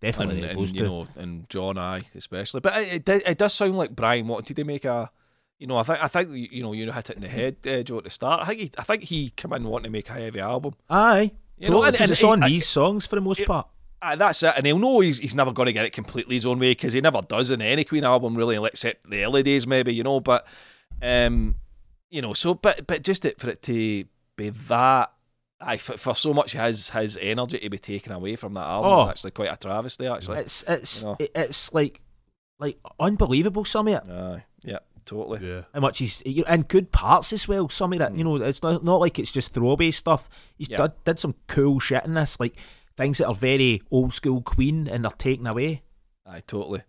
but 0.00 0.06
And, 0.06 0.12
definitely 0.30 0.48
and, 0.48 0.58
those 0.58 0.72
you 0.72 0.80
two. 0.80 0.86
know, 0.86 1.06
and 1.16 1.48
John 1.48 1.78
I 1.78 2.02
especially. 2.14 2.60
But 2.60 2.82
it, 2.82 2.92
it, 2.94 3.04
does- 3.04 3.22
it 3.26 3.38
does 3.38 3.54
sound 3.54 3.76
like 3.76 3.94
Brian 3.94 4.26
wanted 4.28 4.54
to 4.56 4.64
make 4.64 4.84
a. 4.84 5.10
You 5.58 5.66
know, 5.66 5.76
I 5.76 5.82
think 5.82 6.02
I 6.04 6.06
think 6.08 6.52
you 6.52 6.62
know 6.62 6.72
you 6.72 6.90
hit 6.92 7.10
it 7.10 7.16
in 7.16 7.22
the 7.22 7.28
head, 7.28 7.56
uh, 7.66 7.82
Joe, 7.82 7.98
at 7.98 8.04
the 8.04 8.10
start. 8.10 8.42
I 8.42 8.46
think 8.46 8.60
he, 8.60 8.70
I 8.78 8.82
think 8.84 9.02
he 9.02 9.30
came 9.30 9.52
in 9.54 9.64
wanting 9.64 9.84
to 9.84 9.90
make 9.90 10.08
a 10.08 10.12
heavy 10.12 10.38
album. 10.40 10.74
Aye. 10.88 11.32
You 11.56 11.70
know, 11.70 11.82
and- 11.82 11.96
'cause 11.96 12.02
and 12.02 12.10
it's 12.12 12.22
on 12.22 12.42
I- 12.44 12.48
these 12.48 12.68
songs 12.68 13.06
for 13.06 13.16
the 13.16 13.20
most 13.20 13.40
it- 13.40 13.48
part. 13.48 13.66
Uh, 14.00 14.14
that's 14.14 14.40
it, 14.44 14.54
and 14.56 14.64
he'll 14.64 14.78
know 14.78 15.00
he's, 15.00 15.18
he's 15.18 15.34
never 15.34 15.50
going 15.50 15.66
to 15.66 15.72
get 15.72 15.84
it 15.84 15.90
completely 15.92 16.36
his 16.36 16.46
own 16.46 16.60
way 16.60 16.70
because 16.70 16.92
he 16.92 17.00
never 17.00 17.20
does 17.22 17.50
in 17.50 17.60
any 17.60 17.82
Queen 17.82 18.04
album 18.04 18.36
really, 18.36 18.56
except 18.64 19.10
the 19.10 19.24
early 19.24 19.42
days 19.42 19.66
maybe, 19.66 19.92
you 19.92 20.04
know. 20.04 20.20
But 20.20 20.46
um, 21.02 21.56
you 22.08 22.22
know, 22.22 22.32
so 22.32 22.54
but 22.54 22.86
but 22.86 23.02
just 23.02 23.24
it, 23.24 23.40
for 23.40 23.50
it 23.50 23.60
to 23.62 24.04
be 24.36 24.50
that, 24.68 25.10
I 25.60 25.76
for, 25.76 25.96
for 25.96 26.14
so 26.14 26.32
much 26.32 26.52
his 26.52 26.90
his 26.90 27.18
energy 27.20 27.58
to 27.58 27.70
be 27.70 27.78
taken 27.78 28.12
away 28.12 28.36
from 28.36 28.52
that 28.54 28.60
album 28.66 28.90
Oh. 28.92 29.02
is 29.04 29.08
actually 29.10 29.30
quite 29.32 29.52
a 29.52 29.56
travesty. 29.56 30.06
Actually, 30.06 30.38
It's 30.40 30.62
it's 30.68 31.00
you 31.02 31.06
know. 31.08 31.16
it- 31.18 31.32
it's 31.34 31.72
like 31.74 32.00
like 32.60 32.78
unbelievable 33.00 33.64
some 33.64 33.88
of 33.88 33.94
it. 33.94 34.10
Aye, 34.10 34.44
yeah, 34.64 34.78
totally. 35.04 35.46
Yeah. 35.48 35.62
How 35.74 35.80
much 35.80 35.98
he's 35.98 36.22
you 36.26 36.42
know, 36.42 36.48
and 36.48 36.66
good 36.68 36.92
parts 36.92 37.32
as 37.32 37.46
well. 37.48 37.68
Some 37.68 37.92
of 37.92 38.00
it, 38.00 38.12
you 38.14 38.24
know, 38.24 38.36
it's 38.36 38.62
not, 38.62 38.84
not 38.84 38.96
like 39.00 39.18
it's 39.18 39.32
just 39.32 39.52
throwaway 39.52 39.90
stuff. 39.90 40.28
He's 40.56 40.68
Yeah. 40.68 40.76
did, 40.78 41.04
did 41.04 41.18
some 41.18 41.34
cool 41.48 41.78
shit 41.80 42.04
in 42.04 42.14
this, 42.14 42.38
like 42.40 42.56
things 42.96 43.18
that 43.18 43.26
are 43.28 43.34
very 43.34 43.82
old 43.90 44.12
school 44.12 44.42
Queen, 44.42 44.86
and 44.88 45.04
they're 45.04 45.10
taken 45.12 45.46
away. 45.46 45.82
Aye, 46.26 46.42
totally. 46.46 46.82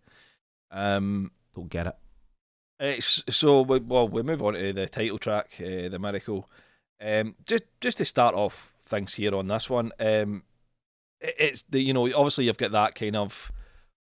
Um, 0.72 1.32
Don't 1.56 1.70
get 1.70 1.88
it. 1.88 1.96
It's, 2.80 3.24
so 3.30 3.62
we, 3.64 3.80
well, 3.80 4.08
we 4.08 4.22
move 4.24 4.42
on 4.42 4.54
to 4.54 4.74
the 4.74 4.88
title 4.88 5.18
track, 5.18 5.50
uh, 5.60 5.90
the 5.90 5.98
miracle. 6.00 6.50
Um, 7.02 7.36
just 7.46 7.64
just 7.82 7.98
to 8.00 8.06
start 8.06 8.36
off 8.36 8.72
things 8.86 9.16
here 9.16 9.34
on 9.36 9.48
this 9.48 9.70
one, 9.70 9.92
um, 10.00 10.44
it- 11.22 11.36
it's 11.40 11.62
the 11.70 11.80
you 11.82 11.94
know 11.94 12.06
obviously 12.14 12.46
you've 12.46 12.58
got 12.58 12.72
that 12.72 12.96
kind 12.96 13.16
of 13.16 13.52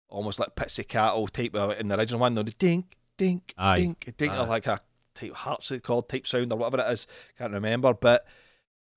almost 0.10 0.40
like 0.40 0.56
pizzicato 0.56 1.28
type 1.28 1.54
of 1.56 1.80
in 1.80 1.88
the 1.90 1.98
original 1.98 2.20
one. 2.22 2.34
though, 2.34 2.44
The 2.44 2.52
dink, 2.52 2.96
dink, 3.18 3.54
Aye. 3.58 3.78
dink, 3.80 4.14
dink, 4.18 4.32
Aye. 4.34 4.48
like 4.48 4.68
a 4.68 4.80
type 5.14 5.34
harps 5.34 5.72
it 5.72 5.84
called 5.84 6.08
type 6.10 6.26
sound 6.26 6.52
or 6.54 6.58
whatever 6.58 6.82
it 6.88 6.92
is. 6.92 7.08
Can't 7.38 7.54
remember, 7.54 7.94
but. 7.94 8.26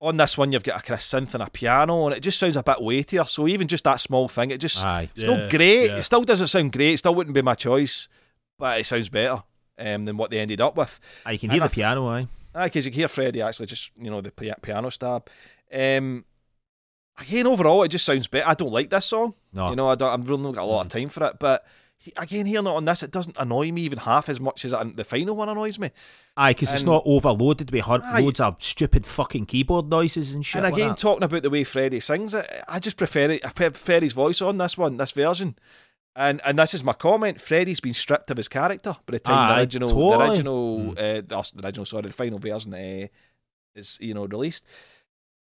On 0.03 0.17
this 0.17 0.35
one, 0.35 0.51
you've 0.51 0.63
got 0.63 0.79
a 0.79 0.81
kind 0.83 0.95
of 0.97 0.99
synth 1.05 1.35
and 1.35 1.43
a 1.43 1.49
piano, 1.51 2.07
and 2.07 2.15
it 2.15 2.21
just 2.21 2.39
sounds 2.39 2.55
a 2.55 2.63
bit 2.63 2.81
weightier. 2.81 3.23
So 3.25 3.47
even 3.47 3.67
just 3.67 3.83
that 3.83 3.99
small 4.01 4.27
thing, 4.27 4.49
it 4.49 4.57
just 4.57 4.83
Aye. 4.83 5.11
Still 5.15 5.37
Yeah, 5.37 5.47
great. 5.47 5.85
yeah. 5.91 5.97
It 5.97 6.01
still 6.01 6.23
doesn't 6.23 6.47
sound 6.47 6.71
great. 6.71 6.93
It 6.93 6.97
still 6.97 7.13
wouldn't 7.13 7.35
be 7.35 7.43
my 7.43 7.53
choice, 7.53 8.07
but 8.57 8.79
it 8.79 8.85
sounds 8.87 9.09
better 9.09 9.43
um, 9.77 10.05
than 10.05 10.17
what 10.17 10.31
they 10.31 10.39
ended 10.39 10.59
up 10.59 10.75
with. 10.75 10.99
I 11.23 11.37
can 11.37 11.51
And 11.51 11.53
hear 11.57 11.63
I 11.63 11.67
the 11.67 11.73
piano, 11.75 12.07
aye. 12.07 12.25
Because 12.53 12.85
you 12.85 12.91
can 12.91 12.99
hear 12.99 13.07
Freddie 13.07 13.41
actually 13.41 13.65
just 13.67 13.91
you 13.99 14.09
know 14.11 14.21
the 14.21 14.31
piano 14.31 14.89
stab. 14.89 15.27
Um, 15.73 16.25
again, 17.19 17.47
overall, 17.47 17.83
it 17.83 17.89
just 17.89 18.05
sounds 18.05 18.27
better. 18.27 18.47
I 18.47 18.53
don't 18.53 18.71
like 18.71 18.89
this 18.89 19.05
song. 19.05 19.33
No. 19.53 19.69
You 19.69 19.75
know, 19.75 19.87
I 19.89 19.95
don't. 19.95 20.11
I've 20.21 20.29
really 20.29 20.43
not 20.43 20.55
got 20.55 20.63
a 20.63 20.65
lot 20.65 20.81
of 20.85 20.87
Mm. 20.87 20.91
time 20.91 21.09
for 21.09 21.25
it, 21.25 21.37
but. 21.39 21.65
he- 21.97 22.11
Again, 22.17 22.47
hearing 22.47 22.65
it 22.65 22.69
on 22.69 22.83
this, 22.85 23.03
it 23.03 23.11
doesn't 23.11 23.37
annoy 23.37 23.71
me 23.71 23.81
even 23.83 23.99
half 23.99 24.27
as 24.27 24.39
much 24.39 24.65
as 24.65 24.73
it, 24.73 24.95
the 24.97 25.03
final 25.03 25.35
one 25.35 25.49
annoys 25.49 25.77
me. 25.77 25.91
Aye, 26.35 26.53
because 26.53 26.73
it's 26.73 26.83
not 26.83 27.03
overloaded 27.05 27.69
with 27.69 27.81
hun- 27.85 28.01
Aye. 28.03 28.21
loads 28.21 28.39
of 28.39 28.55
stupid 28.57 29.05
fucking 29.05 29.45
keyboard 29.45 29.87
noises 29.87 30.33
and 30.33 30.43
shit. 30.43 30.55
and 30.55 30.63
like 30.63 30.73
again, 30.73 30.87
that. 30.89 30.97
talking 30.97 31.21
about 31.21 31.43
the 31.43 31.51
way 31.51 31.63
Freddie 31.63 31.99
sings 31.99 32.33
it, 32.33 32.47
I 32.67 32.79
just 32.79 32.97
prefer 32.97 33.29
it. 33.29 33.45
I 33.45 33.51
prefer 33.51 33.99
his 33.99 34.13
voice 34.13 34.41
on 34.41 34.57
this 34.57 34.79
one, 34.79 34.97
this 34.97 35.11
version. 35.11 35.55
And 36.15 36.41
and 36.45 36.59
this 36.59 36.73
is 36.73 36.83
my 36.83 36.93
comment. 36.93 37.39
Freddie's 37.39 37.79
been 37.79 37.93
stripped 37.93 38.29
of 38.31 38.37
his 38.37 38.49
character 38.49 38.97
by 39.05 39.11
the 39.11 39.19
time 39.19 39.51
Aye, 39.51 39.53
the 39.53 39.61
original, 39.61 39.89
totally. 39.89 40.17
the 40.17 40.29
original, 40.31 40.91
uh, 40.91 40.93
the 40.95 41.51
the 41.55 41.65
original, 41.65 41.85
sorry, 41.85 42.03
the 42.03 42.13
final 42.13 42.37
version 42.37 42.73
uh, 42.73 43.07
is 43.75 43.97
you 44.01 44.13
know 44.13 44.25
released. 44.25 44.65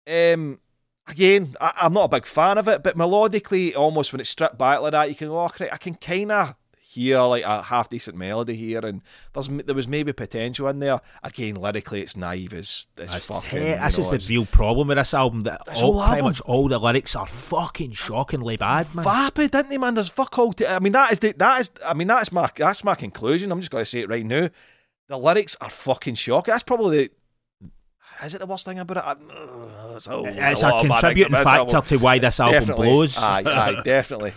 Um, 0.06 0.60
again, 1.08 1.56
I, 1.62 1.72
I'm 1.84 1.94
not 1.94 2.06
a 2.06 2.10
big 2.10 2.26
fan 2.26 2.58
of 2.58 2.68
it, 2.68 2.84
but 2.84 2.98
melodically, 2.98 3.76
almost 3.76 4.12
when 4.12 4.20
it's 4.20 4.30
stripped 4.30 4.58
back 4.58 4.82
like 4.82 4.92
that, 4.92 5.10
you 5.10 5.16
can 5.16 5.30
oh, 5.30 5.48
I 5.48 5.78
can 5.78 5.96
kind 5.96 6.32
of 6.34 6.56
hear 7.02 7.22
like 7.22 7.44
a 7.44 7.62
half 7.62 7.90
decent 7.90 8.18
melody 8.18 8.56
here, 8.56 8.80
and 8.86 9.02
there's 9.34 9.48
there 9.48 9.76
was 9.76 9.88
maybe 9.88 10.14
potential 10.14 10.68
in 10.68 10.80
there. 10.80 11.00
Again, 11.24 11.56
lyrically, 11.56 12.02
it's 12.02 12.16
naive 12.18 12.54
as 12.54 12.88
as 12.98 13.12
That's 13.12 13.28
fucking. 13.28 13.60
you 13.60 13.66
this 13.76 13.80
know, 13.98 14.02
is 14.04 14.10
the 14.10 14.16
it's- 14.16 14.30
real 14.30 14.46
problem 14.46 14.88
with 14.90 14.98
this 14.98 15.14
album. 15.14 15.42
That 15.42 15.62
all, 15.82 15.94
pretty 16.02 16.10
album. 16.20 16.26
much 16.26 16.42
all 16.42 16.68
the 16.68 16.80
lyrics 16.80 17.16
are 17.16 17.26
fucking 17.26 17.92
shockingly 17.92 18.58
bad, 18.58 18.94
man. 18.96 19.04
vapid, 19.04 19.52
didn't 19.52 19.70
they, 19.70 19.78
man? 19.78 19.94
There's 19.94 20.10
fuck 20.10 20.38
all. 20.38 20.54
To, 20.54 20.70
I 20.72 20.80
mean, 20.80 20.94
that 20.94 21.12
is 21.12 21.20
the, 21.20 21.34
that 21.38 21.62
is. 21.62 21.72
I 21.86 21.94
mean, 21.94 22.08
that's 22.08 22.32
my 22.32 22.50
that's 22.56 22.84
my 22.84 22.96
conclusion. 22.96 23.52
I'm 23.52 23.60
just 23.60 23.72
going 23.72 23.84
to 23.84 23.90
say 23.90 24.00
it 24.00 24.10
right 24.10 24.26
now. 24.26 24.50
The 25.10 25.18
lyrics 25.18 25.56
are 25.62 25.70
fucking 25.70 26.16
shocking. 26.16 26.52
That's 26.52 26.64
probably 26.64 26.98
the. 27.06 27.12
Is 28.26 28.34
it 28.34 28.40
the 28.40 28.46
worst 28.48 28.66
thing 28.66 28.80
about 28.80 28.98
it? 28.98 29.04
I'm, 29.06 29.30
ugh, 29.30 29.96
it's 29.96 30.08
a, 30.08 30.22
there's 30.24 30.52
It's 30.54 30.64
a, 30.64 30.68
a 30.68 30.70
lot 30.70 30.84
of 30.86 30.90
bad 30.90 31.02
things 31.02 31.02
contributing 31.02 31.34
factor 31.36 31.82
to 31.82 31.98
why 31.98 32.18
this 32.20 32.40
album 32.40 32.54
Definitely. 32.62 32.88
blows. 32.88 33.18
Aye, 33.18 33.44
aye, 33.46 33.82
definitely. 33.86 34.34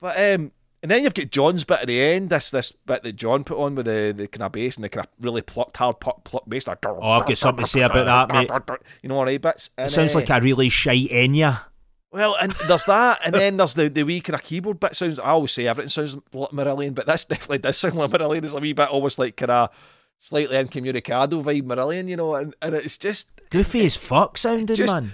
But 0.00 0.34
um, 0.34 0.52
and 0.82 0.90
then 0.90 1.02
you've 1.02 1.14
got 1.14 1.30
John's 1.30 1.64
bit 1.64 1.80
at 1.80 1.86
the 1.88 2.00
end. 2.00 2.30
This 2.30 2.50
this 2.50 2.72
bit 2.72 3.02
that 3.02 3.14
John 3.16 3.44
put 3.44 3.58
on 3.58 3.74
with 3.74 3.86
the, 3.86 4.14
the 4.16 4.28
kind 4.28 4.44
of 4.44 4.52
bass 4.52 4.76
and 4.76 4.84
the 4.84 4.88
kind 4.88 5.06
of 5.06 5.12
really 5.24 5.42
plucked 5.42 5.76
hard 5.76 6.00
pluck, 6.00 6.24
pluck 6.24 6.44
bass. 6.48 6.66
Like, 6.66 6.84
Oh, 6.86 7.00
I've 7.02 7.26
got 7.26 7.36
something 7.38 7.64
to 7.64 7.70
say 7.70 7.80
about 7.82 8.28
that, 8.28 8.34
mate. 8.34 8.78
You 9.02 9.08
know 9.08 9.16
what 9.16 9.28
I 9.28 9.38
bits? 9.38 9.70
It 9.76 9.90
sounds 9.90 10.14
uh, 10.14 10.18
like 10.20 10.30
a 10.30 10.40
really 10.40 10.68
shite 10.68 11.08
Enya. 11.10 11.62
Well, 12.10 12.36
and 12.40 12.52
there's 12.66 12.84
that, 12.86 13.20
and 13.24 13.34
then 13.34 13.58
there's 13.58 13.74
the, 13.74 13.88
the 13.90 14.02
wee 14.02 14.20
kind 14.20 14.34
of 14.34 14.42
keyboard 14.42 14.80
bit 14.80 14.96
sounds. 14.96 15.18
I 15.20 15.24
always 15.30 15.52
say 15.52 15.66
everything 15.66 15.90
sounds 15.90 16.14
like 16.32 16.50
Marillion, 16.50 16.94
but 16.94 17.06
this 17.06 17.24
definitely 17.26 17.58
does 17.58 17.76
sound 17.76 17.96
like 17.96 18.10
Marillion. 18.10 18.44
It's 18.44 18.54
a 18.54 18.58
wee 18.60 18.72
bit 18.72 18.88
almost 18.88 19.18
like 19.18 19.36
kind 19.36 19.50
of 19.50 19.70
slightly 20.18 20.56
incommunicado 20.56 21.42
vibe 21.42 21.64
Marillion, 21.66 22.08
you 22.08 22.16
know, 22.16 22.34
and, 22.34 22.54
and 22.62 22.74
it's 22.74 22.96
just 22.96 23.30
Goofy 23.50 23.84
as 23.84 23.96
fuck 23.96 24.38
sounding, 24.38 24.74
Just- 24.74 24.92
man. 24.94 25.12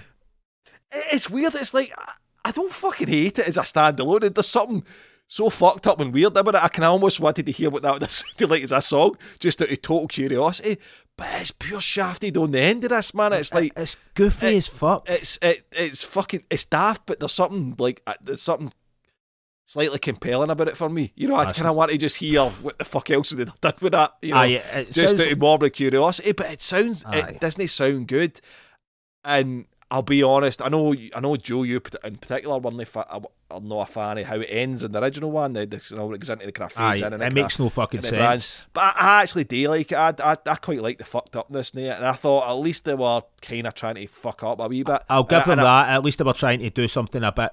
it's 1.11 1.29
weird. 1.29 1.55
It's 1.55 1.73
like 1.73 1.91
I- 1.97 2.13
I 2.47 2.51
don't 2.51 2.71
fucking 2.71 3.07
hate 3.07 3.39
it 3.39 3.47
as 3.47 3.57
a 3.57 3.61
standalone. 3.61 4.31
There's 4.33 4.47
something 4.47 4.83
so 5.27 5.49
fucked 5.49 5.87
up 5.87 5.99
and 5.99 6.13
weird 6.13 6.37
about 6.37 6.55
it. 6.55 6.63
I 6.63 6.67
can 6.67 6.83
almost 6.83 7.19
wanted 7.19 7.45
to 7.47 7.51
hear 7.51 7.69
what 7.69 7.81
that 7.83 7.93
would 7.99 8.09
sound 8.09 8.49
like 8.51 8.63
as 8.63 8.71
a 8.71 8.81
song, 8.81 9.17
just 9.39 9.61
out 9.61 9.71
of 9.71 9.81
total 9.81 10.07
curiosity. 10.07 10.77
But 11.17 11.27
it's 11.39 11.51
pure 11.51 11.81
shafted 11.81 12.35
on 12.37 12.51
the 12.51 12.59
end 12.59 12.83
of 12.83 12.89
this, 12.89 13.13
man. 13.13 13.33
It's 13.33 13.53
like 13.53 13.71
It's 13.77 13.95
goofy 14.15 14.47
it- 14.47 14.57
as 14.57 14.67
fuck. 14.67 15.09
it's 15.09 15.39
it, 15.41 15.65
it's 15.71 16.03
fucking 16.03 16.43
it's 16.49 16.65
daft, 16.65 17.03
but 17.05 17.19
there's 17.19 17.31
something 17.31 17.75
like 17.79 18.01
uh, 18.05 18.13
there's 18.21 18.41
something 18.41 18.71
slightly 19.65 19.97
compelling 19.97 20.49
about 20.51 20.67
it 20.67 20.77
for 20.77 20.89
me. 20.89 21.11
You 21.15 21.27
know, 21.29 21.35
I 21.37 21.45
kind 21.45 21.67
of 21.67 21.75
want 21.75 21.89
to 21.91 21.97
just 21.97 22.17
hear 22.17 22.43
what 22.43 22.77
the 22.77 22.85
fuck 22.85 23.09
else 23.09 23.31
they 23.31 23.45
done 23.45 23.73
with 23.81 23.93
that. 23.93 24.13
You 24.21 24.33
know, 24.33 24.39
Aye, 24.41 24.61
just 24.91 25.11
sounds- 25.17 25.21
out 25.21 25.31
of 25.31 25.39
morbid 25.39 25.73
curiosity. 25.73 26.33
But 26.33 26.51
it 26.51 26.61
sounds 26.61 27.03
Aye. 27.05 27.17
it 27.29 27.39
doesn't 27.39 27.67
sound 27.69 28.07
good. 28.07 28.39
And 29.23 29.65
I'll 29.91 30.01
be 30.01 30.23
honest, 30.23 30.61
I 30.63 30.69
know 30.69 30.95
I 31.13 31.19
know 31.19 31.35
Joe, 31.35 31.61
you 31.63 31.79
in 32.03 32.15
particular, 32.17 32.57
one 32.57 32.79
are 33.51 33.61
not 33.61 33.89
a 33.89 33.91
fan 33.91 34.17
of 34.17 34.25
how 34.25 34.39
it 34.39 34.47
ends 34.49 34.83
in 34.83 34.91
the 34.91 35.01
original 35.01 35.29
one. 35.31 35.53
The, 35.53 35.67
the, 35.67 35.81
you 35.91 35.95
know, 35.95 36.11
it 36.11 36.19
goes 36.19 36.29
into 36.31 36.45
the 36.47 36.51
kind 36.51 36.71
of 36.71 36.77
Aye, 36.79 36.91
fades 36.93 37.01
in 37.03 37.13
and 37.13 37.21
it 37.21 37.25
kinda- 37.27 37.41
makes 37.43 37.59
no 37.59 37.69
fucking 37.69 38.01
sense. 38.01 38.11
brands. 38.17 38.65
But 38.73 38.81
I, 38.81 38.93
I 38.97 39.21
actually 39.21 39.43
do 39.43 39.69
like 39.69 39.91
it. 39.91 39.95
I, 39.95 40.13
I, 40.23 40.35
I 40.47 40.55
quite 40.55 40.81
like 40.81 40.97
the 40.97 41.05
fucked 41.05 41.35
upness 41.35 41.69
in 41.71 41.83
it, 41.83 41.89
and 41.95 42.05
I 42.05 42.13
thought 42.13 42.49
at 42.49 42.53
least 42.53 42.85
they 42.85 42.95
were 42.95 43.21
kind 43.43 43.67
of 43.67 43.75
trying 43.75 43.95
to 43.95 44.07
fuck 44.07 44.41
up 44.43 44.59
a 44.59 44.67
wee 44.67 44.81
bit. 44.83 45.03
I'll 45.07 45.23
give 45.23 45.43
And 45.43 45.43
I- 45.43 45.45
them 45.45 45.59
and 45.59 45.67
I- 45.67 45.85
that. 45.85 45.93
At 45.97 46.03
least 46.03 46.17
they 46.17 46.23
were 46.25 46.33
trying 46.33 46.59
to 46.61 46.69
do 46.71 46.87
something 46.87 47.23
a 47.23 47.31
bit 47.31 47.51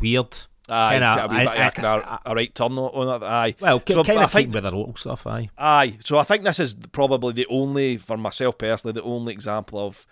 weird. 0.00 0.36
Aye, 0.68 0.92
Kinda, 1.00 1.24
a 1.24 1.28
wee 1.28 1.36
I- 1.36 1.44
I- 1.64 1.66
of 1.66 1.74
kinda 1.74 1.88
I- 2.24 2.30
a 2.30 2.34
right 2.36 2.54
turn 2.54 2.78
on 2.78 3.20
that. 3.20 3.26
Aye, 3.26 3.54
Well, 3.58 3.82
So, 3.88 4.04
kind 4.04 4.20
I 4.20 4.24
of 4.24 4.30
think- 4.32 4.54
with 4.54 4.62
their 4.62 4.70
local 4.70 4.94
stuff, 4.94 5.26
aye. 5.26 5.50
aye. 5.58 5.98
So 6.04 6.16
I 6.18 6.22
think 6.22 6.44
this 6.44 6.60
is 6.60 6.76
probably 6.92 7.32
the 7.32 7.46
only, 7.50 7.96
for 7.96 8.16
myself 8.16 8.56
personally, 8.56 8.92
the 8.92 9.02
only 9.02 9.32
example 9.32 9.84
of 9.84 10.06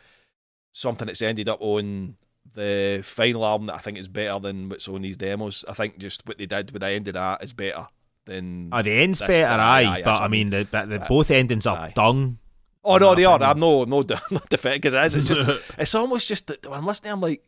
something 0.78 1.06
that's 1.06 1.22
ended 1.22 1.48
up 1.48 1.60
on 1.60 2.16
the 2.54 3.00
final 3.04 3.44
album 3.44 3.66
that 3.66 3.74
I 3.74 3.78
think 3.78 3.98
is 3.98 4.08
better 4.08 4.38
than 4.38 4.68
what's 4.68 4.88
on 4.88 5.02
these 5.02 5.16
demos. 5.16 5.64
I 5.68 5.74
think 5.74 5.98
just 5.98 6.26
what 6.26 6.38
they 6.38 6.46
did 6.46 6.70
with 6.70 6.80
the 6.82 6.88
end 6.88 7.08
of 7.08 7.14
that 7.14 7.42
is 7.42 7.52
better 7.52 7.88
than. 8.24 8.70
Oh, 8.72 8.82
the 8.82 8.92
end's 8.92 9.18
That's- 9.18 9.38
better, 9.40 9.60
aye, 9.60 9.84
aye, 9.84 10.02
but 10.04 10.22
I 10.22 10.28
mean, 10.28 10.50
the, 10.50 10.66
but 10.70 10.88
the 10.88 11.00
both 11.00 11.30
endings 11.30 11.66
are 11.66 11.76
Aye. 11.76 11.92
dung. 11.94 12.38
oh 12.84 12.96
no, 12.96 13.14
they 13.14 13.24
are. 13.24 13.42
I'm 13.42 13.58
no 13.58 13.84
no 13.84 13.98
not 14.30 14.48
defeated 14.48 14.82
because 14.82 14.94
it 14.94 15.04
is. 15.06 15.14
It's 15.16 15.28
just 15.28 15.62
it's 15.78 15.94
almost 15.94 16.28
just 16.28 16.46
that 16.46 16.64
when 16.66 16.78
I'm 16.78 16.86
listening, 16.86 17.12
I'm 17.12 17.20
like, 17.20 17.42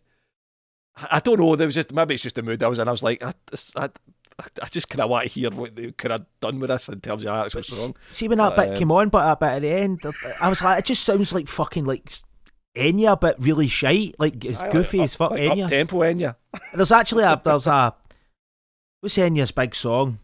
I 1.10 1.20
don't 1.20 1.38
know. 1.38 1.54
There 1.56 1.66
was 1.68 1.76
just 1.76 1.92
maybe 1.94 2.14
it's 2.14 2.22
just 2.24 2.34
the 2.34 2.42
mood 2.42 2.62
I 2.62 2.68
was 2.68 2.78
in. 2.78 2.88
I 2.88 2.90
was 2.90 3.02
like, 3.02 3.22
I, 3.22 3.32
I, 3.76 3.88
I 4.62 4.66
just 4.70 4.88
kind 4.88 5.02
of 5.02 5.10
want 5.10 5.24
to 5.24 5.30
hear 5.30 5.50
what 5.50 5.76
they 5.76 5.92
could 5.92 6.10
have 6.10 6.26
done 6.40 6.58
with 6.58 6.70
this 6.70 6.88
in 6.88 7.00
terms 7.00 7.24
of 7.24 7.32
the 7.32 7.44
actual 7.44 7.62
song. 7.62 7.94
See 8.10 8.26
when 8.28 8.38
that 8.38 8.56
But, 8.56 8.62
bit 8.64 8.72
um, 8.72 8.78
came 8.78 8.92
on, 8.92 9.08
but 9.08 9.24
that 9.24 9.40
bit 9.40 9.56
at 9.56 9.62
the 9.62 9.68
end, 9.72 10.00
I 10.40 10.48
was 10.48 10.62
like, 10.62 10.80
it 10.80 10.84
just 10.86 11.04
sounds 11.04 11.32
like 11.32 11.46
fucking 11.48 11.84
like 11.84 12.10
Enya, 12.76 13.18
but 13.18 13.36
really 13.40 13.66
shite. 13.68 14.14
Like 14.18 14.44
it's 14.44 14.60
Aye, 14.62 14.70
goofy 14.70 14.98
like 14.98 15.04
as 15.06 15.14
fuck. 15.16 15.32
Up, 15.32 15.38
Enya. 15.38 15.64
up 15.64 15.70
tempo 15.70 15.98
Enya. 16.00 16.36
There's 16.74 16.92
actually 16.92 17.24
a 17.24 17.40
there's 17.42 17.66
a 17.66 17.94
what's 19.00 19.16
Enya's 19.16 19.50
big 19.50 19.74
song? 19.74 20.18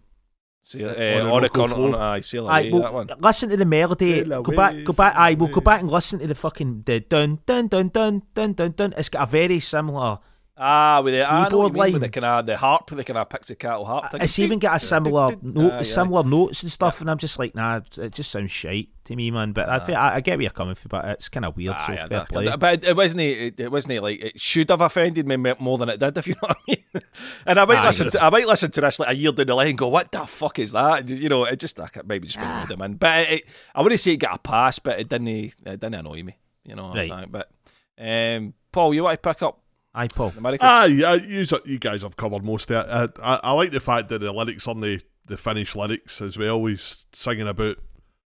See, 0.62 0.84
uh, 0.84 0.90
Orinoco 1.30 1.64
Oricon 1.66 1.68
Flow. 1.74 1.94
on 1.94 1.94
aye, 1.94 2.20
sail 2.20 2.48
Aye, 2.48 2.60
away, 2.62 2.72
well, 2.72 2.82
that 2.82 2.92
one. 2.92 3.06
listen 3.20 3.50
to 3.50 3.56
the 3.56 3.64
melody. 3.64 4.24
Sail 4.24 4.42
go 4.42 4.52
back, 4.52 4.74
go 4.84 4.92
back. 4.92 5.14
sail 5.14 5.22
Aye, 5.22 5.34
we'll 5.34 5.48
go 5.48 5.60
back 5.60 5.80
and 5.80 5.88
listen 5.90 6.18
to 6.18 6.26
the 6.26 6.34
fucking 6.34 6.82
the 6.86 6.98
dun 7.00 7.38
dun 7.46 7.68
dun 7.68 7.88
dun 7.88 8.22
dun 8.34 8.52
dun 8.52 8.72
dun. 8.72 8.94
It's 8.96 9.08
got 9.08 9.28
a 9.28 9.30
very 9.30 9.60
similar. 9.60 10.18
Ah, 10.58 11.02
with 11.04 11.12
the 11.12 11.22
I 11.30 11.48
know 11.50 11.58
what 11.58 11.64
you 11.66 11.70
keyboard 11.70 11.72
with 11.72 11.92
line. 11.92 12.00
the 12.00 12.08
kind 12.08 12.24
of 12.24 12.46
the 12.46 12.56
harp, 12.56 12.90
with 12.90 12.96
the 12.96 13.04
kind 13.04 13.18
of 13.18 13.28
pixie 13.28 13.54
harp 13.62 14.10
thing. 14.10 14.22
It's 14.22 14.38
even 14.38 14.58
got 14.58 14.76
a 14.76 14.78
similar 14.78 15.36
note, 15.42 15.72
aye. 15.72 15.82
similar 15.82 16.24
notes 16.24 16.62
and 16.62 16.72
stuff, 16.72 17.02
and 17.02 17.10
I'm 17.10 17.18
just 17.18 17.38
like, 17.38 17.54
nah, 17.54 17.80
it 17.98 18.12
just 18.12 18.30
sounds 18.30 18.50
shite 18.50 18.88
to 19.04 19.14
me, 19.16 19.30
man. 19.30 19.52
But 19.52 19.68
I 19.68 19.78
think 19.80 19.98
I, 19.98 20.14
I 20.14 20.20
get 20.20 20.38
where 20.38 20.42
you're 20.44 20.50
coming 20.52 20.74
from, 20.74 20.88
but 20.88 21.04
it's 21.04 21.28
kind 21.28 21.44
of 21.44 21.54
weird. 21.58 21.74
so 21.74 21.92
Aye, 21.92 22.06
fair 22.08 22.24
play. 22.24 22.56
but 22.58 22.74
it, 22.84 22.88
it 22.88 22.96
wasn't. 22.96 23.20
It, 23.20 23.60
it 23.60 23.70
wasn't 23.70 24.02
like 24.02 24.18
it 24.24 24.40
should 24.40 24.70
have 24.70 24.80
offended 24.80 25.26
me 25.28 25.36
more 25.36 25.76
than 25.76 25.90
it 25.90 26.00
did, 26.00 26.16
if 26.16 26.26
you 26.26 26.34
know 26.34 26.48
what 26.48 26.56
I 26.56 26.70
mean. 26.70 26.78
And 27.46 27.58
I 27.60 27.64
might 27.66 27.84
listen. 27.84 28.10
To, 28.10 28.24
I 28.24 28.30
might 28.30 28.46
listen 28.46 28.70
to 28.70 28.80
this 28.80 28.98
like 28.98 29.10
a 29.10 29.14
year 29.14 29.32
down 29.32 29.46
the 29.46 29.54
line 29.54 29.68
and 29.68 29.78
go, 29.78 29.88
"What 29.88 30.10
the 30.10 30.20
fuck 30.26 30.58
is 30.58 30.72
that?" 30.72 31.06
You 31.08 31.28
know, 31.28 31.44
it 31.44 31.58
just 31.60 31.78
like, 31.78 32.02
maybe 32.06 32.26
just 32.28 32.38
Ah. 32.40 32.60
made 32.60 32.68
them 32.70 32.80
in. 32.82 32.94
But 32.94 33.28
it, 33.30 33.42
I 33.74 33.82
wouldn't 33.82 34.00
say 34.00 34.12
it 34.12 34.16
got 34.16 34.36
a 34.36 34.38
pass, 34.38 34.78
but 34.78 34.98
it 34.98 35.08
didn't. 35.10 35.28
It 35.28 35.54
didn't 35.64 35.94
annoy 35.94 36.22
me. 36.22 36.38
You 36.64 36.76
know, 36.76 36.94
Right. 36.94 37.30
But 37.30 37.50
um, 37.98 38.54
Paul, 38.72 38.94
you 38.94 39.04
want 39.04 39.22
to 39.22 39.28
pick 39.28 39.42
up 39.42 39.60
Aye, 39.96 40.08
Paul. 40.08 40.30
the 40.30 40.40
Miracle? 40.40 40.66
Ah, 40.68 40.84
yeah, 40.84 41.14
you, 41.14 41.44
you 41.64 41.78
guys 41.78 42.02
have 42.02 42.16
covered 42.16 42.44
most 42.44 42.70
of 42.70 42.84
it. 42.84 42.90
Uh, 42.90 43.08
I, 43.22 43.40
I 43.48 43.52
like 43.52 43.70
the 43.70 43.80
fact 43.80 44.10
that 44.10 44.18
the 44.20 44.30
lyrics 44.32 44.68
on 44.68 44.80
the, 44.80 45.00
the 45.24 45.36
finished 45.36 45.74
lyrics 45.74 46.20
as 46.20 46.36
well. 46.36 46.64
He's 46.66 47.06
singing 47.12 47.48
about 47.48 47.78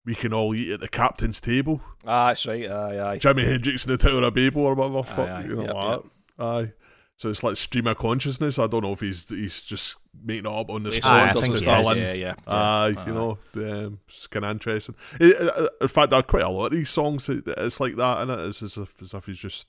we 0.05 0.15
can 0.15 0.34
all 0.34 0.55
eat 0.55 0.72
at 0.72 0.80
the 0.80 0.88
captain's 0.88 1.41
table. 1.41 1.82
ah, 2.05 2.30
that's 2.30 2.45
right. 2.45 2.65
Aye, 2.70 3.11
aye. 3.11 3.20
Jimi 3.20 3.43
Hendrix 3.43 3.86
in 3.86 3.91
the 3.91 3.97
Tower 3.97 4.24
of 4.24 4.34
Babel 4.34 4.61
or 4.65 4.74
whatever. 4.76 5.03
fuck, 5.03 5.30
aye, 5.30 5.43
you 5.43 5.55
know, 5.57 5.63
yep, 5.63 5.74
like 5.74 5.99
that. 6.38 6.43
Aye. 6.43 6.72
So 7.18 7.30
it's 7.30 7.41
like 7.43 7.57
stream 7.57 7.88
of 7.88 7.97
consciousness. 7.97 8.59
I 8.59 8.68
don't 8.68 8.84
know 8.84 8.93
if 8.93 8.99
he's 8.99 9.28
he's 9.28 9.63
just 9.63 9.97
making 10.24 10.45
it 10.45 10.51
up 10.55 10.70
on 10.70 10.84
the 10.84 10.89
Aye, 10.91 10.93
spot. 10.99 11.11
I 11.36 11.41
think 11.41 11.45
to 11.45 11.49
he 11.51 11.55
is, 11.57 11.61
yeah, 11.63 11.93
yeah, 11.93 12.13
yeah. 12.13 12.36
Aye, 12.47 12.95
you 13.07 13.13
know, 13.13 13.39
um, 13.55 13.99
it's 14.07 14.28
kind 14.28 14.45
of 14.45 14.51
interesting. 14.51 14.95
Eh, 15.20 15.32
eh, 15.38 15.68
in 15.82 15.88
fact, 15.88 16.11
there 16.11 16.20
are 16.20 16.24
quite 16.24 16.43
a 16.43 16.49
lot 16.49 16.68
of 16.68 16.72
these 16.74 16.89
songs. 16.91 17.26
that- 17.26 17.43
that 17.45 17.57
It's 17.57 17.80
like 17.80 17.95
that, 17.95 18.22
and 18.22 18.30
it? 18.32 18.39
It's 18.41 18.61
as 18.61 18.78
if, 18.78 19.01
as 19.01 19.13
if 19.15 19.26
he's 19.26 19.39
just 19.39 19.68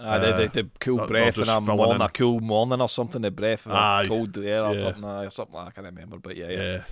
Ah, 0.00 0.18
the, 0.18 0.26
the, 0.32 0.44
Uh, 0.44 0.46
the 0.48 0.70
cool 0.80 0.96
they're- 0.98 1.06
breath 1.08 1.38
in 1.38 1.44
just 1.44 1.56
a 1.56 1.60
morning, 1.60 1.96
in. 1.96 2.00
a 2.02 2.08
cool 2.08 2.40
morning 2.40 2.80
or 2.80 2.88
something. 2.88 3.20
The 3.20 3.30
breath 3.32 3.66
of 3.66 3.72
Aye. 3.72 4.02
the 4.04 4.08
cold 4.08 4.38
air 4.38 4.64
or 4.64 4.74
Yeah. 4.74 4.80
something. 4.80 5.04
Aye, 5.04 5.28
something 5.28 5.56
I 5.56 5.70
can't 5.70 5.86
remember, 5.86 6.18
but 6.18 6.36
yeah, 6.36 6.48
yeah. 6.50 6.62
yeah. 6.62 6.82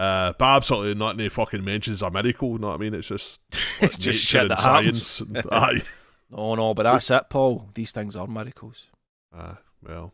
Uh, 0.00 0.32
but 0.38 0.44
absolutely 0.44 0.94
not 0.94 1.14
any 1.14 1.28
fucking 1.28 1.64
mentions 1.64 2.02
a 2.02 2.10
miracle. 2.10 2.50
You 2.52 2.58
know 2.58 2.68
what 2.68 2.74
I 2.74 2.78
mean? 2.78 2.94
It's 2.94 3.08
just 3.08 3.40
It's 3.80 3.96
just 3.96 4.22
shit 4.24 4.42
and 4.42 4.50
that 4.50 4.58
happens. 4.58 5.06
science. 5.06 5.20
and- 5.20 5.46
aye, 5.52 5.82
No, 6.30 6.54
no, 6.56 6.74
but 6.74 6.84
So- 6.84 6.90
that's 6.92 7.10
it, 7.10 7.30
Paul. 7.30 7.70
These 7.74 7.92
things 7.92 8.16
are 8.16 8.26
miracles. 8.26 8.86
aye. 9.32 9.56
Well, 9.82 10.12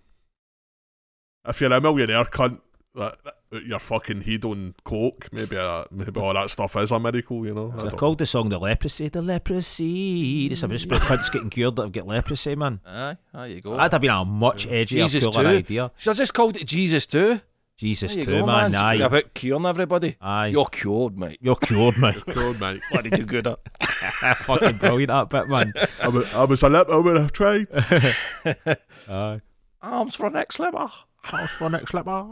if 1.48 1.60
you're 1.60 1.72
a 1.72 1.80
millionaire 1.80 2.24
cunt, 2.26 2.60
that, 2.94 3.16
that 3.24 3.34
you're 3.66 3.78
fucking 3.78 4.22
heed 4.22 4.44
on 4.44 4.74
coke, 4.84 5.28
maybe 5.32 5.56
uh, 5.56 5.84
maybe 5.90 6.18
all 6.20 6.34
that 6.34 6.50
stuff 6.50 6.76
is 6.76 6.90
a 6.90 6.98
miracle, 6.98 7.44
you 7.46 7.54
know. 7.54 7.74
I 7.76 7.82
They 7.84 7.90
called 7.90 8.18
the 8.18 8.26
song 8.26 8.48
the 8.48 8.58
leprosy. 8.58 9.08
The 9.08 9.22
leprosy. 9.22 10.46
It's 10.46 10.62
about 10.62 10.82
about 10.84 11.00
cunts 11.02 11.32
getting 11.32 11.50
cured 11.50 11.76
that 11.76 11.82
have 11.82 11.92
got 11.92 12.06
leprosy, 12.06 12.56
man. 12.56 12.80
Aye, 12.86 13.16
there 13.34 13.46
you 13.48 13.60
go. 13.60 13.76
That'd 13.76 13.92
have 13.92 14.00
been 14.00 14.10
a 14.10 14.24
much 14.24 14.66
edgier, 14.66 14.86
Jesus 14.86 15.24
cooler 15.24 15.42
too. 15.42 15.48
idea. 15.58 15.90
So 15.96 16.10
I 16.10 16.14
just 16.14 16.34
called 16.34 16.56
it 16.56 16.66
Jesus 16.66 17.06
too. 17.06 17.40
Jesus 17.78 18.12
There 18.14 18.20
you 18.20 18.24
too, 18.26 18.38
go, 18.40 18.46
man. 18.46 18.72
man. 18.72 18.80
Aye, 18.80 18.94
About 18.96 19.34
curing 19.34 19.66
everybody. 19.66 20.16
aye. 20.20 20.48
You're 20.48 20.66
cured, 20.66 21.18
mate. 21.18 21.38
You're 21.40 21.56
cured, 21.56 21.98
mate. 21.98 22.24
know. 22.28 22.34
God, 22.34 22.60
mate. 22.60 22.80
Bloody 22.92 23.10
do 23.10 23.24
good 23.24 23.46
at. 23.46 23.58
Fucking 24.38 24.76
brilliant, 24.76 25.08
that 25.08 25.28
bit, 25.30 25.48
man. 25.48 25.72
I 26.00 26.08
was, 26.08 26.32
I 26.34 26.44
was 26.44 26.62
a 26.62 26.68
lip, 26.68 26.88
I 26.90 26.96
would 26.96 27.16
have 27.18 27.32
tried. 27.32 27.66
Aye. 29.08 29.40
Arms 29.80 30.14
for 30.14 30.26
an 30.26 30.36
ex-liver. 30.36 30.90
Arms 31.32 31.50
for 31.50 31.70
next 31.70 31.90
slipper. 31.90 32.26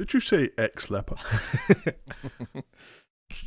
Did 0.00 0.14
you 0.14 0.20
say 0.20 0.48
ex 0.56 0.88
leper? 0.88 1.16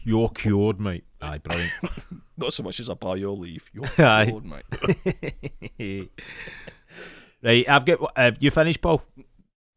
You're 0.04 0.30
cured, 0.30 0.80
mate. 0.80 1.04
Aye, 1.20 1.40
brilliant. 1.40 1.72
Not 2.38 2.54
so 2.54 2.62
much 2.62 2.80
as 2.80 2.90
a 2.90 2.96
bar 2.96 3.18
your 3.18 3.34
leave. 3.34 3.68
You're 3.74 3.86
Aye. 3.98 4.26
cured, 4.26 4.46
mate. 4.46 6.12
right, 7.42 7.68
I've 7.68 7.86
got. 7.86 8.14
Uh, 8.16 8.32
you 8.40 8.52
finished, 8.52 8.82
Paul? 8.82 9.02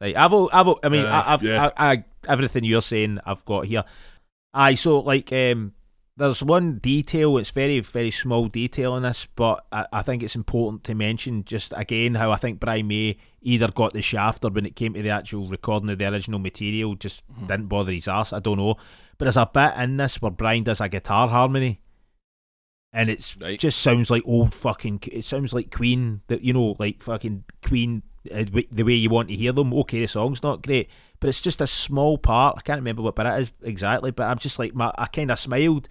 Right, 0.02 0.14
I've. 0.14 0.34
al- 0.34 0.50
I've. 0.52 0.66
al- 0.66 0.80
I 0.82 0.90
mean, 0.90 1.06
Uh, 1.06 1.22
I, 1.26 1.32
I've. 1.32 1.42
yeah. 1.42 1.70
I, 1.78 1.92
I, 1.92 2.04
everything 2.28 2.64
you're 2.64 2.82
saying, 2.82 3.20
I've 3.24 3.42
got 3.46 3.64
here. 3.64 3.84
Aye, 4.52 4.74
so 4.74 5.00
like, 5.00 5.32
um, 5.32 5.72
there's 6.16 6.42
one 6.42 6.78
detail. 6.78 7.36
It's 7.36 7.50
very, 7.50 7.80
very 7.80 8.10
small 8.10 8.48
detail 8.48 8.96
in 8.96 9.02
this, 9.02 9.26
but 9.36 9.66
I, 9.70 9.86
I 9.92 10.02
think 10.02 10.22
it's 10.22 10.34
important 10.34 10.82
to 10.84 10.94
mention 10.94 11.44
just 11.44 11.72
again 11.76 12.14
how 12.14 12.30
I 12.30 12.36
think 12.36 12.58
Brian 12.60 12.88
May 12.88 13.18
either 13.42 13.70
got 13.70 13.92
the 13.92 14.02
shaft 14.02 14.44
or 14.44 14.50
when 14.50 14.66
it 14.66 14.76
came 14.76 14.94
to 14.94 15.02
the 15.02 15.10
actual 15.10 15.46
recording 15.48 15.90
of 15.90 15.98
the 15.98 16.10
original 16.10 16.38
material, 16.38 16.94
just 16.94 17.22
didn't 17.46 17.66
bother 17.66 17.92
his 17.92 18.08
ass. 18.08 18.32
I 18.32 18.40
don't 18.40 18.58
know, 18.58 18.76
but 19.18 19.26
there's 19.26 19.36
a 19.36 19.50
bit 19.52 19.74
in 19.76 19.96
this 19.98 20.20
where 20.22 20.30
Brian 20.30 20.64
does 20.64 20.80
a 20.80 20.88
guitar 20.88 21.28
harmony. 21.28 21.80
And 22.92 23.10
it's 23.10 23.36
Right. 23.38 23.60
just 23.60 23.80
sounds 23.82 24.10
like 24.10 24.22
old 24.24 24.54
fucking. 24.54 25.00
It 25.12 25.24
sounds 25.24 25.52
like 25.52 25.70
Queen, 25.70 26.22
that 26.28 26.40
you 26.40 26.54
know, 26.54 26.76
like 26.78 27.02
fucking 27.02 27.44
Queen, 27.62 28.02
uh, 28.32 28.44
the 28.72 28.84
way 28.84 28.94
you 28.94 29.10
want 29.10 29.28
to 29.28 29.36
hear 29.36 29.52
them. 29.52 29.74
Okay, 29.74 30.00
the 30.00 30.06
song's 30.08 30.42
not 30.42 30.62
great, 30.62 30.88
but 31.20 31.28
it's 31.28 31.40
just 31.40 31.60
a 31.60 31.66
small 31.66 32.18
part. 32.18 32.56
I 32.58 32.60
can't 32.62 32.78
remember 32.80 33.02
what 33.02 33.16
bit 33.16 33.26
it 33.26 33.40
is 33.40 33.50
exactly, 33.62 34.10
but 34.10 34.24
I'm 34.28 34.38
just 34.38 34.58
like, 34.58 34.74
my, 34.74 34.92
I 34.98 35.06
kind 35.06 35.30
of 35.30 35.38
smiled, 35.38 35.88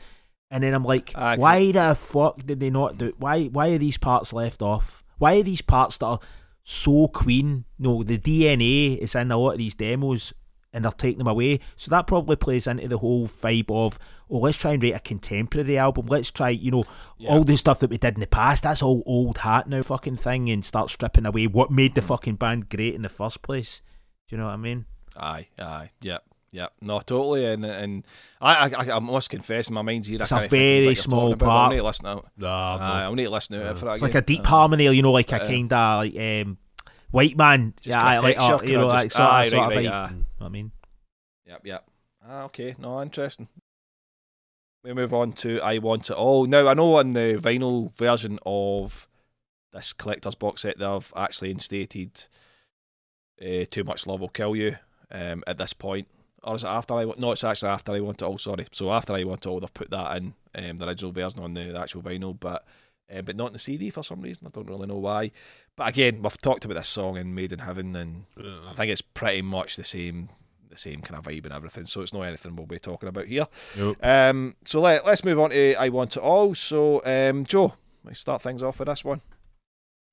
and 0.52 0.64
then 0.64 0.74
I'm 0.74 0.84
like, 0.84 1.12
Ah, 1.16 1.36
why 1.38 1.72
the 1.72 1.96
fuck 1.96 2.46
did 2.46 2.60
they 2.60 2.70
not 2.70 2.98
do? 2.98 3.14
Why 3.18 3.46
why 3.46 3.70
are 3.70 3.78
these 3.78 3.98
parts 3.98 4.34
left 4.34 4.62
off? 4.62 5.04
Why 5.18 5.38
are 5.40 5.44
these 5.44 5.62
parts 5.62 5.98
that 5.98 6.06
are 6.06 6.20
so 6.64 7.08
Queen? 7.08 7.66
No, 7.80 8.04
the 8.04 8.18
DNA 8.18 8.98
is 8.98 9.16
in 9.16 9.32
a 9.32 9.38
lot 9.38 9.52
of 9.54 9.58
these 9.58 9.76
demos. 9.76 10.34
And 10.74 10.84
they're 10.84 10.92
taking 10.92 11.20
them 11.20 11.28
away, 11.28 11.62
so 11.78 11.90
that 11.92 12.06
probably 12.06 12.36
plays 12.36 12.68
into 12.68 12.86
the 12.90 12.98
whole 12.98 13.30
vibe 13.30 13.72
of, 13.72 13.98
oh, 14.30 14.40
let's 14.40 14.58
try 14.58 14.74
and 14.74 14.84
write 14.84 14.94
a 14.94 15.00
contemporary 15.00 15.78
album. 15.78 16.08
Let's 16.08 16.32
try, 16.32 16.50
you 16.50 16.70
know, 16.70 16.84
Yeah. 17.18 17.30
all 17.30 17.46
the 17.46 17.56
stuff 17.56 17.80
that 17.80 17.90
we 17.90 17.98
did 17.98 18.16
in 18.16 18.20
the 18.20 18.28
past. 18.28 18.64
That's 18.64 18.84
all 18.84 19.02
old 19.06 19.38
hat 19.38 19.70
now, 19.70 19.82
fucking 19.84 20.18
thing, 20.18 20.50
and 20.50 20.66
start 20.66 20.90
stripping 20.90 21.26
away 21.26 21.48
what 21.48 21.72
made 21.72 21.96
the 21.96 22.02
fucking 22.02 22.36
band 22.36 22.68
great 22.68 22.94
in 22.94 23.04
the 23.04 23.08
first 23.08 23.42
place. 23.42 23.82
Do 24.28 24.36
you 24.36 24.38
know 24.42 24.48
what 24.48 24.54
I 24.56 24.58
mean? 24.58 24.84
Aye, 25.18 25.48
aye, 25.60 25.92
yep, 26.02 26.24
yep. 26.52 26.74
No, 26.82 27.00
totally. 27.00 27.46
And 27.46 27.64
and 27.66 28.06
I, 28.42 28.70
I, 28.70 28.96
I 28.96 29.00
must 29.00 29.30
confess, 29.30 29.70
in 29.70 29.74
my 29.76 29.82
mind's 29.82 30.08
here. 30.08 30.22
It's 30.22 30.32
I 30.32 30.38
a 30.38 30.40
can't 30.42 30.52
think 30.52 30.62
of 30.80 30.84
very 30.84 30.96
small 30.96 31.20
talking 31.22 31.34
about, 31.34 31.40
but 31.40 31.46
part. 31.46 31.64
I'll 31.64 31.70
need 31.72 31.78
to 31.78 31.84
listen 31.84 32.06
out. 32.08 32.28
Nah, 32.38 32.78
Aye, 32.78 33.04
I'll 33.04 33.16
need 33.16 33.24
to 33.26 33.30
listen 33.30 33.62
out 33.62 33.78
for 33.78 33.86
that. 33.86 33.94
It's 33.94 34.04
like 34.04 34.16
a 34.16 34.22
deep 34.22 34.42
Uh, 34.42 34.48
harmony, 34.48 34.84
you 34.94 35.02
know, 35.02 35.12
like 35.12 35.32
a 35.32 35.42
uh, 35.42 35.46
kind 35.48 35.72
of 35.72 35.98
like 36.00 36.20
um, 36.20 36.58
white 37.12 37.38
man. 37.38 37.74
Just 37.78 37.88
yeah, 37.88 38.04
I 38.04 38.18
like 38.20 38.36
texture, 38.38 38.56
uh, 38.56 38.62
you 38.64 38.78
know, 38.78 38.84
just- 38.90 38.94
like 38.94 39.12
sort, 39.12 39.30
aye, 39.30 39.44
of, 39.46 39.50
sort 39.52 39.62
right, 39.62 39.72
of 39.72 39.76
right, 39.78 39.86
vibe. 39.86 39.92
aye. 39.92 40.24
What 40.38 40.46
I 40.48 40.50
mean, 40.50 40.72
Yep, 41.48 41.62
yep. 41.66 41.86
Ah, 42.28 42.44
okay. 42.46 42.76
No, 42.80 43.02
interesting. 43.02 43.48
We 44.84 44.94
move 44.94 45.14
on 45.14 45.34
to 45.34 45.60
I 45.62 45.78
Want 45.80 46.10
It 46.10 46.14
All. 46.16 46.46
Now, 46.46 46.68
I 46.68 46.74
know 46.74 46.96
on 46.98 47.14
the 47.14 47.40
vinyl 47.42 47.96
version 47.96 48.38
of 48.46 49.08
this 49.74 49.94
collector's 49.94 50.36
box 50.36 50.62
set, 50.62 50.78
they've 50.80 51.14
actually 51.16 51.52
instated 51.52 52.26
uh, 53.42 53.66
Too 53.70 53.84
Much 53.84 54.06
Love 54.08 54.20
Will 54.22 54.30
Kill 54.30 54.56
You 54.56 54.78
um, 55.12 55.44
at 55.48 55.58
this 55.58 55.74
point. 55.74 56.08
Or 56.44 56.56
is 56.56 56.64
it 56.64 56.68
after 56.68 56.94
I 56.94 57.06
Want 57.06 57.20
No, 57.20 57.32
it's 57.32 57.44
actually 57.44 57.70
after 57.70 57.92
I 57.92 58.00
Want 58.02 58.22
It 58.22 58.26
All, 58.26 58.38
sorry. 58.38 58.68
So 58.72 58.92
after 58.92 59.14
I 59.14 59.24
Want 59.24 59.46
It 59.46 59.50
All, 59.50 59.60
they've 59.60 59.74
put 59.74 59.90
that 59.90 60.18
in, 60.18 60.34
um, 60.56 60.78
the 60.78 60.88
original 60.88 61.12
version 61.12 61.40
on 61.40 61.54
the, 61.54 61.72
the 61.72 61.80
actual 61.80 62.04
vinyl, 62.04 62.40
but 62.40 62.66
um, 63.14 63.24
but 63.26 63.36
not 63.36 63.48
in 63.48 63.54
the 63.54 63.60
CD 63.60 63.90
for 63.90 64.04
some 64.04 64.22
reason. 64.22 64.48
I 64.48 64.50
don't 64.52 64.68
really 64.70 64.88
know 64.88 64.98
why. 64.98 65.32
But 65.76 65.90
again, 65.90 66.22
we've 66.22 66.38
talked 66.42 66.66
about 66.66 66.76
this 66.76 66.88
song 66.88 67.18
in 67.18 67.36
Made 67.36 67.52
in 67.52 67.60
Heaven, 67.60 67.96
and 67.96 68.24
I 68.38 68.74
think 68.74 68.92
it's 68.92 69.02
pretty 69.02 69.42
much 69.42 69.76
the 69.76 69.84
same 69.84 70.30
the 70.70 70.78
same 70.78 71.02
kind 71.02 71.18
of 71.18 71.26
vibe 71.32 71.46
and 71.46 71.54
everything. 71.54 71.86
So 71.86 72.02
it's 72.02 72.14
not 72.14 72.24
anything 72.24 72.56
we'll 72.56 72.66
be 72.66 72.80
talking 72.80 73.08
about 73.10 73.26
here. 73.26 73.48
Nope. 73.78 73.98
Um, 74.04 74.56
so 74.66 74.82
let, 74.82 75.06
let's 75.06 75.24
move 75.24 75.40
on 75.40 75.52
to 75.52 75.76
I 75.76 75.90
Want 75.90 76.18
It 76.18 76.22
All. 76.24 76.54
So 76.56 77.04
um, 77.06 77.46
Joe, 77.46 77.74
let's 78.04 78.20
start 78.20 78.42
things 78.42 78.62
off 78.64 78.80
with 78.80 78.88
this 78.88 79.04
one. 79.04 79.22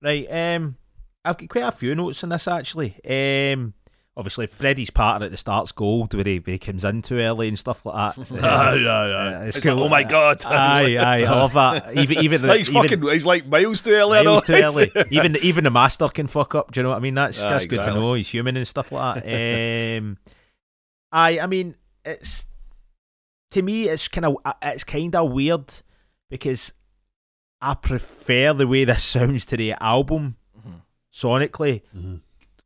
right? 0.02 0.26
Um, 0.30 0.76
I've 1.24 1.38
got 1.38 1.48
quite 1.48 1.64
a 1.64 1.72
few 1.72 1.94
notes 1.94 2.22
on 2.24 2.30
this 2.30 2.48
actually. 2.48 2.96
Um, 3.04 3.74
obviously 4.16 4.46
Freddie's 4.46 4.90
partner 4.90 5.24
at 5.26 5.30
the 5.30 5.36
start's 5.38 5.72
gold 5.72 6.12
where 6.14 6.24
he, 6.24 6.42
he 6.44 6.58
comes 6.58 6.84
in 6.84 7.00
too 7.02 7.18
early 7.18 7.48
and 7.48 7.58
stuff 7.58 7.84
like 7.86 8.14
that. 8.16 8.30
Aye, 8.42 8.46
aye, 8.46 8.86
aye. 8.86 9.34
uh, 9.34 9.42
it's 9.46 9.56
It's 9.56 9.66
like, 9.66 9.74
cool. 9.74 9.84
oh 9.84 9.88
my 9.88 10.02
god! 10.04 10.44
Aye, 10.46 10.96
aye, 10.98 11.22
I 11.24 11.30
love 11.30 11.54
that. 11.54 11.96
Even 11.96 12.18
even 12.18 12.42
the 12.42 12.54
he's 12.58 12.68
even, 12.70 12.82
fucking 12.82 13.02
he's 13.02 13.24
like 13.26 13.46
miles 13.46 13.80
too 13.82 13.92
early. 13.92 14.18
I 14.18 14.22
miles 14.22 14.42
too 14.46 14.54
early. 14.54 14.90
even 15.10 15.36
even 15.36 15.64
the 15.64 15.70
master 15.70 16.08
can 16.08 16.26
fuck 16.26 16.54
up. 16.54 16.72
Do 16.72 16.80
you 16.80 16.82
know 16.82 16.90
what 16.90 16.96
I 16.96 17.00
mean? 17.00 17.14
That's 17.14 17.42
Aye, 17.42 17.50
that's 17.50 17.66
good 17.66 17.82
to 17.84 17.94
know. 17.94 18.14
He's 18.14 18.28
human 18.28 18.56
and 18.56 18.68
stuff 18.68 18.92
like 18.92 19.24
that. 19.24 19.98
Um, 19.98 20.18
I 21.10 21.40
I 21.40 21.46
mean 21.46 21.74
it's 22.04 22.46
to 23.52 23.62
me 23.62 23.88
it's 23.88 24.08
kind 24.08 24.24
of 24.26 24.36
it's 24.62 24.84
kind 24.84 25.14
of 25.14 25.30
weird 25.32 25.72
because 26.30 26.72
I 27.60 27.74
prefer 27.74 28.52
the 28.54 28.66
way 28.66 28.84
this 28.84 29.04
sounds 29.04 29.46
to 29.46 29.56
the 29.56 29.72
album 29.80 30.36
Mhm. 30.58 30.80
sonically. 31.12 31.82
Mhm. 31.96 32.20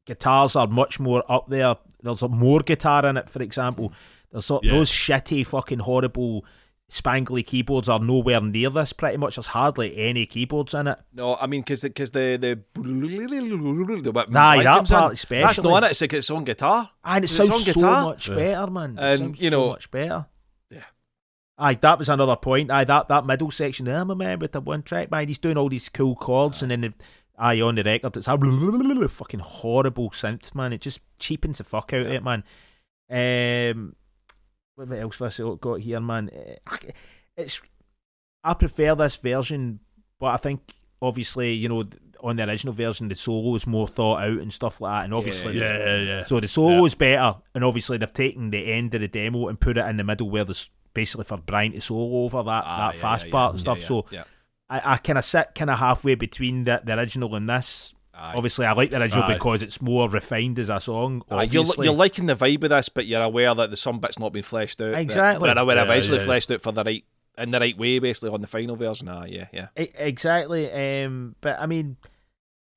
Guitars 0.07 0.57
are 0.57 0.67
much 0.67 0.99
more 0.99 1.23
up 1.31 1.49
there. 1.49 1.77
There's 2.03 2.23
a 2.23 2.29
more 2.29 2.61
guitar 2.61 3.05
in 3.07 3.17
it, 3.17 3.29
for 3.29 3.43
example. 3.43 3.93
There's 4.33 4.47
so, 4.47 4.61
Yeah. 4.63 4.73
those 4.73 4.91
shitty 4.91 5.47
fucking 5.47 5.81
horrible 5.81 6.45
spangly 6.89 7.45
keyboards 7.45 7.89
are 7.89 7.99
nowhere 7.99 8.41
near 8.41 8.71
this. 8.71 8.93
Pretty 8.93 9.17
much, 9.17 9.35
there's 9.35 9.47
hardly 9.49 9.97
any 9.97 10.25
keyboards 10.27 10.73
in 10.75 10.87
it. 10.87 10.99
No, 11.13 11.35
I 11.35 11.47
mean 11.49 11.63
because 11.63 11.81
because 11.83 12.13
the 12.13 12.39
the 12.41 12.61
the 12.81 14.27
Aye, 14.35 14.63
that 14.63 14.75
comes 14.77 14.91
in, 14.91 14.97
part 14.97 15.11
That's 15.11 15.25
especially. 15.25 15.69
not 15.69 15.79
in 15.79 15.85
it. 15.85 15.91
It's 15.91 16.01
like 16.01 16.13
its 16.13 16.31
own 16.31 16.45
guitar. 16.45 16.91
And 17.05 17.25
it 17.25 17.31
It's 17.31 17.41
on 17.41 17.47
sounds 17.49 17.65
so 17.67 17.73
guitar. 17.75 18.03
much 18.05 18.29
better, 18.33 18.71
man. 18.71 18.97
It 18.99 19.21
you 19.41 19.51
so 19.51 19.57
know- 19.57 19.69
much 19.71 19.91
better. 19.91 20.27
Yeah. 20.71 20.83
Aye, 21.59 21.75
that 21.75 21.99
was 21.99 22.09
another 22.09 22.37
point. 22.37 22.71
Aye, 22.71 22.85
that, 22.85 23.09
that 23.09 23.27
middle 23.27 23.51
section 23.51 23.87
there, 23.87 23.99
I'm 24.01 24.17
man 24.17 24.39
with 24.39 24.53
the 24.53 24.61
one 24.61 24.83
track, 24.83 25.11
man. 25.11 25.27
He's 25.27 25.39
doing 25.39 25.57
all 25.57 25.69
these 25.69 25.89
cool 25.89 26.15
chords, 26.15 26.63
and 26.63 26.71
then 26.71 26.81
the, 26.83 26.95
aye, 27.39 27.61
on 27.61 27.75
the 27.75 27.83
record, 27.83 28.17
it's 28.17 28.29
a 28.29 29.09
fucking 29.09 29.41
horrible 29.41 30.11
synth, 30.11 30.55
man. 30.55 30.73
It 30.73 30.81
just 30.81 31.01
cheapens 31.19 31.59
the 31.59 31.65
fuck 31.65 31.93
out 31.93 32.01
of 32.07 32.13
it, 32.13 32.23
man. 32.25 32.45
Um, 33.11 33.95
what 34.75 34.93
else 34.93 35.19
have 35.19 35.41
I 35.41 35.55
got 35.61 35.81
here, 35.81 36.01
man? 36.01 36.31
Eh, 36.33 36.57
It's 37.37 37.61
I 38.45 38.55
prefer 38.55 38.95
this 38.95 39.17
version, 39.17 39.81
but 40.21 40.27
I 40.27 40.37
think 40.37 40.61
obviously, 41.03 41.53
you 41.53 41.69
know, 41.69 41.85
on 42.23 42.37
the 42.37 42.49
original 42.49 42.73
version, 42.73 43.09
the 43.09 43.15
solo 43.15 43.55
is 43.55 43.67
more 43.67 43.87
thought 43.89 44.23
out 44.23 44.39
and 44.41 44.53
stuff 44.53 44.81
like 44.81 45.01
that, 45.01 45.05
and 45.05 45.15
obviously, 45.15 45.59
Yeah, 45.59 45.79
yeah, 45.79 46.01
yeah. 46.01 46.25
so 46.25 46.41
the 46.41 46.49
solo's 46.49 46.95
better, 46.95 47.37
and 47.55 47.65
obviously 47.65 47.99
they've 47.99 48.13
taken 48.13 48.51
the 48.51 48.73
end 48.73 48.95
of 48.95 49.01
the 49.01 49.09
demo 49.09 49.49
and 49.49 49.59
put 49.61 49.77
it 49.79 49.87
in 49.87 49.97
the 49.97 50.05
middle 50.05 50.31
where 50.31 50.45
there's 50.45 50.71
basically 50.95 51.25
for 51.25 51.37
Brian 51.39 51.73
to 51.73 51.81
solo 51.81 52.25
over 52.25 52.43
that, 52.45 52.65
Ah, 52.67 52.89
that 52.89 52.95
yeah, 52.97 53.01
fast 53.03 53.27
yeah, 53.27 53.33
part 53.33 53.49
yeah, 53.49 53.51
and 53.53 53.61
stuff. 53.61 53.79
yeah, 53.81 53.85
So 53.87 54.07
yeah. 54.11 54.25
I, 54.69 54.95
I 54.95 54.97
kind 54.99 55.19
of 55.19 55.25
sit 55.25 55.55
kind 55.55 55.71
of 55.71 55.79
halfway 55.79 56.15
between 56.17 56.65
the, 56.65 56.81
the 56.85 56.97
original 56.99 57.35
and 57.37 57.49
this. 57.49 57.95
Aye. 58.15 58.33
Obviously, 58.35 58.65
I 58.67 58.73
like 58.73 58.91
the 58.91 58.99
original 59.01 59.25
Aye. 59.25 59.35
because 59.35 59.63
it's 59.63 59.81
more 59.83 60.09
refined 60.09 60.59
as 60.59 60.71
a 60.71 60.81
song. 60.81 61.23
You're, 61.31 61.65
you're 61.79 61.93
liking 61.93 62.27
the 62.27 62.35
vibe 62.35 62.65
of 62.65 62.71
this, 62.71 62.89
but 62.89 63.07
you're 63.07 63.21
aware 63.23 63.55
that 63.55 63.71
the 63.71 63.77
some 63.77 64.01
bits 64.01 64.19
not 64.19 64.33
been 64.33 64.43
fleshed 64.43 64.81
out. 64.81 64.95
Exactly. 64.95 65.53
That, 65.53 65.67
were 65.67 65.75
Yeah, 65.75 65.85
eventually 65.85 66.19
yeah. 66.19 66.25
fleshed 66.25 66.51
out 66.51 66.63
for 66.63 66.73
the 66.73 66.83
right 66.83 67.05
in 67.39 67.51
the 67.51 67.61
right 67.61 67.77
way, 67.77 67.99
basically 67.99 68.31
on 68.31 68.41
the 68.41 68.47
final 68.47 68.75
version. 68.77 69.09
Ah, 69.09 69.25
yeah, 69.27 69.47
yeah. 69.53 69.69
Exactly. 69.77 70.73
Um, 71.05 71.37
but 71.43 71.61
I 71.61 71.67
mean, 71.67 71.99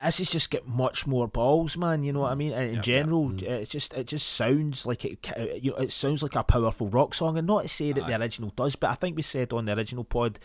this 0.03 0.19
is 0.19 0.29
just 0.29 0.49
get 0.49 0.67
much 0.67 1.07
more 1.07 1.27
balls, 1.29 1.77
man. 1.77 2.03
You 2.03 2.11
know 2.11 2.19
what 2.21 2.31
I 2.33 2.35
mean? 2.35 2.51
In 2.51 2.65
Yep, 2.67 2.75
yep. 2.75 2.83
general, 2.83 3.29
Mm. 3.29 3.41
it's 3.43 3.71
just 3.71 3.93
it 3.93 4.07
just 4.07 4.27
sounds 4.27 4.85
like 4.85 5.05
it. 5.05 5.25
You 5.63 5.71
know, 5.71 5.77
it 5.77 5.91
sounds 5.93 6.21
like 6.21 6.35
a 6.35 6.43
powerful 6.43 6.87
rock 6.87 7.13
song, 7.13 7.37
and 7.37 7.47
not 7.47 7.63
to 7.63 7.69
say 7.69 7.93
that 7.93 8.03
Aye. 8.03 8.07
the 8.09 8.19
original 8.21 8.51
does, 8.55 8.75
but 8.75 8.89
I 8.89 8.95
think 8.95 9.15
we 9.15 9.21
said 9.21 9.53
on 9.53 9.63
the 9.65 9.75
original 9.77 10.03
pod. 10.03 10.39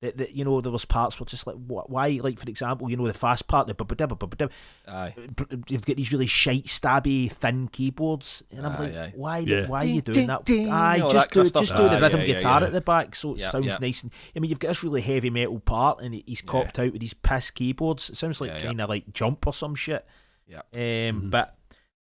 That, 0.00 0.16
that 0.18 0.32
you 0.36 0.44
know 0.44 0.60
there 0.60 0.70
was 0.70 0.84
parts 0.84 1.18
were 1.18 1.26
just 1.26 1.44
like 1.44 1.56
wh- 1.56 1.90
why 1.90 2.20
like 2.22 2.38
for 2.38 2.48
example 2.48 2.88
you 2.88 2.96
know 2.96 3.08
the 3.08 3.12
fast 3.12 3.48
part 3.48 3.66
the 3.66 3.74
ba-ba-da, 3.74 4.06
ba-ba-da, 4.06 4.46
Aye. 4.86 5.12
you've 5.68 5.84
got 5.84 5.96
these 5.96 6.12
really 6.12 6.28
shite 6.28 6.66
stabby 6.66 7.28
thin 7.32 7.66
keyboards 7.66 8.44
and 8.52 8.64
I'm 8.64 8.74
Aye, 8.74 8.78
like 8.84 8.94
aye. 8.94 9.12
why 9.16 9.38
Yeah. 9.38 9.66
why 9.66 9.78
are 9.80 9.84
you 9.86 10.00
Ding, 10.00 10.14
doing 10.14 10.26
that 10.28 10.44
ding, 10.44 10.64
ding, 10.66 10.72
aye 10.72 11.00
all 11.00 11.10
just 11.10 11.30
that 11.30 11.34
kind 11.34 11.34
do 11.34 11.40
of 11.40 11.46
stuff. 11.48 11.62
just 11.62 11.76
do 11.76 11.82
the 11.82 11.96
Aye, 11.96 11.98
rhythm 11.98 12.20
yeah, 12.20 12.26
yeah, 12.28 12.34
guitar 12.36 12.60
yeah. 12.60 12.66
at 12.68 12.72
the 12.72 12.80
back 12.80 13.16
so 13.16 13.32
it 13.34 13.40
Yep, 13.40 13.50
sounds 13.50 13.66
yep. 13.66 13.80
nice 13.80 14.02
and 14.04 14.12
I 14.36 14.38
mean 14.38 14.50
you've 14.50 14.60
got 14.60 14.68
this 14.68 14.84
really 14.84 15.00
heavy 15.00 15.30
metal 15.30 15.58
part 15.58 16.00
and 16.00 16.14
he's 16.14 16.42
Yeah. 16.44 16.46
copped 16.52 16.78
out 16.78 16.92
with 16.92 17.00
these 17.00 17.14
piss 17.14 17.50
keyboards 17.50 18.08
it 18.08 18.16
sounds 18.16 18.40
like 18.40 18.50
Yeah, 18.50 18.58
yeah. 18.58 18.64
kind 18.66 18.80
of 18.82 18.88
like 18.88 19.12
jump 19.12 19.48
or 19.48 19.52
some 19.52 19.74
shit 19.74 20.06
Yep. 20.46 20.66
um 20.74 20.80
Mhm. 20.80 21.30
but 21.30 21.56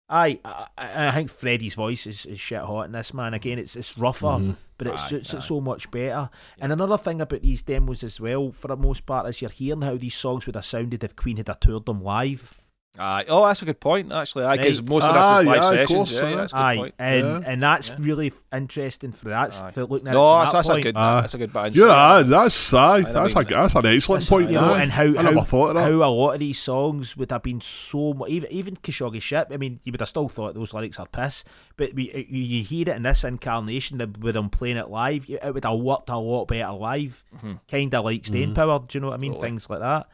I, 0.10 0.39
I 0.44 0.68
I 1.08 1.12
think 1.12 1.30
Freddie's 1.30 1.76
voice 1.76 2.06
is, 2.08 2.26
is 2.26 2.39
shit 2.39 2.60
hot 2.62 2.86
in 2.88 2.91
this 2.91 3.14
man. 3.14 3.34
Again, 3.34 3.58
it's 3.58 3.76
it's 3.76 3.98
rougher, 3.98 4.26
Mhm. 4.28 4.58
But 4.84 4.94
it 4.94 5.00
Aye, 5.00 5.08
suits 5.08 5.34
aye. 5.34 5.38
it 5.38 5.42
so 5.42 5.62
much 5.62 5.90
better. 5.92 6.30
And 6.60 6.72
another 6.72 6.98
thing 6.98 7.22
about 7.22 7.42
these 7.42 7.64
demos 7.64 8.04
as 8.04 8.20
well, 8.20 8.52
for 8.52 8.68
the 8.68 8.78
most 8.78 9.06
part, 9.06 9.28
is 9.28 9.42
you're 9.42 9.52
hearing 9.52 9.82
how 9.82 9.96
these 9.98 10.16
songs 10.16 10.46
would 10.46 10.56
have 10.56 10.66
sounded 10.66 11.04
if 11.04 11.16
Queen 11.16 11.38
had 11.38 11.48
toured 11.62 11.86
them 11.86 12.04
live. 12.04 12.60
Aye. 13.00 13.26
oh, 13.28 13.46
that's 13.48 13.62
a 13.64 13.66
good 13.66 13.80
point, 13.80 14.12
actually. 14.12 14.46
Because 14.56 14.80
Right. 14.82 14.89
most 14.89 15.04
of 15.06 15.14
this 15.16 15.24
Aye, 15.24 15.39
is 15.39 15.46
live 15.48 15.56
aye, 15.56 15.58
of 15.58 15.66
sessions. 15.70 15.89
course, 15.98 16.14
yeah, 16.14 16.24
aye. 16.26 16.36
that's 16.36 16.54
a 16.54 16.56
good 16.56 16.62
Aye, 16.62 16.76
point. 16.78 16.96
and 17.00 17.26
Yeah. 17.26 17.41
and 17.52 17.64
that's 17.64 17.89
Yeah. 17.89 17.96
really 18.02 18.28
f- 18.28 18.46
interesting 18.54 19.12
for 19.14 19.30
that. 19.30 19.64
Aye. 19.64 19.72
For 19.72 19.86
looking 19.86 20.08
at 20.10 20.14
No, 20.14 20.36
it 20.36 20.39
that's, 20.39 20.52
from 20.52 20.58
that's 20.60 20.68
that 20.68 20.78
a 20.78 20.82
good. 20.82 20.96
Aye. 20.98 21.22
that's 21.22 21.34
a 21.34 21.38
good 21.39 21.54
bit. 21.54 21.66
of 21.66 21.76
Yeah, 21.76 21.86
aye, 21.86 22.22
that's 22.22 22.74
aye, 22.76 23.02
that's 23.02 23.08
mean, 23.36 23.46
a 23.46 23.50
that's 23.50 23.76
an 23.76 23.86
excellent 23.88 24.22
Listen, 24.22 24.38
point. 24.38 24.52
you 24.52 24.62
know, 24.62 24.74
and 24.76 24.91
how 24.91 25.04
I 25.04 25.08
never 25.10 25.34
how, 25.39 25.41
thought 25.41 25.70
of 25.70 25.76
that. 25.76 25.84
how 25.91 26.04
a 26.04 26.08
lot 26.14 26.34
of 26.34 26.39
these 26.39 26.60
songs 26.60 27.18
would 27.18 27.32
have 27.32 27.41
been 27.41 27.62
so 27.62 28.14
mu- 28.14 28.28
even 28.28 28.52
even 28.52 28.76
Khashoggi 28.76 29.22
ship. 29.22 29.48
I 29.52 29.58
mean, 29.58 29.80
you 29.84 29.91
would 29.91 30.00
have 30.02 30.10
still 30.10 30.30
thought 30.30 30.54
those 30.54 30.74
lyrics 30.76 31.00
are 31.00 31.08
piss, 31.08 31.44
but 31.78 31.96
we, 31.96 32.12
you, 32.30 32.44
you 32.44 32.64
hear 32.64 32.89
it 32.89 32.96
in 32.96 33.02
this 33.02 33.24
incarnation 33.24 33.98
that 33.98 34.20
with 34.20 34.36
them 34.36 34.52
playing 34.52 34.78
it 34.78 34.89
live, 34.89 35.26
it 35.28 35.41
would 35.52 35.64
have 35.66 35.80
worked 35.80 36.12
a 36.12 36.18
lot 36.18 36.46
better 36.48 36.72
live. 36.72 37.24
Mhm. 37.44 37.60
Kind 37.68 37.96
of 37.96 38.06
like 38.06 38.24
staying 38.24 38.52
Mhm. 38.52 38.56
power. 38.56 38.80
Do 38.88 38.98
you 38.98 39.02
know 39.02 39.08
what 39.08 39.16
I 39.16 39.18
mean? 39.18 39.32
Totally. 39.32 39.48
Things 39.50 39.68
like 39.68 39.80
that. 39.80 40.08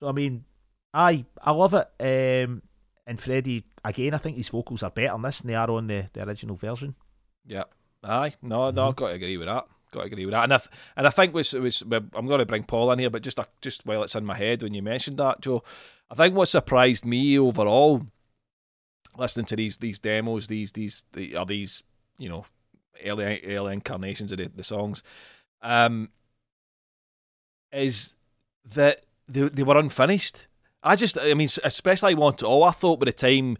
So 0.00 0.08
I 0.08 0.12
mean, 0.12 0.44
I 0.94 1.24
I 1.40 1.52
love 1.52 1.74
it. 1.74 1.88
Um, 2.00 2.62
and 3.06 3.18
Freddie 3.20 3.64
again, 3.84 4.14
I 4.14 4.18
think 4.18 4.36
his 4.36 4.48
vocals 4.48 4.82
are 4.82 4.90
better 4.90 5.12
on 5.14 5.22
this 5.22 5.40
than 5.40 5.48
they 5.48 5.54
are 5.54 5.70
on 5.70 5.86
the, 5.86 6.08
the 6.12 6.22
original 6.26 6.56
version. 6.56 6.94
Yeah. 7.46 7.64
Aye. 8.04 8.34
No, 8.42 8.70
no, 8.70 8.82
Mhm. 8.84 8.88
I've 8.88 8.96
got 8.96 9.08
to 9.08 9.14
agree 9.14 9.36
with 9.36 9.46
that. 9.48 9.66
Got 9.90 10.00
to 10.00 10.06
agree 10.06 10.24
with 10.26 10.32
that. 10.32 10.44
And 10.44 10.54
I, 10.54 10.58
th- 10.58 10.70
and 10.96 11.06
I 11.06 11.10
think 11.10 11.34
was 11.34 11.52
was 11.52 11.82
I'm 11.82 12.26
going 12.26 12.38
to 12.38 12.46
bring 12.46 12.64
Paul 12.64 12.90
in 12.92 12.98
here, 12.98 13.10
but 13.10 13.22
just 13.22 13.38
uh, 13.38 13.44
just 13.60 13.84
while 13.86 14.02
it's 14.02 14.14
in 14.14 14.24
my 14.24 14.36
head 14.36 14.62
when 14.62 14.74
you 14.74 14.82
mentioned 14.82 15.18
that, 15.18 15.40
Joe, 15.40 15.62
I 16.10 16.14
think 16.14 16.34
what 16.34 16.48
surprised 16.48 17.04
me 17.04 17.38
overall, 17.38 18.02
listening 19.16 19.46
to 19.46 19.56
these 19.56 19.78
these 19.78 19.98
demos, 19.98 20.46
these 20.46 20.72
these 20.72 21.04
the, 21.12 21.36
are 21.36 21.46
these 21.46 21.82
you 22.18 22.28
know 22.28 22.44
early 23.04 23.40
early 23.44 23.72
incarnations 23.74 24.32
of 24.32 24.38
the, 24.38 24.48
the 24.48 24.64
songs, 24.64 25.02
um, 25.62 26.10
is 27.72 28.14
that 28.74 29.02
they 29.28 29.48
they 29.48 29.62
were 29.62 29.78
unfinished. 29.78 30.46
I 30.82 30.96
just, 30.96 31.18
I 31.18 31.34
mean, 31.34 31.48
especially 31.64 32.12
I 32.12 32.18
want 32.18 32.38
to 32.38 32.46
all. 32.46 32.64
I 32.64 32.70
thought 32.72 32.98
by 33.00 33.04
the 33.06 33.12
time 33.12 33.56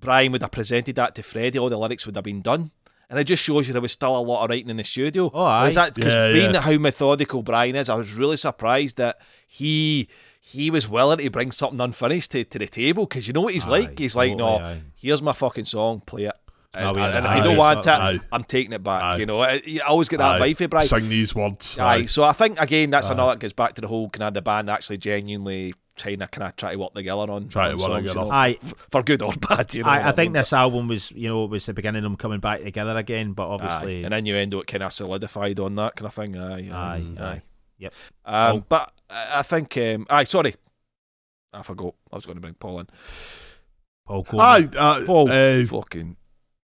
Brian 0.00 0.32
would 0.32 0.42
have 0.42 0.50
presented 0.52 0.96
that 0.96 1.14
to 1.16 1.22
Freddie, 1.22 1.58
all 1.58 1.68
the 1.68 1.76
lyrics 1.78 2.06
would 2.06 2.14
have 2.16 2.24
been 2.24 2.42
done. 2.42 2.70
And 3.10 3.18
it 3.20 3.24
just 3.24 3.42
shows 3.42 3.66
you 3.68 3.72
there 3.74 3.82
was 3.82 3.92
still 3.92 4.16
a 4.16 4.20
lot 4.20 4.42
of 4.44 4.48
writing 4.50 4.70
in 4.70 4.78
the 4.78 4.84
studio. 4.84 5.30
Oh, 5.34 5.42
aye. 5.44 5.66
Is 5.68 5.74
that 5.74 5.94
because 5.94 6.12
Yeah, 6.14 6.32
being 6.32 6.54
yeah. 6.54 6.60
how 6.62 6.76
methodical 6.78 7.42
Brian 7.42 7.76
is, 7.76 7.90
I 7.90 7.94
was 7.94 8.12
really 8.14 8.36
surprised 8.38 8.96
that 8.96 9.18
he 9.46 10.08
he 10.40 10.70
was 10.70 10.88
willing 10.88 11.18
to 11.18 11.30
bring 11.30 11.52
something 11.52 11.80
unfinished 11.80 12.32
to, 12.32 12.42
to 12.44 12.58
the 12.58 12.66
table. 12.66 13.04
Because 13.06 13.26
you 13.28 13.32
know 13.34 13.42
what 13.42 13.52
he's 13.54 13.68
like? 13.68 13.90
Aye, 13.90 13.94
He's 13.98 14.16
like, 14.16 14.34
no, 14.36 14.58
aye. 14.58 14.80
here's 14.96 15.20
my 15.22 15.32
fucking 15.34 15.66
song, 15.66 16.00
play 16.06 16.24
it. 16.24 16.32
And, 16.74 16.84
No, 16.86 16.92
we- 16.94 17.00
and 17.02 17.26
if 17.26 17.36
you 17.36 17.42
don't 17.42 17.56
want 17.58 17.86
it. 17.86 18.20
I'm 18.32 18.44
taking 18.44 18.72
it 18.72 18.82
back. 18.82 19.02
Aye. 19.02 19.16
You 19.18 19.26
know, 19.26 19.40
I, 19.42 19.60
I 19.66 19.78
always 19.88 20.08
get 20.08 20.16
that 20.18 20.40
vibe 20.40 20.56
for 20.56 20.68
Brian. 20.68 20.86
Sing 20.88 21.08
these 21.10 21.34
words. 21.34 21.78
Aye, 21.78 22.06
so 22.06 22.24
I 22.24 22.32
think 22.32 22.58
again 22.58 22.88
that's 22.90 23.10
Aye. 23.10 23.12
another 23.12 23.36
goes 23.38 23.52
back 23.52 23.74
to 23.74 23.82
the 23.82 23.88
whole 23.88 24.08
kind 24.08 24.28
of 24.28 24.34
the 24.34 24.40
band 24.42 24.70
actually 24.70 24.96
genuinely 24.98 25.74
trying 25.96 26.18
to 26.20 26.26
kind 26.28 26.46
of 26.46 26.56
try 26.56 26.72
to 26.72 26.78
work 26.78 26.94
together 26.94 27.30
on 27.30 27.48
Try 27.48 27.70
to 27.70 27.74
on 27.74 27.78
work 27.78 28.08
songs, 28.08 28.08
you 28.08 28.20
know, 28.20 28.30
Aye. 28.30 28.58
for 28.90 29.02
good 29.02 29.22
or 29.22 29.32
bad. 29.48 29.74
You 29.74 29.82
know, 29.82 29.88
I, 29.90 30.08
I 30.08 30.12
think 30.12 30.32
mean? 30.32 30.40
this 30.40 30.52
album 30.52 30.88
was, 30.88 31.10
you 31.12 31.28
know, 31.28 31.44
was 31.46 31.66
the 31.66 31.74
beginning 31.74 31.98
of 31.98 32.04
them 32.04 32.16
coming 32.16 32.40
back 32.40 32.62
together 32.62 32.96
again, 32.96 33.32
but 33.32 33.48
Aye. 33.48 33.52
obviously, 33.52 34.04
and 34.04 34.12
then 34.12 34.26
you 34.26 34.36
end 34.36 34.54
up 34.54 34.66
kind 34.66 34.82
of 34.82 34.92
solidified 34.92 35.58
on 35.60 35.74
that 35.76 35.96
kind 35.96 36.06
of 36.06 36.14
thing. 36.14 36.36
Aye, 36.36 36.70
aye, 36.72 37.04
aye. 37.18 37.22
aye. 37.24 37.42
Yep. 37.78 37.94
Um, 38.24 38.56
Oh. 38.56 38.64
But 38.68 38.92
I 39.10 39.38
I 39.38 39.42
think, 39.42 39.76
um, 39.76 40.06
aye, 40.08 40.24
sorry, 40.24 40.54
I 41.52 41.62
forgot. 41.62 41.94
I 42.10 42.16
was 42.16 42.26
going 42.26 42.36
to 42.36 42.40
bring 42.40 42.54
Paul 42.54 42.80
in. 42.80 42.86
Paul 44.06 44.24
Coleman. 44.24 44.70
Aye, 44.74 44.78
uh, 44.78 45.04
Paul, 45.04 45.30
uh, 45.30 45.64
fucking 45.66 46.16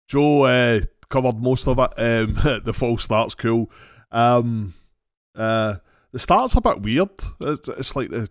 Joe 0.07 0.43
uh, 0.43 0.79
covered 1.09 1.37
most 1.41 1.67
of 1.67 1.79
it. 1.79 1.91
Um, 1.97 2.61
the 2.63 2.73
full 2.73 2.97
start's 2.97 3.35
cool. 3.35 3.71
Um, 4.11 4.73
uh, 5.35 5.75
the 6.11 6.19
start's 6.19 6.55
a 6.55 6.61
bit 6.61 6.81
weird. 6.81 7.09
It's, 7.41 7.67
it's 7.69 7.95
like 7.95 8.09
the 8.09 8.29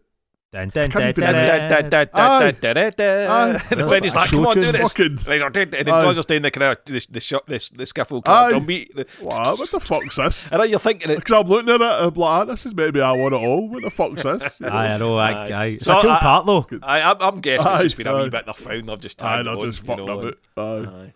Dun, 0.57 0.68
dun, 0.70 0.90
can't 0.90 0.92
dun, 0.92 1.09
even- 1.11 1.90
dun, 1.90 1.90
dun. 1.90 2.11
Aye. 2.14 2.44
And 2.48 3.82
Aye. 3.82 3.88
then 3.90 4.02
he's 4.04 4.14
like, 4.16 4.30
"Come 4.30 4.46
on, 4.46 4.54
do 4.54 4.61
this." 4.72 4.92
fucking. 4.92 5.18
And 5.28 5.54
then 5.54 5.88
Aye. 5.88 6.02
Roger's 6.02 6.24
doing 6.24 6.40
the 6.42 6.50
kind 6.50 6.72
of 6.72 6.84
the 6.86 7.07
the 7.11 7.20
shot, 7.20 7.46
this 7.46 7.68
the 7.68 7.84
skiffle 7.84 8.24
kind 8.24 8.54
Aye. 8.54 8.57
of 8.57 8.66
beat. 8.66 8.90
What, 9.20 9.59
what 9.59 9.70
the 9.70 9.80
fuck's 9.80 10.16
this? 10.16 10.50
And 10.50 10.62
then 10.62 10.70
you're 10.70 10.78
thinking 10.78 11.11
it. 11.11 11.16
Because 11.16 11.42
I'm 11.42 11.46
looking 11.48 11.68
at 11.68 11.80
it, 11.82 11.84
I'm 11.84 12.14
like, 12.14 12.16
ah, 12.30 12.44
this 12.46 12.64
is 12.64 12.74
maybe 12.74 13.02
I 13.02 13.12
want 13.12 13.34
it 13.34 13.38
all. 13.38 13.68
What 13.68 13.82
the 13.82 13.90
fuck's 13.90 14.22
this? 14.22 14.59
You 14.61 14.66
know? 14.70 14.72
Aye, 14.72 14.94
I 14.94 14.96
know. 14.96 15.16
Aye, 15.18 15.32
Aye. 15.32 15.52
aye. 15.52 15.66
It's 15.66 15.84
So 15.84 15.98
a 15.98 16.00
cool 16.02 16.11
I- 16.12 16.18
part 16.20 16.46
though. 16.46 16.66
I, 16.82 17.02
I'm, 17.02 17.16
I'm 17.20 17.40
guessing 17.40 17.70
it's 17.72 17.82
just 17.82 17.96
been 17.98 18.07
a 18.07 18.14
wee 18.16 18.22
aye. 18.22 18.28
bit 18.30 18.48
of 18.48 18.57
found. 18.57 18.90
I've 18.90 19.00
just 19.00 19.22
Aye, 19.22 19.42
tagged 19.42 19.48
they're 19.48 19.66
just 19.66 19.82
you 19.82 19.86
fucking 19.86 20.07
know, 20.07 20.20
a 20.20 20.24
bit. 20.24 20.38
Aye. 20.57 21.12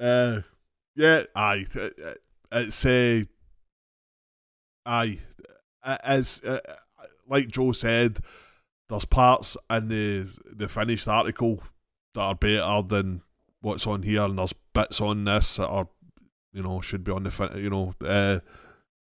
Aye. 0.00 0.04
Uh, 0.04 0.40
yeah, 0.94 1.22
aye. 1.34 1.64
t- 1.68 1.80
uh, 1.80 2.14
It's 2.52 2.84
uh, 2.86 3.22
aye. 4.84 5.18
Uh, 5.82 5.96
As 6.04 6.40
uh, 6.46 6.58
like 7.28 7.48
Joe 7.48 7.72
said, 7.72 8.18
there's 8.88 9.04
parts 9.04 9.56
in 9.70 9.88
the 9.88 10.26
the 10.54 10.68
finished 10.68 11.08
article 11.08 11.62
that 12.14 12.20
are 12.20 12.34
better 12.34 12.82
than 12.86 13.22
what's 13.60 13.86
on 13.86 14.02
here, 14.02 14.24
and 14.24 14.38
there's 14.38 14.54
bits 14.74 15.00
on 15.00 15.24
this 15.24 15.56
that 15.56 15.66
are, 15.66 15.88
you 16.52 16.62
know, 16.62 16.80
should 16.80 17.04
be 17.04 17.12
on 17.12 17.24
the 17.24 17.30
fin- 17.30 17.56
you 17.56 17.70
know, 17.70 17.94
uh, 18.04 18.38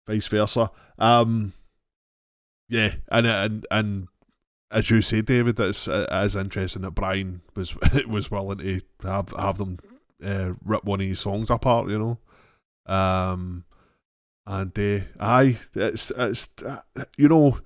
vice 0.07 0.28
versa. 0.28 0.69
Um, 0.99 1.53
yeah, 2.69 2.95
and 3.09 3.28
and 3.28 3.67
and 3.71 4.07
as 4.71 4.89
you 4.89 5.01
say, 5.01 5.21
David, 5.21 5.59
it's 5.59 5.88
it 5.88 6.09
is 6.11 6.36
interesting 6.36 6.84
that 6.84 6.91
Brian 6.91 7.41
was 7.55 7.76
was 8.07 8.32
willing 8.32 8.57
to 8.57 9.07
have 9.07 9.34
have 9.38 9.57
them 9.57 9.80
uh, 10.24 10.53
rip 10.63 10.84
one 10.84 11.01
of 11.01 11.07
his 11.07 11.19
songs 11.19 11.49
apart, 11.49 11.89
you 11.89 11.99
know. 11.99 12.17
Um, 12.86 13.65
and 14.45 14.78
uh, 14.78 14.99
aye, 15.19 15.57
it's 15.76 16.11
it's 16.11 16.49
you 17.17 17.30
know, 17.30 17.59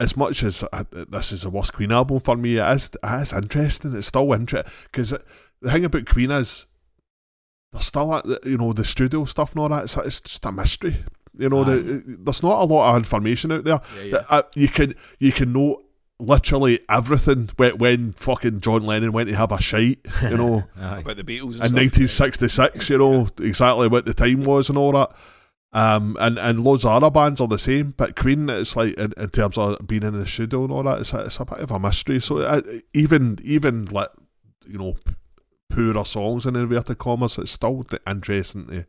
as 0.00 0.16
much 0.16 0.42
as 0.42 0.64
uh, 0.72 0.84
this 0.90 1.32
is 1.32 1.44
a 1.44 1.50
worst 1.50 1.72
Queen 1.72 1.92
album 1.92 2.20
for 2.20 2.36
me, 2.36 2.58
it 2.58 2.76
is 2.76 2.90
it 3.02 3.22
is 3.22 3.32
interesting. 3.32 3.94
It's 3.94 4.06
still 4.06 4.32
interesting 4.32 4.72
because 4.84 5.10
the 5.10 5.70
thing 5.70 5.84
about 5.84 6.06
Queen 6.06 6.30
is 6.30 6.66
there's 7.72 7.86
still 7.86 8.12
uh, 8.12 8.22
you 8.44 8.58
know 8.58 8.72
the 8.72 8.84
studio 8.84 9.24
stuff 9.24 9.52
and 9.52 9.60
all 9.60 9.68
that. 9.70 9.84
It's, 9.84 9.96
it's 9.96 10.20
just 10.20 10.44
a 10.44 10.52
mystery. 10.52 11.04
You 11.36 11.48
know, 11.48 11.64
the, 11.64 12.02
there's 12.06 12.42
not 12.42 12.60
a 12.60 12.64
lot 12.64 12.90
of 12.90 12.96
information 12.96 13.52
out 13.52 13.64
there. 13.64 13.80
Yeah, 13.96 14.02
yeah. 14.04 14.24
Uh, 14.28 14.42
you 14.54 14.68
can 14.68 14.94
you 15.18 15.32
can 15.32 15.52
know 15.52 15.82
literally 16.18 16.80
everything 16.88 17.50
when, 17.56 17.78
when 17.78 18.12
fucking 18.12 18.60
John 18.60 18.82
Lennon 18.84 19.12
went 19.12 19.28
to 19.28 19.36
have 19.36 19.50
a 19.50 19.60
shite, 19.60 19.98
you 20.22 20.36
know, 20.36 20.64
About 20.76 21.16
the 21.16 21.24
Beatles 21.24 21.60
and 21.60 21.76
in 21.78 21.90
stuff. 21.90 22.08
1966, 22.08 22.90
you 22.90 22.98
know, 22.98 23.26
exactly 23.40 23.88
what 23.88 24.04
the 24.04 24.14
time 24.14 24.44
was 24.44 24.68
and 24.68 24.78
all 24.78 24.92
that. 24.92 25.10
Um, 25.74 26.18
and, 26.20 26.38
and 26.38 26.62
loads 26.62 26.84
of 26.84 26.90
other 26.90 27.10
bands 27.10 27.40
are 27.40 27.48
the 27.48 27.58
same, 27.58 27.94
but 27.96 28.14
Queen, 28.14 28.50
it's 28.50 28.76
like 28.76 28.92
in, 28.94 29.14
in 29.16 29.30
terms 29.30 29.56
of 29.56 29.86
being 29.86 30.02
in 30.02 30.18
the 30.18 30.26
studio 30.26 30.64
and 30.64 30.72
all 30.72 30.82
that, 30.82 30.98
it's 31.00 31.14
a, 31.14 31.20
it's 31.20 31.40
a 31.40 31.46
bit 31.46 31.60
of 31.60 31.70
a 31.70 31.78
mystery. 31.78 32.20
So 32.20 32.38
uh, 32.40 32.60
even 32.92 33.38
even 33.42 33.86
like 33.86 34.10
you 34.66 34.76
know 34.76 34.96
poorer 35.70 36.04
songs 36.04 36.44
in 36.44 36.56
inverted 36.56 36.98
commas, 36.98 37.38
it's 37.38 37.52
still 37.52 37.86
interesting 38.06 38.66
to 38.66 38.84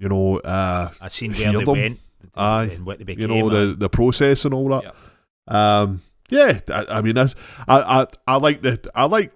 you 0.00 0.08
know 0.08 0.38
uh, 0.38 0.90
I 1.00 1.06
seen 1.08 1.32
Hear 1.32 1.50
where 1.52 1.58
they 1.58 1.64
them. 1.64 1.72
went 1.74 2.00
Aye. 2.34 2.70
and 2.72 2.84
what 2.86 2.98
they 2.98 3.04
became. 3.04 3.30
you 3.30 3.42
know 3.42 3.48
the 3.48 3.74
the 3.74 3.88
process 3.88 4.44
and 4.44 4.52
all 4.52 4.68
that. 4.70 4.82
Yeah. 5.48 5.80
Um, 5.82 6.02
yeah, 6.30 6.58
I, 6.70 6.86
I 6.88 7.00
mean, 7.02 7.14
that's, 7.14 7.36
I, 7.68 8.02
I 8.02 8.06
I 8.26 8.36
like 8.38 8.62
the 8.62 8.80
I 8.96 9.04
like 9.04 9.32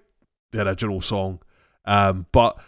the 0.51 0.67
original 0.67 0.99
song, 0.99 1.39
um, 1.85 2.25
but 2.33 2.59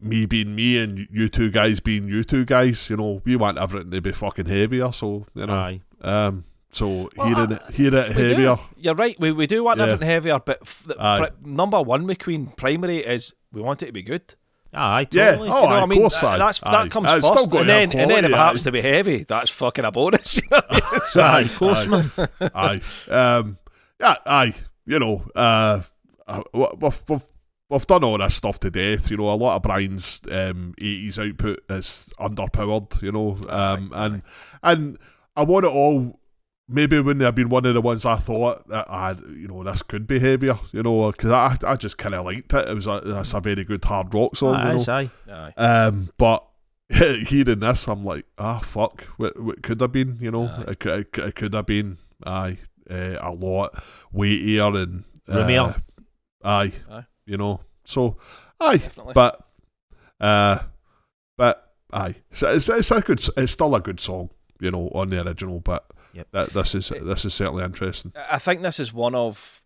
me 0.00 0.26
being 0.26 0.54
me 0.54 0.78
and 0.78 1.06
you 1.10 1.28
two 1.28 1.50
guys 1.50 1.80
being 1.80 2.08
you 2.08 2.22
two 2.24 2.44
guys, 2.44 2.88
you 2.90 2.96
know, 2.96 3.22
we 3.24 3.36
want 3.36 3.58
everything 3.58 3.90
to 3.90 4.00
be 4.00 4.12
fucking 4.12 4.46
heavier. 4.46 4.92
So 4.92 5.26
you 5.34 5.46
know, 5.46 5.54
Aye. 5.54 5.80
um, 6.02 6.44
so 6.70 7.08
Well, 7.16 7.26
hearing 7.28 7.52
I- 7.52 7.68
it, 7.68 7.74
hear 7.74 7.94
it 7.94 8.08
We 8.08 8.14
do. 8.14 8.28
heavier. 8.28 8.58
You're 8.76 8.94
right. 8.94 9.18
We, 9.20 9.32
we 9.32 9.46
do 9.46 9.62
want 9.64 9.78
Yeah. 9.78 9.84
everything 9.86 10.08
heavier, 10.08 10.38
but 10.44 10.58
f- 10.62 10.84
the, 10.86 10.96
Aye. 10.98 11.18
pri- 11.18 11.30
number 11.50 11.80
one 11.82 12.06
McQueen 12.06 12.56
primary 12.56 12.98
is 12.98 13.32
we 13.52 13.62
want 13.62 13.82
it 13.82 13.86
to 13.86 13.92
be 13.92 14.02
good. 14.02 14.34
Aye, 14.76 15.06
Yeah. 15.12 15.30
totally. 15.32 15.48
Oh, 15.50 15.54
you 15.54 15.60
know 15.60 15.66
aye, 15.66 15.70
what 15.70 15.78
I 15.78 15.82
of 15.84 15.88
mean? 15.88 16.00
course, 16.00 16.22
aye. 16.24 16.36
that's 16.38 16.62
Aye. 16.64 16.70
that 16.72 16.90
comes 16.90 17.06
Aye, 17.08 17.20
first, 17.20 17.52
and 17.54 17.68
then 17.68 17.90
have 17.92 18.00
and 18.00 18.10
then 18.10 18.24
if 18.24 18.30
it 18.32 18.36
happens 18.36 18.62
aye. 18.62 18.64
to 18.64 18.72
be 18.72 18.80
heavy, 18.80 19.18
that's 19.22 19.50
fucking 19.50 19.84
a 19.84 19.92
bonus. 19.92 20.36
You 20.36 20.42
know 20.50 20.60
I 20.68 20.74
mean? 20.92 21.00
So- 21.04 21.22
Aye, 21.22 21.40
of 21.42 21.56
course, 21.58 21.86
man. 21.86 22.10
aye, 22.54 22.80
um, 23.08 23.58
yeah, 24.00 24.16
aye. 24.26 24.54
You 24.84 24.98
know, 24.98 25.22
uh, 25.36 25.82
uh, 26.26 26.42
we've, 26.52 27.24
we've, 27.74 27.80
we've 27.80 27.86
done 27.86 28.04
all 28.04 28.18
this 28.18 28.34
stuff 28.34 28.60
to 28.60 28.70
death. 28.70 29.10
You 29.10 29.16
know, 29.16 29.30
a 29.30 29.34
lot 29.34 29.56
of 29.56 29.62
Brian's 29.62 30.20
um, 30.30 30.74
80s 30.80 31.18
output 31.30 31.60
is 31.70 32.12
underpowered. 32.18 33.02
You 33.02 33.12
know, 33.12 33.38
um, 33.48 33.90
Aye, 33.94 34.06
and 34.06 34.22
and 34.62 34.98
I 35.36 35.44
want 35.44 35.66
it 35.66 35.72
all. 35.72 36.20
Maybe 36.66 36.98
wouldn't 36.98 37.22
have 37.22 37.34
been 37.34 37.50
one 37.50 37.66
of 37.66 37.74
the 37.74 37.82
ones 37.82 38.06
I 38.06 38.16
thought 38.16 38.66
that 38.68 38.86
I, 38.90 39.08
had, 39.08 39.20
you 39.20 39.48
know, 39.48 39.62
this 39.62 39.82
could 39.82 40.06
be 40.06 40.18
heavier. 40.18 40.58
You 40.72 40.82
know, 40.82 41.12
because 41.12 41.30
I, 41.30 41.58
I 41.62 41.76
just 41.76 41.98
kind 41.98 42.14
of 42.14 42.24
liked 42.24 42.54
it. 42.54 42.68
It 42.68 42.74
was 42.74 42.86
a, 42.86 43.02
that's 43.04 43.34
a 43.34 43.40
very 43.40 43.64
good 43.64 43.84
hard 43.84 44.14
rock 44.14 44.34
song. 44.34 44.54
Aye, 44.54 44.72
you 44.72 44.78
know? 44.78 44.92
aye. 44.94 45.10
Aye. 45.30 45.52
Um, 45.62 46.08
but 46.16 46.42
hearing 46.88 47.60
this, 47.60 47.86
I'm 47.86 48.02
like, 48.04 48.24
ah, 48.38 48.60
fuck, 48.60 49.02
what, 49.18 49.38
what 49.38 49.62
could 49.62 49.80
have 49.82 49.92
been, 49.92 50.16
you 50.22 50.30
know, 50.30 50.46
Aye. 50.46 50.64
it, 50.68 50.80
could, 50.80 50.98
it, 51.00 51.12
could- 51.12 51.24
it 51.24 51.34
could 51.34 51.52
have 51.54 51.66
been, 51.66 51.98
aye, 52.24 52.56
uh, 52.90 53.16
a 53.20 53.30
lot 53.30 53.74
weightier 54.12 54.74
and 54.74 55.04
uh, 55.28 55.34
Roomier. 55.40 55.76
aye, 56.42 56.72
you 57.26 57.36
know. 57.36 57.60
So, 57.84 58.16
aye, 58.60 58.78
Definitely. 58.78 59.14
but, 59.14 59.46
uh, 60.20 60.58
but 61.36 61.72
aye, 61.92 62.16
so 62.30 62.50
it's, 62.52 62.68
it's 62.68 62.90
a 62.90 63.00
good, 63.00 63.22
it's 63.36 63.52
still 63.52 63.74
a 63.74 63.80
good 63.80 64.00
song, 64.00 64.30
you 64.60 64.70
know, 64.70 64.88
on 64.94 65.08
the 65.08 65.24
original. 65.26 65.60
But 65.60 65.84
Yep. 66.14 66.28
that, 66.30 66.50
this 66.50 66.74
is 66.76 66.88
this 67.02 67.24
is 67.24 67.34
certainly 67.34 67.64
interesting. 67.64 68.12
I 68.30 68.38
think 68.38 68.62
this 68.62 68.78
is 68.78 68.92
one 68.92 69.14
of. 69.16 69.62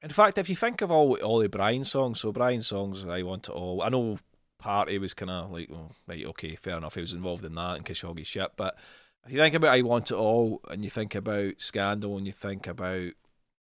In 0.00 0.10
fact, 0.10 0.38
if 0.38 0.48
you 0.48 0.54
think 0.54 0.80
of 0.80 0.92
all 0.92 1.16
all 1.16 1.40
the 1.40 1.48
Brian 1.48 1.82
songs, 1.84 2.20
so 2.20 2.30
Brian 2.30 2.62
songs, 2.62 3.04
I 3.04 3.22
want 3.22 3.48
it 3.48 3.52
all. 3.52 3.82
I 3.82 3.88
know 3.88 4.18
Party 4.60 4.96
was 4.98 5.14
kind 5.14 5.30
of 5.30 5.50
like, 5.50 5.68
oh, 5.72 5.90
right, 6.06 6.24
okay, 6.26 6.54
fair 6.54 6.76
enough. 6.76 6.94
He 6.94 7.00
was 7.00 7.12
involved 7.12 7.44
in 7.44 7.54
that 7.56 7.76
and 7.76 7.84
Khashoggi 7.84 8.24
shit, 8.24 8.52
but 8.56 8.78
if 9.26 9.32
you 9.32 9.38
think 9.40 9.56
about 9.56 9.74
I 9.74 9.82
want 9.82 10.12
it 10.12 10.14
all, 10.14 10.60
and 10.70 10.84
you 10.84 10.90
think 10.90 11.16
about 11.16 11.54
Scandal, 11.58 12.16
and 12.16 12.24
you 12.26 12.32
think 12.32 12.68
about, 12.68 13.10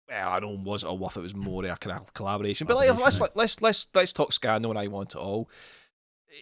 well, 0.10 0.30
I 0.30 0.40
don't 0.40 0.64
know 0.64 0.70
was 0.72 0.84
it 0.84 0.88
all 0.88 0.98
worth 0.98 1.18
it 1.18 1.22
was 1.22 1.36
more 1.36 1.66
a 1.66 1.76
kind 1.78 1.98
of 2.00 2.14
collaboration, 2.14 2.68
but 2.68 2.76
like, 2.78 2.98
let's 3.00 3.20
let's 3.36 3.62
let's 3.62 3.88
let's 3.94 4.14
talk 4.14 4.34
Scandal 4.34 4.72
and 4.72 4.80
I 4.80 4.88
want 4.88 5.16
it 5.16 5.18
all. 5.18 5.50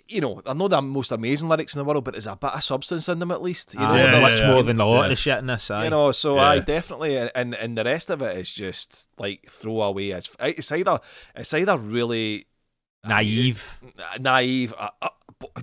You 0.08 0.22
know, 0.22 0.42
I 0.46 0.54
know 0.54 0.68
the 0.68 0.82
most 0.82 1.12
amazing 1.12 1.50
lyrics 1.50 1.76
in 1.76 1.78
the 1.80 1.84
world, 1.86 2.04
but 2.04 2.14
there's 2.16 2.26
a 2.26 2.36
bit 2.36 2.52
of 2.54 2.64
substance 2.64 3.08
in 3.10 3.20
them 3.20 3.32
at 3.32 3.44
least. 3.44 3.76
You 3.76 3.82
know, 3.82 3.88
Aye, 3.88 3.98
Yeah, 4.04 4.22
much 4.22 4.40
yeah, 4.40 4.48
more 4.48 4.56
yeah. 4.58 4.62
than 4.64 4.80
a 4.82 4.86
lot 4.88 5.04
of 5.04 5.10
the 5.10 5.16
shit 5.16 5.38
in 5.38 5.46
this. 5.46 5.70
Aye. 5.70 5.84
you 5.84 5.90
know, 5.92 6.12
so. 6.12 6.40
I 6.40 6.60
definitely, 6.60 7.18
and 7.18 7.54
and 7.54 7.78
the 7.78 7.84
rest 7.84 8.10
of 8.10 8.22
it 8.24 8.36
is 8.38 8.52
just 8.52 9.08
like 9.20 9.46
throwaway. 9.50 10.10
It's 10.10 10.36
it's 10.40 10.72
either 10.72 11.00
it's 11.36 11.54
either 11.54 11.78
really 11.78 12.48
naive. 13.06 13.80
naive, 14.20 14.74
uh, 14.78 14.90
uh, 15.02 15.10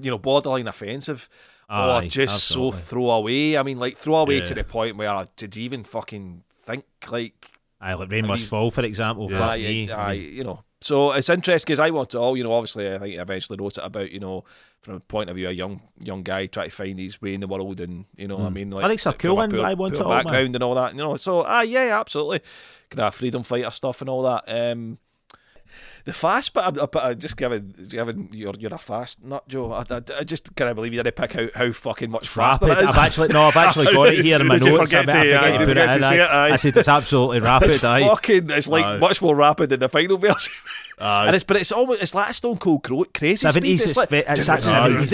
you 0.00 0.10
know, 0.10 0.18
borderline 0.18 0.68
offensive, 0.68 1.28
Aye, 1.68 1.98
or 1.98 2.08
just 2.08 2.34
absolutely. 2.34 2.72
so 2.72 2.84
throwaway. 2.86 3.56
I 3.56 3.62
mean, 3.62 3.78
like 3.78 3.96
throwaway 3.96 4.36
Yeah. 4.38 4.44
to 4.44 4.54
the 4.54 4.64
point 4.64 4.96
where 4.96 5.08
uh, 5.10 5.26
did 5.36 5.56
you 5.56 5.64
even 5.64 5.82
fucking 5.84 6.44
think 6.62 6.84
like 7.10 7.49
Aye, 7.80 7.94
like 7.94 8.10
Rain 8.10 8.26
Must 8.26 8.48
Fall, 8.48 8.70
for 8.70 8.84
example. 8.84 9.30
Yeah. 9.30 9.38
fuck 9.38 9.50
aye, 9.50 9.56
me. 9.58 9.90
aye, 9.90 10.12
you 10.12 10.44
know. 10.44 10.62
So 10.82 11.12
it's 11.12 11.28
interesting 11.28 11.72
because 11.72 11.80
I 11.80 11.90
want 11.90 12.10
to 12.10 12.18
all, 12.18 12.36
you 12.36 12.44
know, 12.44 12.52
obviously 12.52 12.90
I 12.92 12.98
think 12.98 13.18
I 13.18 13.22
eventually 13.22 13.58
wrote 13.60 13.76
it 13.76 13.84
about, 13.84 14.10
you 14.10 14.18
know, 14.20 14.44
from 14.80 14.94
a 14.94 15.00
point 15.00 15.28
of 15.28 15.36
view, 15.36 15.48
a 15.48 15.52
young 15.52 15.80
young 15.98 16.22
guy 16.22 16.46
trying 16.46 16.70
to 16.70 16.74
find 16.74 16.98
his 16.98 17.20
way 17.20 17.34
in 17.34 17.40
the 17.40 17.46
world 17.46 17.80
and, 17.80 18.06
you 18.16 18.28
know, 18.28 18.36
what 18.36 18.46
I 18.46 18.48
Mm. 18.50 18.54
mean, 18.54 18.70
like, 18.70 18.84
are 19.06 19.12
from 19.12 19.18
cool 19.18 19.40
a 19.40 19.44
and 19.44 19.52
poor- 19.52 19.64
I 19.64 19.74
want 19.74 19.94
it 19.94 20.00
all, 20.00 20.08
man. 20.08 20.24
background 20.24 20.54
and 20.54 20.64
all 20.64 20.74
that, 20.76 20.92
you 20.94 20.98
know. 21.02 21.16
So, 21.16 21.42
ah, 21.46 21.60
yeah, 21.62 21.98
absolutely. 22.00 22.40
Kind 22.88 23.06
of 23.06 23.14
freedom 23.14 23.42
fighter 23.42 23.70
stuff 23.70 24.00
and 24.00 24.08
all 24.08 24.22
that. 24.22 24.44
Um, 24.46 24.98
the 26.04 26.12
fast, 26.12 26.52
but 26.52 26.78
I, 26.80 26.86
but 26.86 27.04
I 27.04 27.14
just 27.14 27.36
given 27.36 27.72
given 27.88 28.28
you're 28.32 28.54
you're 28.58 28.74
a 28.74 28.78
fast 28.78 29.22
nut, 29.22 29.46
Joe. 29.48 29.72
I, 29.72 29.84
I, 29.90 30.00
I 30.18 30.24
just 30.24 30.54
can't 30.56 30.74
believe 30.74 30.92
you 30.94 31.02
didn't 31.02 31.16
pick 31.16 31.36
out 31.36 31.50
how 31.54 31.72
fucking 31.72 32.10
much 32.10 32.28
faster 32.28 32.66
Rapid. 32.66 32.84
I've 32.86 32.96
actually 32.98 33.28
no, 33.28 33.42
I've 33.44 33.56
actually 33.56 33.86
got 33.92 34.12
it 34.14 34.24
here 34.24 34.40
in 34.40 34.46
my 34.46 34.58
Did 34.58 34.66
notes. 34.74 34.92
I, 34.94 35.00
I 35.00 35.04
to- 35.04 35.12
forget 35.12 35.16
aye, 35.16 35.36
uh, 35.36 35.42
to 35.44 35.50
did 35.52 35.60
you 35.60 35.66
put 35.66 35.76
it 35.76 35.96
in. 35.96 36.02
say 36.02 36.20
aye. 36.20 36.24
it? 36.24 36.30
Aye. 36.30 36.50
I 36.52 36.56
said 36.56 36.76
it's 36.76 36.88
absolutely 36.88 37.36
it's 37.38 37.44
rapid. 37.46 37.84
aye. 37.84 38.08
fucking. 38.08 38.50
It's 38.50 38.68
like 38.68 39.00
much 39.00 39.20
more 39.22 39.34
rapid 39.36 39.70
than 39.70 39.80
the 39.80 39.88
final 39.88 40.18
version. 40.18 40.52
Aye. 41.00 41.26
And 41.28 41.34
it's 41.34 41.44
but 41.44 41.56
it's 41.56 41.72
almost 41.72 42.02
it's 42.02 42.14
like 42.14 42.28
a 42.30 42.34
Stone 42.34 42.58
Cold 42.58 42.82
Cro- 42.84 43.06
crazy 43.14 43.46
70s, 43.46 43.52
speed. 43.56 43.80
it's 43.80 43.96
like, 43.96 44.08
ve- 44.10 44.24
it's 44.28 44.46
that 44.46 44.60
70s, 44.60 45.10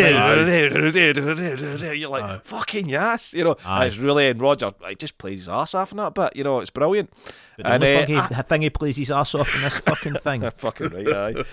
You're 1.99 2.11
like 2.11 2.25
Aye. 2.25 2.41
fucking 2.45 2.89
yes, 2.89 3.35
you 3.35 3.45
know. 3.45 3.53
And 3.53 3.61
Aye. 3.67 3.87
it's 3.87 3.99
really 3.99 4.29
and 4.29 4.41
Roger, 4.41 4.71
he 4.89 4.95
just 4.97 5.19
plays 5.19 5.41
his 5.41 5.49
ass 5.49 5.75
off 5.75 5.93
in 5.93 5.99
that 5.99 6.15
bit. 6.15 6.35
You 6.37 6.45
know, 6.45 6.61
it's 6.61 6.71
brilliant. 6.71 7.11
But 7.57 7.65
the 7.65 7.71
And, 7.73 7.85
only 7.85 7.97
uh, 8.17 8.27
thing, 8.27 8.37
he, 8.37 8.43
thing 8.43 8.63
he 8.63 8.71
plays 8.71 8.97
his 8.97 9.11
ass 9.11 9.35
off 9.35 9.55
in 9.55 9.63
this 9.63 9.79
fucking 9.81 10.15
thing. 10.15 10.51
fucking 10.57 10.89
right, 10.89 11.09
aye. 11.09 11.45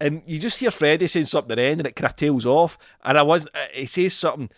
And 0.00 0.22
you 0.26 0.38
just 0.40 0.58
hear 0.58 0.70
Freddie 0.70 1.06
saying 1.06 1.26
something 1.26 1.52
at 1.52 1.56
the 1.56 1.62
end, 1.62 1.80
and 1.80 1.86
it 1.86 1.96
kind 1.96 2.10
of 2.10 2.16
tails 2.16 2.44
off. 2.46 2.76
And 3.04 3.16
I 3.16 3.22
was, 3.22 3.46
uh, 3.54 3.58
he 3.72 3.86
says 3.86 4.14
something. 4.14 4.50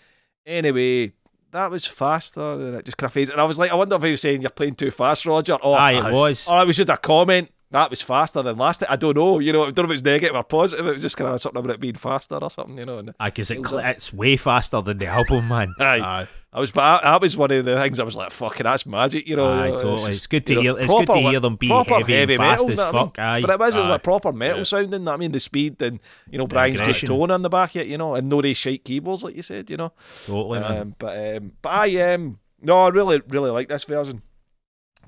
Anyway, 0.46 1.12
that 1.52 1.70
was 1.70 1.84
faster, 1.86 2.56
than 2.56 2.74
it 2.76 2.84
just 2.84 2.96
kind 2.96 3.08
of 3.08 3.12
fades. 3.12 3.30
And 3.30 3.40
I 3.40 3.44
was 3.44 3.58
like, 3.58 3.70
I 3.70 3.74
wonder 3.74 3.96
if 3.96 4.02
he 4.02 4.10
was 4.12 4.20
saying 4.20 4.42
you're 4.42 4.50
playing 4.50 4.76
too 4.76 4.90
fast, 4.90 5.26
Roger, 5.26 5.54
or 5.54 5.78
Aye, 5.78 6.08
it 6.08 6.12
was. 6.14 6.46
or 6.48 6.62
it 6.62 6.66
was 6.66 6.76
just 6.76 6.88
a 6.88 6.96
comment. 6.96 7.50
That 7.72 7.90
was 7.90 8.00
faster 8.00 8.42
than 8.42 8.56
last. 8.58 8.78
time. 8.78 8.88
I 8.90 8.96
don't 8.96 9.16
know. 9.16 9.40
You 9.40 9.52
know, 9.52 9.64
I 9.64 9.70
don't 9.72 9.86
know 9.86 9.90
if 9.92 9.96
it's 9.96 10.04
negative 10.04 10.36
or 10.36 10.44
positive. 10.44 10.86
It 10.86 10.92
was 10.94 11.02
just 11.02 11.16
kind 11.16 11.28
of 11.34 11.40
something 11.40 11.58
about 11.58 11.74
it 11.74 11.80
being 11.80 11.94
faster 11.96 12.36
or 12.36 12.48
something. 12.50 12.78
You 12.78 12.86
know. 12.86 12.98
And 12.98 13.14
Aye, 13.18 13.30
because 13.30 13.50
it, 13.50 13.58
It 13.58 13.66
cl- 13.66 13.82
like- 13.82 13.96
it's 13.96 14.12
way 14.14 14.36
faster 14.36 14.80
than 14.82 14.98
the 14.98 15.06
album, 15.06 15.48
man. 15.48 15.72
aye, 15.80 15.98
Aye. 16.00 16.28
I 16.52 16.60
was, 16.60 16.70
but 16.70 16.80
that, 16.80 17.02
that 17.02 17.20
was 17.20 17.36
one 17.36 17.50
of 17.50 17.64
the 17.64 17.76
things 17.80 17.98
I 18.00 18.04
was 18.04 18.16
like, 18.16 18.30
"Fucking, 18.30 18.64
that's 18.64 18.86
magic," 18.86 19.28
you 19.28 19.34
know. 19.36 19.46
Aye, 19.52 19.66
you 19.66 19.72
know, 19.72 19.78
totally. 19.78 19.96
just, 20.06 20.08
It's 20.10 20.26
good 20.28 20.46
to 20.46 20.52
you 20.54 20.56
know, 20.62 20.74
hear- 20.76 20.84
it's 20.84 20.92
good 20.92 21.06
to 21.08 21.18
hear 21.18 21.40
them 21.40 21.56
be 21.56 21.68
proper 21.68 21.96
heavy 22.04 22.34
and 22.34 22.36
fast 22.36 22.66
metal, 22.66 22.70
as 22.70 22.76
know 22.78 22.84
what 22.84 22.94
I 22.94 22.98
mean? 22.98 23.06
fuck, 23.08 23.18
aye. 23.18 23.40
But 23.42 23.50
it 23.50 23.58
was, 23.58 23.74
it 23.76 23.78
was 23.80 23.86
Aye. 23.88 23.90
like 23.90 24.02
proper 24.04 24.32
metal 24.32 24.58
Yeah. 24.58 24.62
sounding. 24.64 25.08
I 25.08 25.16
mean, 25.18 25.32
the 25.32 25.40
speed 25.40 25.82
and 25.82 26.00
you 26.30 26.38
know 26.38 26.46
Brian's 26.46 26.80
got 26.80 26.94
tone 26.94 27.30
on 27.32 27.42
the 27.42 27.50
back 27.50 27.74
of 27.74 27.82
it, 27.82 27.88
you 27.88 27.98
know, 27.98 28.14
and 28.14 28.28
no 28.28 28.40
they 28.40 28.54
shite 28.54 28.84
keyboards 28.84 29.24
like 29.24 29.34
you 29.34 29.42
said, 29.42 29.68
you 29.68 29.76
know. 29.76 29.92
Totally, 30.24 30.60
man. 30.60 30.80
Um, 30.80 30.94
but 30.98 31.36
um, 31.36 31.52
but 31.60 31.68
I 31.70 32.14
um 32.14 32.38
no, 32.62 32.84
I 32.84 32.88
really 32.90 33.20
really 33.28 33.50
like 33.50 33.66
this 33.68 33.82
version. 33.84 34.22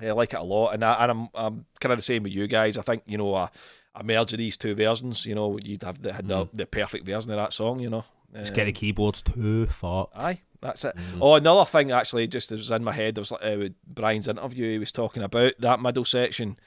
I 0.01 0.11
like 0.11 0.33
it 0.33 0.39
a 0.39 0.43
lot, 0.43 0.73
and 0.73 0.83
I, 0.83 1.03
and 1.03 1.11
I'm 1.11 1.29
I'm 1.33 1.65
kind 1.79 1.91
of 1.93 1.99
the 1.99 2.03
same 2.03 2.23
with 2.23 2.31
you 2.31 2.47
guys. 2.47 2.77
I 2.77 2.81
think 2.81 3.03
you 3.05 3.17
know 3.17 3.35
a, 3.35 3.51
a 3.95 4.03
merge 4.03 4.33
of 4.33 4.39
these 4.39 4.57
two 4.57 4.75
versions, 4.75 5.25
you 5.25 5.35
know, 5.35 5.57
you'd 5.63 5.83
have 5.83 6.01
the 6.01 6.13
the, 6.23 6.47
the 6.53 6.65
perfect 6.65 7.05
version 7.05 7.31
of 7.31 7.37
that 7.37 7.53
song, 7.53 7.79
you 7.79 7.89
know. 7.89 8.05
Just 8.35 8.53
get 8.53 8.65
the 8.65 8.71
Um, 8.71 8.75
keyboards 8.75 9.21
too 9.23 9.65
fuck. 9.65 10.11
Aye, 10.15 10.41
that's 10.61 10.85
it. 10.85 10.95
Oh, 11.19 11.33
another 11.33 11.65
thing 11.65 11.91
actually, 11.91 12.27
just 12.27 12.51
was 12.51 12.69
in 12.69 12.83
my 12.83 12.91
head. 12.91 13.15
There 13.15 13.21
was 13.21 13.31
like, 13.31 13.43
uh, 13.43 13.55
with 13.57 13.73
Brian's 13.87 14.27
interview. 14.27 14.71
He 14.73 14.77
was 14.79 14.91
talking 14.91 15.23
about 15.23 15.53
that 15.59 15.81
middle 15.81 16.05
section. 16.05 16.57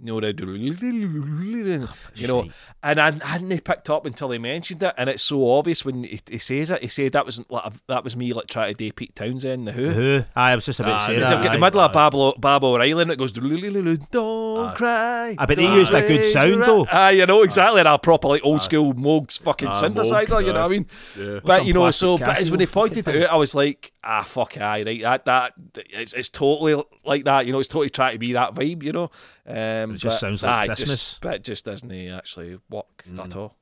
You 0.00 0.06
know 0.06 0.20
the, 0.20 1.88
you 2.14 2.28
know, 2.28 2.48
and 2.82 3.00
I 3.00 3.10
hadn't 3.10 3.64
picked 3.64 3.90
up 3.90 4.06
until 4.06 4.30
he 4.30 4.38
mentioned 4.38 4.82
it, 4.82 4.94
and 4.96 5.10
it's 5.10 5.22
so 5.24 5.50
obvious 5.50 5.84
when 5.84 6.04
he, 6.04 6.20
he 6.30 6.38
says 6.38 6.70
it. 6.70 6.82
He 6.82 6.88
said 6.88 7.12
that 7.12 7.26
was 7.26 7.40
like 7.50 7.72
that 7.88 8.04
was 8.04 8.16
me 8.16 8.32
like 8.32 8.46
trying 8.46 8.72
to 8.72 8.78
do 8.78 8.92
Pete 8.92 9.16
Townshend, 9.16 9.66
the 9.66 9.72
Who. 9.72 9.88
Who? 9.90 10.24
Aye, 10.36 10.52
I 10.52 10.54
was 10.54 10.66
just 10.66 10.78
about 10.78 11.02
Aye, 11.02 11.06
to 11.06 11.12
say 11.14 11.18
that. 11.20 11.32
I've 11.32 11.42
got 11.42 11.52
the 11.52 11.58
aye. 11.58 11.60
middle 11.60 11.80
of 11.80 11.92
Bob, 11.92 12.40
Baba 12.40 12.66
O'Riley 12.66 13.02
and 13.02 13.10
it 13.10 13.18
goes 13.18 13.32
don't 13.32 14.66
Aye. 14.66 14.74
cry. 14.76 15.34
But 15.36 15.58
he 15.58 15.64
don't 15.64 15.76
used 15.76 15.92
a 15.92 16.06
good 16.06 16.24
sound, 16.24 16.62
though. 16.62 16.86
Aye, 16.86 17.10
you 17.12 17.26
know 17.26 17.42
exactly. 17.42 17.80
And 17.80 17.88
a 17.88 17.98
proper 17.98 18.28
like 18.28 18.44
old 18.44 18.62
school 18.62 18.94
Moogs 18.94 19.40
fucking 19.40 19.68
synthesizer. 19.68 20.44
You 20.44 20.52
know 20.52 20.60
what 20.60 20.66
I 20.66 20.68
mean? 20.68 20.86
Yeah. 21.18 21.40
But 21.44 21.66
you 21.66 21.72
know, 21.72 21.90
so 21.90 22.18
but 22.18 22.40
it's 22.40 22.50
when 22.50 22.60
they 22.60 22.66
fucking 22.66 23.02
pointed 23.02 23.08
it 23.08 23.24
out, 23.24 23.32
I 23.32 23.36
was 23.36 23.54
like, 23.54 23.92
ah, 24.04 24.22
fuck, 24.22 24.56
aye, 24.58 24.82
right, 24.84 25.02
that 25.02 25.24
that 25.24 25.54
it's 25.76 26.12
it's 26.12 26.28
totally 26.28 26.82
like 27.04 27.24
that. 27.24 27.46
You 27.46 27.52
know, 27.52 27.58
it's 27.58 27.68
totally 27.68 27.90
trying 27.90 28.12
to 28.12 28.18
be 28.18 28.32
that 28.34 28.54
vibe. 28.54 28.82
You 28.82 28.92
know, 28.92 29.10
um, 29.48 29.94
It 29.94 29.98
just 29.98 30.20
sounds 30.20 30.42
like 30.42 30.68
Christmas. 30.68 30.88
just- 30.88 31.20
but 31.20 31.34
it 31.36 31.44
just 31.44 31.64
doesn't 31.64 31.90
actually 31.92 32.58
work 32.70 33.04
at 33.18 33.34
all. 33.36 33.56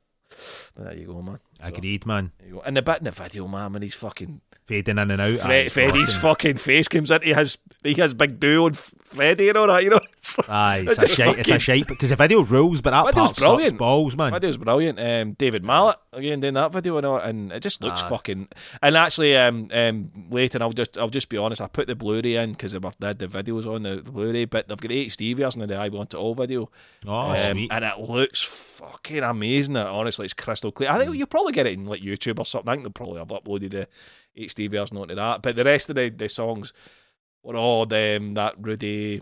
There 0.79 0.95
you 0.95 1.07
go, 1.07 1.23
man. 1.23 1.39
So, 1.61 1.69
Agreed, 1.69 2.05
man. 2.05 2.33
And 2.67 2.77
the 2.77 2.83
bit 2.83 2.99
in 2.99 3.05
the 3.05 3.11
video, 3.11 3.49
man, 3.49 3.73
when 3.73 3.83
he's 3.83 3.95
fucking 3.95 4.43
Fading 4.67 4.99
in 4.99 5.11
and 5.13 5.21
out. 5.21 5.39
Fre- 5.39 5.71
Freddie's 5.71 6.17
fucking- 6.17 6.55
fucking 6.55 6.57
face 6.59 6.89
comes 6.89 7.11
into 7.13 7.33
his 7.35 7.57
he 7.85 7.95
has 7.95 8.13
big 8.15 8.41
duo 8.41 8.67
and 8.67 8.77
Freddie 8.77 9.49
and 9.49 9.57
all 9.57 9.69
that. 9.69 9.85
You 9.85 9.91
know, 9.91 10.01
It's 10.19 10.39
like- 10.39 10.49
Aye, 10.51 10.79
it's, 10.89 11.01
It's 11.01 11.13
a 11.13 11.15
shite. 11.15 11.39
It's 11.39 11.49
a 11.49 11.53
fucking- 11.53 11.59
shite 11.61 11.87
because 11.87 12.09
the 12.11 12.17
video 12.17 12.43
rules, 12.43 12.81
but 12.81 12.91
that 12.91 13.07
Video's 13.07 13.15
part 13.29 13.37
sucks 13.37 13.47
brilliant. 13.47 13.79
balls, 13.79 14.17
man. 14.17 14.33
Video's 14.33 14.57
brilliant. 14.57 14.99
Um, 14.99 15.33
David 15.35 15.65
Mallet 15.65 15.97
again 16.13 16.41
doing 16.41 16.55
that 16.55 16.73
video 16.73 16.97
and 16.97 17.07
all, 17.07 17.17
and 17.19 17.53
it 17.53 17.61
just 17.61 17.81
looks 17.83 18.03
Aye. 18.03 18.09
fucking. 18.09 18.49
And 18.83 18.97
actually, 18.97 19.37
um, 19.37 19.69
um, 19.73 20.11
later 20.31 20.59
I'll 20.61 20.73
just 20.73 20.99
I'll 20.99 21.09
just 21.11 21.29
be 21.29 21.37
honest. 21.39 21.61
I 21.63 21.69
put 21.69 21.87
the 21.87 21.95
Blu-ray 21.95 22.35
in 22.35 22.51
because 22.53 22.73
they 22.73 22.81
had 23.07 23.19
the 23.21 23.29
videos 23.29 23.67
on 23.73 23.85
the, 23.85 23.97
the 24.03 24.11
Blu-ray, 24.11 24.47
but 24.47 24.67
they've 24.69 24.77
got 24.77 24.89
the 24.89 25.07
HD 25.07 25.35
version 25.37 25.63
of 25.63 25.69
the 25.69 25.77
I 25.77 25.89
Want 25.91 26.13
It 26.13 26.17
All 26.17 26.35
video, 26.35 26.71
Oh, 27.07 27.13
um, 27.31 27.37
sweet. 27.53 27.71
and 27.73 27.85
it 27.85 28.01
looks 28.01 28.43
fucking 28.43 29.23
amazing. 29.23 29.77
Honestly, 29.77 30.25
it's 30.25 30.35
crystal 30.35 30.66
clear. 30.73 30.91
I 30.91 30.99
think 30.99 31.11
Mm. 31.11 31.17
you'll 31.19 31.27
probably 31.27 31.53
get 31.53 31.67
it 31.67 31.73
in 31.75 31.87
like 31.87 32.01
YouTube 32.03 32.39
or 32.39 32.45
something. 32.47 32.69
I 32.69 32.73
think 32.75 32.85
they'll 32.85 32.93
probably 32.93 33.19
have 33.19 33.29
uploaded 33.29 33.71
the 33.73 33.89
HD 34.39 34.71
version 34.71 34.97
onto 34.97 35.15
that. 35.15 35.43
But 35.43 35.57
the 35.57 35.65
rest 35.65 35.89
of 35.91 35.97
the, 35.97 36.09
the 36.11 36.29
songs 36.29 36.73
were 37.43 37.57
all 37.57 37.87
them 37.87 38.35
that 38.35 38.55
Rudy 38.59 39.21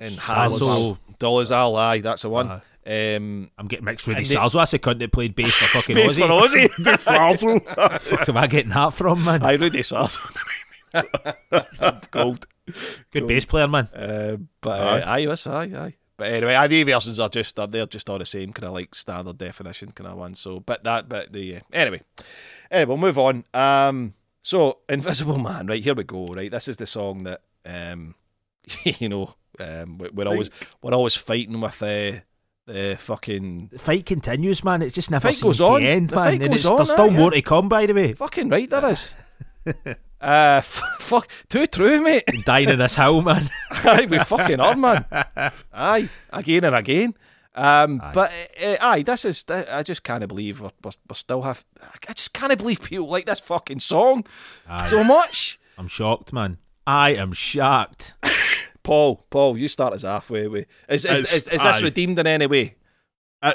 and 0.00 0.14
Sarzo. 0.14 0.98
Dolezal. 1.18 1.76
Aye, 1.78 2.00
that's 2.00 2.22
the 2.22 2.28
one. 2.30 2.48
Aye. 2.50 3.14
Um, 3.16 3.50
I'm 3.58 3.66
getting 3.68 3.84
mixed 3.84 4.06
with 4.08 4.16
and 4.16 4.24
the 4.24 4.34
Sarzo. 4.34 4.54
That's 4.54 4.70
the 4.70 4.78
cunt 4.78 4.98
that 5.00 5.12
played 5.12 5.34
bass 5.34 5.54
for 5.54 5.66
fucking 5.66 5.94
Bass 5.94 6.16
for 6.16 6.24
Ozzy. 6.26 6.68
Ozzy. 6.68 7.76
Where 7.76 7.98
fuck 7.98 8.28
am 8.28 8.36
I 8.38 8.46
getting 8.46 8.70
that 8.70 8.94
from, 8.94 9.24
man? 9.24 9.42
I 9.42 9.52
Rudy 9.54 9.80
Sarzo. 9.80 10.20
Gold. 12.10 12.46
Good 13.10 13.26
bass 13.26 13.44
player, 13.44 13.68
man. 13.68 13.88
Uh, 13.94 14.36
but 14.60 14.80
uh, 14.80 15.02
aye, 15.06 15.18
yes, 15.18 15.46
aye, 15.46 15.64
aye. 15.74 15.94
But 16.18 16.32
anyway, 16.32 16.54
aye, 16.56 16.66
the 16.66 16.82
versions 16.82 17.20
are 17.20 17.28
just 17.28 17.54
they're 17.70 17.86
just 17.86 18.10
all 18.10 18.18
the 18.18 18.26
same 18.26 18.52
kind 18.52 18.66
of 18.66 18.74
like 18.74 18.94
standard 18.94 19.38
definition 19.38 19.92
kind 19.92 20.10
of 20.10 20.18
one. 20.18 20.34
So, 20.34 20.58
but 20.60 20.82
that, 20.84 21.08
but 21.08 21.32
the 21.32 21.56
uh, 21.56 21.60
anyway, 21.72 22.02
anyway, 22.70 22.88
we'll 22.88 22.96
move 22.96 23.18
on. 23.18 23.44
Um, 23.54 24.14
so 24.42 24.78
Invisible 24.88 25.38
Man, 25.38 25.68
right 25.68 25.82
here 25.82 25.94
we 25.94 26.02
go. 26.04 26.26
Right, 26.26 26.50
this 26.50 26.66
is 26.68 26.76
the 26.76 26.86
song 26.86 27.22
that 27.22 27.42
um, 27.64 28.16
you 28.84 29.08
know, 29.08 29.34
um, 29.60 29.98
we- 29.98 30.10
we're 30.10 30.26
always 30.28 30.50
we're 30.82 30.92
always 30.92 31.14
fighting 31.14 31.60
with 31.60 31.80
uh, 31.82 32.12
the 32.66 32.96
fucking 32.98 33.68
The 33.72 33.78
fight 33.78 34.04
continues, 34.04 34.64
man. 34.64 34.82
It 34.82 34.92
just 34.94 35.12
never 35.12 35.28
Fight 35.28 35.36
seems 35.36 35.42
goes 35.42 35.58
to 35.58 35.64
on. 35.66 35.82
end, 35.84 36.08
The 36.10 36.16
man. 36.16 36.24
fight 36.24 36.42
And 36.42 36.50
goes 36.50 36.56
it's, 36.60 36.66
on, 36.66 36.76
there's 36.76 36.90
still 36.90 37.10
aye, 37.10 37.16
more 37.16 37.30
to 37.30 37.42
come, 37.42 37.68
by 37.68 37.86
the 37.86 37.94
way. 37.94 38.12
fucking 38.14 38.48
right 38.50 38.68
there 38.68 38.86
is. 38.90 39.14
Uh, 40.20 40.56
f- 40.58 40.82
fuck, 41.00 41.28
too 41.48 41.66
true, 41.66 42.00
mate. 42.00 42.24
Dying 42.44 42.68
in 42.68 42.78
this 42.78 42.96
hill, 42.96 43.22
man. 43.22 43.48
aye, 43.70 44.06
we 44.10 44.18
fucking 44.18 44.58
are, 44.60 44.74
man. 44.74 45.04
Aye, 45.72 46.08
again 46.30 46.64
and 46.64 46.74
again. 46.74 47.14
Um, 47.54 48.00
Aye. 48.02 48.10
but 48.14 48.32
uh, 48.62 48.76
aye, 48.80 49.02
this 49.02 49.24
is. 49.24 49.44
I 49.48 49.82
just 49.82 50.02
can't 50.04 50.26
believe 50.28 50.60
we're, 50.60 50.70
we're, 50.82 50.90
we're 51.08 51.14
still 51.14 51.42
have. 51.42 51.64
I 52.08 52.12
just 52.12 52.32
can't 52.32 52.56
believe 52.58 52.82
people 52.82 53.08
like 53.08 53.26
this 53.26 53.40
fucking 53.40 53.80
song 53.80 54.24
Aye. 54.68 54.86
so 54.86 55.02
much. 55.04 55.58
I'm 55.76 55.88
shocked, 55.88 56.32
man. 56.32 56.58
I 56.86 57.14
am 57.14 57.32
shocked. 57.32 58.14
Paul, 58.82 59.24
Paul, 59.30 59.58
you 59.58 59.68
start 59.68 59.92
us 59.92 60.04
off. 60.04 60.30
With, 60.30 60.46
with 60.48 60.66
is 60.88 61.04
is, 61.04 61.20
It's- 61.20 61.32
is, 61.32 61.48
is 61.48 61.62
this 61.62 61.82
redeemed 61.82 62.18
in 62.18 62.26
any 62.26 62.46
way? 62.46 62.76
Uh, 63.42 63.54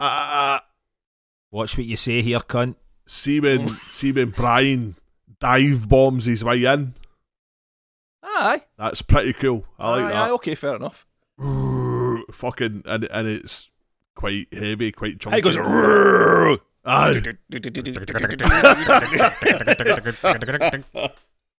uh, 0.00 0.60
Watch 1.50 1.76
what 1.78 1.86
you 1.86 1.96
say 1.96 2.20
here, 2.22 2.40
cunt. 2.40 2.74
see 3.06 3.40
when 3.40 3.68
see 3.68 4.12
when 4.12 4.30
Brian 4.30 4.96
dive 5.40 5.88
bombs 5.88 6.24
his 6.26 6.44
way 6.44 6.64
in. 6.64 6.94
Aye, 8.22 8.62
That's 8.76 9.02
pretty 9.02 9.32
cool. 9.32 9.64
I 9.78 9.90
like 9.90 10.04
aye, 10.04 10.08
that. 10.08 10.16
aye, 10.16 10.30
okay, 10.30 10.54
fair 10.54 10.76
enough. 10.76 11.06
Fucking 12.32 12.82
and 12.84 13.04
and 13.04 13.28
it's 13.28 13.72
quite 14.14 14.46
heavy, 14.52 14.92
quite 14.92 15.18
chunky. 15.20 15.36
He 15.36 15.42
goes. 15.42 15.56
Aye. 16.84 17.20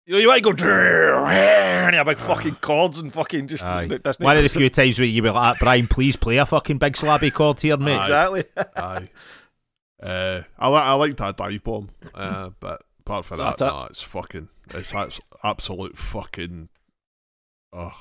You 0.07 0.15
know, 0.15 0.21
you 0.21 0.29
might 0.29 0.43
go 0.43 0.51
and 0.51 1.93
you 1.93 1.99
have 1.99 2.07
big 2.07 2.19
fucking 2.19 2.57
chords 2.57 2.99
and 3.01 3.13
fucking 3.13 3.47
just. 3.47 3.65
Aye. 3.65 3.99
that's 4.03 4.19
One 4.19 4.39
of 4.39 4.43
the 4.43 4.49
few 4.49 4.71
times 4.71 4.99
where 4.99 5.07
you 5.07 5.23
were 5.23 5.33
like, 5.33 5.59
Brian, 5.59 5.87
please 5.87 6.17
play 6.17 6.39
a 6.39 6.47
fucking 6.47 6.79
big 6.79 6.95
slabby 6.95 7.31
chord 7.33 7.61
here, 7.61 7.77
mate. 7.77 7.99
exactly. 8.01 8.45
Aye. 8.77 9.11
Uh, 10.03 10.43
I 10.59 10.69
like 10.69 10.83
I 10.85 10.93
like 10.95 11.17
that 11.17 11.37
dive 11.37 11.63
bomb, 11.65 11.91
uh, 12.15 12.51
but 12.61 12.83
apart 13.09 13.25
from 13.25 13.39
that, 13.39 13.57
that 13.59 13.65
it? 13.67 13.69
nah, 13.69 13.85
it's 13.87 14.03
fucking 14.03 14.49
it's 14.75 14.93
absolute 15.43 15.97
fucking. 15.97 16.69
Oh, 17.73 17.95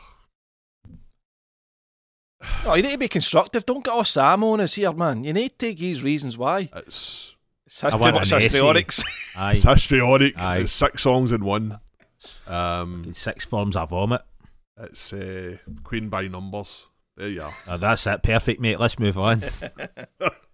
you 2.76 2.82
need 2.84 2.92
to 2.92 2.98
be 2.98 3.08
constructive. 3.08 3.66
Don't 3.66 3.84
get 3.84 3.92
all 3.92 4.04
Sam 4.04 4.44
on 4.44 4.62
us 4.62 4.76
here, 4.76 4.94
man. 4.94 5.24
You 5.24 5.34
need 5.34 5.50
to 5.50 5.56
take 5.58 5.80
his 5.80 6.04
reasons 6.04 6.38
why. 6.38 6.70
it's 6.76 7.36
It's 7.66 7.84
I 7.84 7.88
history, 7.90 8.12
want 8.12 8.22
it's 8.24 8.32
an 8.32 8.40
histrionics. 8.42 9.04
Aye. 9.38 9.52
it's 9.54 9.64
histrionic. 9.64 10.38
Aye. 10.38 10.58
It's 10.60 10.72
six 10.72 11.02
songs 11.04 11.32
in 11.32 11.44
one. 11.44 11.80
Um, 12.48 13.14
Six 13.14 13.46
forms 13.46 13.76
of 13.78 13.90
vomit. 13.92 14.22
it's 14.80 15.14
uh, 15.14 15.58
Queen 15.84 16.10
by 16.10 16.28
numbers. 16.28 16.88
There 17.16 17.30
you 17.30 17.42
are. 17.44 17.54
Oh, 17.68 17.78
that's 17.78 18.06
it. 18.08 18.24
Perfect, 18.24 18.60
mate. 18.60 18.80
Let's 18.80 19.00
move 19.00 19.18
on. 19.18 19.44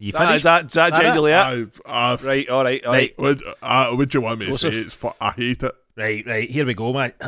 you 0.00 0.08
is 0.08 0.16
finished? 0.16 0.44
that, 0.44 0.64
is 0.64 0.72
that 0.72 0.90
That 0.92 1.00
it? 1.00 1.02
genuinely 1.04 1.32
it? 1.32 1.70
I, 1.86 2.12
I, 2.12 2.16
Right, 2.16 2.48
all 2.48 2.64
right, 2.64 2.84
all 2.84 2.92
right. 2.92 3.18
Would, 3.18 3.42
uh, 3.62 3.94
would 3.96 4.12
you 4.14 4.20
want 4.22 4.40
me 4.40 4.46
to 4.46 4.54
say 4.58 4.68
it's? 4.70 4.94
Fu- 4.94 5.12
I 5.20 5.30
hate 5.30 5.62
it. 5.62 5.74
Right, 5.96 6.26
right. 6.26 6.50
Here 6.50 6.66
we 6.66 6.74
go, 6.74 6.92
man. 6.92 7.12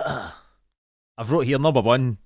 I've 1.19 1.31
wrote 1.31 1.47
here 1.47 1.59
number 1.59 1.81
one. 1.83 2.19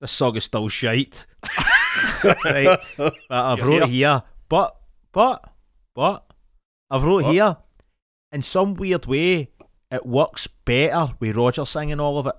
This 0.00 0.12
song 0.12 0.36
is 0.36 0.44
still 0.44 0.68
shite. 0.68 1.26
right. 2.24 2.78
But 2.96 3.14
I've 3.30 3.58
You're 3.58 3.80
wrote 3.80 3.88
here. 3.88 4.22
But, 4.48 4.76
but, 5.12 5.44
but, 5.94 6.24
I've 6.90 7.02
wrote 7.02 7.24
What? 7.24 7.32
here. 7.32 7.56
In 8.30 8.42
some 8.42 8.74
weird 8.74 9.06
way, 9.06 9.50
it 9.90 10.06
works 10.06 10.46
better 10.46 11.14
with 11.18 11.36
Roger 11.36 11.64
singing 11.64 11.98
all 11.98 12.18
of 12.18 12.26
it. 12.26 12.34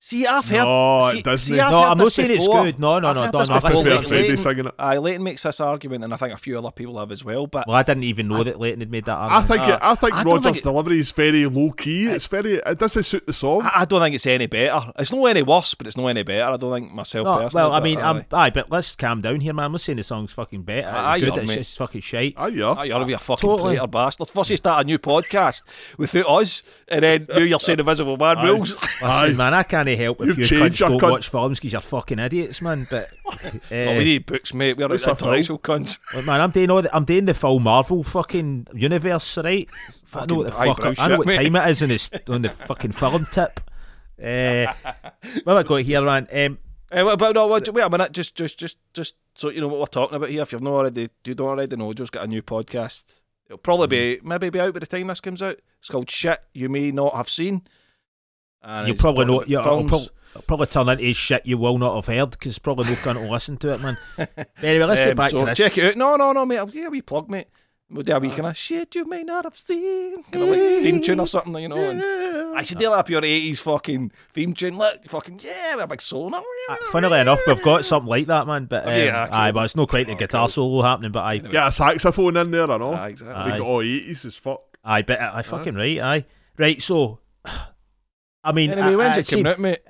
See, 0.00 0.24
I've 0.28 0.48
heard. 0.48 0.58
No, 0.64 1.08
see, 1.10 1.18
it 1.18 1.24
doesn't. 1.24 1.54
See, 1.56 1.60
I've 1.60 1.72
no, 1.72 1.80
heard 1.80 1.88
I'm 1.88 1.98
not 1.98 2.04
this 2.04 2.14
saying 2.14 2.30
it's 2.30 2.46
good. 2.46 2.78
No, 2.78 3.00
no, 3.00 3.08
I've 3.08 3.16
no. 3.16 3.22
heard 3.22 3.32
Don't, 3.32 3.40
this 3.42 3.48
no, 3.48 3.54
I 3.56 3.58
before. 3.58 3.70
that's 3.70 3.80
prefer 3.82 3.90
Leighton- 3.96 4.08
Freddie 4.08 4.22
Leighton- 4.28 4.36
singing 4.36 4.66
it. 4.66 4.74
Aye, 4.78 4.98
Leighton 4.98 5.22
makes 5.24 5.42
this 5.42 5.60
argument, 5.60 6.04
and 6.04 6.14
I 6.14 6.16
think 6.16 6.32
a 6.32 6.36
few 6.36 6.56
other 6.56 6.70
people 6.70 6.98
have 7.00 7.10
as 7.10 7.24
well. 7.24 7.48
But 7.48 7.66
Well, 7.66 7.76
I 7.76 7.82
didn't 7.82 8.04
even 8.04 8.28
know 8.28 8.44
that 8.44 8.60
Leighton 8.60 8.78
had 8.78 8.92
made 8.92 9.06
that 9.06 9.16
I 9.18 9.26
argument. 9.26 9.46
think 9.48 9.74
it, 9.74 9.78
I 9.82 9.94
think 9.96 10.14
I 10.14 10.22
Roger's 10.22 10.42
think 10.44 10.56
it- 10.58 10.62
delivery 10.62 11.00
is 11.00 11.10
very 11.10 11.46
low 11.46 11.72
key. 11.72 12.06
It's 12.06 12.26
very 12.28 12.54
it 12.64 12.78
doesn't 12.78 13.02
suit 13.02 13.26
the 13.26 13.32
song. 13.32 13.62
I, 13.64 13.80
I 13.80 13.84
don't 13.86 14.00
think 14.00 14.14
it's 14.14 14.26
any 14.28 14.46
better. 14.46 14.92
It's 15.00 15.12
not 15.12 15.24
any 15.24 15.42
worse, 15.42 15.74
but 15.74 15.88
it's 15.88 15.96
not 15.96 16.06
any 16.06 16.22
better. 16.22 16.44
I 16.44 16.56
don't 16.56 16.72
think 16.80 16.92
myself 16.94 17.24
No, 17.24 17.38
personally. 17.42 17.64
well, 17.64 17.72
I 17.72 17.80
mean. 17.80 17.98
I'm, 18.00 18.24
aye, 18.32 18.50
but 18.50 18.70
let's 18.70 18.94
calm 18.94 19.20
down 19.20 19.40
here, 19.40 19.52
man. 19.52 19.64
I'm 19.64 19.72
not 19.72 19.80
saying 19.80 19.96
the 19.96 20.04
song's 20.04 20.30
fucking 20.30 20.62
better. 20.62 20.86
Aye, 20.88 21.16
It's 21.16 21.24
good, 21.24 21.34
you're 21.34 21.44
it's 21.44 21.54
just 21.54 21.78
fucking 21.78 22.02
shite. 22.02 22.34
Ah, 22.36 22.46
yeah. 22.46 22.74
Ah, 22.78 22.82
you're 22.84 23.02
a 23.02 23.18
fucking 23.18 23.48
Totally. 23.48 23.74
traitor 23.74 23.88
bastard. 23.88 24.28
First 24.28 24.50
you 24.50 24.56
start 24.58 24.82
a 24.82 24.84
new 24.86 25.00
podcast 25.00 25.62
without 25.98 26.26
us, 26.28 26.62
and 26.86 27.02
then 27.02 27.26
now 27.28 27.38
you're 27.38 27.58
saying 27.58 27.80
Invisible 27.80 28.16
Man 28.16 28.38
Aye. 28.38 28.48
rules. 28.48 28.74
Listen, 28.74 29.08
Aye. 29.08 29.32
man, 29.32 29.54
I 29.54 29.64
can't 29.64 29.87
help 29.96 30.20
if 30.20 30.28
You've 30.28 30.38
you 30.50 30.58
cunts 30.58 30.78
don't 30.78 31.00
cunt. 31.00 31.10
watch 31.10 31.28
films 31.28 31.58
because 31.58 31.72
you're 31.72 31.80
fucking 31.82 32.18
idiots, 32.18 32.60
man. 32.62 32.86
But 32.90 33.06
Well, 33.24 33.34
uh, 33.90 33.98
we 33.98 34.04
need 34.04 34.26
books, 34.26 34.52
mate. 34.54 34.76
We're 34.76 34.92
intellectual 34.92 35.58
cunts. 35.58 35.98
look, 36.14 36.24
man, 36.26 36.40
I'm 36.40 36.50
doing 36.50 36.70
all 36.70 36.82
the, 36.82 36.94
I'm 36.94 37.04
doing 37.04 37.24
the 37.24 37.34
full 37.34 37.60
Marvel 37.60 38.02
fucking 38.02 38.68
universe, 38.74 39.36
right? 39.38 39.68
I 40.14 40.26
know 40.26 40.36
what 40.36 40.46
the 40.46 40.52
fuck 40.52 40.80
eyebrow 40.80 40.94
I 40.98 41.08
know 41.08 41.18
what 41.18 41.26
time 41.26 41.56
it 41.56 41.68
is 41.70 41.82
on 41.82 41.88
the 41.88 42.22
on 42.34 42.42
the 42.42 42.50
fucking 42.50 42.92
film 42.92 43.26
tip. 43.30 43.60
Uh, 44.22 44.72
what 45.44 45.56
have 45.56 45.56
I 45.58 45.62
got 45.62 45.76
here, 45.82 46.02
man? 46.02 46.26
Um, 46.32 46.58
Uh, 46.90 47.04
what 47.04 47.14
about 47.14 47.34
no? 47.34 47.46
Wait 47.48 47.68
wait 47.72 47.82
a 47.82 47.90
minute. 47.90 48.12
Just, 48.12 48.34
just, 48.34 48.58
just, 48.58 48.76
just 48.94 49.14
so 49.34 49.50
you 49.50 49.60
know 49.60 49.68
what 49.68 49.78
we're 49.80 49.86
talking 49.86 50.16
about 50.16 50.30
here. 50.30 50.42
If 50.42 50.52
you've 50.52 50.62
not 50.62 50.72
already, 50.72 51.10
you 51.24 51.34
don't 51.34 51.48
already 51.48 51.76
know, 51.76 51.92
Joe's 51.92 52.10
got 52.10 52.24
a 52.24 52.26
new 52.26 52.42
podcast. 52.42 53.04
It'll 53.46 53.58
probably 53.58 53.86
be 53.86 54.20
maybe 54.22 54.50
be 54.50 54.60
out 54.60 54.72
by 54.74 54.80
the 54.80 54.86
time 54.86 55.06
this 55.06 55.20
comes 55.20 55.42
out. 55.42 55.58
It's 55.78 55.88
called 55.88 56.10
Shit 56.10 56.42
You 56.52 56.68
May 56.68 56.90
Not 56.90 57.14
Have 57.14 57.28
Seen. 57.28 57.62
And 58.62 58.88
you 58.88 58.94
it's 58.94 59.00
probably 59.00 59.24
know. 59.26 59.36
about 59.38 59.48
Yeah, 59.48 59.60
it'll 59.60 59.78
films. 59.78 59.90
prob- 59.90 60.08
it'll 60.30 60.42
probably 60.42 60.66
turn 60.66 60.88
into 60.88 61.14
shit 61.14 61.46
you 61.46 61.58
will 61.58 61.78
not 61.78 61.94
have 61.94 62.06
heard 62.06 62.30
because 62.32 62.58
probably 62.58 62.86
no 62.90 62.96
going 63.04 63.16
to 63.16 63.30
listen 63.30 63.56
to 63.58 63.72
it, 63.74 63.80
man. 63.80 63.96
Anyway, 64.62 64.84
let's 64.84 65.00
get 65.00 65.10
Um, 65.10 65.16
back 65.16 65.30
so 65.30 65.40
to 65.40 65.46
this. 65.46 65.58
Check 65.58 65.78
it 65.78 65.84
out. 65.84 65.96
No, 65.96 66.16
no, 66.16 66.32
no, 66.32 66.44
mate. 66.44 66.58
I'll 66.58 66.66
give 66.66 66.74
you 66.76 66.86
a 66.88 66.90
wee 66.90 67.02
plug, 67.02 67.30
mate. 67.30 67.46
We'll 67.90 68.02
do 68.02 68.12
a 68.14 68.18
wee 68.20 68.28
kind 68.28 68.44
of 68.46 68.54
shit 68.54 68.94
you 68.96 69.06
may 69.06 69.22
not 69.22 69.44
have 69.44 69.56
seen. 69.56 70.22
Kind 70.24 70.42
of 70.44 70.50
like 70.50 70.58
theme 70.82 71.00
tune 71.00 71.20
or 71.20 71.26
something, 71.26 71.56
you 71.62 71.68
know. 71.68 71.78
And 71.78 72.02
I 72.58 72.62
should 72.62 72.76
do 72.76 72.90
that 72.90 72.92
up 72.96 73.08
your 73.08 73.22
80s 73.22 73.60
fucking 73.60 74.12
theme 74.34 74.52
tune. 74.52 74.76
Look, 74.76 75.04
fucking, 75.08 75.40
yeah, 75.42 75.76
with 75.76 75.84
a 75.84 75.86
big 75.86 76.02
soul. 76.02 76.28
now. 76.28 76.44
Uh, 76.68 76.76
funnily 76.90 77.18
enough, 77.18 77.40
we've 77.46 77.62
got 77.62 77.86
something 77.86 78.10
like 78.10 78.26
that, 78.26 78.46
man. 78.46 78.66
But 78.66 78.86
um, 78.86 78.92
Yeah, 78.92 79.26
cool. 79.28 79.34
aye, 79.36 79.52
but 79.52 79.64
it's 79.64 79.74
not 79.76 79.88
quite 79.88 80.06
the 80.06 80.16
guitar 80.16 80.48
solo 80.48 80.82
happening. 80.82 81.12
But 81.12 81.24
I, 81.24 81.38
Get 81.38 81.66
a 81.66 81.72
saxophone 81.72 82.36
in 82.36 82.50
there, 82.50 82.70
I 82.70 82.76
know. 82.76 82.92
Ah, 82.92 83.06
exactly. 83.06 83.44
We 83.46 83.52
Aye. 83.52 83.58
got 83.58 83.66
all 83.66 83.80
eighties 83.80 84.24
as 84.26 84.36
fuck. 84.36 84.60
aye, 84.84 85.00
but 85.00 85.18
I 85.18 85.40
fucking 85.40 85.74
right, 85.74 85.98
aye, 85.98 86.24
right. 86.58 86.82
So, 86.82 87.20
I 88.44 88.52
mean, 88.52 88.70
Anyway, 88.70 88.92
I, 88.92 88.96
when's 88.96 89.16
I 89.16 89.20
it 89.20 89.28
coming 89.28 89.46
out, 89.46 89.58
mate? 89.58 89.80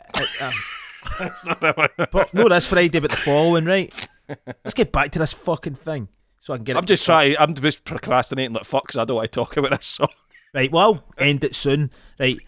but 2.10 2.34
no, 2.34 2.48
that's 2.48 2.66
Friday, 2.66 2.98
but 3.00 3.10
the 3.10 3.16
following, 3.16 3.64
right? 3.64 3.92
Let's 4.46 4.74
get 4.74 4.92
back 4.92 5.12
to 5.12 5.18
this 5.18 5.32
fucking 5.32 5.74
thing, 5.76 6.08
so 6.40 6.54
I 6.54 6.56
can 6.58 6.64
get. 6.64 6.76
I'm 6.76 6.84
just 6.84 7.04
trying. 7.04 7.36
I'm 7.38 7.54
just 7.54 7.84
procrastinating 7.84 8.52
like 8.52 8.64
fuck, 8.64 8.86
'cause 8.88 8.96
I 8.96 9.04
don't 9.04 9.16
want 9.16 9.30
to 9.30 9.34
talk 9.34 9.56
about 9.56 9.70
this 9.72 9.86
song. 9.86 10.08
Right, 10.54 10.70
well, 10.72 11.04
I'll 11.18 11.26
end 11.26 11.44
it 11.44 11.54
soon. 11.54 11.90
Right. 12.18 12.38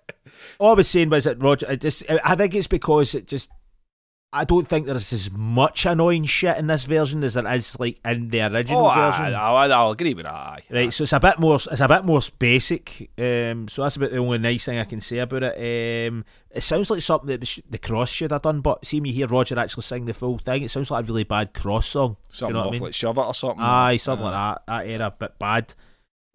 All 0.58 0.70
I 0.72 0.74
was 0.74 0.88
saying 0.88 1.10
was 1.10 1.24
that 1.24 1.42
Roger. 1.42 1.66
I 1.68 1.76
just, 1.76 2.02
I 2.24 2.34
think 2.36 2.54
it's 2.54 2.66
because 2.68 3.14
it 3.14 3.26
just. 3.26 3.50
I 4.36 4.44
don't 4.44 4.66
think 4.66 4.86
there's 4.86 5.12
as 5.12 5.30
much 5.30 5.86
annoying 5.86 6.24
shit 6.24 6.56
in 6.58 6.66
this 6.66 6.84
version 6.84 7.22
as 7.22 7.34
there 7.34 7.46
is 7.54 7.78
like 7.78 8.00
in 8.04 8.28
the 8.30 8.40
original 8.52 8.80
Oh, 8.82 8.86
I, 8.86 9.10
version. 9.10 9.34
I, 9.34 9.66
I'll 9.68 9.92
agree 9.92 10.12
with 10.14 10.24
that. 10.24 10.34
Aye. 10.34 10.62
Right, 10.70 10.92
so 10.92 11.04
it's 11.04 11.12
a 11.12 11.20
bit 11.20 11.38
more, 11.38 11.54
it's 11.54 11.80
a 11.80 11.86
bit 11.86 12.04
more 12.04 12.20
basic. 12.38 13.10
Um, 13.16 13.68
so 13.68 13.82
that's 13.82 13.94
about 13.94 14.10
the 14.10 14.18
only 14.18 14.38
nice 14.38 14.64
thing 14.64 14.78
I 14.78 14.84
can 14.84 15.00
say 15.00 15.18
about 15.18 15.44
it. 15.44 16.08
Um, 16.10 16.24
it 16.50 16.62
sounds 16.62 16.90
like 16.90 17.00
something 17.00 17.28
that 17.28 17.40
the, 17.40 17.46
sh- 17.46 17.60
the 17.70 17.78
cross 17.78 18.10
should 18.10 18.32
have 18.32 18.42
done, 18.42 18.60
but 18.60 18.84
see 18.84 19.00
me 19.00 19.12
hear 19.12 19.28
Roger 19.28 19.56
actually 19.58 19.84
sing 19.84 20.04
the 20.06 20.14
full 20.14 20.38
thing. 20.38 20.64
It 20.64 20.70
sounds 20.70 20.90
like 20.90 21.04
a 21.04 21.06
really 21.06 21.24
bad 21.24 21.54
cross 21.54 21.86
song. 21.86 22.16
something 22.28 22.54
know 22.54 22.60
what 22.60 22.64
I 22.64 22.68
off 22.68 22.72
mean? 22.72 22.82
like 22.82 22.94
shove 22.94 23.18
it 23.18 23.22
or 23.22 23.34
something. 23.34 23.60
Aye, 23.62 23.98
something 23.98 24.24
like 24.24 24.34
that. 24.34 24.66
That 24.66 24.86
era, 24.88 25.14
but 25.16 25.38
bad. 25.38 25.74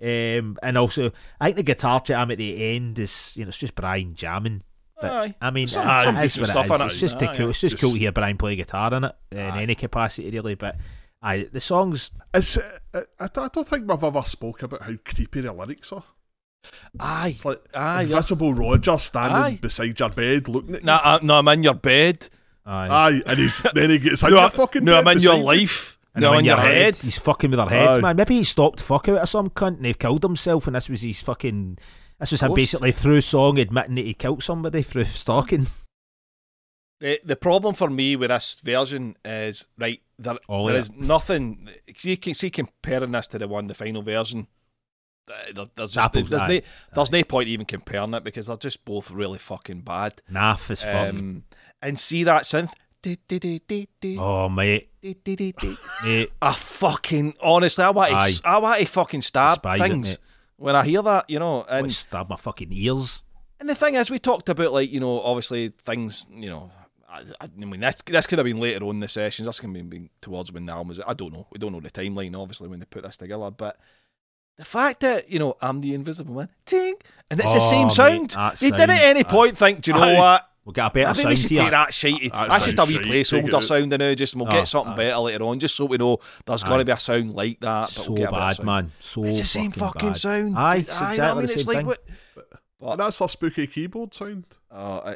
Um, 0.02 0.58
and 0.64 0.78
also, 0.78 1.12
I 1.42 1.48
think 1.48 1.58
the 1.58 1.64
guitar 1.64 2.00
jam 2.00 2.32
at 2.32 2.38
the 2.38 2.76
end 2.76 2.98
is, 2.98 3.34
you 3.36 3.44
know, 3.44 3.50
it's 3.50 3.58
just 3.58 3.76
Brian 3.76 4.16
jamming. 4.16 4.64
But 5.02 5.12
Aye. 5.12 5.36
I 5.42 5.52
mean, 5.52 5.68
Some- 5.68 5.88
it 5.88 6.04
some 6.04 6.18
is 6.18 6.22
decent 6.24 6.42
what 6.42 6.50
it 6.50 6.68
stuff 6.68 6.80
is. 6.80 6.86
It's 6.86 6.96
it, 6.96 7.00
just 7.00 7.16
aye, 7.24 7.36
cool. 7.36 7.46
aye. 7.48 7.50
It's 7.50 7.60
just, 7.62 7.72
Just- 7.74 7.82
cool 7.84 7.94
to 7.94 8.00
hear 8.00 8.12
Brian 8.12 8.38
play 8.38 8.56
guitar 8.56 8.94
in 8.94 9.04
it 9.06 9.16
in 9.32 9.38
Aye. 9.40 9.62
any 9.64 9.76
capacity, 9.76 10.30
really. 10.32 10.56
But 10.56 10.78
aye, 11.22 11.48
the 11.52 11.60
songs. 11.60 12.12
It's, 12.34 12.58
uh, 12.58 12.80
I, 12.94 13.04
I 13.20 13.28
don't 13.28 13.68
think 13.68 13.88
we've 13.90 14.04
ever 14.04 14.22
spoke 14.24 14.64
about 14.64 14.82
how 14.82 14.94
creepy 15.06 15.42
the 15.42 15.54
lyrics 15.54 15.92
are. 15.94 16.04
Aye. 17.00 17.30
It's 17.36 17.46
like 17.46 17.62
Aye, 17.74 18.02
yeah. 18.02 18.08
invisible 18.10 18.54
Roger 18.54 18.98
standing 18.98 19.38
Aye. 19.38 19.60
beside 19.62 19.98
your 20.00 20.10
bed 20.10 20.48
looking 20.50 20.76
at 20.76 20.82
you. 20.82 20.86
No, 20.86 20.94
uh, 21.04 21.20
no, 21.22 21.36
I'm 21.40 21.48
in 21.50 21.64
your 21.64 21.74
bed. 21.76 22.28
Aye. 22.66 22.88
Aye, 22.90 23.22
and 23.26 23.40
he's 23.40 23.62
then 23.74 23.90
he 23.92 24.00
gets 24.00 24.22
in 24.24 24.30
No, 24.30 24.36
your 24.38 24.46
I- 24.46 24.50
fucking 24.50 24.84
no, 24.84 24.98
I'm 25.00 25.08
in 25.08 25.20
your 25.20 25.34
beside 25.34 25.38
you. 25.40 25.44
life. 25.62 25.96
And 26.16 26.24
No, 26.24 26.34
I'm 26.34 26.40
in 26.40 26.46
your 26.46 26.58
head. 26.58 26.96
He's 26.98 27.20
fucking 27.20 27.52
with 27.52 27.60
our 27.60 27.70
heads, 27.70 27.98
Aye. 27.98 28.02
man. 28.02 28.16
Maybe 28.16 28.36
he 28.36 28.44
stopped 28.44 28.82
fuck 28.82 29.08
out 29.08 29.20
of 29.20 29.30
some 29.30 29.50
cunt 29.52 29.78
and 29.78 29.86
he 29.86 29.94
killed 29.94 30.24
himself, 30.24 30.68
and 30.68 30.76
this 30.76 30.90
was 30.90 31.02
his 31.02 31.22
fucking. 31.22 31.78
This 32.20 32.32
was 32.32 32.42
him 32.42 32.54
basically 32.54 32.92
through 32.92 33.22
song 33.22 33.58
admitting 33.60 33.96
that 33.96 34.06
he 34.06 34.14
killed 34.14 34.44
somebody 34.44 34.82
through 34.82 35.06
stalking. 35.06 35.68
The 37.00 37.20
the 37.24 37.36
problem 37.38 37.76
for 37.76 37.90
me 37.90 38.16
with 38.18 38.30
this 38.30 38.60
version 38.62 39.16
is 39.24 39.68
right 39.78 40.02
there. 40.18 40.36
All 40.50 40.66
there 40.66 40.76
is 40.76 40.92
nothing. 40.92 41.70
You 42.02 42.18
can 42.18 42.34
see 42.34 42.50
comparing 42.50 43.12
this 43.14 43.28
to 43.28 43.40
the 43.40 43.48
one, 43.48 43.68
the 43.68 43.74
final 43.74 44.02
version. 44.02 44.48
uh, 45.32 45.34
there- 45.54 45.66
There's 45.76 45.94
just 45.94 46.06
Apples, 46.06 46.30
there's, 46.30 46.42
aye. 46.42 46.48
no, 46.48 46.62
there's 46.96 47.12
no 47.12 47.24
point 47.24 47.48
even 47.48 47.66
comparing 47.66 48.14
it 48.16 48.24
because 48.24 48.48
they're 48.48 48.58
just 48.58 48.84
both 48.84 49.12
really 49.12 49.38
fucking 49.40 49.82
bad. 49.82 50.22
Naff 50.30 50.70
as 50.72 50.82
fuck. 50.84 51.10
Um, 51.10 51.44
and 51.82 51.98
see 52.00 52.24
that 52.26 52.44
synth. 52.44 52.74
oh 54.20 54.50
mate, 54.50 54.90
mate. 56.04 56.32
I 56.42 56.54
fucking 56.54 57.36
honestly, 57.42 57.84
I 57.86 57.92
want 57.92 58.12
to, 58.12 58.42
I 58.44 58.58
want 58.58 58.80
to 58.82 58.86
fucking 58.88 59.22
stab 59.22 59.62
Despise 59.62 59.80
things 59.80 60.08
mate. 60.10 60.18
When 60.60 60.76
I 60.76 60.84
hear 60.86 61.02
that, 61.02 61.30
you 61.30 61.40
know. 61.40 61.64
And 61.64 61.86
And 61.86 61.94
stab 61.94 62.30
my 62.30 62.36
fucking 62.36 62.70
ears. 62.72 63.24
and 63.60 63.68
the 63.70 63.76
thing 63.76 63.96
is, 63.96 64.10
we 64.12 64.20
talked 64.20 64.50
about 64.50 64.72
like 64.74 64.92
you 64.92 65.00
know, 65.00 65.22
obviously 65.22 65.74
things, 65.86 66.28
you 66.34 66.50
know. 66.50 66.72
I, 67.12 67.24
I 67.42 67.66
mean, 67.66 67.80
this, 67.80 67.96
this 68.06 68.28
could 68.28 68.38
have 68.38 68.46
been 68.46 68.60
later 68.60 68.86
on 68.86 68.92
in 68.96 69.00
the 69.00 69.08
sessions. 69.08 69.48
This 69.48 69.60
can 69.60 69.74
be 69.74 69.82
been 69.82 70.10
towards 70.22 70.52
when 70.52 70.66
the 70.68 70.74
album 70.74 70.90
was. 70.90 71.00
I 71.08 71.14
don't 71.16 71.34
know. 71.34 71.48
We 71.52 71.58
don't 71.58 71.72
know 71.72 71.80
the 71.80 71.90
timeline, 71.90 72.40
obviously, 72.40 72.68
when 72.68 72.78
they 72.80 72.86
put 72.86 73.02
this 73.02 73.18
together. 73.18 73.50
But 73.50 73.80
the 74.58 74.66
fact 74.66 75.00
that 75.00 75.28
you 75.30 75.40
know 75.40 75.56
I'm 75.62 75.82
the 75.82 75.96
invisible 75.96 76.36
man, 76.36 76.50
ting, 76.66 76.96
and 77.32 77.40
it's 77.40 77.52
the 77.54 77.60
Oh, 77.60 77.70
same 77.70 77.88
mate, 77.88 78.32
sound. 78.32 78.58
they 78.60 78.70
didn't 78.70 78.92
at 78.92 79.02
any 79.02 79.22
sound- 79.22 79.30
point 79.32 79.58
think, 79.58 79.82
do 79.82 79.92
you 79.92 79.98
know 79.98 80.04
Aye. 80.04 80.18
what? 80.20 80.50
We'll 80.70 80.74
get 80.74 80.86
a 80.86 80.94
better 80.94 81.10
I 81.10 81.14
think 81.14 81.30
we 81.30 81.36
sound 81.36 81.40
should 81.40 81.50
here. 81.52 81.62
take 81.62 81.72
that 81.72 81.90
shitey. 81.90 82.32
That 82.32 82.48
That's 82.50 82.66
just 82.66 82.74
a 82.76 82.78
sounds 82.78 82.90
wee 82.90 82.94
shite, 82.94 83.04
take 83.04 83.12
it 83.12 83.46
placeholder 83.48 83.54
out. 83.56 83.64
sound 83.64 83.94
in 83.94 84.02
it, 84.02 84.16
just 84.18 84.34
and 84.34 84.42
we'll 84.42 84.50
Oh, 84.50 84.52
get 84.52 84.62
ah, 84.62 84.66
something 84.66 84.96
better 84.96 85.18
later 85.18 85.44
on, 85.46 85.60
just 85.60 85.76
so 85.76 85.86
we 85.86 85.98
know 85.98 86.20
there's 86.46 86.64
going 86.64 86.78
to 86.78 86.86
be 86.86 86.92
a 86.92 87.00
sound 87.00 87.34
like 87.34 87.60
that. 87.62 87.82
But 87.86 87.90
so 87.90 88.12
we'll 88.12 88.22
get 88.22 88.30
a 88.30 88.32
bad, 88.34 88.64
man. 88.64 88.92
So 89.00 89.24
It's 89.24 89.40
the 89.40 89.46
same 89.48 89.72
fucking 89.72 90.10
bad. 90.10 90.18
sound. 90.18 90.56
Aye, 90.56 90.76
it's 90.76 91.02
Aye, 91.02 91.10
exactly 91.10 91.24
I 91.24 91.34
mean, 91.34 91.46
the 91.48 91.54
it's 91.54 91.64
same 91.64 91.68
like 91.88 91.98
thing. 91.98 92.46
what? 92.78 92.92
And 92.92 93.00
that's 93.00 93.18
their 93.18 93.28
spooky 93.30 93.66
keyboard 93.66 94.14
sound. 94.14 94.46
Oh, 94.70 95.02
I, 95.04 95.16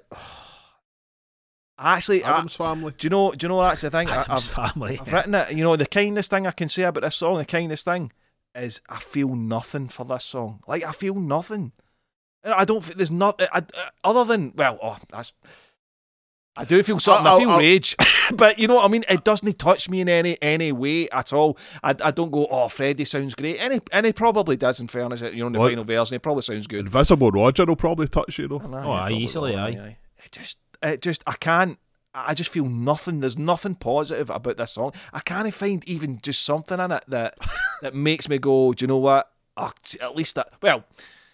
actually, 1.77 2.23
I, 2.23 2.37
Addams 2.37 2.55
Family. 2.55 2.93
do 2.97 3.05
you 3.05 3.09
know? 3.09 3.31
Do 3.31 3.45
you 3.45 3.49
know 3.49 3.61
that's 3.61 3.81
the 3.81 3.89
thing? 3.91 4.09
I, 4.09 4.15
Adam's 4.21 4.29
I've, 4.29 4.71
family. 4.73 4.99
I've 4.99 5.13
written 5.13 5.35
it. 5.35 5.51
You 5.53 5.63
know, 5.63 5.75
the 5.75 5.85
kindest 5.85 6.29
thing 6.29 6.47
I 6.47 6.51
can 6.51 6.69
say 6.69 6.83
about 6.83 7.03
this 7.03 7.15
song, 7.15 7.37
the 7.37 7.45
kindest 7.45 7.85
thing, 7.85 8.11
is 8.55 8.81
I 8.89 8.99
feel 8.99 9.35
nothing 9.35 9.89
for 9.89 10.05
this 10.05 10.25
song. 10.25 10.61
Like 10.67 10.83
I 10.83 10.91
feel 10.91 11.15
nothing. 11.15 11.71
I 12.45 12.65
don't. 12.65 12.83
feel 12.83 12.95
There's 12.97 13.11
not 13.11 13.41
I, 13.41 13.59
I, 13.59 13.89
other 14.03 14.25
than 14.25 14.53
well. 14.55 14.79
Oh, 14.81 14.97
that's. 15.09 15.33
I 16.55 16.65
do 16.65 16.83
feel 16.83 16.99
something. 16.99 17.25
I, 17.25 17.29
I'll- 17.31 17.39
feel 17.39 17.49
I'll- 17.51 17.57
rage, 17.59 17.95
but 18.35 18.59
you 18.59 18.67
know 18.67 18.75
what 18.75 18.85
I 18.85 18.87
mean. 18.87 19.03
It 19.09 19.23
doesn't 19.23 19.57
touch 19.57 19.89
me 19.89 20.01
in 20.01 20.09
any 20.09 20.37
any 20.41 20.71
way 20.71 21.09
at 21.09 21.33
all. 21.33 21.57
I, 21.81 21.95
I 22.03 22.11
don't 22.11 22.29
go. 22.31 22.45
Oh, 22.49 22.67
Freddie 22.67 23.05
sounds 23.05 23.33
great. 23.33 23.57
And 23.57 23.73
he, 23.73 23.81
and 23.91 24.05
he 24.05 24.13
probably 24.13 24.55
does. 24.55 24.79
In 24.79 24.87
fairness, 24.87 25.21
you 25.21 25.37
know, 25.37 25.47
in 25.47 25.53
the 25.53 25.59
What? 25.59 25.69
final 25.69 25.83
version, 25.83 26.15
he 26.15 26.19
probably 26.19 26.43
sounds 26.43 26.67
good. 26.67 26.81
Invisible 26.85 27.31
Roger 27.31 27.65
will 27.65 27.75
probably 27.75 28.07
touch 28.07 28.37
you 28.37 28.47
though. 28.47 28.61
I 28.63 28.67
know, 28.67 28.83
Oh, 28.83 28.91
aye, 28.91 29.11
easily, 29.11 29.51
will, 29.53 29.59
aye. 29.59 29.97
It 30.23 30.31
just, 30.31 30.57
it 30.83 31.01
just, 31.01 31.23
I 31.25 31.33
can't. 31.33 31.79
I 32.15 32.35
just 32.35 32.51
feel 32.51 32.65
nothing. 32.65 33.21
There's 33.21 33.39
nothing 33.39 33.73
positive 33.73 34.29
about 34.29 34.57
this 34.57 34.73
song. 34.73 34.93
I 35.11 35.21
can't 35.21 35.51
find 35.51 35.83
even 35.89 36.19
just 36.21 36.43
something 36.43 36.79
in 36.79 36.91
it 36.91 37.03
that 37.07 37.33
that 37.81 37.95
makes 37.95 38.29
me 38.29 38.37
go. 38.37 38.73
Do 38.73 38.83
you 38.83 38.87
know 38.87 38.97
what? 38.97 39.31
Oh, 39.57 39.71
at 39.99 40.15
least 40.15 40.35
that. 40.35 40.49
Well, 40.61 40.83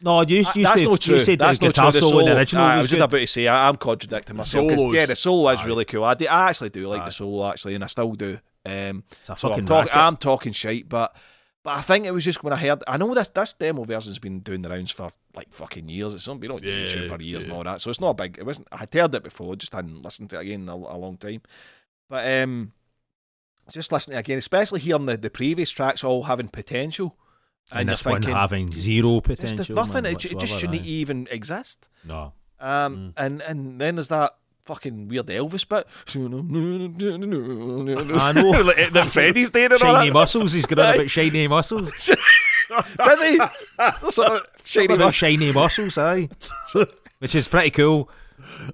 No, 0.01 0.21
you 0.21 0.37
used, 0.37 0.49
uh, 0.49 0.61
that's 0.61 0.81
to, 0.81 0.87
not 0.89 1.01
true. 1.01 1.15
you 1.15 1.19
said 1.21 1.39
that's 1.39 1.59
the 1.59 1.65
not 1.65 1.75
guitar 1.75 1.91
true. 1.91 1.99
The 1.99 2.07
solo 2.07 2.19
in 2.19 2.25
the 2.27 2.37
original 2.37 2.63
Aye, 2.63 2.73
I 2.73 2.77
was 2.77 2.83
was 2.83 2.91
just 2.91 3.01
about 3.01 3.17
to 3.17 3.27
say. 3.27 3.47
I, 3.47 3.67
I'm 3.67 3.75
contradicting 3.75 4.37
myself. 4.37 4.71
Solos- 4.71 4.93
yeah, 4.93 5.05
the 5.05 5.15
solo 5.15 5.49
is 5.49 5.59
aye. 5.59 5.65
really 5.65 5.85
cool. 5.85 6.03
I, 6.03 6.13
do, 6.13 6.25
I 6.27 6.49
actually 6.49 6.69
do 6.69 6.87
like 6.87 7.01
Aye. 7.01 7.05
the 7.05 7.11
solo 7.11 7.49
actually, 7.49 7.75
and 7.75 7.83
I 7.83 7.87
still 7.87 8.13
do. 8.13 8.39
Um, 8.65 9.03
It's 9.11 9.29
a 9.29 9.37
so 9.37 9.53
I'm, 9.53 9.65
talk. 9.65 9.95
I'm 9.95 10.17
talking 10.17 10.53
shite, 10.53 10.87
but 10.87 11.15
but 11.63 11.71
I 11.71 11.81
think 11.81 12.05
it 12.05 12.11
was 12.11 12.23
just 12.23 12.43
when 12.43 12.53
I 12.53 12.57
heard. 12.57 12.83
I 12.87 12.97
know 12.97 13.13
this 13.13 13.29
this 13.29 13.53
demo 13.53 13.83
version's 13.83 14.19
been 14.19 14.39
doing 14.39 14.61
the 14.61 14.69
rounds 14.69 14.91
for 14.91 15.11
like 15.35 15.53
fucking 15.53 15.89
years. 15.89 16.13
It's 16.13 16.27
been 16.27 16.51
on 16.51 16.63
Yeah, 16.63 16.73
YouTube 16.73 17.09
for 17.09 17.21
years 17.21 17.43
and 17.43 17.53
all 17.53 17.63
that, 17.63 17.81
so 17.81 17.89
it's 17.89 17.99
not 17.99 18.11
a 18.11 18.13
big. 18.13 18.37
It 18.37 18.45
wasn't. 18.45 18.67
I 18.71 18.77
had 18.77 18.93
heard 18.93 19.15
it 19.15 19.23
before, 19.23 19.55
just 19.55 19.73
hadn't 19.73 20.01
listened 20.01 20.29
to 20.31 20.37
it 20.37 20.43
again 20.43 20.61
in 20.61 20.69
a, 20.69 20.75
a 20.75 20.97
long 20.97 21.17
time. 21.17 21.41
But 22.09 22.41
um, 22.41 22.71
just 23.71 23.91
listening 23.91 24.17
again, 24.17 24.37
especially 24.37 24.79
hearing 24.79 25.05
the, 25.05 25.17
the 25.17 25.29
previous 25.29 25.69
tracks 25.69 26.03
all 26.03 26.23
having 26.23 26.47
potential, 26.47 27.17
and 27.71 27.87
you're 27.87 27.93
this 27.93 28.05
one 28.05 28.21
thinking, 28.21 28.35
having 28.35 28.71
zero 28.73 29.21
potential. 29.21 29.57
There's 29.57 29.69
nothing. 29.69 30.03
man, 30.03 30.13
It, 30.13 30.25
it 30.25 30.39
just 30.39 30.59
shouldn't 30.59 30.81
aye. 30.81 30.85
even 30.85 31.27
exist. 31.31 31.87
No. 32.03 32.33
Um, 32.59 33.13
and 33.17 33.41
and 33.41 33.79
then 33.79 33.95
there's 33.95 34.07
that 34.09 34.35
fucking 34.65 35.07
weird 35.07 35.27
Elvis 35.27 35.67
bit. 35.67 35.87
I 36.99 38.31
know. 38.33 38.51
Like, 38.61 38.91
that 38.93 39.09
Freddie's 39.09 39.51
doing 39.51 39.71
and 39.71 39.79
Shiny 39.79 40.11
muscles. 40.11 40.53
He's 40.53 40.65
got 40.65 40.79
on 40.79 40.85
Aye. 40.85 40.95
about 40.95 41.09
shiny 41.09 41.47
muscles. 41.47 41.91
Does 42.97 43.21
he? 43.21 43.39
Sort 44.11 44.29
of 44.29 44.41
shady 44.63 44.97
mus- 44.97 45.15
shiny 45.15 45.51
muscles, 45.51 45.97
aye. 45.97 46.29
Which 47.19 47.35
is 47.35 47.47
pretty 47.47 47.71
cool. 47.71 48.09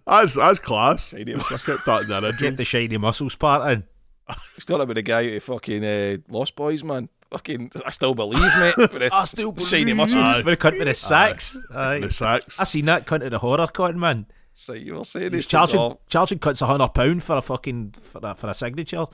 That's 0.05 0.35
that's 0.35 0.59
class. 0.59 1.09
Shiny 1.09 1.33
I 1.35 1.39
kept 1.39 1.85
that 1.85 2.01
in 2.03 2.07
the 2.09 2.21
original. 2.23 2.51
Get 2.51 2.57
the 2.57 2.65
shiny 2.65 2.97
muscles 2.97 3.35
part 3.35 3.71
in. 3.71 3.83
He's 4.55 4.65
talking 4.65 4.81
about 4.83 4.95
the 4.95 5.01
guy 5.01 5.23
who 5.29 5.39
fucking 5.39 5.85
uh, 5.85 6.17
Lost 6.29 6.55
Boys, 6.55 6.83
man. 6.83 7.09
Fucking, 7.35 7.71
I 7.85 7.91
still 7.91 8.13
believe, 8.15 8.39
mate. 8.59 8.77
with 8.77 8.91
the 8.93 9.09
I 9.13 9.25
still 9.25 9.53
shiny 9.57 9.91
believe. 9.93 9.97
muscles. 9.97 10.37
For 10.43 10.49
the 10.51 10.57
cunt 10.57 10.77
with 10.79 10.87
the 10.87 10.93
sax. 10.93 11.57
Aye. 11.73 11.99
The 11.99 12.11
sax. 12.11 12.59
I 12.59 12.63
seen 12.63 12.85
that 12.85 13.05
cunt 13.05 13.25
at 13.25 13.31
the 13.31 13.39
horror 13.39 13.67
con, 13.67 13.99
man. 13.99 14.25
That's 14.53 14.69
right, 14.69 14.81
you 14.81 14.93
were 14.95 15.03
saying 15.03 15.31
He 15.31 15.35
was 15.35 15.47
charging, 15.47 15.79
all- 15.79 15.99
charging 16.07 16.39
cunts 16.39 16.61
a 16.61 16.65
hundred 16.65 16.89
pound 16.89 17.23
for 17.23 17.35
a 17.35 17.41
fucking 17.41 17.91
for 18.01 18.21
a, 18.23 18.35
for 18.35 18.49
a 18.49 18.53
signature, 18.53 19.05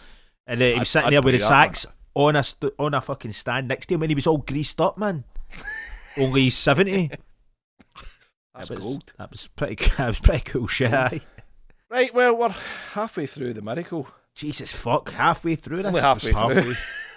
and 0.46 0.62
uh, 0.62 0.66
he 0.66 0.72
was 0.74 0.80
I'd- 0.82 0.86
sitting 0.86 1.08
I'd 1.08 1.14
there 1.14 1.22
with 1.24 1.34
pay 1.34 1.40
his 1.40 1.50
that, 1.50 1.76
sax 1.78 1.88
on 2.14 2.36
a 2.36 2.44
st- 2.44 2.74
on 2.78 2.94
a 2.94 3.02
fucking 3.02 3.34
stand 3.34 3.68
next 3.68 3.88
to 3.88 3.96
him, 3.96 4.04
and 4.04 4.12
he 4.12 4.16
was 4.16 4.28
all 4.28 4.38
greased 4.38 4.80
up, 4.80 5.00
man. 5.00 5.24
Only 6.18 6.42
he's 6.44 6.58
seventy. 6.58 7.10
That's 8.54 8.68
That 8.70 8.76
was- 8.76 8.84
gold. 8.84 9.14
That 9.18 9.32
was 9.32 9.48
pretty. 9.48 9.76
That 9.98 10.08
was 10.10 10.20
pretty 10.20 10.44
cool 10.52 10.68
shit. 10.68 10.94
aye. 10.94 11.22
Right, 11.90 12.14
well, 12.14 12.36
we're 12.38 12.50
halfway 12.94 13.26
through 13.26 13.54
the 13.54 13.62
miracle. 13.62 14.08
Jesus 14.36 14.72
fuck, 14.72 15.10
halfway 15.12 15.56
through 15.56 15.78
this. 15.78 15.88
Only 15.88 16.00
halfway 16.02 16.32
Just 16.32 16.64
through. 16.64 16.76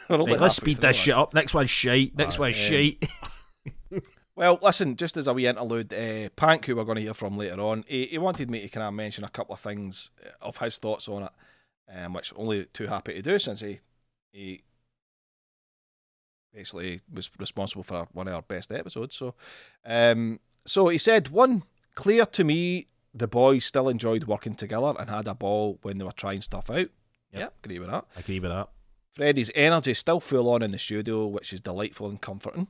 Halfway. 0.09 0.17
We're 0.17 0.23
only 0.23 0.33
Right, 0.33 0.41
let's 0.41 0.57
speed 0.57 0.79
this 0.79 0.97
shit 0.97 1.15
up. 1.15 1.35
Next 1.35 1.55
one's 1.55 1.71
shite. 1.71 2.17
Next 2.17 2.39
one's 2.39 2.57
um, 2.57 2.63
shite. 2.63 3.09
Well, 4.37 4.59
listen, 4.61 4.97
just 4.97 5.17
as 5.17 5.29
a 5.29 5.33
wee 5.33 5.47
interlude, 5.47 5.95
uh, 5.95 6.29
Pank, 6.35 6.67
who 6.67 6.75
we're 6.75 6.85
going 6.85 6.97
to 6.97 7.03
hear 7.03 7.15
from 7.15 7.37
later 7.39 7.61
on, 7.61 7.85
he, 7.87 8.07
he 8.07 8.19
wanted 8.19 8.51
me 8.51 8.63
to 8.63 8.69
kind 8.69 8.87
of 8.87 8.93
mention 8.93 9.23
a 9.23 9.29
couple 9.29 9.55
of 9.55 9.61
things 9.61 10.11
uh, 10.25 10.31
of 10.43 10.57
his 10.57 10.79
thoughts 10.79 11.09
on 11.09 11.25
it, 11.25 11.31
um, 11.95 12.15
which 12.15 12.33
only 12.35 12.65
too 12.67 12.89
happy 12.89 13.15
to 13.15 13.23
do 13.23 13.39
since 13.39 13.61
he 13.61 13.79
he 14.33 14.63
basically 16.53 17.01
was 17.13 17.31
responsible 17.39 17.85
for 17.85 18.09
one 18.13 18.27
of 18.27 18.35
our 18.35 18.43
best 18.43 18.73
episodes. 18.73 19.15
So, 19.15 19.35
um, 19.85 20.41
so 20.67 20.89
he 20.89 20.99
said, 20.99 21.29
one 21.29 21.63
clear 21.95 22.27
to 22.27 22.43
me, 22.43 22.89
the 23.13 23.29
boys 23.29 23.65
still 23.65 23.89
enjoyed 23.89 24.25
working 24.25 24.57
together 24.57 24.95
and 24.99 25.09
had 25.09 25.29
a 25.29 25.35
ball 25.35 25.79
when 25.83 25.99
they 25.99 26.05
were 26.05 26.11
trying 26.11 26.41
stuff 26.41 26.71
out. 26.71 26.89
Yep, 27.33 27.55
agree 27.65 27.79
with 27.79 27.91
that. 27.91 28.05
I 28.17 28.21
agree 28.21 28.41
with 28.41 28.51
that. 28.51 28.69
Freddie's 29.15 29.51
energy 29.55 29.93
is 29.93 29.99
still 29.99 30.21
full 30.21 30.51
on 30.51 30.63
in 30.63 30.71
the 30.73 30.79
studio, 30.79 31.27
which 31.27 31.53
is 31.53 31.61
delightful 31.61 32.09
and 32.09 32.21
comforting. 32.21 32.67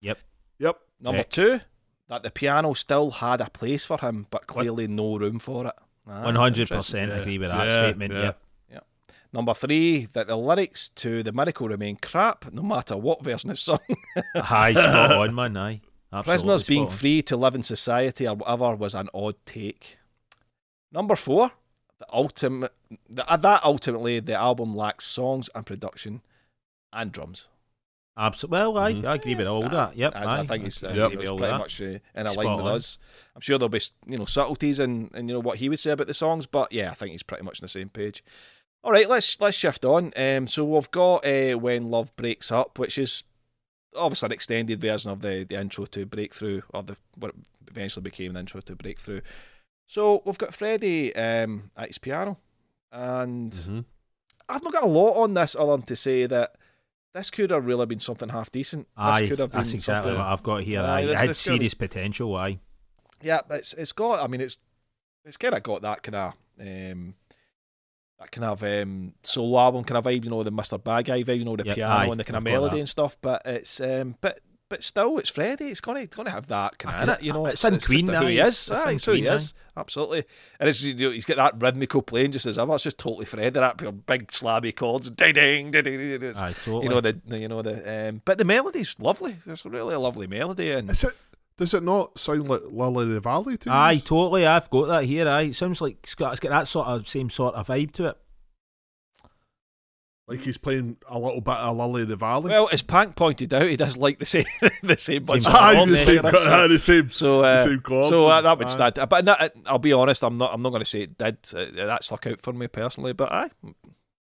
Yep. 0.00 0.18
Yep. 0.58 0.76
Number 1.00 1.22
Check. 1.22 1.30
two, 1.30 1.60
that 2.08 2.22
the 2.22 2.30
piano 2.30 2.72
still 2.74 3.10
had 3.10 3.40
a 3.40 3.50
place 3.50 3.84
for 3.84 3.98
him, 3.98 4.26
but 4.30 4.46
clearly 4.46 4.86
no 4.88 5.16
room 5.18 5.38
for 5.38 5.66
it. 5.66 5.74
Ah, 6.08 6.24
One 6.24 6.34
hundred 6.34 6.68
percent 6.68 7.12
agree 7.12 7.38
with 7.38 7.48
that 7.50 7.66
Yeah, 7.66 7.82
statement. 7.88 8.12
yeah. 8.14 8.32
Yep. 8.70 8.86
Number 9.34 9.54
three, 9.54 10.06
that 10.12 10.26
the 10.28 10.36
lyrics 10.36 10.88
to 10.90 11.22
The 11.22 11.32
Miracle 11.32 11.68
remain 11.68 11.96
crap, 11.96 12.52
no 12.52 12.62
matter 12.62 12.96
what 12.96 13.22
version 13.24 13.50
is 13.50 13.60
sung. 13.60 13.78
Aye, 14.34 14.72
spot 14.72 15.12
on, 15.28 15.34
man. 15.34 15.56
Aye. 15.56 15.80
Absolutely 16.12 16.30
Prisoners 16.32 16.62
being 16.64 16.84
on. 16.84 16.90
free 16.90 17.22
to 17.22 17.36
live 17.38 17.54
in 17.54 17.62
society 17.62 18.26
or 18.28 18.34
whatever 18.34 18.76
was 18.76 18.94
an 18.94 19.08
odd 19.14 19.34
take. 19.46 19.96
Number 20.92 21.16
four, 21.16 21.50
the 22.02 22.14
ultimate, 22.16 22.72
uh, 23.16 23.36
that 23.36 23.64
ultimately 23.64 24.20
the 24.20 24.34
album 24.34 24.76
lacks 24.76 25.04
songs 25.06 25.48
and 25.54 25.64
production 25.66 26.20
and 26.92 27.12
drums. 27.12 27.48
Absolutely. 28.16 28.58
Well, 28.58 28.76
aye, 28.78 28.92
Mhm. 28.92 29.04
I 29.06 29.14
agree 29.14 29.34
with 29.34 29.46
all 29.46 29.66
that. 29.68 29.96
Yep. 29.96 30.12
I. 30.14 30.40
I 30.40 30.46
think 30.46 30.66
it's, 30.66 30.84
I 30.84 30.88
I 30.90 30.94
Yep. 30.94 31.12
it's 31.12 31.22
pretty 31.30 31.36
that. 31.40 31.58
much 31.58 31.80
uh, 31.80 31.84
in 31.84 32.26
a 32.26 32.30
Spot 32.30 32.44
line 32.44 32.56
with 32.58 32.66
on. 32.66 32.74
us. 32.74 32.98
I'm 33.34 33.40
sure 33.40 33.56
there'll 33.58 33.70
be 33.70 33.80
you 34.06 34.18
know 34.18 34.26
subtleties 34.26 34.78
and 34.78 35.10
and 35.14 35.28
you 35.28 35.34
know 35.34 35.40
what 35.40 35.58
he 35.58 35.68
would 35.70 35.80
say 35.80 35.92
about 35.92 36.08
the 36.08 36.14
songs, 36.14 36.44
but 36.46 36.70
yeah, 36.72 36.90
I 36.90 36.94
think 36.94 37.12
he's 37.12 37.22
pretty 37.22 37.42
much 37.44 37.60
on 37.62 37.64
the 37.64 37.68
same 37.68 37.88
page. 37.88 38.22
All 38.84 38.92
right, 38.92 39.08
let's 39.08 39.40
let's 39.40 39.56
shift 39.56 39.84
on. 39.86 40.12
Um, 40.16 40.46
so 40.46 40.62
we've 40.64 40.90
got 40.90 41.24
uh, 41.24 41.54
when 41.58 41.90
love 41.90 42.14
breaks 42.16 42.52
up, 42.52 42.78
which 42.78 42.98
is 42.98 43.24
obviously 43.96 44.26
an 44.26 44.32
extended 44.32 44.78
version 44.80 45.10
of 45.10 45.20
the 45.22 45.46
the 45.48 45.58
intro 45.58 45.86
to 45.86 46.04
Breakthrough, 46.04 46.60
or 46.74 46.82
the 46.82 46.96
what 47.16 47.32
eventually 47.68 48.02
became 48.02 48.34
the 48.34 48.40
intro 48.40 48.60
to 48.60 48.76
Breakthrough. 48.76 49.22
So 49.92 50.22
we've 50.24 50.38
got 50.38 50.54
Freddie 50.54 51.14
um, 51.14 51.70
at 51.76 51.88
his 51.88 51.98
piano, 51.98 52.38
and 52.90 53.52
Mhm. 53.52 53.84
I've 54.48 54.62
not 54.62 54.72
got 54.72 54.84
a 54.84 54.86
lot 54.86 55.22
on 55.22 55.34
this 55.34 55.54
other 55.54 55.72
than 55.76 55.82
to 55.82 55.96
say 55.96 56.24
that 56.24 56.56
this 57.12 57.30
could 57.30 57.50
have 57.50 57.66
really 57.66 57.84
been 57.84 58.00
something 58.00 58.30
half 58.30 58.50
decent. 58.50 58.86
This 58.96 59.04
Aye, 59.04 59.28
could 59.28 59.38
have 59.38 59.50
been 59.50 59.60
that's 59.60 59.74
exactly 59.74 60.12
what 60.12 60.22
I've 60.22 60.42
got 60.42 60.62
here. 60.62 60.80
Aye, 60.80 61.00
Aye, 61.00 61.02
this- 61.04 61.10
it 61.12 61.18
had 61.18 61.28
this 61.28 61.44
could- 61.44 61.50
serious 61.56 61.74
potential. 61.74 62.34
Aye. 62.34 62.58
Yeah, 63.20 63.40
it's 63.50 63.74
it's 63.74 63.92
got. 63.92 64.20
I 64.24 64.28
mean, 64.28 64.40
it's 64.40 64.56
it's 65.26 65.36
kind 65.36 65.52
of 65.54 65.62
got 65.62 65.82
that 65.82 66.02
kind 66.02 66.16
of 66.16 66.32
um, 66.58 67.14
that 68.18 68.32
kind 68.32 68.44
of 68.46 68.62
um, 68.62 69.12
solo 69.22 69.58
album 69.58 69.84
kind 69.84 69.98
of 69.98 70.04
vibe. 70.06 70.24
You 70.24 70.30
know, 70.30 70.42
the 70.42 70.50
Mr. 70.50 70.82
Bad 70.82 71.04
Guy 71.04 71.22
vibe. 71.22 71.36
You 71.38 71.44
know, 71.44 71.56
the 71.56 71.66
Yep, 71.66 71.74
piano 71.76 71.94
aye, 71.94 72.06
and 72.06 72.18
the 72.18 72.24
kind 72.24 72.38
of 72.38 72.44
melody 72.44 72.76
that. 72.76 72.80
and 72.80 72.88
stuff. 72.88 73.18
But 73.20 73.42
it's 73.44 73.78
um, 73.78 74.16
but 74.22 74.40
but 74.72 74.82
still, 74.82 75.18
it's 75.18 75.28
Freddie. 75.28 75.66
It's 75.66 75.82
gonna 75.82 76.00
it's 76.00 76.16
gonna 76.16 76.30
have 76.30 76.46
that 76.46 76.78
kind 76.78 76.96
Aye, 76.96 77.02
of 77.02 77.08
it. 77.20 77.22
You 77.22 77.34
know, 77.34 77.44
it's 77.44 77.62
in 77.62 77.74
just 77.74 77.86
Queen, 77.86 78.08
who 78.08 78.26
he 78.26 78.40
aye, 78.40 78.46
is. 78.46 78.70
it's- 78.70 78.70
it's 78.70 78.86
in 78.86 78.94
it's 78.94 79.04
who 79.04 79.12
he 79.12 79.20
Queen, 79.20 79.32
is. 79.34 79.54
Absolutely. 79.76 80.24
And 80.58 80.68
it's 80.70 80.82
you 80.82 80.94
know, 80.94 81.10
he's 81.10 81.26
got 81.26 81.36
that 81.36 81.60
rhythmical 81.62 82.00
playing 82.00 82.32
just 82.32 82.46
as 82.46 82.58
ever. 82.58 82.72
It's 82.74 82.84
just 82.84 82.96
totally 82.98 83.26
Freddie. 83.26 83.50
That 83.50 83.76
big 84.06 84.28
slabby 84.28 84.74
chords, 84.74 85.10
ding 85.10 85.34
ding 85.34 85.70
ding 85.72 85.84
ding. 85.84 86.20
ding. 86.20 86.34
Aye, 86.36 86.54
totally. 86.64 86.84
You 86.84 86.88
know 86.88 87.00
the, 87.02 87.20
the 87.26 87.38
you 87.38 87.48
know 87.48 87.60
the 87.60 88.08
um, 88.08 88.22
but 88.24 88.38
the 88.38 88.44
melody's 88.46 88.96
lovely. 88.98 89.36
There's 89.44 89.62
really 89.66 89.94
a 89.94 90.00
lovely 90.00 90.26
melody 90.26 90.72
and 90.72 90.88
Is 90.90 91.04
it? 91.04 91.14
Does 91.58 91.74
it 91.74 91.82
not 91.82 92.18
sound 92.18 92.48
like 92.48 92.62
Lily 92.70 93.12
the 93.12 93.20
Valley 93.20 93.58
to 93.58 93.68
you? 93.68 93.76
Aye, 93.76 93.98
totally. 94.02 94.46
I've 94.46 94.70
got 94.70 94.86
that 94.88 95.04
here. 95.04 95.28
Aye, 95.28 95.42
it 95.42 95.54
sounds 95.54 95.82
like 95.82 95.98
it's 96.02 96.14
got, 96.14 96.30
it's 96.32 96.40
got 96.40 96.48
that 96.48 96.66
sort 96.66 96.86
of 96.88 97.06
same 97.06 97.28
sort 97.28 97.54
of 97.54 97.66
vibe 97.66 97.92
to 97.92 98.08
it. 98.08 98.16
Like 100.32 100.40
he's 100.44 100.58
playing 100.58 100.96
a 101.08 101.18
little 101.18 101.40
bit 101.40 101.54
of 101.54 101.76
Lily 101.76 102.04
the 102.04 102.16
Valley. 102.16 102.50
Well, 102.50 102.68
as 102.72 102.82
Pank 102.82 103.14
pointed 103.16 103.52
out, 103.54 103.68
he 103.68 103.76
does 103.76 103.96
like 103.96 104.18
the 104.18 104.26
same 104.26 104.44
the 104.82 104.96
same 104.96 105.24
bunch 105.24 105.46
of 105.46 105.54
aye, 105.54 105.84
the 105.86 105.94
same, 105.94 106.22
there, 106.22 106.36
so- 106.36 106.50
aye, 106.52 106.66
the 106.68 106.78
same, 106.78 107.08
So, 107.08 107.42
the 107.42 107.46
uh, 107.48 107.64
same 107.64 107.80
chords 107.80 108.08
so 108.08 108.26
uh, 108.28 108.40
that 108.40 108.58
would 108.58 108.66
aye. 108.66 108.70
stand. 108.70 109.08
But 109.08 109.24
no, 109.24 109.36
I'll 109.66 109.78
be 109.78 109.92
honest, 109.92 110.22
I'm 110.24 110.38
not. 110.38 110.52
I'm 110.52 110.62
not 110.62 110.70
going 110.70 110.80
to 110.82 110.86
say 110.86 111.02
it 111.02 111.16
did. 111.18 111.38
Uh, 111.54 111.66
that 111.86 112.04
stuck 112.04 112.26
out 112.26 112.40
for 112.42 112.52
me 112.52 112.66
personally. 112.68 113.12
But 113.12 113.30
aye, 113.32 113.50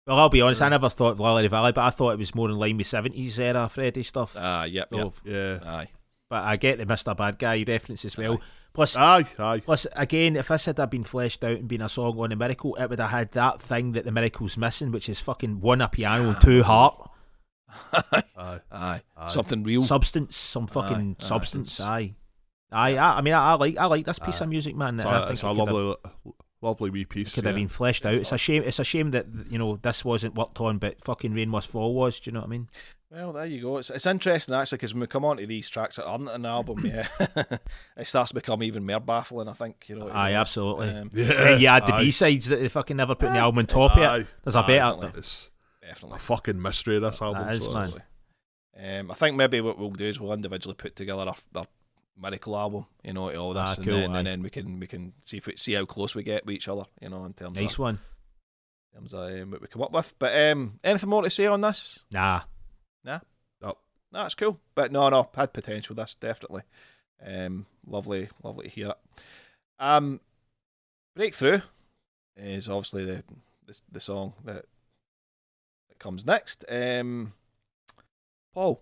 Well, 0.08 0.18
I'll 0.18 0.30
be 0.30 0.42
honest. 0.42 0.62
I 0.62 0.70
never 0.70 0.90
thought 0.90 1.12
of 1.14 1.20
Lily 1.20 1.44
the 1.44 1.50
Valley, 1.50 1.72
but 1.72 1.84
I 1.84 1.90
thought 1.90 2.12
it 2.12 2.20
was 2.20 2.34
more 2.36 2.50
in 2.50 2.56
line 2.58 2.78
with 2.78 2.88
seventies 2.88 3.40
era 3.40 3.68
Freddy 3.68 4.04
stuff. 4.04 4.36
Ah, 4.38 4.64
yep, 4.66 4.88
yep. 4.92 5.14
So, 5.14 5.14
Yeah. 5.26 5.60
Aye. 5.66 5.88
But 6.30 6.44
I 6.44 6.58
get 6.58 6.78
the 6.78 6.86
Mister 6.86 7.16
Bad 7.16 7.40
Guy 7.40 7.64
reference 7.68 8.04
as 8.06 8.18
well. 8.18 8.40
Plus, 8.78 8.96
Aye, 8.96 9.26
aye. 9.40 9.60
plus 9.60 9.88
again, 9.96 10.36
if 10.36 10.50
this 10.50 10.66
had 10.66 10.76
been 10.92 11.04
fleshed 11.04 11.44
out 11.44 11.58
and 11.58 11.68
been 11.68 11.82
a 11.82 11.90
song 11.90 12.18
on 12.20 12.32
a 12.32 12.36
miracle, 12.36 12.76
it 12.76 12.88
would 12.92 13.00
have 13.00 13.10
had 13.10 13.32
that 13.32 13.60
thing 13.60 13.94
that 13.94 14.06
the 14.06 14.12
miracle's 14.12 14.56
missing, 14.56 14.92
which 14.92 15.10
is 15.10 15.20
fucking 15.20 15.62
one 15.62 15.82
a 15.82 15.88
piano 15.90 16.30
and 16.30 16.40
two 16.40 16.62
heart 16.62 17.10
Aye. 17.94 18.24
Aye. 18.72 19.02
Aye. 19.18 19.28
Something 19.30 19.64
real. 19.64 19.82
substance, 19.82 20.38
some 20.38 20.68
fucking 20.68 21.18
Aye, 21.20 21.24
aye. 21.24 21.28
substance. 21.28 21.80
Aye, 21.80 22.14
aye. 22.72 22.96
I, 22.98 23.18
I 23.18 23.22
mean, 23.22 23.34
I, 23.34 23.52
I 23.52 23.54
like, 23.56 23.78
I 23.80 23.86
like 23.88 24.06
this 24.06 24.20
piece 24.20 24.42
Aye. 24.42 24.46
of 24.46 24.50
music, 24.52 24.76
man. 24.76 25.00
So 25.00 25.10
I 25.10 25.20
think 25.22 25.32
it's 25.32 25.42
it 25.42 25.46
a 25.48 25.50
could 25.50 25.58
have- 25.58 25.68
lovely, 25.74 25.96
lovely 26.62 26.90
wee 26.92 27.06
piece. 27.06 27.34
could 27.34 27.46
yeah. 27.46 27.50
have 27.50 27.56
been 27.58 27.68
fleshed 27.70 28.06
out. 28.06 28.14
It's 28.14 28.32
a 28.32 28.38
shame. 28.38 28.62
It's 28.64 28.78
a 28.80 28.84
shame 28.84 29.10
that 29.10 29.26
you 29.50 29.58
know 29.58 29.78
this 29.78 30.06
wasn't 30.06 30.36
worked 30.36 30.62
on, 30.62 30.78
but 30.78 31.02
fucking 31.04 31.34
Rain 31.34 31.50
Must 31.50 31.68
Fall 31.68 31.96
was. 31.96 32.20
Do 32.20 32.30
you 32.30 32.34
know 32.36 32.42
what 32.42 32.48
I 32.48 32.50
mean? 32.52 32.70
Well, 33.10 33.32
there 33.32 33.46
you 33.46 33.62
go. 33.62 33.78
It's, 33.78 33.90
it's 33.90 34.06
interesting 34.06 34.54
actually 34.54 34.80
because 34.80 34.94
when 34.94 35.02
we 35.02 35.08
come 35.08 35.24
on 35.24 35.38
to 35.38 35.46
these 35.48 35.70
tracks 35.70 35.96
that 35.96 36.06
aren't 36.06 36.30
an 36.30 36.46
album, 36.46 36.86
yeah, 36.86 37.08
it 37.98 38.06
starts 38.06 38.30
to 38.30 38.36
become 38.36 38.62
even 38.64 38.86
more 38.86 39.00
baffling. 39.00 39.48
I 39.48 39.54
think 39.54 39.86
you 39.88 39.96
know. 39.96 40.10
Aye, 40.10 40.34
honest. 40.34 40.40
absolutely. 40.42 40.90
Um, 40.90 41.12
Yeah. 41.14 41.24
And 41.26 41.32
then 41.40 41.60
you 41.62 41.68
add 41.68 41.86
the. 41.86 41.94
B 41.94 42.12
sides 42.12 42.48
that 42.50 42.58
they 42.58 42.68
fucking 42.68 42.98
never 42.98 43.16
put 43.16 43.28
in 43.28 43.34
the 43.34 43.40
album 43.40 43.60
on 43.60 43.66
top 43.66 43.92
of 43.96 44.04
Aye. 44.04 44.18
it. 44.20 44.28
There's 44.44 44.56
a 44.58 44.60
Aye. 44.60 44.68
better. 44.68 45.14
It's 45.18 45.50
definitely. 45.82 46.18
a 46.18 46.20
fucking 46.20 46.62
mystery, 46.62 47.00
this 47.00 47.22
album. 47.22 47.46
That 47.46 47.56
is, 47.56 47.64
so 47.64 47.72
man. 47.74 47.94
Um, 49.00 49.10
I 49.12 49.14
think 49.16 49.38
maybe 49.38 49.62
what 49.62 49.80
we'll 49.80 49.90
do 49.92 50.06
is 50.06 50.20
we'll 50.20 50.34
individually 50.34 50.76
put 50.76 50.96
together 50.98 51.22
our, 51.22 51.36
our 51.56 51.66
miracle 52.22 52.58
album, 52.58 52.86
you 53.04 53.14
know, 53.14 53.34
all 53.36 53.54
this, 53.54 53.64
Ah, 53.70 53.74
and, 53.78 53.86
cool, 53.86 54.02
then, 54.02 54.16
and 54.18 54.28
then 54.28 54.42
we 54.44 54.50
can 54.50 54.80
we 54.80 54.86
can 54.86 55.14
see 55.24 55.38
if 55.38 55.48
we, 55.48 55.56
see 55.56 55.74
how 55.74 55.86
close 55.86 56.14
we 56.14 56.24
get 56.24 56.46
with 56.46 56.56
each 56.56 56.68
other, 56.68 56.84
you 57.02 57.10
know, 57.10 57.24
in 57.26 57.34
terms 57.34 57.58
Nice 57.60 57.74
of 57.74 57.80
one. 57.80 58.00
in 58.94 59.00
terms 59.00 59.14
of 59.14 59.32
um, 59.32 59.52
what 59.52 59.62
we 59.62 59.68
come 59.68 59.82
up 59.82 59.94
with. 59.94 60.14
But 60.20 60.38
um, 60.52 60.74
anything 60.84 61.10
more 61.10 61.24
to 61.24 61.30
say 61.30 61.46
on 61.48 61.62
this? 61.62 62.04
Nah. 62.12 62.42
No, 64.12 64.26
it's 64.26 64.36
cool. 64.36 64.60
But 64.76 64.92
no, 64.92 65.10
no, 65.10 65.30
had 65.36 65.54
potential. 65.54 65.96
This 65.96 66.16
definitely. 66.16 66.64
Um, 67.26 67.66
lovely, 67.86 68.30
lovely 68.44 68.66
to 68.66 68.70
hear 68.70 68.90
it. 68.90 68.98
Um, 69.80 70.22
breakthrough 71.16 71.62
is 72.36 72.70
obviously 72.70 73.06
the 73.06 73.24
the, 73.66 73.80
the 73.92 74.00
song 74.00 74.34
that 74.46 74.66
that 75.90 76.00
comes 76.00 76.26
next. 76.26 76.64
Um, 76.70 77.34
Paul. 78.54 78.82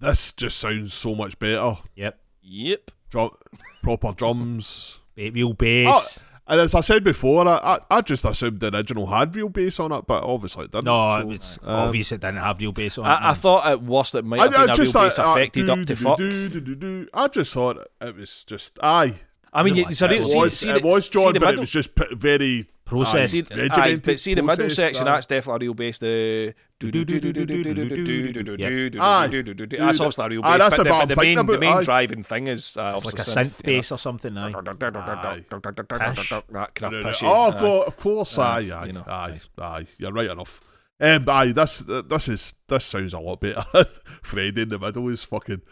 This 0.00 0.32
just 0.32 0.58
sounds 0.58 0.92
so 0.92 1.14
much 1.14 1.38
better. 1.38 1.76
Yep. 1.94 2.18
Yep. 2.42 2.90
Drum, 3.08 3.30
proper 3.84 4.12
drums. 4.12 4.98
Ba- 5.14 5.30
Real 5.30 5.52
bass. 5.52 6.18
And 6.52 6.60
as 6.60 6.74
I 6.74 6.80
said 6.80 7.02
before, 7.02 7.48
I, 7.48 7.56
I, 7.56 7.78
I 7.96 8.00
just 8.02 8.26
assumed 8.26 8.60
the 8.60 8.74
original 8.76 9.06
had 9.06 9.34
real 9.34 9.48
bass 9.48 9.80
on 9.80 9.90
it, 9.90 10.06
but 10.06 10.22
obviously 10.22 10.66
it 10.66 10.70
didn't. 10.72 10.84
no, 10.84 11.20
so, 11.22 11.30
it's 11.30 11.58
um, 11.62 11.74
obvious 11.88 12.12
it 12.12 12.20
didn't 12.20 12.36
have 12.42 12.60
real 12.60 12.72
bass 12.72 12.98
on 12.98 13.06
it. 13.06 13.08
I, 13.08 13.30
I 13.30 13.32
thought 13.34 13.64
at 13.66 13.82
worst 13.82 14.14
it 14.14 14.24
might 14.26 14.38
I, 14.38 14.42
have 14.42 14.50
been 14.52 14.60
I 14.60 14.64
a 14.64 14.66
real 14.66 14.74
just 14.76 14.92
bass 14.92 15.16
thought, 15.16 15.28
uh, 15.28 15.32
affected 15.32 15.64
do, 15.64 15.72
up 15.72 15.78
to 15.78 15.84
do, 15.86 15.96
fuck. 15.96 16.18
do, 16.18 16.48
do, 16.50 16.60
do, 16.60 16.74
do. 16.74 17.08
I 17.14 17.28
just 17.28 17.54
thought 17.54 17.78
it 18.02 18.14
was 18.16 18.44
just 18.44 18.78
aye. 18.82 19.14
I 19.50 19.62
mean, 19.62 19.74
No, 19.74 19.80
you, 19.80 19.86
it's 19.88 20.02
a 20.02 20.04
it 20.06 20.10
real, 20.10 20.22
It 20.22 20.26
see, 20.26 20.38
was, 20.38 20.58
see 20.58 20.68
it 20.70 20.82
the- 20.82 20.86
was 20.88 21.04
see 21.06 21.10
John, 21.12 21.32
the 21.32 21.40
but 21.40 21.54
it 21.54 21.60
was 21.60 21.70
just 21.70 21.90
very 22.12 22.66
Processed. 22.84 23.30
See, 23.30 23.44
aye, 23.70 23.98
but 24.04 24.20
see 24.20 24.34
the 24.34 24.42
middle 24.42 24.56
process, 24.56 24.74
section. 24.76 25.08
aye. 25.08 25.12
That's 25.12 25.26
definitely 25.26 25.66
a 25.66 25.68
real 25.70 25.74
bass. 25.74 25.98
The 25.98 26.48
Aye. 26.48 26.54
That's 29.78 30.00
obviously 30.00 30.24
a 30.24 30.28
real 30.28 30.42
bass. 30.42 30.58
that's 30.58 30.76
But 30.76 30.84
the, 31.08 31.14
the 31.14 31.20
main 31.20 31.46
the 31.46 31.58
main 31.58 31.82
driving 31.82 32.22
thing 32.22 32.46
is 32.48 32.76
like 32.76 33.14
a 33.14 33.22
synth 33.22 33.62
bass 33.62 33.92
or 33.92 33.98
something. 33.98 34.34
That 34.34 34.52
of. 36.94 37.14
Oh, 37.22 37.82
aye. 37.82 37.86
of 37.86 37.96
course, 37.96 38.38
Aye, 38.38 38.70
aye, 38.72 38.92
aye, 39.06 39.40
aye. 39.58 39.86
You're 39.98 40.12
right 40.12 40.30
enough. 40.30 40.60
Um, 41.00 41.28
aye, 41.28 41.52
this 41.52 41.78
this 41.80 42.28
is 42.28 42.54
this 42.68 42.84
sounds 42.84 43.12
a 43.12 43.18
lot 43.18 43.40
better. 43.40 43.64
Freddie 44.22 44.62
in 44.62 44.68
the 44.68 44.78
middle 44.78 45.08
is 45.08 45.24
fucking. 45.24 45.62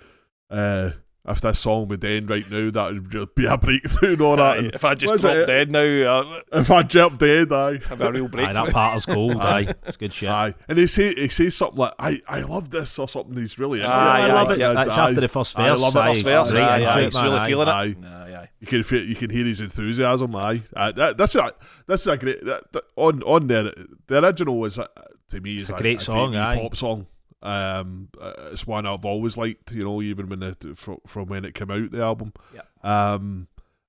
Uh, 0.50 0.90
if 1.28 1.40
this 1.42 1.58
song 1.58 1.86
would 1.88 2.02
end 2.04 2.30
right 2.30 2.50
now, 2.50 2.70
that 2.70 2.92
would 2.94 3.10
just 3.10 3.34
be 3.34 3.44
a 3.44 3.56
breakthrough 3.58 4.12
and 4.12 4.20
all 4.22 4.36
that. 4.36 4.58
And 4.58 4.74
If 4.74 4.84
I 4.84 4.94
just 4.94 5.12
was 5.12 5.20
drop 5.20 5.34
it? 5.36 5.46
dead 5.46 5.70
now, 5.70 5.80
uh, 5.80 6.40
if 6.54 6.70
I 6.70 6.82
jump 6.82 7.18
dead, 7.18 7.52
aye. 7.52 7.78
have 7.88 8.00
a 8.00 8.10
real 8.10 8.24
Aye, 8.24 8.28
breakthrough. 8.28 8.54
that 8.64 8.72
part 8.72 8.96
is 8.96 9.06
gold. 9.06 9.36
aye, 9.36 9.74
it's 9.86 9.96
good 9.98 10.12
shit. 10.14 10.28
Aye, 10.30 10.54
and 10.68 10.78
he 10.78 10.86
say 10.86 11.14
he 11.14 11.28
says 11.28 11.54
something 11.56 11.78
like, 11.78 11.92
"I 11.98 12.20
I 12.26 12.40
love 12.40 12.70
this" 12.70 12.98
or 12.98 13.06
something. 13.06 13.36
He's 13.36 13.58
really 13.58 13.80
into 13.80 13.92
Aye, 13.92 13.92
it. 13.92 14.22
I 14.22 14.28
aye, 14.30 14.32
love 14.34 14.50
it. 14.52 14.58
yeah, 14.58 14.72
That's 14.72 14.96
aye. 14.96 15.08
after 15.10 15.20
the 15.20 15.28
first 15.28 15.54
verse. 15.56 15.62
I 15.66 15.68
verse. 15.70 15.80
love 15.80 15.96
it. 15.96 15.98
aye, 15.98 16.14
First 16.14 16.24
verse, 16.24 16.54
right 16.54 16.62
aye, 16.62 16.76
into 16.78 16.88
aye, 16.90 17.00
it, 17.00 17.04
he's 17.04 17.14
man, 17.14 17.24
really 17.24 17.36
aye. 17.38 17.46
feeling 17.48 17.68
it. 17.68 17.70
Aye. 17.70 17.94
Aye, 18.04 18.34
aye. 18.36 18.48
You 18.60 18.66
can 18.66 18.82
feel, 18.82 19.02
you 19.04 19.14
can 19.16 19.30
hear 19.30 19.44
his 19.44 19.60
enthusiasm. 19.60 20.34
Aye, 20.36 20.62
aye 20.74 20.92
that, 20.92 21.16
that's 21.18 21.34
a 21.34 21.52
this 21.86 22.00
is 22.02 22.06
a 22.08 22.16
great 22.16 22.44
that, 22.46 22.72
that- 22.72 22.84
on 22.96 23.22
on 23.24 23.46
there. 23.46 23.70
The 24.06 24.24
original 24.24 24.58
was 24.58 24.78
uh, 24.78 24.86
to 25.28 25.40
me 25.40 25.58
is 25.58 25.68
a 25.70 25.74
great 25.74 26.00
song, 26.00 26.32
wee 26.32 26.38
aye. 26.38 26.58
pop 26.60 26.74
song. 26.76 27.06
Um, 27.42 28.08
uh, 28.20 28.50
it's 28.52 28.66
one 28.66 28.86
I've 28.86 29.04
always 29.04 29.36
liked. 29.36 29.72
You 29.72 29.84
know, 29.84 30.02
even 30.02 30.28
when 30.28 30.40
the 30.40 30.56
from, 30.76 30.98
from 31.06 31.26
when 31.28 31.44
it 31.44 31.54
came 31.54 31.70
out, 31.70 31.90
the 31.90 32.02
album. 32.02 32.32
Yeah. 32.54 32.62
Um, 32.82 33.48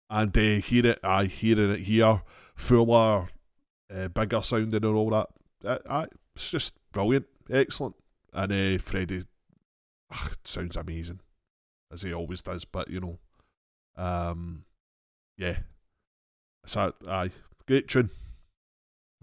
and 0.09 0.37
uh, 0.37 0.65
hear 0.65 0.87
it, 0.87 0.99
I 1.03 1.25
hearing 1.25 1.71
it 1.71 1.83
here, 1.83 2.21
fuller, 2.53 3.27
uh, 3.93 4.07
bigger 4.09 4.41
sounding 4.41 4.83
and 4.83 4.95
all 4.95 5.09
that. 5.11 5.27
Uh, 5.65 5.77
aye, 5.89 6.07
it's 6.35 6.51
just 6.51 6.75
brilliant, 6.91 7.25
excellent. 7.49 7.95
And 8.33 8.51
uh, 8.51 8.81
Freddie 8.81 9.23
ah, 10.11 10.29
sounds 10.43 10.75
amazing, 10.75 11.21
as 11.91 12.01
he 12.01 12.13
always 12.13 12.41
does. 12.41 12.65
But 12.65 12.89
you 12.89 12.99
know, 12.99 13.19
um, 13.95 14.65
yeah, 15.37 15.59
so 16.65 16.93
aye, 17.07 17.31
great 17.65 17.87
tune. 17.87 18.09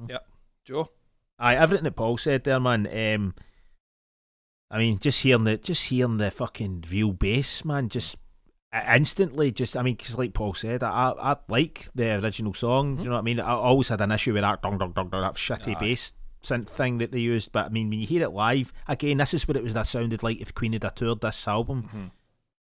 Yeah. 0.09 0.18
Joe. 0.64 0.91
Aye, 1.39 1.57
everything 1.57 1.85
that 1.85 1.97
Paul 1.97 2.16
said 2.18 2.45
there, 2.45 2.61
man. 2.61 2.87
Um, 2.87 3.35
I 4.71 4.79
mean, 4.79 4.99
just 4.99 5.23
hearing 5.23 5.45
the 5.45 5.57
just 5.57 5.87
hearing 5.89 6.19
the 6.19 6.31
fucking 6.31 6.85
real 6.91 7.12
bass, 7.12 7.64
man, 7.64 7.89
just 7.89 8.16
uh, 8.73 8.83
instantly, 8.95 9.51
just 9.51 9.77
I 9.77 9.83
mean 9.83 9.95
because 9.97 10.19
like 10.19 10.35
Paul 10.35 10.55
said, 10.55 10.83
I 10.83 11.12
I 11.19 11.37
like 11.49 11.89
the 11.95 12.23
original 12.23 12.53
song. 12.55 12.97
Do 12.97 13.03
you 13.05 13.09
know 13.09 13.14
what 13.14 13.21
I 13.21 13.23
mean? 13.23 13.41
I 13.41 13.53
always 13.53 13.89
had 13.89 14.01
an 14.03 14.12
issue 14.12 14.35
with 14.35 14.43
that 14.43 14.61
dong 14.62 14.77
dong 14.79 14.93
dong 14.93 15.09
dong 15.09 15.23
that 15.23 15.35
shitty 15.35 15.77
Aye. 15.77 15.81
bass 15.81 16.12
synth 16.43 16.69
thing 16.69 16.99
that 16.99 17.11
they 17.12 17.19
used. 17.19 17.51
But 17.51 17.66
I 17.66 17.69
mean, 17.71 17.89
when 17.89 17.99
you 18.01 18.07
hear 18.07 18.23
it 18.23 18.31
live, 18.31 18.73
again, 18.87 19.16
this 19.16 19.33
is 19.35 19.49
what 19.49 19.57
it 19.57 19.62
was. 19.62 19.73
That 19.75 19.87
sounded 19.87 20.23
like 20.23 20.41
if 20.41 20.55
Queen 20.55 20.75
had 20.75 20.85
a 20.85 20.91
toured 20.91 21.23
this 21.23 21.49
album, 21.49 21.89
Mhm. 21.95 22.11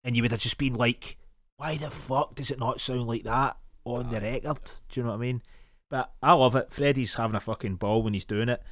and 0.04 0.16
you 0.16 0.22
would 0.22 0.30
have 0.32 0.40
just 0.40 0.56
been 0.58 0.74
like, 0.74 1.18
"Why 1.56 1.76
the 1.76 1.90
fuck 1.90 2.34
does 2.34 2.50
it 2.50 2.58
not 2.58 2.80
sound 2.80 3.06
like 3.06 3.24
that 3.24 3.58
on 3.84 4.08
the 4.10 4.20
record?" 4.22 4.58
Do 4.88 5.00
you 5.00 5.04
know 5.04 5.10
what 5.10 5.16
I 5.16 5.18
mean? 5.18 5.42
But 5.90 6.12
I 6.22 6.32
love 6.32 6.56
it. 6.56 6.72
Freddie's 6.72 7.14
having 7.16 7.36
a 7.36 7.40
fucking 7.40 7.76
ball 7.76 8.02
when 8.02 8.14
he's 8.14 8.24
doing 8.24 8.48
it, 8.48 8.62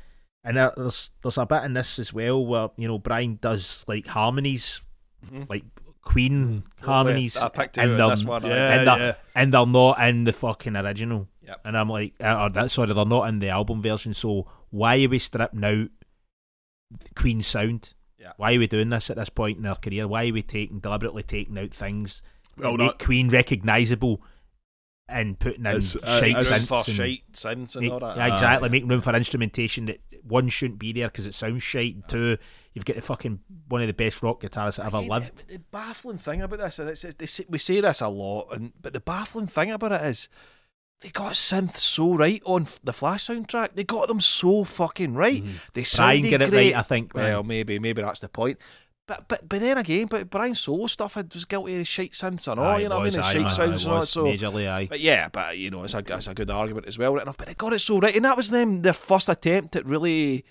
and 0.49 0.57
there's 0.57 1.11
there's 1.23 1.39
a 1.39 1.47
bit 1.47 1.63
in 1.65 1.75
this 1.75 1.99
as 1.99 2.13
well 2.13 2.45
where 2.45 2.71
you 2.77 2.89
know 2.89 2.99
Brian 2.99 3.39
does 3.41 3.85
like 3.87 4.07
harmonies, 4.07 4.81
Mhm. 5.31 5.49
like 5.51 5.65
Queen 6.03 6.63
harmonies, 6.81 7.37
I 7.37 7.49
picked 7.51 7.77
it 7.77 7.83
and 7.83 7.93
out 7.93 7.97
they're, 7.99 8.09
this 8.17 8.25
one. 8.25 8.43
Yeah, 8.45 8.79
and 8.79 8.87
they're, 8.89 8.99
yeah. 8.99 9.15
and 9.35 9.53
they're 9.53 9.67
not 9.67 10.01
in 10.09 10.25
the 10.25 10.33
fucking 10.33 10.75
original. 10.75 11.29
Yep. 11.47 11.61
And 11.67 11.77
I'm 11.77 11.89
like, 11.91 12.15
uh, 12.23 12.45
or 12.45 12.51
that, 12.51 12.71
sorry, 12.71 12.93
they're 12.95 13.05
not 13.05 13.29
in 13.29 13.39
the 13.41 13.51
album 13.51 13.83
version. 13.83 14.15
So 14.15 14.47
why 14.71 15.03
are 15.05 15.09
we 15.09 15.19
stripping 15.19 15.65
out 15.65 15.89
Queen 17.15 17.43
sound? 17.43 17.95
Yeah. 18.19 18.33
Why 18.37 18.55
are 18.55 18.59
we 18.59 18.67
doing 18.67 18.89
this 18.89 19.11
at 19.11 19.17
this 19.17 19.29
point 19.29 19.59
in 19.59 19.63
their 19.65 19.75
career? 19.75 20.09
Why 20.09 20.29
are 20.29 20.33
we 20.33 20.43
taking 20.43 20.81
deliberately 20.81 21.23
taking 21.23 21.59
out 21.59 21.73
things 21.75 22.23
Well, 22.57 22.77
that 22.77 22.83
make 22.83 22.99
Queen 22.99 23.29
recognisable 23.29 24.23
and 25.09 25.39
putting 25.39 25.65
in 25.67 25.77
It's, 25.77 25.97
uh, 25.97 26.21
shite 26.21 26.31
it's- 26.37 26.51
synths 26.51 26.67
for 26.67 26.75
and- 26.77 26.97
shite, 26.97 27.33
synths 27.33 27.75
and 27.77 27.85
Make- 27.85 27.93
all 27.93 27.99
that. 28.01 28.17
yeah, 28.17 28.35
exactly, 28.35 28.69
Aye. 28.69 28.73
making 28.73 28.89
room 28.89 29.01
for 29.01 29.15
instrumentation 29.15 29.87
that 29.87 29.99
one 30.23 30.49
shouldn't 30.49 30.79
be 30.79 30.93
there 30.93 31.09
because 31.09 31.27
it 31.27 31.35
sounds 31.35 31.63
shite. 31.63 31.95
And 31.95 32.09
two, 32.09 32.37
you've 32.75 32.85
got 32.85 32.97
the 32.97 33.03
fucking 33.03 33.41
one 33.69 33.81
of 33.81 33.87
the 33.87 33.95
best 33.95 34.23
rock 34.23 34.41
guitarists 34.43 34.77
that 34.77 34.87
ever 34.87 34.99
Again, 34.99 35.09
lived. 35.11 35.49
The, 35.49 35.55
the 35.55 35.65
baffling 35.71 36.19
thing 36.19 36.43
about 36.43 36.59
this, 36.59 36.79
and 36.79 36.91
it's, 36.91 37.03
they 37.03 37.27
say, 37.27 37.45
we 37.49 37.59
say 37.59 37.81
this 37.81 38.01
a 38.03 38.09
lot, 38.09 38.49
and 38.53 38.73
but 38.81 38.93
the 38.93 39.01
baffling 39.01 39.47
thing 39.47 39.71
about 39.71 39.93
it 39.93 40.03
is 40.03 40.29
they 41.01 41.11
got 41.11 41.33
synths 41.35 41.79
so 41.79 42.15
right 42.15 42.43
on 42.45 42.67
the 42.83 42.93
Flash 42.93 43.27
soundtrack. 43.27 43.77
They 43.77 43.85
got 43.85 44.09
them 44.09 44.21
so 44.21 44.65
fucking 44.65 45.15
right. 45.15 45.43
They 45.73 45.83
Brian 45.83 45.87
sounded 45.87 46.29
get 46.29 46.43
it 46.43 46.51
great. 46.51 46.75
right, 46.75 46.79
I 46.81 46.83
think. 46.83 47.15
man. 47.15 47.25
Well, 47.25 47.43
maybe 47.45 47.79
maybe 47.79 48.03
that's 48.03 48.21
the 48.21 48.29
point. 48.29 48.59
But 49.09 49.27
but 49.27 49.49
but 49.49 49.61
then 49.61 49.79
again, 49.79 50.07
but 50.07 50.29
Brian's 50.29 50.61
solo 50.61 50.87
stuff 50.87 51.15
had, 51.15 51.33
was 51.33 51.47
guilty 51.47 51.81
of 51.81 51.89
shite 51.89 52.13
synths 52.13 52.47
and 52.47 52.61
all. 52.61 52.67
Aye, 52.67 52.81
you 52.81 52.89
know 52.91 52.99
what 52.99 53.07
I 53.07 53.11
mean? 53.11 53.15
And 53.17 53.25
shite 53.25 53.51
sounds 53.51 53.85
and 53.85 53.95
all. 53.95 54.07
So. 54.07 54.25
majorly, 54.27 54.69
aye. 54.69 54.87
But 54.87 55.01
yeah, 55.01 55.31
but 55.31 55.57
you 55.57 55.71
know, 55.71 55.83
it's 55.83 55.95
a 55.95 56.05
it's 56.07 56.29
a 56.29 56.35
good 56.35 56.51
argument 56.51 56.87
as 56.87 56.99
well, 56.99 57.15
right 57.15 57.23
enough. 57.23 57.39
But 57.39 57.47
they 57.47 57.55
got 57.55 57.73
it 57.73 57.79
so 57.79 57.99
right, 57.99 58.15
and 58.15 58.27
that 58.27 58.37
was 58.37 58.51
them 58.51 58.83
their 58.83 58.93
first 58.93 59.31
attempt 59.31 59.77
at 59.77 59.87
really 59.87 60.45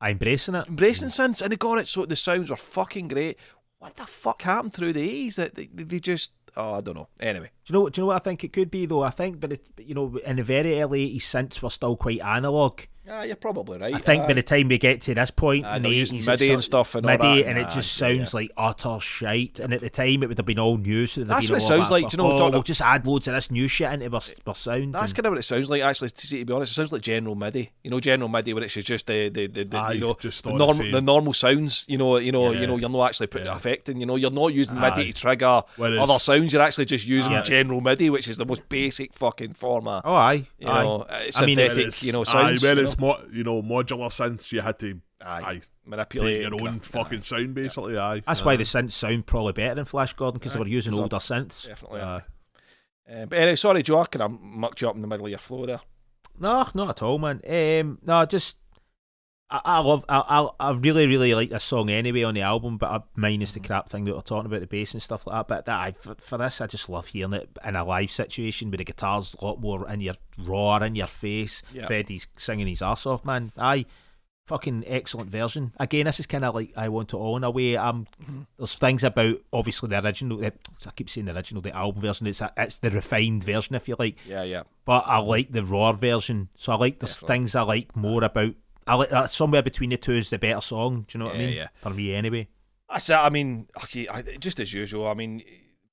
I'm 0.00 0.12
embracing 0.12 0.54
it. 0.54 0.68
embracing 0.68 1.08
synths, 1.08 1.42
and 1.42 1.50
they 1.50 1.56
got 1.56 1.78
it 1.78 1.88
so 1.88 2.06
the 2.06 2.14
sounds 2.14 2.48
were 2.48 2.56
fucking 2.56 3.08
great. 3.08 3.36
What 3.80 3.96
the 3.96 4.06
fuck 4.06 4.42
happened 4.42 4.72
through 4.72 4.92
the 4.92 5.02
eighties 5.02 5.36
that 5.36 5.56
they, 5.56 5.66
they, 5.72 5.98
just 5.98 6.30
oh 6.56 6.74
I 6.74 6.80
don't 6.82 6.94
know. 6.94 7.08
Anyway, 7.18 7.50
Do 7.64 7.72
you 7.72 7.80
know? 7.80 7.88
Do 7.88 8.00
you 8.00 8.02
know 8.02 8.06
what 8.08 8.16
I 8.16 8.24
think 8.24 8.44
it 8.44 8.52
could 8.52 8.70
be 8.70 8.86
though? 8.86 9.02
I 9.02 9.10
think, 9.10 9.40
but 9.40 9.52
it, 9.52 9.66
you 9.78 9.94
know, 9.94 10.16
in 10.24 10.36
the 10.36 10.44
very 10.44 10.80
early 10.80 11.02
eighties, 11.04 11.26
synths 11.26 11.60
were 11.60 11.70
still 11.70 11.96
quite 11.96 12.20
analog. 12.20 12.82
Ah, 13.12 13.22
you're 13.22 13.34
probably 13.36 13.76
right. 13.78 13.94
I 13.94 13.98
think 13.98 14.22
uh, 14.24 14.26
by 14.28 14.34
the 14.34 14.42
time 14.42 14.68
we 14.68 14.78
get 14.78 15.00
to 15.02 15.14
this 15.14 15.30
point 15.32 15.66
Ah, 15.66 15.76
in 15.76 15.82
the 15.82 15.88
using 15.90 16.16
eighties, 16.18 16.28
MIDI 16.28 16.52
and 16.52 16.62
stuff 16.62 16.94
and 16.94 17.04
all 17.04 17.10
MIDI, 17.18 17.42
that. 17.42 17.48
and 17.50 17.58
it 17.58 17.62
Nah, 17.62 17.68
just 17.70 18.00
yeah, 18.00 18.06
sounds 18.08 18.34
like 18.34 18.50
utter 18.56 18.98
shite. 19.00 19.58
And 19.58 19.74
at 19.74 19.80
the 19.80 19.90
time, 19.90 20.22
it 20.22 20.28
would 20.28 20.38
have 20.38 20.46
been 20.46 20.58
all 20.60 20.76
new. 20.78 21.06
So 21.06 21.24
That's 21.24 21.50
what 21.50 21.56
it 21.58 21.60
sounds 21.66 21.88
that 21.88 21.92
like, 21.94 22.08
do 22.08 22.16
you 22.16 22.22
know, 22.22 22.38
oh, 22.38 22.50
we'll 22.50 22.62
just 22.62 22.80
add 22.82 23.06
loads 23.06 23.26
of 23.26 23.34
this 23.34 23.50
new 23.50 23.66
shit 23.66 23.92
into 23.92 24.06
our, 24.14 24.22
our 24.46 24.54
sound. 24.54 24.94
That's 24.94 25.10
and- 25.10 25.16
kind 25.16 25.26
of 25.26 25.30
what 25.32 25.38
it 25.38 25.42
sounds 25.42 25.68
like, 25.68 25.82
actually. 25.82 26.10
To, 26.10 26.28
to 26.28 26.44
be 26.44 26.52
honest, 26.52 26.70
it 26.70 26.74
sounds 26.76 26.92
like 26.92 27.02
general 27.02 27.34
MIDI. 27.34 27.70
You 27.82 27.90
know, 27.90 27.98
general 27.98 28.28
MIDI, 28.28 28.54
where 28.54 28.62
it's 28.62 28.74
just 28.74 29.06
the 29.08 29.28
the, 29.28 29.46
the, 29.48 29.64
the 29.64 29.76
Aye, 29.78 29.92
you 29.94 30.00
know 30.00 30.14
just 30.14 30.44
the 30.44 30.50
all 30.50 30.58
the 30.58 30.64
normal 30.66 30.90
the 30.92 31.00
normal 31.02 31.32
sounds. 31.32 31.84
You 31.88 31.98
know, 31.98 32.16
you 32.18 32.30
know, 32.30 32.52
Yeah. 32.52 32.60
you 32.60 32.66
know, 32.68 32.76
you're 32.76 32.88
not 32.88 33.08
actually 33.08 33.26
putting 33.26 33.46
Yeah. 33.46 33.56
effect 33.56 33.88
in. 33.88 33.98
You 33.98 34.06
know, 34.06 34.14
you're 34.16 34.30
not 34.30 34.54
using 34.54 34.78
MIDI 34.78 35.12
to 35.12 35.20
trigger 35.20 35.62
Whereas- 35.76 35.98
other 35.98 36.18
sounds. 36.20 36.52
You're 36.52 36.62
actually 36.62 36.84
just 36.84 37.06
using 37.06 37.32
Aye. 37.34 37.42
general 37.42 37.80
MIDI, 37.80 38.08
which 38.08 38.28
is 38.28 38.36
the 38.36 38.46
most 38.46 38.68
basic 38.68 39.12
fucking 39.14 39.54
format. 39.54 40.02
oh, 40.04 40.14
aye, 40.14 40.46
You 40.60 40.68
aye. 40.68 40.82
know, 40.84 41.00
uh, 41.02 41.06
I 41.36 41.46
mean, 41.46 41.56
synthetic. 41.56 41.76
Whereas- 41.76 42.02
you 42.04 42.12
know, 42.12 42.20
aye, 42.20 42.24
sounds. 42.24 42.62
where 42.62 42.76
you 42.76 42.84
it's 42.84 42.98
know, 42.98 42.99
mo- 43.00 43.20
you 43.32 43.42
know 43.44 43.62
modular 43.62 44.08
synths, 44.10 44.52
you 44.52 44.60
had 44.60 44.78
to 44.80 45.00
aye, 45.20 45.40
aye, 45.42 45.60
manipulate 45.84 46.36
create 46.36 46.52
your 46.52 46.60
own 46.60 46.74
and- 46.74 46.84
fucking 46.84 47.22
sound 47.22 47.54
basically. 47.54 47.96
Aye, 47.98 48.22
That's 48.26 48.42
aye. 48.42 48.44
why 48.44 48.56
the 48.56 48.64
synths 48.64 48.92
sound 48.92 49.26
probably 49.26 49.52
better 49.54 49.74
than 49.76 49.84
Flash 49.84 50.12
Gordon 50.14 50.38
because 50.38 50.52
they 50.54 50.60
were 50.60 50.68
using 50.68 50.94
I- 50.94 50.98
older 50.98 51.16
synths. 51.16 51.66
Definitely. 51.66 52.00
Aye. 52.00 52.22
Uh, 53.10 53.26
but 53.26 53.38
anyway, 53.38 53.56
sorry, 53.56 53.82
Joe, 53.82 54.00
I 54.00 54.04
kind 54.04 54.22
of 54.22 54.40
mucked 54.40 54.80
you 54.80 54.88
up 54.88 54.94
in 54.94 55.00
the 55.02 55.08
middle 55.08 55.26
of 55.26 55.30
your 55.30 55.38
flow 55.40 55.66
there. 55.66 55.80
No, 56.38 56.66
not 56.74 56.90
at 56.90 57.02
all, 57.02 57.18
man. 57.18 57.40
Um, 57.46 57.98
no, 58.06 58.24
just 58.24 58.56
I, 59.50 59.60
I 59.64 59.78
love, 59.80 60.04
I, 60.08 60.18
I, 60.60 60.68
I 60.68 60.72
really, 60.74 61.06
really 61.06 61.34
like 61.34 61.50
this 61.50 61.64
song 61.64 61.90
anyway 61.90 62.22
on 62.22 62.34
the 62.34 62.42
album, 62.42 62.78
but 62.78 62.86
uh, 62.90 63.00
minus 63.16 63.52
the 63.52 63.60
crap 63.60 63.88
thing 63.90 64.04
that 64.04 64.14
we're 64.14 64.20
talking 64.20 64.46
about 64.46 64.60
the 64.60 64.66
bass 64.66 64.92
and 64.94 65.02
stuff 65.02 65.26
like 65.26 65.34
that. 65.36 65.48
But 65.48 65.66
that 65.66 65.76
I, 65.76 65.92
for, 65.92 66.14
for 66.20 66.38
this, 66.38 66.60
I 66.60 66.66
just 66.66 66.88
love 66.88 67.08
hearing 67.08 67.32
it 67.32 67.48
in 67.64 67.76
a 67.76 67.84
live 67.84 68.10
situation 68.10 68.70
where 68.70 68.78
the 68.78 68.84
guitars 68.84 69.34
a 69.40 69.44
lot 69.44 69.60
more 69.60 69.88
in 69.90 70.00
your 70.00 70.14
raw, 70.38 70.76
in 70.78 70.94
your 70.94 71.06
face. 71.08 71.62
Yeah. 71.74 71.86
Freddie's 71.86 72.28
singing 72.38 72.66
his 72.68 72.82
ass 72.82 73.06
off, 73.06 73.24
man. 73.24 73.52
Aye. 73.58 73.86
Fucking 74.46 74.82
excellent 74.88 75.30
version. 75.30 75.72
Again, 75.78 76.06
this 76.06 76.18
is 76.18 76.26
kind 76.26 76.44
of 76.44 76.56
like 76.56 76.72
I 76.76 76.88
Want 76.88 77.12
It 77.12 77.16
All 77.16 77.36
in 77.36 77.44
a 77.44 77.50
way. 77.52 77.76
Um, 77.76 78.08
there's 78.58 78.74
things 78.74 79.04
about 79.04 79.36
obviously 79.52 79.90
the 79.90 80.04
original. 80.04 80.38
The, 80.38 80.52
I 80.86 80.90
keep 80.96 81.08
saying 81.08 81.26
the 81.26 81.36
original, 81.36 81.62
the 81.62 81.76
album 81.76 82.02
version. 82.02 82.26
It's 82.26 82.40
a, 82.40 82.52
it's 82.56 82.78
the 82.78 82.90
refined 82.90 83.44
version, 83.44 83.76
if 83.76 83.86
you 83.86 83.94
like 83.96 84.16
Yeah, 84.26 84.42
yeah. 84.42 84.62
but 84.84 85.04
I 85.06 85.20
like 85.20 85.52
the 85.52 85.62
raw 85.62 85.92
version. 85.92 86.48
So 86.56 86.72
I 86.72 86.76
like 86.76 86.98
the 86.98 87.06
Definitely. 87.06 87.26
things 87.28 87.54
I 87.54 87.62
like 87.62 87.94
more 87.94 88.24
about. 88.24 88.54
I 88.86 88.94
like 88.94 89.10
that 89.10 89.30
somewhere 89.30 89.62
between 89.62 89.90
the 89.90 89.96
two 89.96 90.12
is 90.12 90.30
the 90.30 90.38
better 90.38 90.60
song. 90.60 91.04
Do 91.08 91.16
you 91.16 91.20
know 91.20 91.26
what 91.26 91.36
I 91.36 91.38
mean? 91.38 91.52
yeah. 91.56 91.68
For 91.80 91.90
me, 91.90 92.14
anyway. 92.14 92.48
That's 92.88 93.08
it. 93.08 93.14
I 93.14 93.28
mean, 93.28 93.68
okay, 93.84 94.08
I, 94.08 94.22
just 94.22 94.58
as 94.58 94.72
usual. 94.72 95.06
I 95.06 95.14
mean, 95.14 95.42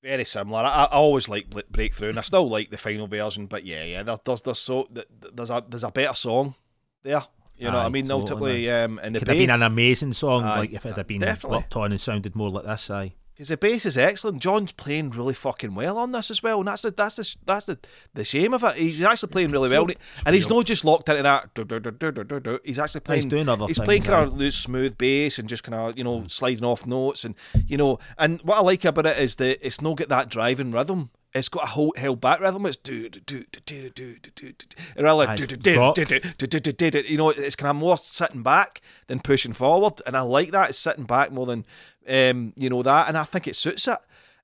very 0.02 0.24
similar. 0.24 0.60
I, 0.60 0.84
I 0.84 0.96
always 0.96 1.28
like 1.28 1.48
breakthrough, 1.70 2.10
and 2.10 2.18
I 2.18 2.22
still 2.22 2.48
like 2.48 2.70
the 2.70 2.76
final 2.76 3.06
version. 3.06 3.46
But 3.46 3.64
yeah, 3.64 3.84
yeah, 3.84 4.02
there, 4.02 4.16
there's 4.24 4.42
there's 4.42 4.58
so 4.58 4.88
there's 5.32 5.50
a 5.50 5.64
there's 5.68 5.84
a 5.84 5.90
better 5.90 6.14
song 6.14 6.54
there. 7.02 7.22
You 7.56 7.72
know, 7.72 7.78
what 7.78 7.86
I 7.86 7.88
mean, 7.88 8.06
totally, 8.06 8.20
ultimately, 8.20 8.70
um, 8.70 9.00
and 9.02 9.14
the 9.14 9.18
Could 9.18 9.28
have 9.28 9.36
been 9.36 9.50
an 9.50 9.62
amazing 9.62 10.12
song, 10.12 10.44
Aye, 10.44 10.58
like 10.60 10.72
if 10.72 10.86
it 10.86 10.96
had 10.96 11.08
been 11.08 11.18
definitely. 11.18 11.58
worked 11.58 11.74
on 11.74 11.90
and 11.90 12.00
sounded 12.00 12.36
more 12.36 12.50
like 12.50 12.64
this. 12.64 12.88
Aye. 12.88 13.14
Because 13.38 13.50
the 13.50 13.56
bass 13.56 13.86
is 13.86 13.96
excellent. 13.96 14.40
John's 14.42 14.72
playing 14.72 15.10
really 15.10 15.32
fucking 15.32 15.72
well 15.76 15.96
on 15.96 16.10
this 16.10 16.28
as 16.28 16.42
well, 16.42 16.58
and 16.58 16.66
that's 16.66 16.82
the 16.82 16.90
that's 16.90 17.14
the 17.14 17.36
that's 17.46 17.66
the, 17.66 17.78
the 18.12 18.24
shame 18.24 18.52
of 18.52 18.64
it. 18.64 18.74
He's 18.74 19.00
actually 19.04 19.30
playing 19.30 19.52
really 19.52 19.70
well, 19.70 19.86
and 20.26 20.34
he's 20.34 20.48
not 20.48 20.66
just 20.66 20.84
locked 20.84 21.08
into 21.08 21.22
that. 21.22 21.54
du- 21.54 21.64
du- 21.64 21.80
du. 21.80 22.58
He's 22.64 22.80
actually 22.80 22.98
He's 22.98 23.04
playing. 23.04 23.28
doing 23.28 23.48
other 23.48 23.68
He's 23.68 23.76
things, 23.76 23.84
playing 23.84 24.02
kind 24.02 24.16
aye. 24.16 24.22
of 24.24 24.36
loose, 24.36 24.56
smooth 24.56 24.98
bass 24.98 25.38
and 25.38 25.48
just 25.48 25.62
kind 25.62 25.76
of 25.76 25.96
you 25.96 26.02
know 26.02 26.24
sliding 26.26 26.64
off 26.64 26.84
notes 26.84 27.24
and 27.24 27.36
you 27.68 27.76
know. 27.76 28.00
And 28.18 28.42
what 28.42 28.58
I 28.58 28.60
like 28.62 28.84
about 28.84 29.06
it 29.06 29.18
is 29.18 29.36
that 29.36 29.64
it's 29.64 29.80
not 29.80 29.98
got 29.98 30.08
that 30.08 30.28
driving 30.28 30.72
rhythm. 30.72 31.10
It's 31.32 31.48
got 31.50 31.62
a 31.62 31.66
whole 31.68 31.92
held 31.96 32.20
back 32.20 32.40
rhythm. 32.40 32.66
It's 32.66 32.76
do 32.76 33.08
do 33.08 33.20
do 33.20 33.44
do 33.52 33.60
do 33.60 33.90
do 33.90 34.14
do 34.16 34.30
do 34.32 34.52
do. 34.52 34.66
And 34.96 35.06
I 35.06 35.12
like 35.12 35.28
Aye, 35.28 35.36
do 35.36 35.46
do 35.46 35.56
do 35.56 35.92
do 35.94 36.04
do 36.06 36.20
do 36.38 36.48
do 36.48 36.58
do 36.58 36.72
do 36.72 36.90
do. 36.90 37.00
You 37.02 37.18
know, 37.18 37.30
it's 37.30 37.54
kind 37.54 37.70
of 37.70 37.76
more 37.76 37.98
sitting 37.98 38.42
back 38.42 38.80
than 39.06 39.20
pushing 39.20 39.52
forward, 39.52 40.00
and 40.06 40.16
I 40.16 40.22
like 40.22 40.50
that. 40.50 40.70
It's 40.70 40.78
sitting 40.78 41.04
back 41.04 41.30
more 41.30 41.46
than 41.46 41.66
um, 42.08 42.52
you 42.56 42.70
know 42.70 42.82
that, 42.82 43.08
and 43.08 43.16
I 43.16 43.24
think 43.24 43.46
it 43.48 43.56
suits 43.56 43.86
it. 43.88 43.98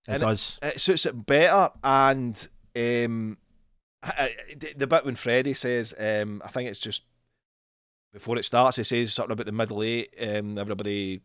It 0.06 0.18
does. 0.20 0.58
It 0.62 0.80
suits 0.80 1.06
it 1.06 1.26
better, 1.26 1.70
and 1.82 2.48
um, 2.76 3.38
I, 4.02 4.12
I- 4.18 4.54
the, 4.56 4.74
the 4.76 4.86
bit 4.86 5.04
when 5.04 5.14
Freddie 5.16 5.54
says, 5.54 5.94
um, 5.98 6.42
I 6.44 6.48
think 6.48 6.68
it's 6.68 6.78
just 6.78 7.02
before 8.12 8.36
it 8.38 8.44
starts, 8.44 8.76
he 8.76 8.82
says 8.84 9.12
something 9.14 9.32
about 9.32 9.46
the 9.46 9.52
middle 9.52 9.82
eight. 9.82 10.14
Um, 10.20 10.58
everybody 10.58 11.22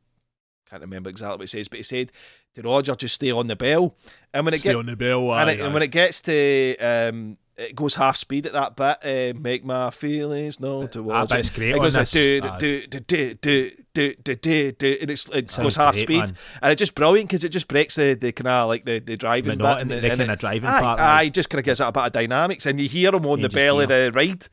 can't 0.70 0.82
remember 0.82 1.10
exactly 1.10 1.36
what 1.38 1.42
he 1.42 1.48
says, 1.48 1.68
but 1.68 1.78
he 1.78 1.84
said 1.84 2.12
to 2.56 2.62
Roger, 2.62 2.96
"Just 2.96 3.16
stay 3.16 3.32
on 3.32 3.48
the 3.48 3.56
bell." 3.56 3.96
And 4.34 4.46
when 4.46 4.54
it 4.54 4.60
Stay 4.60 4.70
gets 4.70 4.78
on 4.80 4.86
the 4.86 4.96
bell. 4.96 5.32
and, 5.34 5.50
Aye, 5.50 5.54
and 5.54 5.74
when 5.74 5.84
it 5.84 5.92
gets 5.92 6.22
to 6.22 6.76
um, 6.78 7.38
it 7.58 7.76
goes 7.76 7.96
half 7.96 8.16
speed 8.16 8.46
at 8.46 8.54
that 8.54 8.76
bit. 8.78 9.36
Uh, 9.36 9.38
make 9.40 9.66
my 9.66 9.90
feelings 9.90 10.60
known 10.62 10.88
towards 10.88 11.30
Ah, 11.32 11.36
bit's 11.36 11.50
it. 11.50 11.54
great 11.56 11.76
It 11.76 11.80
goes 11.80 11.96
like 11.98 12.10
do 12.10 12.40
do 12.60 12.88
do 12.88 13.02
do 13.02 13.34
do 13.34 13.72
do 13.94 14.14
do 14.24 14.36
do 14.36 14.72
do, 14.72 14.98
and 15.02 15.12
it's, 15.12 15.26
it 15.34 15.52
Sounds 15.52 15.64
goes 15.66 15.76
half 15.76 15.94
great, 15.96 16.04
speed, 16.04 16.20
man. 16.20 16.34
and 16.62 16.72
it's 16.72 16.80
just 16.80 16.96
brilliant 16.96 17.28
because 17.30 17.44
it 17.44 17.50
just 17.50 17.68
breaks 17.68 17.96
the, 17.96 18.14
the 18.14 18.32
kind 18.32 18.48
of 18.48 18.68
like 18.70 18.86
the, 18.86 19.00
the 19.00 19.18
driving 19.18 19.58
bit 19.58 19.66
and 19.68 19.92
the- 19.92 19.96
the, 19.96 20.02
the 20.02 20.16
kinda 20.16 20.36
driving 20.38 20.70
aye, 20.70 20.80
part, 20.80 21.00
Aye, 21.00 21.20
aye. 21.24 21.30
just 21.30 21.50
kind 21.50 21.60
of 21.60 21.66
gives 21.66 21.82
it 21.82 21.88
a 21.88 21.92
bit 21.92 22.04
of 22.04 22.12
dynamics, 22.14 22.66
and 22.66 22.80
you 22.80 22.88
hear 22.88 23.10
him 23.14 23.26
on 23.26 23.42
the 23.42 23.50
Changes 23.50 23.56
bell 23.66 23.82
of 23.82 23.90
the 23.90 24.12
ride. 24.14 24.48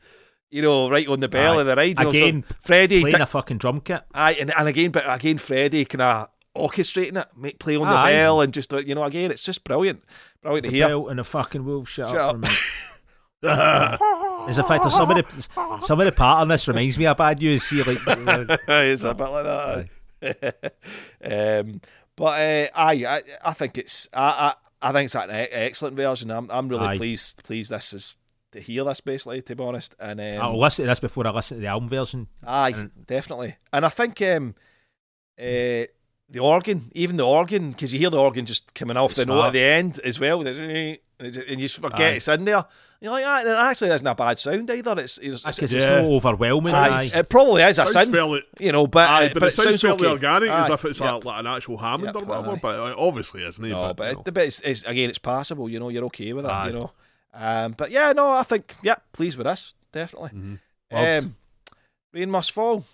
You 0.49 0.61
know, 0.61 0.89
right 0.89 1.07
on 1.07 1.19
the 1.19 1.27
bell 1.27 1.59
of 1.59 1.65
the 1.65 1.75
ride. 1.75 1.99
Know, 1.99 2.09
Again, 2.09 2.45
so 2.47 2.55
Freddie, 2.61 3.01
Playing 3.01 3.17
di- 3.17 3.23
a 3.23 3.25
fucking 3.25 3.57
drum 3.57 3.81
kit. 3.81 4.03
aye, 4.13 4.37
and, 4.39 4.51
and 4.57 4.67
again, 4.67 4.91
but 4.91 5.03
again, 5.07 5.37
Freddie 5.37 5.83
kind 5.85 6.01
of 6.01 6.29
orchestrating 6.55 7.19
it, 7.21 7.27
make 7.37 7.59
play 7.59 7.75
on 7.75 7.81
the 7.87 7.93
Aye. 7.93 8.11
bell, 8.13 8.41
and 8.41 8.53
just 8.53 8.71
you 8.71 8.95
know, 8.95 9.03
again, 9.03 9.29
it's 9.29 9.43
just 9.43 9.63
brilliant, 9.65 10.03
brilliant 10.41 10.65
to 10.65 10.71
hear. 10.71 10.87
belt 10.87 11.09
and 11.09 11.19
the 11.19 11.23
fucking 11.25 11.65
wolf. 11.65 11.89
Shut, 11.89 12.09
Shut 12.09 12.17
up, 12.17 12.35
up. 12.45 12.45
for 12.45 13.49
a. 13.49 13.99
A 14.49 14.63
fact, 14.63 14.83
there's 14.83 14.95
some 14.95 15.11
of 15.11 15.17
the 15.17 15.79
some 15.83 15.99
of 15.99 16.05
the 16.05 16.11
part 16.13 16.41
on 16.41 16.47
this 16.47 16.67
reminds 16.67 16.97
me 16.97 17.05
of 17.05 17.17
bad 17.17 17.39
news. 17.39 17.63
See, 17.63 17.83
like 17.83 17.97
it's 18.67 19.03
a 19.03 19.13
bit 19.13 19.27
like 19.27 19.43
that. 19.43 19.89
aye. 21.21 21.59
um, 21.59 21.81
but 22.15 22.23
uh, 22.25 22.67
aye, 22.73 23.05
I, 23.05 23.21
I 23.43 23.53
think 23.53 23.77
it's 23.77 24.07
I, 24.13 24.53
I, 24.81 24.89
I 24.89 24.91
think 24.93 25.05
it's 25.07 25.15
an 25.15 25.29
excellent 25.29 25.95
version. 25.97 26.31
I'm 26.31 26.49
I'm 26.49 26.69
really 26.69 26.85
Aye. 26.87 26.97
pleased 26.97 27.43
pleased 27.43 27.69
this 27.71 27.93
is 27.93 28.15
to 28.57 28.63
hear 28.63 28.83
this 28.83 29.01
basically 29.01 29.41
to 29.41 29.55
be 29.55 29.63
honest. 29.63 29.95
And 29.99 30.19
um, 30.19 30.41
I'll 30.41 30.59
listen 30.59 30.83
to 30.83 30.89
this 30.89 30.99
before 30.99 31.25
I 31.27 31.31
listen 31.31 31.57
to 31.57 31.61
the 31.61 31.67
album 31.67 31.89
version. 31.89 32.27
aye, 32.45 32.69
and- 32.75 32.91
definitely. 33.07 33.55
And 33.71 33.85
I 33.85 33.89
think 33.89 34.21
um, 34.21 34.55
uh, 35.39 35.85
the 36.29 36.39
organ, 36.39 36.91
even 36.93 37.17
the 37.17 37.25
organ, 37.25 37.71
because 37.71 37.93
you 37.93 37.99
hear 37.99 38.09
the 38.09 38.19
organ 38.19 38.45
just 38.45 38.73
coming 38.73 38.97
off 38.97 39.13
the, 39.15 39.25
The 39.25 39.33
note 39.33 39.45
at 39.47 39.53
the 39.53 39.61
end 39.61 39.99
as 40.03 40.19
well, 40.19 40.45
and 40.45 40.97
you 41.19 41.55
just 41.57 41.79
forget 41.79 41.99
Aye. 41.99 42.15
it's 42.15 42.27
in 42.27 42.45
there. 42.45 42.65
You're 42.99 43.11
like, 43.11 43.25
ah, 43.27 43.41
it 43.41 43.47
actually 43.47 43.91
isn't 43.91 44.07
a 44.07 44.15
bad 44.15 44.39
sound 44.39 44.69
either. 44.71 44.95
It's, 44.99 45.19
it's, 45.19 45.45
it's 45.45 45.59
it's 45.59 45.71
Yeah. 45.71 46.01
not 46.01 46.09
overwhelming. 46.09 46.73
aye, 46.73 47.01
Aye. 47.03 47.11
it 47.13 47.29
probably 47.29 47.61
is 47.61 47.77
a 47.77 47.85
Sounds 47.87 48.09
synth, 48.09 48.11
fairly- 48.11 48.43
you 48.59 48.71
know, 48.71 48.87
but, 48.87 49.07
Aye, 49.07 49.25
uh, 49.27 49.33
but, 49.35 49.43
it, 49.43 49.53
sounds, 49.53 49.81
fairly 49.81 49.97
okay. 50.03 50.11
organic, 50.11 50.49
as 50.49 50.69
if 50.71 50.83
it's 50.85 50.99
yep. 50.99 51.23
a, 51.23 51.27
like 51.27 51.39
an 51.39 51.45
actual 51.47 51.77
Hammond 51.77 52.15
Yep, 52.15 52.23
or 52.23 52.25
whatever. 52.25 52.51
aye. 52.53 52.59
But 52.59 52.89
it 52.91 52.95
obviously 52.97 53.43
isn't. 53.45 53.63
it? 53.63 53.69
No, 53.69 53.93
but, 53.93 53.97
but, 53.97 54.03
you 54.05 54.09
it, 54.11 54.15
know. 54.17 54.31
but 54.33 54.43
it's, 54.45 54.59
it's 54.61 54.83
again, 54.83 55.09
it's 55.09 55.19
passable. 55.19 55.69
You 55.69 55.79
know, 55.79 55.89
you're 55.89 56.05
okay 56.05 56.33
with 56.33 56.45
it. 56.45 56.49
Aye. 56.51 56.67
You 56.69 56.73
know, 56.73 56.91
um, 57.37 57.71
but 57.77 57.91
yeah, 57.91 58.11
no, 58.13 58.31
I 58.31 58.43
think 58.43 58.73
yeah, 58.81 58.95
pleased 59.13 59.37
with 59.37 59.45
this 59.45 59.73
definitely. 59.91 60.29
Mhm. 60.37 60.59
Loved. 60.91 61.25
Um, 61.25 61.35
Rain 62.13 62.31
must 62.31 62.51
fall. 62.51 62.85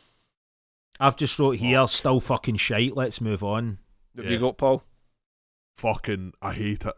I've 0.99 1.15
just 1.17 1.37
wrote 1.39 1.57
here, 1.57 1.87
still 1.87 2.19
fucking 2.19 2.57
shite. 2.57 2.95
Let's 2.95 3.19
move 3.21 3.43
on. 3.43 3.77
Have 4.15 4.25
Yeah. 4.25 4.31
you 4.31 4.39
got 4.39 4.57
Paul? 4.57 4.83
fucking, 5.77 6.33
I 6.41 6.53
hate 6.53 6.85
it. 6.85 6.93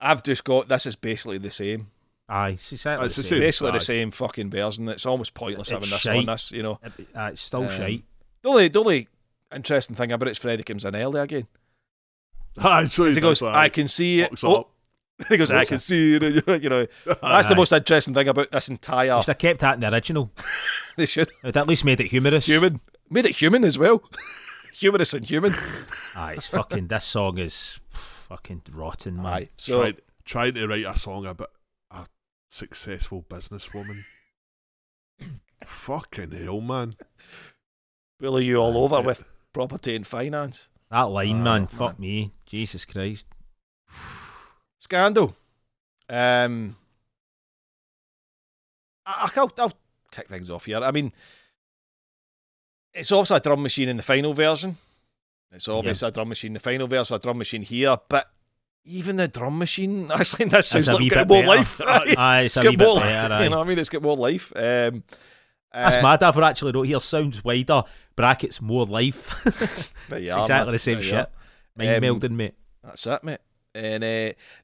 I've 0.00 0.22
just 0.22 0.44
got 0.44 0.68
this 0.68 0.84
is 0.86 0.94
basically 0.96 1.38
the 1.38 1.50
same. 1.50 1.90
Aye, 2.28 2.50
it's 2.50 2.70
exactly 2.72 3.06
It's 3.06 3.16
the 3.16 3.22
the 3.22 3.28
same. 3.28 3.36
same. 3.38 3.40
Basically 3.46 3.68
aye. 3.68 3.72
the 3.72 3.80
same 3.80 4.10
fucking 4.10 4.50
version. 4.50 4.88
It's 4.88 5.06
almost 5.06 5.32
pointless 5.32 5.68
It's 5.68 5.70
having 5.70 5.88
this 5.90 6.00
shite. 6.00 6.18
on 6.18 6.26
this. 6.26 6.52
You 6.52 6.62
know, 6.64 6.80
Uh, 7.14 7.30
it's 7.32 7.40
still 7.42 7.62
Um, 7.62 7.68
shite. 7.70 8.04
the 8.42 8.48
only 8.50 8.68
the 8.68 8.80
only 8.80 9.08
interesting 9.54 9.96
thing 9.96 10.12
about 10.12 10.28
it 10.28 10.32
is 10.32 10.38
Freddie 10.38 10.64
comes 10.64 10.84
in 10.84 10.94
early 10.96 11.20
again. 11.20 11.46
Aye, 12.58 12.86
so 12.86 13.04
He 13.04 13.18
goes, 13.20 13.40
does, 13.40 13.56
I 13.56 13.68
can 13.68 13.86
see 13.88 14.20
it. 14.20 14.44
Oh, 14.44 14.54
up. 14.56 14.70
he 15.28 15.36
goes, 15.36 15.50
I 15.50 15.64
can 15.64 15.76
it? 15.76 15.80
see 15.80 16.16
it. 16.16 16.46
You 16.62 16.68
know, 16.68 16.86
that's 17.22 17.48
the 17.48 17.56
most 17.56 17.72
interesting 17.72 18.14
thing 18.14 18.28
about 18.28 18.50
this 18.50 18.68
entire. 18.68 19.08
They 19.16 19.20
should 19.20 19.26
have 19.28 19.38
kept 19.38 19.60
that 19.60 19.74
in 19.76 19.80
the 19.80 19.92
original. 19.92 20.30
They 20.96 21.06
should 21.06 21.28
It 21.44 21.56
at 21.56 21.66
least 21.66 21.84
made 21.84 22.00
it 22.00 22.06
humorous. 22.08 22.46
human 22.46 22.80
made 23.10 23.24
it 23.26 23.36
human 23.36 23.64
as 23.64 23.78
well. 23.78 24.02
Humorous 24.74 25.14
and 25.14 25.24
human. 25.24 25.54
Aye, 26.16 26.34
it's 26.36 26.48
fucking. 26.48 26.88
This 26.88 27.04
song 27.04 27.38
is 27.38 27.80
fucking 27.92 28.62
rotten, 28.72 29.16
man. 29.16 29.26
Aye. 29.26 29.48
So 29.56 29.80
trying, 29.80 29.96
trying 30.24 30.54
to 30.54 30.66
write 30.66 30.84
a 30.84 30.98
song 30.98 31.24
about 31.24 31.50
a 31.90 32.04
successful 32.50 33.24
businesswoman. 33.28 34.00
Fucking 35.64 36.32
hell, 36.32 36.60
man. 36.60 36.94
bully 38.20 38.44
you 38.44 38.56
all 38.56 38.76
over 38.76 38.96
Aye. 38.96 39.00
with 39.00 39.24
property 39.54 39.96
and 39.96 40.06
finance. 40.06 40.68
That 40.90 41.02
line, 41.04 41.30
Oh, 41.30 41.34
man. 41.34 41.44
man. 41.44 41.66
Fuck 41.68 41.98
me. 41.98 42.32
Jesus 42.44 42.84
Christ. 42.84 43.26
Scandal. 44.78 45.34
Um, 46.08 46.76
I, 49.04 49.30
I'll, 49.36 49.52
I'll 49.58 49.72
kick 50.10 50.28
things 50.28 50.50
off 50.50 50.64
here. 50.66 50.78
I 50.78 50.90
mean, 50.90 51.12
it's 52.94 53.10
obviously 53.12 53.36
a 53.36 53.40
drum 53.40 53.62
machine 53.62 53.88
in 53.88 53.96
the 53.96 54.02
final 54.02 54.32
version. 54.34 54.76
It's 55.52 55.68
obviously 55.68 56.08
a 56.08 56.10
drum 56.10 56.28
machine 56.28 56.50
in 56.50 56.54
the 56.54 56.60
final 56.60 56.86
version, 56.86 57.16
a 57.16 57.18
drum 57.18 57.38
machine 57.38 57.62
here, 57.62 57.96
but 58.08 58.30
even 58.84 59.16
the 59.16 59.28
drum 59.28 59.58
machine 59.58 60.10
actually 60.14 60.46
this 60.46 60.58
It's 60.74 60.86
sounds 60.86 60.88
a 60.88 60.94
like 60.94 61.10
got 61.10 61.28
bit 61.28 61.34
more 61.46 61.56
better. 61.56 61.58
life. 61.58 62.18
Aye, 62.18 62.40
it's 62.42 62.56
a 62.56 62.62
got 62.62 62.78
more, 62.78 63.00
better, 63.00 63.42
You 63.44 63.50
know 63.50 63.58
what 63.58 63.64
I 63.66 63.68
mean? 63.68 63.78
It's 63.78 63.88
got 63.88 64.02
more 64.02 64.16
life. 64.16 64.52
Um, 64.54 65.02
That's 65.72 65.96
uh, 65.96 66.02
mad. 66.02 66.22
I've 66.22 66.38
actually 66.38 66.72
wrote 66.72 66.82
here 66.86 67.00
sounds 67.00 67.42
wider, 67.44 67.82
brackets 68.14 68.60
more 68.60 68.84
life. 68.86 69.30
you 70.10 70.16
exactly 70.16 70.48
man. 70.66 70.72
the 70.72 70.78
same 70.78 70.98
There 70.98 71.02
shit. 71.02 71.30
Mind 71.76 72.04
Um, 72.04 72.20
melding, 72.20 72.32
mate. 72.32 72.54
That's 72.82 73.06
it, 73.06 73.24
mate. 73.24 73.38
And 73.76 74.02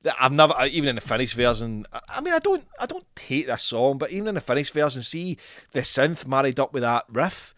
uh, 0.07 0.11
I've 0.19 0.33
never, 0.33 0.55
even 0.71 0.89
in 0.89 0.95
the 0.97 1.01
finished 1.01 1.35
version. 1.35 1.87
I- 1.93 2.01
I 2.09 2.21
mean, 2.21 2.35
I 2.35 2.39
don't, 2.39 2.65
I 2.81 2.87
don't 2.87 3.07
hate 3.21 3.47
this 3.47 3.63
song, 3.63 3.99
but 3.99 4.11
even 4.11 4.29
in 4.29 4.35
the 4.35 4.41
finished 4.41 4.73
version, 4.73 5.03
see 5.03 5.39
the 5.73 5.81
synth 5.81 6.27
married 6.27 6.59
up 6.59 6.73
with 6.73 6.83
that 6.83 7.05
riff. 7.09 7.55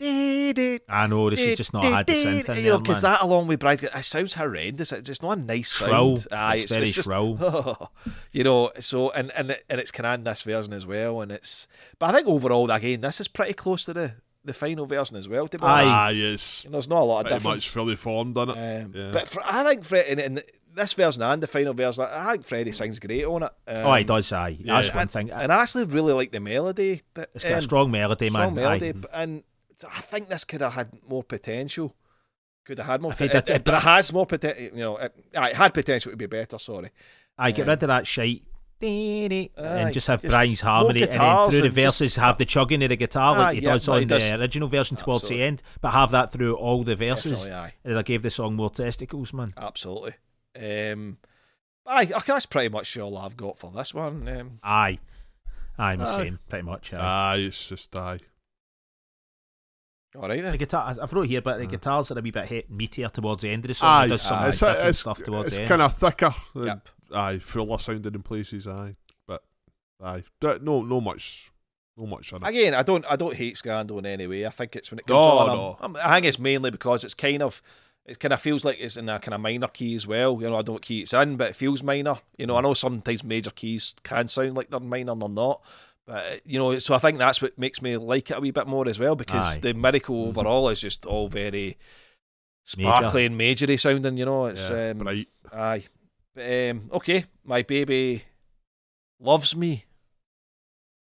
I 0.00 1.06
know 1.08 1.28
they 1.30 1.36
should 1.36 1.56
just 1.56 1.72
not 1.72 1.84
had 1.84 2.06
the 2.06 2.12
synth 2.12 2.48
in 2.50 2.64
you 2.64 2.70
know, 2.70 2.78
because 2.78 3.02
that 3.02 3.20
along 3.22 3.48
with 3.48 3.58
Bride's, 3.60 3.82
it 3.82 4.04
sounds 4.04 4.34
horrendous. 4.34 4.92
It's 4.92 5.06
just 5.08 5.22
not 5.22 5.38
a 5.38 5.40
nice 5.40 5.76
Shrill. 5.76 6.16
sound. 6.18 6.28
Aye, 6.32 6.56
It's 6.56 6.72
very 6.72 6.86
just, 6.86 7.06
shrill. 7.06 7.90
you 8.32 8.44
know. 8.44 8.70
So 8.80 9.10
and 9.10 9.30
and 9.32 9.50
it- 9.50 9.64
and 9.68 9.80
it's 9.80 9.90
kind 9.90 10.06
of 10.06 10.14
in 10.14 10.24
this 10.24 10.42
version 10.42 10.72
as 10.72 10.86
well, 10.86 11.20
and 11.20 11.32
it's. 11.32 11.66
But 11.98 12.10
I 12.10 12.12
think 12.18 12.28
overall, 12.28 12.70
again, 12.70 13.00
this 13.00 13.20
is 13.20 13.28
pretty 13.28 13.54
close 13.54 13.84
to 13.86 13.92
the 13.92 14.12
the 14.44 14.54
final 14.54 14.86
version 14.86 15.16
as 15.16 15.28
well. 15.28 15.48
To 15.48 15.58
be 15.58 15.64
honest, 15.64 15.94
Ah, 15.94 16.08
yes. 16.10 16.64
You 16.64 16.70
know, 16.70 16.74
there's 16.76 16.88
not 16.88 17.00
a 17.00 17.04
lot 17.04 17.20
of 17.20 17.26
Pretty 17.26 17.38
difference. 17.40 17.56
much 17.64 17.68
fully 17.70 17.96
formed 17.96 18.36
on 18.36 18.50
it. 18.50 18.52
Um, 18.84 18.92
Yeah. 18.94 19.10
But 19.12 19.28
for, 19.28 19.42
I 19.44 19.64
think 19.64 19.84
Fred 19.84 20.06
in, 20.06 20.18
in 20.20 20.42
this 20.78 20.92
version 20.94 21.22
and 21.22 21.42
the 21.42 21.46
final 21.46 21.74
version, 21.74 22.04
I 22.10 22.32
think 22.32 22.44
Freddie 22.46 22.72
sings 22.72 22.98
great 22.98 23.24
on 23.24 23.42
it. 23.42 23.50
Um, 23.66 23.86
oh, 23.86 23.94
he 23.94 24.04
does, 24.04 24.32
aye. 24.32 24.56
That's 24.64 24.88
yeah. 24.88 24.94
one 24.94 25.02
and, 25.02 25.10
thing. 25.10 25.30
And 25.30 25.52
I 25.52 25.62
actually 25.62 25.84
really 25.84 26.12
like 26.14 26.32
the 26.32 26.40
melody. 26.40 27.02
That, 27.14 27.30
it's 27.34 27.44
got 27.44 27.52
a 27.52 27.56
um, 27.56 27.60
strong 27.60 27.90
melody, 27.90 28.30
man. 28.30 28.40
strong 28.42 28.54
melody, 28.54 28.92
Aye. 29.12 29.22
and 29.22 29.42
I 29.92 30.00
think 30.00 30.28
this 30.28 30.44
could 30.44 30.60
have 30.62 30.72
had 30.74 30.88
more 31.08 31.22
potential. 31.22 31.94
Could 32.64 32.78
have 32.78 32.86
had 32.86 33.00
more, 33.02 33.12
think 33.12 33.34
it, 33.34 33.48
it- 33.48 33.64
but 33.64 33.74
it 33.74 33.82
has 33.82 34.12
more 34.12 34.26
potential. 34.26 34.62
You 34.62 34.70
know, 34.76 34.96
it, 34.96 35.14
it 35.32 35.54
had 35.56 35.74
potential 35.74 36.10
to 36.12 36.16
be 36.16 36.26
better. 36.26 36.58
Sorry, 36.58 36.90
I 37.36 37.50
get 37.50 37.62
um, 37.62 37.68
rid 37.68 37.82
of 37.82 37.88
that 37.88 38.06
shite. 38.06 38.42
Aye, 38.80 39.50
And 39.56 39.92
just 39.92 40.06
have 40.06 40.22
just 40.22 40.32
Brian's 40.32 40.60
harmony, 40.60 41.02
and 41.02 41.12
then 41.12 41.50
through 41.50 41.60
the 41.62 41.66
and 41.66 41.74
just- 41.74 41.98
verses 41.98 42.16
have 42.16 42.38
the 42.38 42.44
chugging 42.44 42.80
of 42.84 42.90
the 42.90 42.96
guitar 42.96 43.34
Aye, 43.34 43.38
like 43.38 43.56
he 43.56 43.62
yeah, 43.64 43.72
does 43.72 43.88
no, 43.88 43.94
he 43.94 44.02
on 44.02 44.06
does. 44.08 44.22
the 44.22 44.38
original 44.38 44.68
version 44.68 44.96
towards 44.96 45.24
Absolutely. 45.24 45.42
the 45.42 45.48
end, 45.48 45.62
but 45.80 45.90
have 45.90 46.12
that 46.12 46.30
through 46.30 46.54
all 46.54 46.84
the 46.84 46.94
verses. 46.94 47.32
definitely, 47.40 47.52
aye, 47.54 47.74
And 47.84 47.98
I 47.98 48.02
gave 48.02 48.22
the 48.22 48.30
song 48.30 48.54
more 48.54 48.70
testicles, 48.70 49.32
man. 49.32 49.52
absolutely. 49.56 50.14
Um, 50.58 51.18
aye, 51.86 52.00
I 52.00 52.04
think 52.06 52.24
that's 52.26 52.46
pretty 52.46 52.68
much 52.68 52.96
all 52.98 53.16
I've 53.16 53.36
got 53.36 53.58
for 53.58 53.70
this 53.70 53.94
one. 53.94 54.26
Um, 54.28 54.58
Aye. 54.62 54.98
I'm 55.78 56.00
the 56.00 56.16
same, 56.16 56.38
pretty 56.48 56.64
much. 56.64 56.92
Aye. 56.92 56.98
Aye, 57.34 57.36
it's 57.36 57.68
just 57.68 57.94
aye. 57.94 58.18
all 60.16 60.22
right 60.28 60.42
then. 60.42 60.52
the 60.52 60.58
guitar, 60.58 60.96
I've 61.00 61.12
wrote 61.12 61.28
here, 61.28 61.40
but 61.40 61.58
the 61.58 61.64
Aye. 61.64 61.66
guitars 61.66 62.10
are 62.10 62.18
a 62.18 62.22
wee 62.22 62.30
bit 62.30 62.46
hit 62.46 62.72
meatier 62.72 63.10
towards 63.12 63.42
the 63.42 63.50
end 63.50 63.64
of 63.64 63.68
the 63.68 63.74
song. 63.74 63.90
Aye, 63.90 64.04
It 64.06 64.08
does 64.08 64.22
some 64.22 64.38
aye. 64.38 64.48
it's, 64.48 64.58
different 64.58 64.88
it's, 64.88 64.98
stuff 64.98 65.22
towards 65.22 65.48
it's 65.48 65.56
the 65.56 65.62
end. 65.62 65.68
kind 65.68 65.82
of 65.82 65.96
thicker. 65.96 66.34
and, 66.54 66.64
Yep. 66.66 66.88
Aye, 67.14 67.38
fuller 67.38 67.78
sounding 67.78 68.14
in 68.14 68.22
places. 68.22 68.66
Aye, 68.66 68.96
but 69.26 69.42
aye, 70.02 70.24
D- 70.40 70.54
no, 70.62 70.82
no 70.82 71.00
much, 71.00 71.52
no 71.96 72.06
much 72.06 72.32
on 72.32 72.42
it. 72.42 72.48
Again, 72.48 72.74
I 72.74 72.82
don't, 72.82 73.04
I 73.08 73.16
don't 73.16 73.34
hate 73.36 73.56
Scandal 73.56 73.98
in 73.98 74.06
any 74.06 74.26
way. 74.26 74.44
I 74.46 74.50
think 74.50 74.74
it's 74.76 74.90
when 74.90 74.98
it 74.98 75.08
No, 75.08 75.14
comes 75.14 75.40
on. 75.40 75.46
no. 75.56 75.76
I'm- 75.80 75.96
I'm- 75.96 76.06
I 76.10 76.14
think 76.16 76.26
it's 76.26 76.38
mainly 76.38 76.70
because 76.70 77.04
it's 77.04 77.14
kind 77.14 77.42
of, 77.42 77.62
it 78.08 78.18
kind 78.18 78.32
of 78.32 78.40
feels 78.40 78.64
like 78.64 78.80
it's 78.80 78.96
in 78.96 79.08
a 79.08 79.18
kind 79.20 79.34
of 79.34 79.40
minor 79.40 79.68
key 79.68 79.94
as 79.94 80.06
well. 80.06 80.38
You 80.40 80.48
know, 80.48 80.54
I 80.54 80.58
don't 80.58 80.68
know 80.68 80.72
what 80.74 80.82
key 80.82 81.02
it's 81.02 81.12
in, 81.14 81.36
but 81.36 81.50
it 81.50 81.56
feels 81.56 81.82
minor. 81.82 82.16
You 82.36 82.46
know, 82.46 82.56
I 82.56 82.60
know 82.62 82.74
sometimes 82.74 83.22
major 83.22 83.50
keys 83.50 83.94
can 84.02 84.28
sound 84.28 84.54
like 84.54 84.70
they're 84.70 84.80
minor 84.80 85.12
and 85.12 85.22
they're 85.22 85.28
not. 85.28 85.60
But 86.06 86.40
you 86.46 86.58
know, 86.58 86.78
so 86.78 86.94
I 86.94 86.98
think 86.98 87.18
that's 87.18 87.42
what 87.42 87.58
makes 87.58 87.82
me 87.82 87.96
like 87.98 88.30
it 88.30 88.36
a 88.38 88.40
wee 88.40 88.50
bit 88.50 88.66
more 88.66 88.88
as 88.88 88.98
well 88.98 89.14
because 89.14 89.58
Aye. 89.58 89.60
the 89.60 89.74
miracle 89.74 90.24
Mhm. 90.24 90.28
overall 90.28 90.68
is 90.70 90.80
just 90.80 91.04
all 91.04 91.28
very 91.28 91.76
Major. 92.76 92.88
sparkly 92.88 93.26
and 93.26 93.36
majory 93.36 93.76
sounding. 93.76 94.16
You 94.16 94.24
know, 94.24 94.46
it's 94.46 94.70
yeah, 94.70 94.90
um, 94.90 94.98
right. 95.00 95.28
aye. 95.52 95.84
But, 96.34 96.70
um, 96.70 96.90
okay, 96.94 97.24
my 97.44 97.62
baby 97.62 98.24
loves 99.20 99.54
me. 99.54 99.84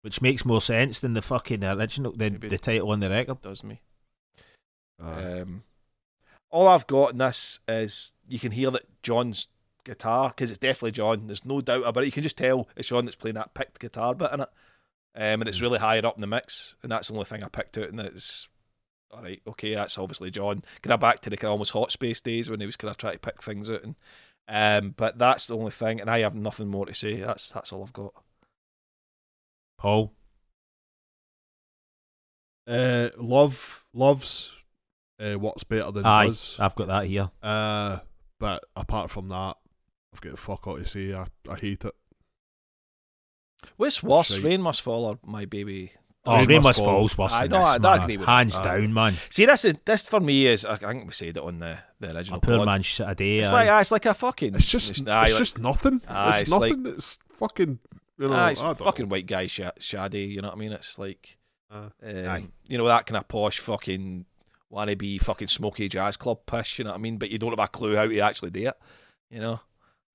Which 0.02 0.22
makes 0.22 0.46
more 0.46 0.62
sense 0.62 1.00
than 1.00 1.14
the 1.14 1.22
fucking 1.22 1.64
original, 1.64 2.12
the, 2.12 2.30
Maybe. 2.32 2.48
the 2.50 2.58
title 2.58 2.92
on 2.92 3.00
the 3.00 3.10
record. 3.10 3.42
Does 3.42 3.64
me. 3.64 3.82
Um, 5.00 5.64
all 6.50 6.68
I've 6.68 6.88
got 6.88 7.12
in 7.12 7.18
this 7.18 7.60
is 7.68 8.14
you 8.28 8.40
can 8.40 8.52
hear 8.52 8.72
that 8.72 8.86
John's 9.04 9.48
guitar 9.84 10.30
because 10.30 10.50
it's 10.50 10.60
definitely 10.60 10.92
John. 10.92 11.28
There's 11.28 11.46
no 11.46 11.62
doubt 11.62 11.84
about 11.86 12.04
it. 12.04 12.08
You 12.08 12.12
can 12.12 12.24
just 12.24 12.38
tell 12.38 12.68
it's 12.76 12.90
John 12.90 13.06
that's 13.06 13.16
playing 13.16 13.36
that 13.36 13.54
picked 13.54 13.80
guitar 13.80 14.14
bit 14.14 14.32
in 14.34 14.42
it, 14.42 14.50
um, 15.16 15.42
and 15.42 15.48
it's 15.48 15.62
really 15.62 15.80
higher 15.80 16.06
up 16.06 16.18
in 16.18 16.22
the 16.22 16.28
mix. 16.28 16.76
And 16.84 16.92
that's 16.92 17.08
the 17.08 17.14
only 17.14 17.26
thing 17.26 17.44
I 17.44 17.50
picked 17.50 17.78
out. 17.78 17.90
And 17.90 18.00
it's 18.00 18.48
all 19.12 19.22
right. 19.22 19.42
Okay, 19.48 19.74
that's 19.74 19.98
obviously 19.98 20.32
John. 20.32 20.64
Kind 20.82 20.94
of 20.94 21.00
back 21.00 21.22
to 21.22 21.30
the 21.30 21.38
kind 21.38 21.50
of 21.50 21.54
almost 21.54 21.72
hot 21.72 21.92
space 21.92 22.22
days 22.22 22.50
when 22.50 22.60
he 22.60 22.66
was 22.66 22.76
kind 22.76 22.92
of 22.92 22.98
trying 22.98 23.14
to 23.14 23.20
pick 23.20 23.42
things 23.42 23.70
out. 23.70 23.84
And 23.84 23.96
um, 24.50 24.94
but 24.96 25.18
that's 25.18 25.46
the 25.46 25.58
only 25.58 25.72
thing. 25.72 26.00
And 26.00 26.10
I 26.10 26.20
have 26.20 26.36
nothing 26.36 26.68
more 26.68 26.86
to 26.86 26.94
say. 26.94 27.16
That's 27.16 27.50
that's 27.50 27.74
all 27.74 27.84
I've 27.84 27.94
got. 27.94 28.14
Paul. 29.78 30.14
Uh, 32.68 33.10
love 33.18 33.86
loves 33.94 34.57
uh, 35.20 35.34
what's 35.36 35.64
better 35.64 35.92
than 35.92 36.06
Aye, 36.06 36.28
does. 36.28 36.58
I've 36.60 36.76
got 36.76 36.88
that 36.88 37.06
here. 37.06 37.30
Uh, 37.42 38.00
but 38.40 38.64
apart 38.76 39.10
from 39.10 39.30
that, 39.30 39.56
I've 40.14 40.22
got 40.22 40.38
fuck 40.40 40.68
all 40.68 40.78
to 40.78 40.86
say. 40.86 41.14
I, 41.14 41.26
I 41.50 41.56
hate 41.56 41.86
it. 41.86 41.94
What's 43.78 44.04
worse, 44.04 44.36
Shite. 44.36 44.44
Rain 44.44 44.62
Must 44.62 44.82
Fall 44.82 45.06
or 45.06 45.20
My 45.26 45.46
Baby? 45.46 45.92
Oh, 46.26 46.36
Rain 46.38 46.48
Rain 46.48 46.58
Must 46.58 46.68
Must 46.68 46.80
Fall. 46.80 46.86
Fall's 46.86 47.18
worse 47.18 47.34
I 47.34 47.42
than 47.48 47.52
know, 47.52 47.60
this, 47.60 47.68
I- 47.68 47.76
I 47.76 47.80
man. 47.80 48.02
agree 48.04 48.18
with 48.18 48.28
Hands 48.28 48.54
that. 48.54 48.64
down, 48.64 48.94
man. 48.94 49.16
See, 49.30 49.46
this 49.46 49.66
is 49.66 49.76
this 49.86 50.06
for 50.06 50.20
me 50.20 50.48
is 50.48 50.66
I 50.66 50.76
think 50.76 51.06
we 51.06 51.12
said 51.14 51.38
it 51.38 51.38
on 51.38 51.60
the 51.60 51.80
the 52.00 52.16
original. 52.16 52.38
A 52.38 52.42
poor 52.42 52.58
pod. 52.58 52.66
man 52.68 52.82
shit 52.82 53.08
a 53.10 53.16
day. 53.16 53.40
It's 53.40 53.50
aye. 53.50 53.66
like 53.70 53.82
it's 53.82 53.92
like 53.92 54.06
a 54.06 54.14
fucking. 54.14 54.56
It's 54.56 54.70
just 54.70 55.00
it's, 55.00 55.08
aye, 55.10 55.24
like- 55.28 55.38
just 55.38 55.58
nothing. 55.58 56.02
Aye, 56.08 56.30
it's, 56.30 56.42
it's 56.44 56.52
nothing. 56.52 56.86
it's 56.86 57.20
fucking 57.34 57.80
you 58.20 58.28
know. 58.28 58.34
aye, 58.34 58.52
it's 58.52 58.62
I 58.64 58.68
don't 58.68 58.80
fucking 58.80 59.06
know. 59.06 59.12
white 59.12 59.26
guy 59.26 59.48
sh- 59.48 59.62
shady. 59.80 60.24
You 60.26 60.42
know 60.42 60.50
what 60.50 60.58
I 60.58 60.60
mean? 60.60 60.72
It's 60.74 61.00
like, 61.00 61.38
Uh, 61.72 61.90
um, 62.04 62.28
Aye. 62.28 62.46
you 62.68 62.78
know 62.78 62.86
that 62.88 63.06
kind 63.06 63.18
of 63.18 63.28
posh 63.28 63.60
fucking 63.60 64.26
wannabe 64.72 65.22
fucking 65.22 65.48
smoky 65.48 65.88
jazz 65.90 66.18
club 66.18 66.40
pish. 66.46 66.78
You 66.80 66.86
know 66.86 66.92
what 66.92 66.98
I 66.98 67.02
mean? 67.02 67.18
But 67.18 67.30
you 67.30 67.38
don't 67.38 67.52
have 67.52 67.60
a 67.60 67.68
clue 67.68 67.96
how 67.96 68.06
to 68.08 68.20
actually 68.20 68.52
do 68.52 68.68
it. 68.68 68.78
You 69.30 69.40
know. 69.40 69.60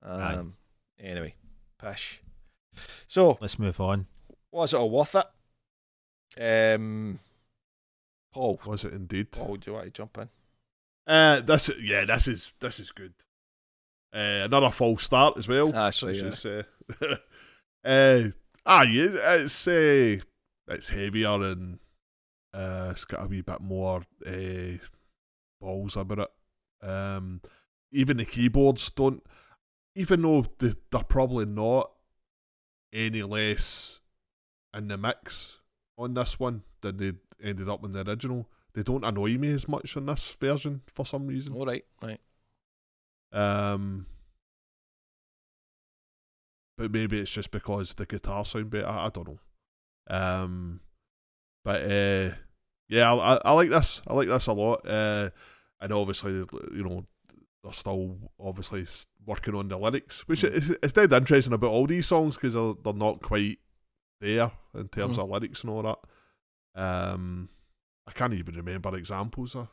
Aye. 0.04 0.34
Um. 0.34 0.54
Anyway, 1.00 1.34
pish. 1.80 2.20
So 3.06 3.38
Let's 3.40 3.58
move 3.58 3.80
on. 3.80 4.06
was 4.50 4.72
it 4.72 4.76
all 4.78 4.90
worth 4.90 5.14
it? 5.14 6.74
Um. 6.74 7.18
Paul, 8.32 8.60
was 8.64 8.84
it 8.84 8.94
indeed? 8.94 9.30
Paul, 9.30 9.56
do 9.56 9.70
you 9.70 9.74
want 9.74 9.84
to 9.86 9.90
jump 9.90 10.16
in? 10.18 10.28
Uh, 11.06 11.40
this 11.40 11.70
yeah, 11.80 12.04
this 12.06 12.26
is 12.28 12.52
this 12.60 12.80
is 12.80 12.90
good. 12.92 13.12
Uh, 14.14 14.44
another 14.44 14.70
false 14.70 15.02
start 15.02 15.36
as 15.36 15.48
well. 15.48 15.70
That's 15.72 16.02
right. 16.02 16.12
which 16.22 16.22
Yeah. 16.22 16.28
is, 16.30 16.64
uh, 17.02 17.16
uh, 17.84 18.22
aye, 18.64 18.84
it- 18.86 19.40
it's 19.42 19.68
uh, 19.68 20.16
it's 20.68 20.88
heavier 20.90 21.42
and 21.42 21.78
uh, 22.54 22.88
it's 22.90 23.04
got 23.04 23.24
a 23.24 23.26
wee 23.26 23.40
bit 23.40 23.60
more 23.60 24.02
uh, 24.26 24.76
balls 25.60 25.96
about 25.96 26.18
it. 26.18 26.86
Um, 26.86 27.40
even 27.92 28.16
the 28.16 28.24
keyboards 28.24 28.90
don't, 28.90 29.22
even 29.94 30.22
though 30.22 30.46
they, 30.58 30.72
they're 30.90 31.02
probably 31.04 31.46
not 31.46 31.90
any 32.92 33.22
less 33.22 34.00
in 34.76 34.88
the 34.88 34.96
mix 34.96 35.60
on 35.96 36.14
this 36.14 36.38
one 36.38 36.62
than 36.80 36.96
they 36.96 37.12
ended 37.42 37.68
up 37.68 37.84
in 37.84 37.90
the 37.90 38.06
original. 38.08 38.48
They 38.74 38.82
don't 38.82 39.04
annoy 39.04 39.36
me 39.36 39.50
as 39.52 39.68
much 39.68 39.96
in 39.96 40.06
this 40.06 40.36
version 40.40 40.82
for 40.86 41.04
some 41.04 41.26
reason. 41.26 41.54
All 41.54 41.66
right. 41.66 41.84
Right. 42.02 42.20
Um, 43.32 44.06
but 46.76 46.90
maybe 46.90 47.20
it's 47.20 47.32
just 47.32 47.50
because 47.50 47.94
the 47.94 48.06
guitar 48.06 48.44
sound 48.44 48.70
better. 48.70 48.86
I, 48.86 49.06
I 49.06 49.08
don't 49.10 49.28
know. 49.28 49.38
Um, 50.08 50.80
but 51.64 51.82
uh, 51.82 52.34
yeah, 52.88 53.12
I, 53.12 53.34
I, 53.34 53.40
I 53.44 53.52
like 53.52 53.70
this. 53.70 54.02
I 54.06 54.14
like 54.14 54.28
this 54.28 54.46
a 54.46 54.52
lot. 54.52 54.86
Uh, 54.86 55.30
and 55.80 55.92
obviously, 55.92 56.32
you 56.32 56.84
know, 56.84 57.04
they're 57.62 57.72
still 57.72 58.16
obviously 58.40 58.86
working 59.26 59.54
on 59.54 59.68
the 59.68 59.78
lyrics, 59.78 60.26
which 60.28 60.42
Mm. 60.42 60.52
is 60.52 60.70
it's 60.82 60.92
dead 60.92 61.12
interesting 61.12 61.52
about 61.52 61.70
all 61.70 61.86
these 61.86 62.06
songs 62.06 62.36
because 62.36 62.54
they're, 62.54 62.74
they're 62.82 62.92
not 62.92 63.22
quite 63.22 63.58
there 64.20 64.50
in 64.74 64.88
terms 64.88 65.16
Mm. 65.16 65.24
of 65.24 65.30
lyrics 65.30 65.62
and 65.62 65.70
all 65.70 65.82
that. 65.82 65.98
Um, 66.80 67.48
I 68.06 68.12
can't 68.12 68.34
even 68.34 68.56
remember 68.56 68.96
examples 68.96 69.54
of 69.54 69.68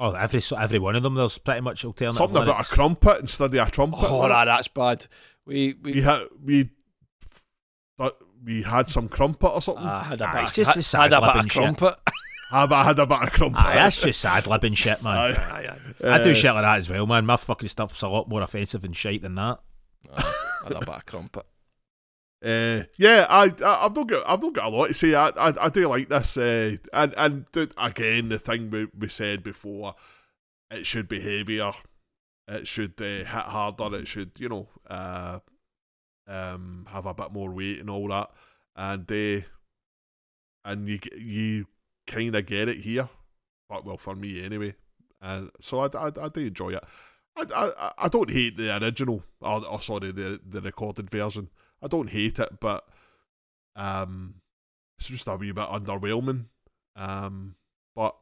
Oh, 0.00 0.12
every 0.12 0.40
every 0.58 0.80
one 0.80 0.96
of 0.96 1.04
them. 1.04 1.14
There's 1.14 1.38
pretty 1.38 1.60
much 1.60 1.84
alternative. 1.84 2.16
something 2.16 2.42
about 2.42 2.66
a 2.66 2.68
crumpet 2.68 3.20
instead 3.20 3.54
of 3.54 3.68
a 3.68 3.70
trumpet. 3.70 4.00
Oh, 4.10 4.26
nah, 4.26 4.44
that's 4.44 4.66
bad. 4.66 5.06
We 5.46 5.74
we 5.82 5.92
we 5.92 6.02
had 6.02 6.22
we 6.42 6.70
we 8.44 8.62
had 8.62 8.88
some 8.88 9.08
crumpet 9.08 9.48
or 9.48 9.62
something. 9.62 9.84
Ah, 9.86 10.02
had 10.02 10.20
a 10.20 10.30
bit, 10.32 10.42
it's 10.44 10.52
just 10.52 10.92
had, 10.92 11.10
the 11.10 11.16
had 11.16 11.22
a 11.22 11.26
bit 11.26 11.26
sad-libbing 11.26 11.44
of 11.44 11.50
crumpet. 11.78 11.98
I, 12.52 12.64
I 12.64 12.84
had 12.84 12.98
a 12.98 13.06
bit 13.06 13.22
of 13.22 13.32
crumpet. 13.32 13.64
Aye, 13.64 13.74
that's 13.74 14.00
just 14.00 14.20
sad 14.20 14.44
libbing 14.44 14.76
shit, 14.76 15.02
man. 15.02 15.16
Aye. 15.16 15.30
Aye, 15.36 15.76
aye. 16.04 16.14
I 16.14 16.22
do 16.22 16.30
Uh, 16.30 16.34
shit 16.34 16.52
like 16.54 16.62
that 16.62 16.76
as 16.76 16.90
well, 16.90 17.06
man. 17.06 17.26
My 17.26 17.36
fucking 17.36 17.68
stuff's 17.68 18.02
a 18.02 18.08
lot 18.08 18.28
more 18.28 18.42
offensive 18.42 18.84
and 18.84 18.94
shite 18.94 19.22
than 19.22 19.34
that. 19.36 19.60
Aye, 20.14 20.34
had 20.64 20.72
a 20.72 20.78
bit 20.80 20.88
of 20.88 21.06
crumpet. 21.06 21.46
Uh, 22.44 22.82
yeah, 22.98 23.26
I, 23.30 23.44
I 23.64 23.86
I've 23.86 23.96
not 23.96 24.06
got 24.06 24.28
I've 24.28 24.42
not 24.42 24.52
got 24.52 24.66
a 24.66 24.68
lot 24.68 24.88
to 24.88 24.92
say. 24.92 25.14
I 25.14 25.28
I, 25.28 25.54
I 25.64 25.68
do 25.70 25.88
like 25.88 26.10
this. 26.10 26.36
Uh, 26.36 26.76
and 26.92 27.14
and 27.16 27.46
th- 27.54 27.70
again, 27.78 28.28
the 28.28 28.38
thing 28.38 28.68
we, 28.70 28.86
we 28.98 29.08
said 29.08 29.42
before, 29.42 29.94
it 30.70 30.84
should 30.84 31.08
be 31.08 31.20
heavier. 31.22 31.72
it 32.46 32.68
should 32.68 33.00
uh, 33.00 33.04
hit 33.04 33.26
harder. 33.28 33.96
It 33.96 34.08
should, 34.08 34.32
you 34.38 34.50
know, 34.50 34.68
uh, 34.90 35.38
um, 36.26 36.86
have 36.90 37.06
a 37.06 37.14
bit 37.14 37.32
more 37.32 37.50
weight 37.50 37.80
and 37.80 37.90
all 37.90 38.08
that. 38.08 38.30
And 38.76 39.10
uh, 39.10 39.46
and 40.64 40.88
you 40.88 40.98
you 41.16 41.66
kind 42.06 42.34
of 42.34 42.46
get 42.46 42.68
it 42.68 42.78
here. 42.78 43.08
But 43.68 43.84
well, 43.84 43.96
for 43.96 44.14
me 44.14 44.44
anyway. 44.44 44.74
And 45.20 45.50
so 45.60 45.80
I, 45.80 45.86
I, 45.86 46.10
I 46.20 46.28
do 46.28 46.46
enjoy 46.46 46.74
it. 46.74 46.84
I, 47.36 47.46
I, 47.54 47.92
I 47.98 48.08
don't 48.08 48.30
hate 48.30 48.56
the 48.56 48.76
original. 48.82 49.22
Or, 49.40 49.64
or 49.66 49.80
sorry, 49.80 50.12
the 50.12 50.40
the 50.46 50.60
recorded 50.60 51.10
version. 51.10 51.48
I 51.82 51.86
don't 51.86 52.10
hate 52.10 52.38
it, 52.38 52.60
but 52.60 52.84
um, 53.76 54.36
it's 54.98 55.08
just 55.08 55.28
a 55.28 55.36
wee 55.36 55.52
bit 55.52 55.68
underwhelming. 55.68 56.46
Um, 56.96 57.56
but 57.94 58.16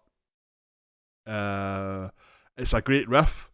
uh, 1.26 2.08
it's 2.56 2.72
a 2.72 2.80
great 2.80 3.08
riff. 3.08 3.50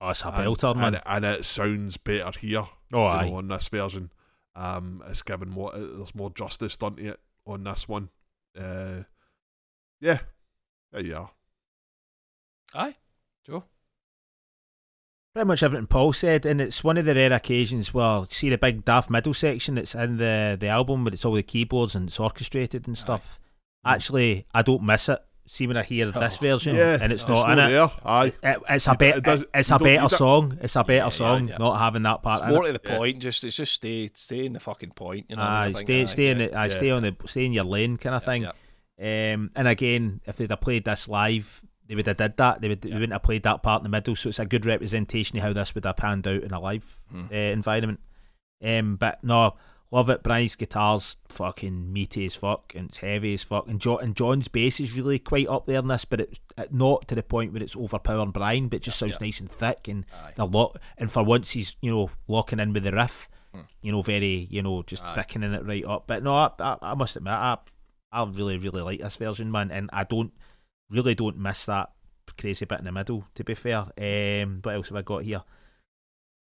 Oh, 0.00 0.10
it's 0.10 0.24
a 0.24 0.28
and, 0.28 0.36
belter, 0.36 0.74
man. 0.74 0.94
and, 0.94 1.02
and 1.04 1.24
it 1.24 1.44
sounds 1.44 1.96
better 1.96 2.38
here. 2.38 2.64
Oh, 2.92 3.02
you 3.02 3.06
aye. 3.06 3.28
know, 3.28 3.36
on 3.36 3.48
this 3.48 3.68
version. 3.68 4.10
Um, 4.54 5.02
it's 5.08 5.22
given 5.22 5.48
more. 5.48 5.72
There's 5.74 6.14
more 6.14 6.30
justice 6.30 6.76
done 6.76 6.96
to 6.96 7.08
it 7.12 7.20
on 7.46 7.64
this 7.64 7.88
one. 7.88 8.10
Uh, 8.58 9.04
yeah, 10.00 10.18
there 10.92 11.04
you 11.04 11.16
are. 11.16 11.30
Aye, 12.74 12.94
Joe. 13.46 13.64
Pretty 15.34 15.46
much 15.46 15.62
everything 15.62 15.86
Paul 15.86 16.12
said, 16.12 16.44
and 16.44 16.60
it's 16.60 16.84
one 16.84 16.98
of 16.98 17.06
the 17.06 17.14
rare 17.14 17.32
occasions 17.32 17.94
where 17.94 18.18
you 18.20 18.26
see 18.28 18.50
the 18.50 18.58
big 18.58 18.84
daft 18.84 19.08
middle 19.08 19.32
section 19.32 19.76
that's 19.76 19.94
in 19.94 20.18
the, 20.18 20.58
the 20.60 20.68
album, 20.68 21.04
but 21.04 21.14
it's 21.14 21.24
all 21.24 21.32
the 21.32 21.42
keyboards 21.42 21.94
and 21.94 22.08
it's 22.08 22.20
orchestrated 22.20 22.86
and 22.86 22.98
stuff. 22.98 23.40
Actually, 23.84 24.46
I 24.52 24.60
don't 24.60 24.82
miss 24.82 25.08
it. 25.08 25.20
See 25.48 25.66
when 25.66 25.76
I 25.76 25.82
hear 25.82 26.10
this 26.10 26.36
version, 26.38 26.76
Yeah, 26.76 26.98
and 27.00 27.12
it's 27.12 27.22
it's 27.24 27.28
not 27.28 27.50
in 27.50 27.58
it. 27.58 27.68
there. 27.70 27.90
Aye, 28.04 28.32
It, 28.42 28.62
it's 28.70 28.86
a 28.86 28.94
better, 28.94 29.18
it 29.32 29.48
it's 29.52 29.70
a 29.70 29.78
better 29.78 30.08
song. 30.08 30.56
It's 30.62 30.76
a 30.76 30.84
better 30.84 30.94
Yeah, 30.98 31.04
yeah, 31.04 31.08
song 31.10 31.48
yeah. 31.48 31.56
not 31.58 31.78
having 31.78 32.02
that 32.02 32.22
part. 32.22 32.40
It's 32.40 32.46
in 32.48 32.54
more 32.54 32.64
it. 32.64 32.72
to 32.72 32.78
the 32.78 32.88
Yeah. 32.90 32.96
point. 32.96 33.18
Just 33.18 33.44
it's 33.44 33.56
just 33.56 33.72
stay 33.74 34.08
stay 34.14 34.46
in 34.46 34.52
the 34.52 34.60
fucking 34.60 34.92
point. 34.92 35.26
You 35.28 35.36
know. 35.36 35.42
Aye, 35.42 35.72
I 35.76 35.80
stay, 35.80 36.06
stay 36.06 36.28
in 36.28 36.38
yeah. 36.40 36.46
the, 36.46 36.56
aye, 36.58 36.66
Yeah. 36.66 36.72
stay 36.72 36.90
on 36.90 37.02
the, 37.02 37.16
stay 37.26 37.44
in 37.44 37.52
your 37.52 37.64
lane 37.64 37.96
kind 37.98 38.14
of 38.14 38.22
Yeah, 38.22 38.26
thing. 38.26 38.42
yeah. 38.98 39.32
Um, 39.34 39.50
and 39.56 39.66
again, 39.68 40.20
if 40.26 40.36
they'd 40.36 40.48
have 40.50 40.60
played 40.60 40.84
this 40.84 41.08
live, 41.08 41.60
they 41.88 41.96
would 41.96 42.06
have 42.06 42.16
did 42.18 42.36
that. 42.36 42.60
They 42.60 42.68
would 42.68 42.80
they 42.80 42.90
wouldn't 42.92 43.12
have 43.12 43.24
played 43.24 43.42
that 43.42 43.62
part 43.64 43.80
in 43.80 43.82
the 43.82 43.88
middle. 43.90 44.14
So 44.16 44.28
it's 44.28 44.38
a 44.38 44.46
good 44.46 44.64
representation 44.64 45.36
of 45.38 45.42
how 45.42 45.52
this 45.52 45.74
would 45.74 45.84
have 45.84 45.96
panned 45.96 46.26
out 46.28 46.42
in 46.44 46.52
a 46.52 46.60
live 46.60 47.00
Hmm. 47.10 47.24
uh, 47.30 47.34
environment. 47.36 48.00
Um, 48.64 48.94
but 48.96 49.22
no, 49.24 49.56
love 49.92 50.08
it. 50.08 50.22
Brian's 50.22 50.56
guitar's 50.56 51.16
fucking 51.28 51.92
meaty 51.92 52.24
as 52.24 52.34
fuck 52.34 52.72
and 52.74 52.88
it's 52.88 52.96
heavy 52.96 53.34
as 53.34 53.42
fuck. 53.42 53.68
And, 53.68 53.78
jo- 53.78 53.98
and 53.98 54.16
John's 54.16 54.48
bass 54.48 54.80
is 54.80 54.96
really 54.96 55.18
quite 55.18 55.48
up 55.48 55.66
there 55.66 55.78
in 55.78 55.88
this, 55.88 56.06
but 56.06 56.20
it's 56.20 56.40
uh, 56.56 56.64
not 56.70 57.06
to 57.08 57.14
the 57.14 57.22
point 57.22 57.52
where 57.52 57.62
it's 57.62 57.76
overpowering 57.76 58.30
Brian, 58.30 58.68
but 58.68 58.76
it 58.76 58.82
just 58.82 58.98
sounds 58.98 59.18
yeah. 59.20 59.26
nice 59.26 59.40
and 59.40 59.50
thick 59.50 59.86
and 59.88 60.06
Aye. 60.12 60.32
a 60.38 60.46
lot. 60.46 60.78
And 60.96 61.12
for 61.12 61.22
once, 61.22 61.50
he's 61.50 61.76
you 61.82 61.90
know 61.90 62.10
locking 62.26 62.58
in 62.58 62.72
with 62.72 62.84
the 62.84 62.92
riff. 62.92 63.28
Hmm. 63.54 63.60
You 63.82 63.92
know, 63.92 64.02
very 64.02 64.48
you 64.50 64.62
know 64.62 64.82
just 64.82 65.04
Aye. 65.04 65.14
thickening 65.14 65.52
it 65.52 65.66
right 65.66 65.84
up. 65.84 66.04
But 66.06 66.22
no, 66.22 66.34
I, 66.34 66.50
I, 66.58 66.78
I 66.80 66.94
must 66.94 67.16
admit, 67.16 67.34
I, 67.34 67.58
I 68.10 68.24
really 68.24 68.56
really 68.56 68.82
like 68.82 69.00
this 69.00 69.16
version, 69.16 69.52
man, 69.52 69.70
and 69.70 69.90
I 69.92 70.04
don't 70.04 70.32
really 70.90 71.14
don't 71.14 71.38
miss 71.38 71.66
that 71.66 71.90
crazy 72.38 72.64
bit 72.64 72.78
in 72.78 72.86
the 72.86 72.92
middle. 72.92 73.26
To 73.34 73.44
be 73.44 73.54
fair, 73.54 73.84
um, 73.98 74.60
what 74.62 74.74
else 74.74 74.88
have 74.88 74.96
I 74.96 75.02
got 75.02 75.24
here? 75.24 75.42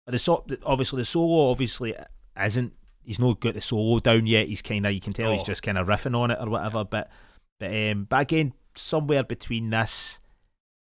The 0.06 0.18
so, 0.18 0.44
obviously 0.64 0.98
the 0.98 1.05
solo 1.05 1.51
obviously 1.51 1.97
isn't. 2.40 2.74
He's 3.05 3.18
not 3.18 3.40
got 3.40 3.55
the 3.55 3.60
solo 3.60 3.98
down 4.01 4.27
yet. 4.27 4.48
He's 4.48 4.62
kind 4.62 4.86
of 4.86 4.93
you 4.93 5.01
can 5.01 5.12
tell 5.12 5.32
he's 5.32 5.43
Oh. 5.43 5.44
just 5.47 5.62
kind 5.62 5.78
of 5.78 5.86
riffing 5.89 6.16
on 6.16 6.31
it 6.31 6.39
or 6.40 6.48
whatever. 6.51 6.85
But 6.85 7.10
but 7.59 7.70
um, 7.74 8.05
but 8.09 8.20
again, 8.20 8.55
somewhere 8.74 9.22
between 9.24 9.70
this, 9.70 10.20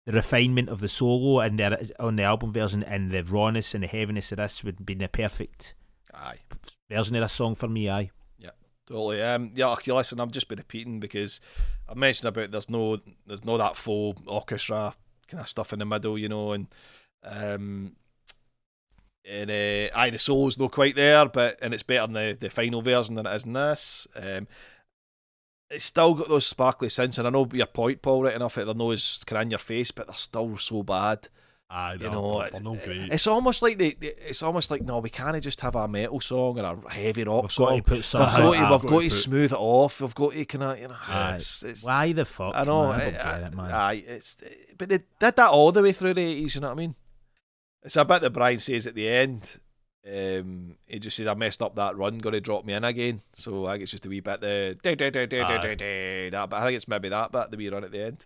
the 0.06 0.14
refinement 0.14 0.70
of 0.70 0.82
the 0.82 0.88
solo 0.90 1.40
and 1.40 1.60
the 1.60 1.92
on 2.00 2.16
the 2.16 2.24
album 2.24 2.54
version, 2.54 2.84
and 2.84 3.12
the 3.12 3.24
rawness 3.24 3.74
and 3.74 3.84
the 3.84 3.88
heaviness 3.88 4.32
of 4.32 4.38
this 4.38 4.64
would 4.64 4.86
be 4.86 4.94
the 4.94 5.08
perfect 5.08 5.74
Aye. 6.14 6.40
version 6.90 7.16
of 7.16 7.22
this 7.22 7.34
song 7.34 7.56
for 7.56 7.68
me. 7.68 7.90
Aye. 7.90 8.12
Yeah, 8.38 8.52
totally. 8.88 9.22
Um, 9.22 9.52
yeah, 9.56 9.72
okay, 9.74 9.92
listen, 9.92 10.20
I've 10.20 10.32
just 10.32 10.48
been 10.48 10.60
repeating 10.60 11.00
because 11.00 11.42
I 11.90 11.96
mentioned 11.96 12.30
about 12.30 12.52
there's 12.52 12.70
no 12.70 13.00
there's 13.26 13.44
no 13.46 13.58
that 13.58 13.76
full 13.76 14.16
orchestra 14.28 14.94
kind 15.28 15.42
of 15.42 15.50
stuff 15.50 15.74
in 15.74 15.80
the 15.80 15.86
middle, 15.86 16.18
you 16.18 16.30
know, 16.30 16.52
and 16.54 16.68
um, 17.24 17.96
and 19.30 19.50
uh, 19.50 20.10
the 20.12 20.18
solo's 20.20 20.58
not 20.58 20.72
quite 20.72 20.96
there, 20.96 21.26
but 21.28 21.58
and 21.62 21.74
it's 21.74 21.84
better 21.84 22.06
in 22.06 22.14
the, 22.14 22.38
the 22.40 22.50
final 22.50 22.82
version 22.82 23.16
than 23.16 23.26
it 23.26 23.34
is 23.36 23.44
in 23.46 23.54
this. 23.54 24.08
Um, 24.16 24.48
it's 25.70 25.86
still 25.86 26.14
got 26.14 26.28
those 26.28 26.46
sparkly 26.46 26.90
synths, 26.90 27.18
and 27.18 27.28
I 27.28 27.32
know 27.32 27.50
your 27.52 27.66
point, 27.66 28.02
Paul, 28.02 28.24
right 28.24 28.36
enough 28.36 28.56
that 28.56 28.66
they're 28.66 28.76
not 28.76 28.92
as 28.92 29.22
kind 29.26 29.42
in 29.44 29.50
your 29.52 29.58
face, 29.60 29.90
but 29.92 30.08
they're 30.08 30.16
still 30.16 30.56
so 30.58 30.84
bad. 30.84 31.28
aye, 31.72 31.94
You 31.94 31.98
they're, 32.00 32.12
know, 32.12 32.40
they're, 32.40 32.50
they're 32.52 32.62
no 32.62 32.76
great. 32.76 33.12
It's 33.12 33.26
almost 33.26 33.64
like 33.64 33.80
they, 33.80 33.92
they- 33.94 34.14
it's 34.28 34.44
almost 34.44 34.70
like 34.70 34.84
no, 34.84 35.00
we 35.00 35.10
can't 35.10 35.42
just 35.42 35.60
have 35.62 35.76
a 35.76 35.88
metal 35.88 36.22
song 36.22 36.60
or 36.60 36.80
a 36.86 36.94
heavy 36.94 37.24
rock 37.24 37.42
We've 37.46 37.52
song. 37.52 37.66
got 37.68 37.76
to 37.78 37.82
put 37.82 37.92
We've 37.98 38.12
got, 38.12 38.38
to, 38.38 38.50
we've 38.52 38.60
I've 38.60 38.70
got 38.70 38.82
to 38.82 38.88
put- 38.90 39.12
smooth 39.12 39.52
it 39.54 39.58
off. 39.60 40.02
We've 40.02 40.16
got 40.16 40.34
to 40.34 40.46
kind 40.46 40.64
of, 40.64 40.80
you 40.80 40.88
know, 40.90 40.96
Aye. 41.08 41.36
it's, 41.36 41.64
it's, 41.64 41.84
Why 41.84 42.12
the 42.14 42.26
fuck? 42.26 42.54
I 42.56 42.64
know, 42.64 42.90
man? 42.92 43.02
I 43.02 43.04
don't 43.10 43.16
I- 43.16 43.40
get 43.40 43.48
it, 43.52 43.56
man. 43.56 43.72
Aye, 43.72 44.04
it's, 44.08 44.38
but 44.78 44.90
they 44.90 44.98
did 45.00 45.36
that 45.36 45.40
all 45.50 45.72
the 45.72 45.82
way 45.82 45.94
through 45.94 46.14
the 46.14 46.22
eighties. 46.22 46.54
You 46.54 46.62
know 46.62 46.68
what 46.68 46.74
I 46.74 46.78
mean? 46.78 46.96
It's 47.86 47.96
a 47.96 48.04
bit 48.04 48.22
that 48.22 48.32
Brian 48.32 48.58
says 48.58 48.88
at 48.88 48.96
the 48.96 49.08
end. 49.08 49.60
Um, 50.08 50.78
he 50.88 51.00
just 51.00 51.18
says, 51.18 51.28
"I 51.28 51.34
messed 51.34 51.62
up 51.62 51.76
that 51.76 51.98
run. 51.98 52.18
Going 52.18 52.34
to 52.34 52.42
drop 52.42 52.66
me 52.66 52.74
in 52.74 52.84
again." 52.84 53.22
So 53.34 53.66
I 53.66 53.74
think 53.74 53.84
it's 53.84 53.92
just 53.92 54.06
a 54.06 54.10
wee 54.10 54.20
bit 54.20 54.42
the 54.42 54.78
da, 54.84 54.96
da, 54.96 55.10
da, 55.10 55.26
da, 55.26 55.48
da, 55.48 55.62
da, 55.62 55.76
da, 55.76 56.30
that. 56.32 56.50
But 56.50 56.58
I 56.58 56.66
think 56.66 56.76
it's 56.76 56.88
maybe 56.88 57.10
that 57.10 57.32
bit 57.32 57.52
the 57.52 57.58
wee 57.58 57.70
run 57.70 57.84
at 57.84 57.92
the 57.92 58.06
end. 58.06 58.26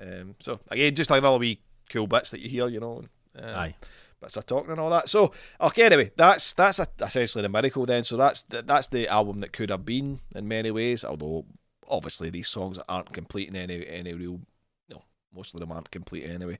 Um, 0.00 0.34
so 0.40 0.58
again, 0.70 0.94
just 0.94 1.10
like 1.10 1.20
another 1.20 1.38
wee 1.38 1.60
cool 1.88 2.06
bits 2.06 2.30
that 2.30 2.40
you 2.40 2.48
hear, 2.48 2.68
you 2.68 2.80
know. 2.80 3.04
Um, 3.36 3.54
Aye. 3.54 3.74
bits 4.20 4.36
of 4.36 4.46
talking 4.46 4.70
and 4.70 4.80
all 4.80 4.90
that. 4.90 5.08
So, 5.08 5.32
okay, 5.60 5.84
anyway, 5.84 6.10
that's 6.16 6.52
that's 6.52 6.78
a, 6.78 6.86
essentially 7.00 7.42
the 7.42 7.48
miracle 7.48 7.86
then. 7.86 8.04
So 8.04 8.16
that's 8.16 8.42
the, 8.42 8.62
that's 8.62 8.88
the 8.88 9.08
album 9.08 9.38
that 9.38 9.52
could 9.52 9.70
have 9.70 9.84
been 9.84 10.20
in 10.34 10.48
many 10.48 10.70
ways. 10.70 11.04
Although 11.04 11.46
obviously 11.88 12.30
these 12.30 12.48
songs 12.48 12.78
aren't 12.88 13.12
complete 13.12 13.48
in 13.48 13.56
any 13.56 13.86
any 13.86 14.14
real, 14.14 14.40
no, 14.90 15.02
most 15.34 15.54
of 15.54 15.60
them 15.60 15.72
aren't 15.72 15.90
complete 15.90 16.24
anyway. 16.24 16.58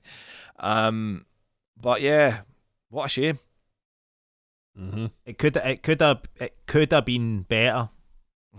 Um, 0.59 1.25
but 1.79 2.01
yeah, 2.01 2.41
what 2.89 3.05
a 3.05 3.09
shame. 3.09 3.39
Mm-hmm. 4.77 5.05
It 5.25 5.37
could 5.37 5.55
it 5.55 5.83
could 5.83 6.01
have 6.01 6.21
it 6.39 6.57
could 6.65 6.91
have 6.91 7.05
been 7.05 7.43
better. 7.43 7.89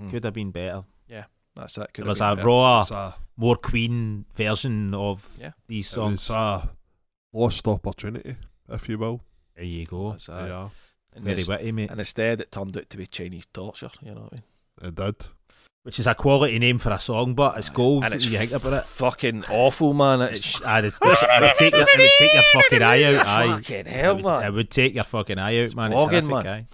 Mhm. 0.01 0.11
Could 0.11 0.25
have 0.25 0.35
been 0.35 0.51
better. 0.51 0.85
Yeah, 1.09 1.25
that's 1.55 1.77
it. 1.79 1.93
Could 1.93 2.05
There 2.05 2.09
have 2.09 2.09
was 2.09 2.21
a 2.21 2.37
better. 2.37 2.47
raw, 2.49 2.85
a, 2.91 3.15
more 3.37 3.57
Queen 3.57 4.25
version 4.35 4.95
of 4.95 5.37
Yeah. 5.41 5.53
these 5.67 5.89
songs. 5.89 6.29
was 6.31 6.37
a 6.37 6.71
lost 7.33 7.69
opportunity, 7.69 8.37
if 8.69 8.89
you 8.89 8.99
will. 8.99 9.21
There 9.55 9.65
you 9.65 9.85
go. 9.87 10.13
That's 10.13 10.29
it. 10.29 10.33
yeah, 10.33 10.69
And, 11.15 11.25
Very 11.25 11.39
ins- 11.39 11.49
witty, 11.49 11.73
mate. 11.73 11.91
and 11.91 12.01
instead, 12.01 12.41
it 12.41 12.51
turned 12.53 12.77
out 12.77 12.89
to 12.91 12.97
be 12.97 13.07
Chinese 13.07 13.47
torture. 13.53 13.91
You 14.03 14.15
know 14.15 14.23
what 14.23 14.33
I 14.33 14.37
mean? 14.37 14.45
it 14.89 14.95
did. 14.95 15.27
Which 15.87 16.01
is 16.01 16.09
a 16.09 16.17
quality 16.17 16.59
name 16.59 16.79
for 16.79 16.91
a 16.91 16.99
song, 16.99 17.35
but 17.35 17.57
it's 17.57 17.69
gold. 17.69 18.03
and 18.03 18.13
it's 18.13 18.25
you 18.25 18.37
think 18.37 18.51
about 18.51 18.73
it. 18.73 18.85
fucking 18.87 19.45
awful, 19.45 19.95
man. 19.95 20.21
It's, 20.21 20.45
It's, 20.45 20.61
it, 20.61 21.29
it 21.31 21.43
would 21.43 21.55
take 21.55 21.75
your, 21.75 21.83
it 21.83 21.99
would 22.01 22.11
take 22.19 22.35
your 22.35 22.43
fucking 22.43 22.83
eye 22.83 23.03
out. 23.05 23.25
Aye. 23.25 23.47
fucking 23.47 23.87
hell, 23.87 24.11
it 24.11 24.15
would, 24.17 24.25
man. 24.25 24.43
It 24.43 24.53
would 24.53 24.71
take 24.71 24.95
your 24.97 25.05
fucking 25.05 25.39
eye 25.39 25.63
out, 25.63 25.77
man. 25.77 25.93
It's 25.93 26.03
bogging, 26.03 26.29
horrific, 26.29 26.67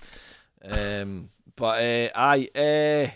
man. 0.64 1.02
Um, 1.02 1.28
but 1.56 1.82
uh, 1.82 2.08
I, 2.14 2.48
uh, 2.56 3.10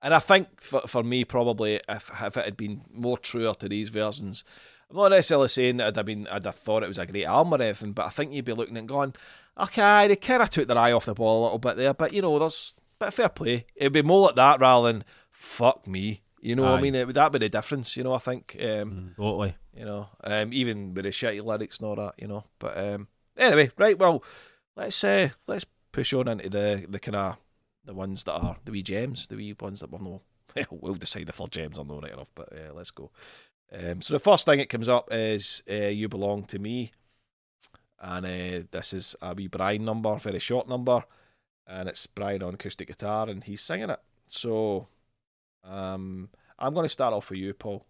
and 0.00 0.14
I 0.14 0.18
think 0.18 0.62
for 0.62 0.80
for 0.86 1.02
me 1.02 1.26
probably 1.26 1.74
if 1.86 2.10
if 2.22 2.38
it 2.38 2.44
had 2.46 2.56
been 2.56 2.80
more 2.90 3.18
truer 3.18 3.52
to 3.52 3.68
these 3.68 3.90
versions, 3.90 4.44
I'm 4.90 4.96
not 4.96 5.10
necessarily 5.10 5.48
saying 5.48 5.76
that 5.76 5.88
I'd 5.88 5.96
have 5.96 6.06
been 6.06 6.26
I'd 6.28 6.46
have 6.46 6.56
thought 6.56 6.82
it 6.82 6.88
was 6.88 6.96
a 6.98 7.04
great 7.04 7.26
album 7.26 7.60
or 7.60 7.62
anything, 7.62 7.92
but 7.92 8.06
I 8.06 8.08
think 8.08 8.32
you'd 8.32 8.46
be 8.46 8.54
looking 8.54 8.78
and 8.78 8.88
going, 8.88 9.14
okay, 9.58 10.08
they 10.08 10.16
kind 10.16 10.42
of 10.42 10.48
took 10.48 10.68
their 10.68 10.78
eye 10.78 10.92
off 10.92 11.04
the 11.04 11.12
ball 11.12 11.42
a 11.42 11.44
little 11.44 11.58
bit 11.58 11.76
there, 11.76 11.92
but 11.92 12.14
you 12.14 12.22
know, 12.22 12.38
there's 12.38 12.72
of 13.00 13.14
fair 13.14 13.28
play. 13.28 13.66
It'd 13.74 13.92
be 13.92 14.02
more 14.02 14.20
like 14.26 14.36
that 14.36 14.60
rather 14.60 14.92
than 14.92 15.04
fuck 15.30 15.86
me. 15.86 16.22
You 16.40 16.54
know 16.54 16.62
what 16.62 16.72
I 16.78 16.80
mean? 16.80 16.94
It 16.94 17.06
would 17.06 17.16
that 17.16 17.32
be 17.32 17.38
the 17.40 17.48
difference, 17.48 17.96
you 17.96 18.04
know, 18.04 18.14
I 18.14 18.18
think. 18.18 18.56
Um, 18.60 18.66
Mm. 18.66 19.16
Totally. 19.16 19.54
you 19.74 19.84
know, 19.84 20.08
um, 20.24 20.52
even 20.52 20.94
with 20.94 21.04
the 21.04 21.10
shitty 21.10 21.42
lyrics 21.42 21.78
and 21.78 21.88
all 21.88 21.96
that, 21.96 22.14
you 22.18 22.28
know. 22.28 22.44
But 22.58 22.78
um, 22.78 23.08
anyway, 23.36 23.70
right, 23.76 23.98
well, 23.98 24.22
let's 24.76 25.02
uh, 25.02 25.30
let's 25.48 25.64
push 25.92 26.12
on 26.12 26.28
into 26.28 26.48
the 26.48 26.86
the 26.88 27.00
kind 27.00 27.16
of 27.16 27.36
the 27.84 27.94
ones 27.94 28.22
that 28.24 28.32
are 28.34 28.56
the 28.64 28.72
wee 28.72 28.82
gems, 28.82 29.26
the 29.26 29.36
wee 29.36 29.54
ones 29.60 29.80
that 29.80 29.90
we'll 29.92 30.00
know. 30.02 30.22
we'll 30.70 30.94
decide 30.94 31.28
if 31.28 31.36
they're 31.36 31.46
gems 31.48 31.78
or 31.78 31.84
not 31.84 32.02
right 32.02 32.12
enough. 32.12 32.30
But 32.34 32.52
uh, 32.52 32.72
let's 32.74 32.90
go. 32.92 33.10
Um, 33.72 34.00
so 34.00 34.14
the 34.14 34.20
first 34.20 34.44
thing 34.46 34.58
that 34.58 34.68
comes 34.68 34.88
up 34.88 35.08
is 35.10 35.62
uh, 35.68 35.74
"You 35.88 36.08
Belong 36.08 36.44
to 36.44 36.58
Me," 36.60 36.92
and 38.00 38.24
uh, 38.26 38.66
this 38.70 38.92
is 38.92 39.16
a 39.20 39.34
wee 39.34 39.48
Brian 39.48 39.84
number, 39.84 40.14
very 40.16 40.38
short 40.38 40.68
number, 40.68 41.02
and 41.66 41.88
it's 41.88 42.06
Brian 42.06 42.42
on 42.42 42.54
acoustic 42.54 42.88
guitar, 42.88 43.28
and 43.28 43.44
he's 43.44 43.60
singing 43.60 43.90
it. 43.90 44.00
So, 44.26 44.88
um, 45.64 46.28
I'm 46.58 46.74
going 46.74 46.84
to 46.84 46.90
start 46.90 47.14
off 47.14 47.30
with 47.30 47.38
you, 47.38 47.54
Paul. 47.54 47.84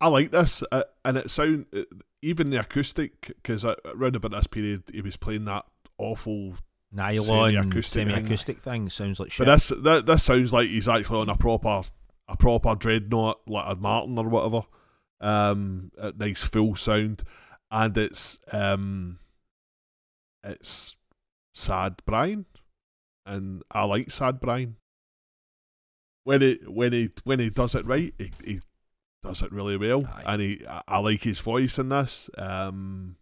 I 0.00 0.08
like 0.08 0.30
this, 0.30 0.62
uh, 0.72 0.84
and 1.04 1.18
it 1.18 1.30
sound 1.30 1.66
uh, 1.76 1.82
even 2.22 2.50
the 2.50 2.60
acoustic 2.60 3.26
because 3.26 3.64
around 3.64 4.16
about 4.16 4.32
this 4.32 4.46
period 4.46 4.84
he 4.92 5.00
was 5.00 5.16
playing 5.16 5.44
that 5.46 5.64
awful. 5.98 6.54
Nylon 6.92 7.22
Semi-acoustic 7.22 7.84
semi 7.84 8.12
acoustic 8.14 8.58
thing 8.58 8.90
sounds 8.90 9.20
like 9.20 9.30
shit. 9.30 9.46
But 9.46 9.52
this 9.52 9.68
th- 9.68 10.04
this 10.06 10.24
sounds 10.24 10.52
like 10.52 10.68
he's 10.68 10.88
actually 10.88 11.20
on 11.20 11.28
a 11.28 11.36
proper 11.36 11.82
a 12.28 12.36
proper 12.36 12.74
dreadnought 12.74 13.42
like 13.46 13.64
a 13.68 13.76
Martin 13.76 14.18
or 14.18 14.28
whatever. 14.28 14.62
Um, 15.20 15.92
a 15.98 16.12
nice 16.12 16.42
full 16.42 16.74
sound, 16.74 17.22
and 17.70 17.96
it's 17.96 18.38
um, 18.50 19.20
it's 20.42 20.96
sad 21.60 22.00
Brian, 22.04 22.46
and 23.26 23.62
I 23.70 23.84
like 23.84 24.10
sad 24.10 24.40
Brian. 24.40 24.76
When 26.24 26.42
he 26.42 26.58
when 26.66 26.92
he 26.92 27.10
when 27.24 27.38
he 27.38 27.50
does 27.50 27.74
it 27.74 27.86
right, 27.86 28.12
he, 28.18 28.32
he 28.44 28.60
does 29.22 29.42
it 29.42 29.52
really 29.52 29.76
well, 29.76 30.04
Aye. 30.06 30.22
and 30.26 30.42
he 30.42 30.66
I, 30.68 30.82
I 30.88 30.98
like 30.98 31.22
his 31.22 31.38
voice 31.38 31.78
in 31.78 31.88
this. 31.90 32.28
Um, 32.36 33.16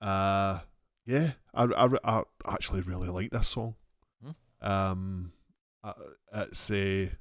uh, 0.00 0.60
yeah, 1.06 1.32
I, 1.54 1.64
I, 1.64 1.88
I 2.04 2.22
actually 2.48 2.82
really 2.82 3.08
like 3.08 3.30
this 3.30 3.48
song. 3.48 3.76
Hmm. 4.22 4.66
Um, 4.68 5.32
uh, 5.82 5.92
it's 6.34 6.70
a. 6.70 7.12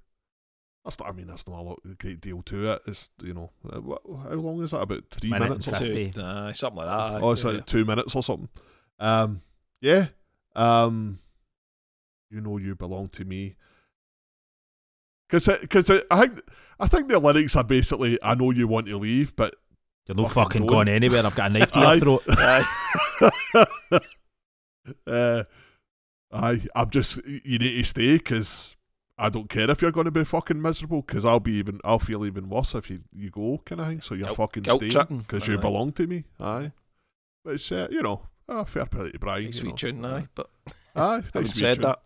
That's 0.83 0.99
not, 0.99 1.09
I 1.09 1.13
mean, 1.13 1.25
that's 1.25 1.47
not 1.47 1.59
a 1.59 1.63
lot, 1.63 1.79
a 1.83 1.95
great 1.95 2.21
deal 2.21 2.43
to 2.43 2.71
it. 2.73 2.81
It's 2.85 3.09
you 3.23 3.33
know, 3.33 3.49
uh, 3.71 3.81
what, 3.81 4.01
how 4.05 4.35
long 4.35 4.61
is 4.61 4.69
that? 4.71 4.81
About 4.81 5.03
three 5.09 5.31
Minute 5.31 5.49
minutes 5.49 5.67
or 5.67 5.71
and 5.71 5.77
something. 5.79 6.11
50. 6.13 6.21
Aye, 6.21 6.51
something 6.51 6.77
like 6.77 6.85
that. 6.85 7.23
Oh, 7.23 7.31
it's 7.31 7.43
aye. 7.43 7.51
like 7.51 7.65
two 7.65 7.85
minutes 7.85 8.15
or 8.15 8.21
something. 8.21 8.49
Um, 8.99 9.41
yeah. 9.85 10.07
Um, 10.55 11.19
you 12.31 12.41
know, 12.41 12.57
you 12.57 12.75
belong 12.75 13.09
to 13.09 13.23
me. 13.25 13.55
Because, 15.29 15.47
because 15.59 15.89
I 16.11 16.19
think, 16.21 16.41
I 16.79 16.87
think 16.87 17.07
the 17.07 17.19
lyrics 17.19 17.55
are 17.55 17.63
basically, 17.63 18.17
"I 18.23 18.35
know 18.35 18.51
you 18.51 18.67
want 18.67 18.87
to 18.87 18.97
leave, 18.97 19.35
but 19.35 19.55
You're 20.07 20.15
no 20.15 20.25
Fucking 20.25 20.43
fucking 20.43 20.65
going 20.67 20.87
anywhere. 20.87 21.25
I've 21.25 21.35
got 21.35 21.51
a 21.51 21.53
knife 21.53 21.71
to 21.73 21.79
your 21.79 21.99
throat. 21.99 22.23
Aye. 22.29 22.65
uh, 25.07 25.43
I, 26.31 26.61
I'm 26.75 26.89
just, 26.89 27.25
you 27.25 27.57
need 27.57 27.77
to 27.77 27.83
stay 27.83 28.17
because 28.17 28.75
I 29.17 29.29
don't 29.29 29.49
care 29.49 29.69
if 29.71 29.81
you're 29.81 29.91
going 29.91 30.05
to 30.05 30.11
be 30.11 30.23
fucking 30.23 30.61
miserable 30.61 31.01
because 31.01 31.25
I'll 31.25 31.39
be 31.39 31.53
even, 31.53 31.79
I'll 31.83 31.99
feel 31.99 32.25
even 32.25 32.49
worse 32.49 32.75
if 32.75 32.89
you, 32.89 33.01
you 33.13 33.29
go, 33.31 33.61
kind 33.65 33.81
of 33.81 33.87
thing. 33.87 34.01
So 34.01 34.13
you're 34.13 34.25
Guilt- 34.25 34.37
fucking 34.37 34.63
staying 34.63 35.19
because 35.19 35.47
you 35.47 35.57
belong 35.57 35.91
to 35.93 36.05
me. 36.05 36.25
Aye, 36.39 36.71
but 37.43 37.55
it's 37.55 37.71
uh, 37.71 37.87
you 37.89 38.03
know, 38.03 38.21
uh, 38.49 38.63
fair 38.63 38.85
play 38.85 39.11
to 39.11 39.19
Brian. 39.19 39.45
Nice 39.45 39.57
you 39.59 39.63
wee 39.65 39.69
know. 39.69 39.75
tune, 39.75 40.05
aye. 40.05 40.27
But 40.35 40.49
Aye, 40.95 41.15
having 41.15 41.31
nice 41.35 41.43
wee 41.55 41.59
said 41.61 41.73
tune. 41.75 41.81
that, 41.83 41.99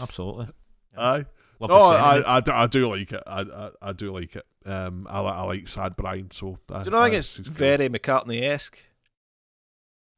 Absolutely. 0.00 0.48
Aye. 0.96 1.24
Love 1.60 1.70
No, 1.70 1.90
the. 1.90 1.96
I, 1.98 2.36
I, 2.36 2.40
do- 2.40 2.52
I 2.52 2.66
do 2.68 2.86
like 2.88 3.12
it. 3.12 3.22
I, 3.26 3.40
I, 3.40 3.70
I 3.82 3.92
do 3.92 4.12
like 4.12 4.36
it. 4.36 4.46
Um, 4.64 5.06
I, 5.10 5.20
li- 5.20 5.26
I 5.28 5.42
like 5.42 5.66
Sad 5.68 5.96
Brian. 5.96 6.30
So 6.30 6.58
I, 6.70 6.78
do 6.82 6.84
you 6.86 6.90
know? 6.92 6.98
I 7.00 7.04
think 7.06 7.16
it's 7.18 7.38
it's 7.38 7.48
very 7.48 7.88
McCartney 7.88 8.42
esque. 8.42 8.78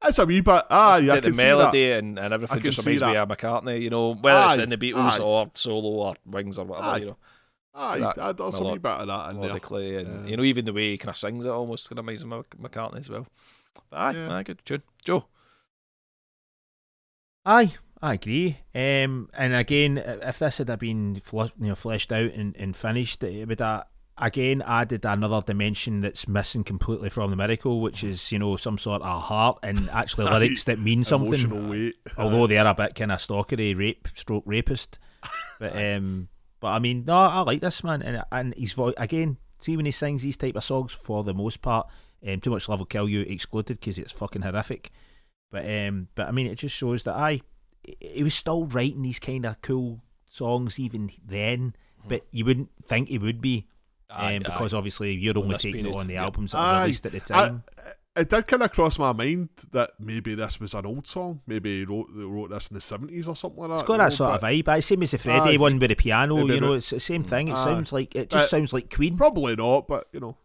It's 0.03 0.17
a 0.19 0.25
wee 0.25 0.41
bit. 0.41 0.63
Aye, 0.69 0.99
Listen 0.99 1.09
I 1.09 1.19
can 1.21 1.31
the 1.31 1.37
see 1.37 1.43
that. 1.43 1.47
melody 1.47 1.91
and, 1.93 2.19
and 2.19 2.33
everything 2.33 2.61
just 2.61 2.81
see 2.83 2.91
reminds 2.91 3.03
me 3.03 3.17
of 3.17 3.29
McCartney. 3.29 3.81
You 3.81 3.89
know, 3.91 4.13
whether 4.15 4.53
it's 4.53 4.63
in 4.63 4.69
the 4.69 4.77
Beatles 4.77 5.11
aye. 5.11 5.17
or 5.19 5.49
solo 5.53 5.87
or 5.89 6.15
Wings 6.25 6.57
or 6.57 6.65
whatever. 6.65 6.87
Aye. 6.87 6.97
You 6.97 7.05
know, 7.05 7.17
Aye, 7.73 7.99
that 7.99 8.17
I, 8.19 8.31
there's 8.33 8.55
a 8.55 8.57
melod- 8.59 8.71
wee 8.73 8.77
bit 8.79 8.91
of 8.91 9.07
that 9.07 9.29
in 9.29 9.41
there. 9.41 9.99
and 9.99 10.25
Yeah. 10.25 10.29
you 10.31 10.37
know, 10.37 10.43
even 10.43 10.65
the 10.65 10.73
way 10.73 10.91
he 10.91 10.97
kind 10.97 11.09
of 11.09 11.17
sings 11.17 11.45
it 11.45 11.49
almost 11.49 11.89
kind 11.89 11.99
of 11.99 12.05
reminds 12.05 12.25
me 12.25 12.35
of 12.37 12.49
McCartney 12.49 12.97
as 12.99 13.09
well. 13.09 13.27
But 13.89 13.97
aye, 13.97 14.11
Yeah. 14.11 14.33
aye, 14.35 14.43
good 14.43 14.59
tune, 14.65 14.81
Joe. 15.05 15.25
Aye, 17.45 17.73
I 18.01 18.13
agree. 18.13 18.57
Um, 18.75 19.29
and 19.33 19.53
again, 19.53 19.97
if 19.97 20.39
this 20.39 20.59
had 20.59 20.79
been 20.79 21.21
fl- 21.23 21.43
you 21.59 21.69
know, 21.69 21.75
fleshed 21.75 22.11
out 22.11 22.33
and, 22.33 22.55
and 22.57 22.75
finished, 22.75 23.23
it 23.23 23.47
would 23.47 23.59
have 23.59 23.85
again 24.17 24.61
added 24.67 25.03
another 25.03 25.41
dimension 25.41 26.01
that's 26.01 26.27
missing 26.27 26.63
completely 26.63 27.09
from 27.09 27.31
the 27.31 27.35
miracle, 27.35 27.81
which 27.81 28.03
is 28.03 28.31
you 28.31 28.39
know 28.39 28.55
some 28.55 28.77
sort 28.77 29.01
of 29.01 29.23
heart 29.23 29.59
and 29.63 29.89
actually 29.89 30.25
lyrics 30.31 30.65
that 30.65 30.79
mean 30.79 31.03
something. 31.03 31.69
Weight. 31.69 31.95
Although 32.17 32.47
they 32.47 32.57
are 32.57 32.67
a 32.67 32.75
bit 32.75 32.95
kind 32.95 33.11
of 33.11 33.19
stalkery, 33.19 33.77
rape, 33.77 34.07
stroke 34.13 34.43
rapist. 34.45 34.99
But 35.59 35.75
um, 35.95 36.29
but 36.59 36.69
I 36.69 36.79
mean, 36.79 37.05
no, 37.05 37.15
I 37.15 37.41
like 37.41 37.61
this 37.61 37.83
man, 37.83 38.01
and 38.01 38.23
and 38.31 38.53
his 38.55 38.73
voice 38.73 38.93
again. 38.97 39.37
See 39.59 39.77
when 39.77 39.85
he 39.85 39.91
sings 39.91 40.23
these 40.23 40.37
type 40.37 40.55
of 40.55 40.63
songs, 40.63 40.91
for 40.91 41.23
the 41.23 41.35
most 41.35 41.61
part, 41.61 41.87
um, 42.27 42.39
too 42.41 42.49
much 42.49 42.67
love 42.67 42.79
will 42.79 42.87
kill 42.87 43.07
you 43.07 43.21
excluded 43.21 43.79
because 43.79 43.99
it's 43.99 44.11
fucking 44.11 44.41
horrific. 44.41 44.91
But 45.51 45.65
um, 45.69 46.07
but 46.15 46.27
I 46.27 46.31
mean, 46.31 46.47
it 46.47 46.55
just 46.55 46.75
shows 46.75 47.03
that 47.03 47.15
I, 47.15 47.41
he 47.99 48.23
was 48.23 48.33
still 48.33 48.65
writing 48.65 49.01
these 49.01 49.19
kind 49.19 49.45
of 49.45 49.61
cool 49.61 50.01
songs 50.29 50.79
even 50.79 51.11
then. 51.25 51.75
But 52.07 52.25
you 52.31 52.45
wouldn't 52.45 52.69
think 52.81 53.09
he 53.09 53.17
would 53.19 53.41
be, 53.41 53.67
Aye, 54.09 54.37
um, 54.37 54.43
because 54.43 54.73
aye. 54.73 54.77
obviously 54.77 55.13
you're 55.13 55.37
On 55.37 55.43
only 55.43 55.53
this 55.55 55.61
taking 55.63 55.85
it 55.85 55.93
on 55.93 56.07
the 56.07 56.13
yeah. 56.13 56.23
albums 56.23 56.53
that 56.53 56.57
were 56.57 56.63
Aye. 56.63 56.81
released 56.81 57.05
at 57.05 57.11
the 57.11 57.21
I, 57.31 57.47
time. 57.49 57.63
it 58.15 58.27
did 58.29 58.47
kind 58.47 58.63
of 58.63 58.71
cross 58.71 58.97
my 58.97 59.13
mind 59.13 59.49
that 59.71 59.91
maybe 59.99 60.33
this 60.33 60.59
was 60.59 60.73
an 60.73 60.87
old 60.87 61.05
song. 61.05 61.41
Maybe 61.45 61.79
he 61.79 61.85
wrote, 61.85 62.07
they 62.17 62.23
wrote 62.25 62.49
this 62.49 62.69
in 62.69 62.73
the 62.73 62.79
70s 62.79 63.27
or 63.27 63.35
something 63.35 63.59
like 63.59 63.69
that. 63.69 63.73
It's 63.75 63.83
got 63.83 63.97
that 63.97 64.03
know, 64.05 64.09
sort 64.09 64.31
of 64.35 64.41
but 64.41 64.47
vibe. 64.51 64.77
It's 64.79 64.87
same 64.87 65.03
as 65.03 65.11
the 65.11 65.19
Freddie 65.19 65.53
Aye. 65.53 65.57
one 65.57 65.77
with 65.77 65.89
the 65.89 65.95
piano. 65.95 66.43
You 66.47 66.59
know, 66.59 66.73
it's 66.73 66.89
the 66.89 66.99
same 66.99 67.23
thing. 67.23 67.49
It 67.49 67.55
Aye. 67.55 67.63
sounds 67.65 67.93
like 67.93 68.15
it 68.15 68.29
just 68.31 68.45
But- 68.45 68.49
sounds 68.57 68.73
like 68.73 68.91
Queen. 68.95 69.15
Probably 69.17 69.55
not, 69.55 69.87
but 69.87 70.07
you 70.11 70.21
know. 70.21 70.37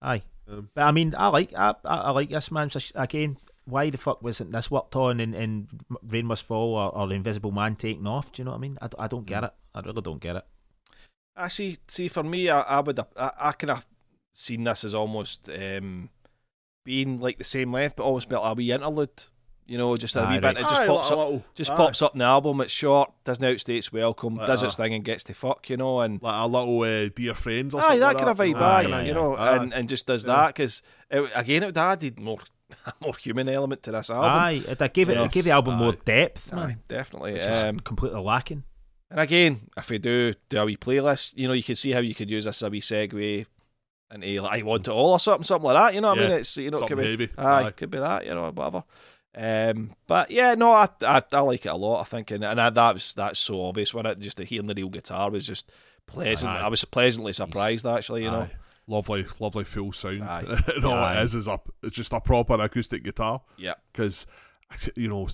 Aye, 0.00 0.22
Um, 0.48 0.68
but 0.74 0.82
I 0.82 0.92
mean, 0.92 1.12
I 1.16 1.26
like 1.28 1.52
I, 1.56 1.74
I, 1.84 1.96
I 1.96 2.10
like 2.10 2.28
this 2.28 2.52
man. 2.52 2.70
Again, 2.94 3.38
why 3.66 3.90
the 3.90 3.98
fuck 3.98 4.22
wasn't 4.22 4.52
this 4.52 4.70
worked 4.70 4.94
on 4.96 5.20
and, 5.20 5.34
and 5.34 5.68
Rain 6.08 6.26
Must 6.26 6.44
Fall 6.44 6.74
or, 6.74 6.94
or 6.94 7.06
the 7.08 7.14
Invisible 7.14 7.50
Man 7.52 7.76
taken 7.76 8.06
off? 8.06 8.30
Do 8.32 8.40
you 8.40 8.44
know 8.44 8.50
what 8.52 8.58
I 8.58 8.60
mean? 8.60 8.78
I, 8.82 8.88
I 8.98 9.06
don't 9.08 9.22
Mm. 9.24 9.26
get 9.26 9.44
it. 9.44 9.52
I 9.74 9.80
really 9.80 10.02
don't 10.02 10.20
get 10.20 10.36
it. 10.36 10.44
I 11.36 11.48
see. 11.48 11.78
See, 11.88 12.08
for 12.08 12.22
me, 12.22 12.48
I, 12.48 12.60
I 12.60 12.80
would. 12.80 12.98
I, 12.98 13.04
I 13.16 13.52
kind 13.52 13.70
of 13.72 13.86
seen 14.32 14.64
this 14.64 14.84
as 14.84 14.94
almost 14.94 15.48
um, 15.48 16.10
being 16.84 17.20
like 17.20 17.38
the 17.38 17.44
same 17.44 17.72
length, 17.72 17.96
but 17.96 18.04
almost 18.04 18.28
be 18.28 18.36
like 18.36 18.52
a 18.52 18.54
wee 18.54 18.70
interlude. 18.72 19.24
You 19.66 19.78
know, 19.78 19.96
just 19.96 20.14
a 20.14 20.20
Aye, 20.20 20.28
wee 20.28 20.34
right. 20.40 20.54
bit. 20.54 20.58
It 20.64 20.68
just 20.68 20.80
aye, 20.82 20.86
pops 20.86 21.08
a 21.08 21.12
up. 21.14 21.18
little- 21.18 21.44
Just 21.54 21.70
aye. 21.70 21.76
pops 21.76 22.02
up 22.02 22.12
in 22.14 22.18
the 22.18 22.26
album. 22.26 22.60
It's 22.60 22.70
short. 22.72 23.12
Doesn't 23.24 23.42
outstay 23.42 23.78
its 23.78 23.90
welcome. 23.90 24.36
Like 24.36 24.46
does 24.46 24.62
a- 24.62 24.66
its 24.66 24.76
thing 24.76 24.92
and 24.92 25.02
gets 25.02 25.24
to 25.24 25.34
fuck. 25.34 25.70
You 25.70 25.78
know, 25.78 26.00
and 26.00 26.22
Like 26.22 26.44
a 26.44 26.46
little 26.46 26.82
uh, 26.82 27.08
dear 27.08 27.32
friends 27.34 27.74
or 27.74 27.78
aye, 27.78 27.82
something. 27.84 28.00
that 28.00 28.06
like 28.08 28.16
kind 28.18 28.28
of 28.28 28.36
vibe. 28.38 28.60
Aye, 28.60 28.60
Aye, 28.60 28.84
aye, 29.00 29.02
you 29.06 29.10
aye. 29.12 29.14
know, 29.14 29.34
Aye. 29.36 29.56
and, 29.56 29.72
and 29.72 29.88
just 29.88 30.06
does 30.06 30.24
Yeah. 30.26 30.34
that 30.36 30.46
because 30.48 30.82
again, 31.10 31.62
it 31.62 31.66
would 31.66 31.76
have 31.78 31.92
added 31.92 32.20
more, 32.20 32.38
a 32.40 32.44
more 33.00 33.14
human 33.16 33.48
element 33.48 33.82
to 33.84 33.92
this 33.92 34.10
album. 34.10 34.30
Aye, 34.30 34.62
it, 34.66 34.92
gave 34.92 35.08
it, 35.10 35.16
it 35.18 35.32
gave 35.32 35.44
the 35.44 35.48
Yes, 35.50 35.54
album 35.54 35.76
more 35.76 35.92
aye. 35.92 35.98
depth, 36.04 36.52
Aye, 36.52 36.56
man. 36.56 36.80
definitely. 36.88 37.40
Um, 37.40 37.80
completely 37.80 38.20
lacking. 38.20 38.64
And 39.10 39.20
again, 39.20 39.68
if 39.76 39.90
we 39.90 39.98
do 39.98 40.34
do 40.48 40.58
a 40.60 40.64
wee 40.64 40.76
playlist, 40.76 41.34
you 41.36 41.46
know, 41.46 41.54
you 41.54 41.62
can 41.62 41.76
see 41.76 41.92
how 41.92 42.00
you 42.00 42.14
could 42.14 42.30
use 42.30 42.46
this 42.46 42.62
as 42.62 42.66
a 42.66 42.70
wee 42.70 42.80
segue 42.80 43.46
into 44.12 44.40
like 44.42 44.60
I 44.60 44.62
want 44.64 44.88
it 44.88 44.90
all 44.90 45.12
or 45.12 45.20
something, 45.20 45.44
something 45.44 45.66
like 45.70 45.76
that. 45.76 45.94
You 45.94 46.00
know 46.00 46.08
what 46.10 46.18
I 46.18 46.22
mean? 46.22 46.30
It's 46.32 46.56
you 46.56 46.70
know, 46.70 46.78
it 46.78 46.88
could 46.88 46.98
be, 46.98 47.04
heavy. 47.10 47.30
aye, 47.38 47.70
could 47.70 47.90
be 47.90 47.98
that, 47.98 48.26
you 48.26 48.34
know, 48.34 48.50
whatever. 48.50 48.84
Um, 49.36 49.90
but 50.06 50.30
yeah, 50.30 50.54
no, 50.54 50.70
I, 50.72 50.88
I 51.02 51.22
I 51.32 51.40
like 51.40 51.66
it 51.66 51.70
a 51.70 51.76
lot. 51.76 52.00
I 52.00 52.04
think, 52.04 52.30
and, 52.30 52.44
and 52.44 52.60
I, 52.60 52.70
that 52.70 52.94
was 52.94 53.14
that's 53.14 53.38
so 53.38 53.64
obvious 53.66 53.92
when 53.92 54.06
it 54.06 54.18
just 54.20 54.36
to 54.38 54.44
hearing 54.44 54.68
the 54.68 54.74
real 54.74 54.88
guitar 54.88 55.30
was 55.30 55.46
just 55.46 55.70
pleasant. 56.06 56.52
Aye. 56.52 56.60
I 56.60 56.68
was 56.68 56.84
pleasantly 56.84 57.32
surprised 57.32 57.84
actually. 57.86 58.24
You 58.24 58.30
know, 58.30 58.42
Aye. 58.42 58.50
Lovely, 58.86 59.24
lovely 59.40 59.64
full 59.64 59.92
sound. 59.92 60.22
Aye. 60.22 60.44
and 60.74 60.84
all 60.84 60.92
Aye. 60.94 61.20
it 61.20 61.24
is 61.24 61.34
is 61.34 61.48
a, 61.48 61.58
it's 61.82 61.96
just 61.96 62.12
a 62.12 62.20
proper 62.20 62.54
acoustic 62.60 63.02
guitar. 63.02 63.40
yeah, 63.56 63.74
Because, 63.92 64.26
you 64.94 65.08
know, 65.08 65.26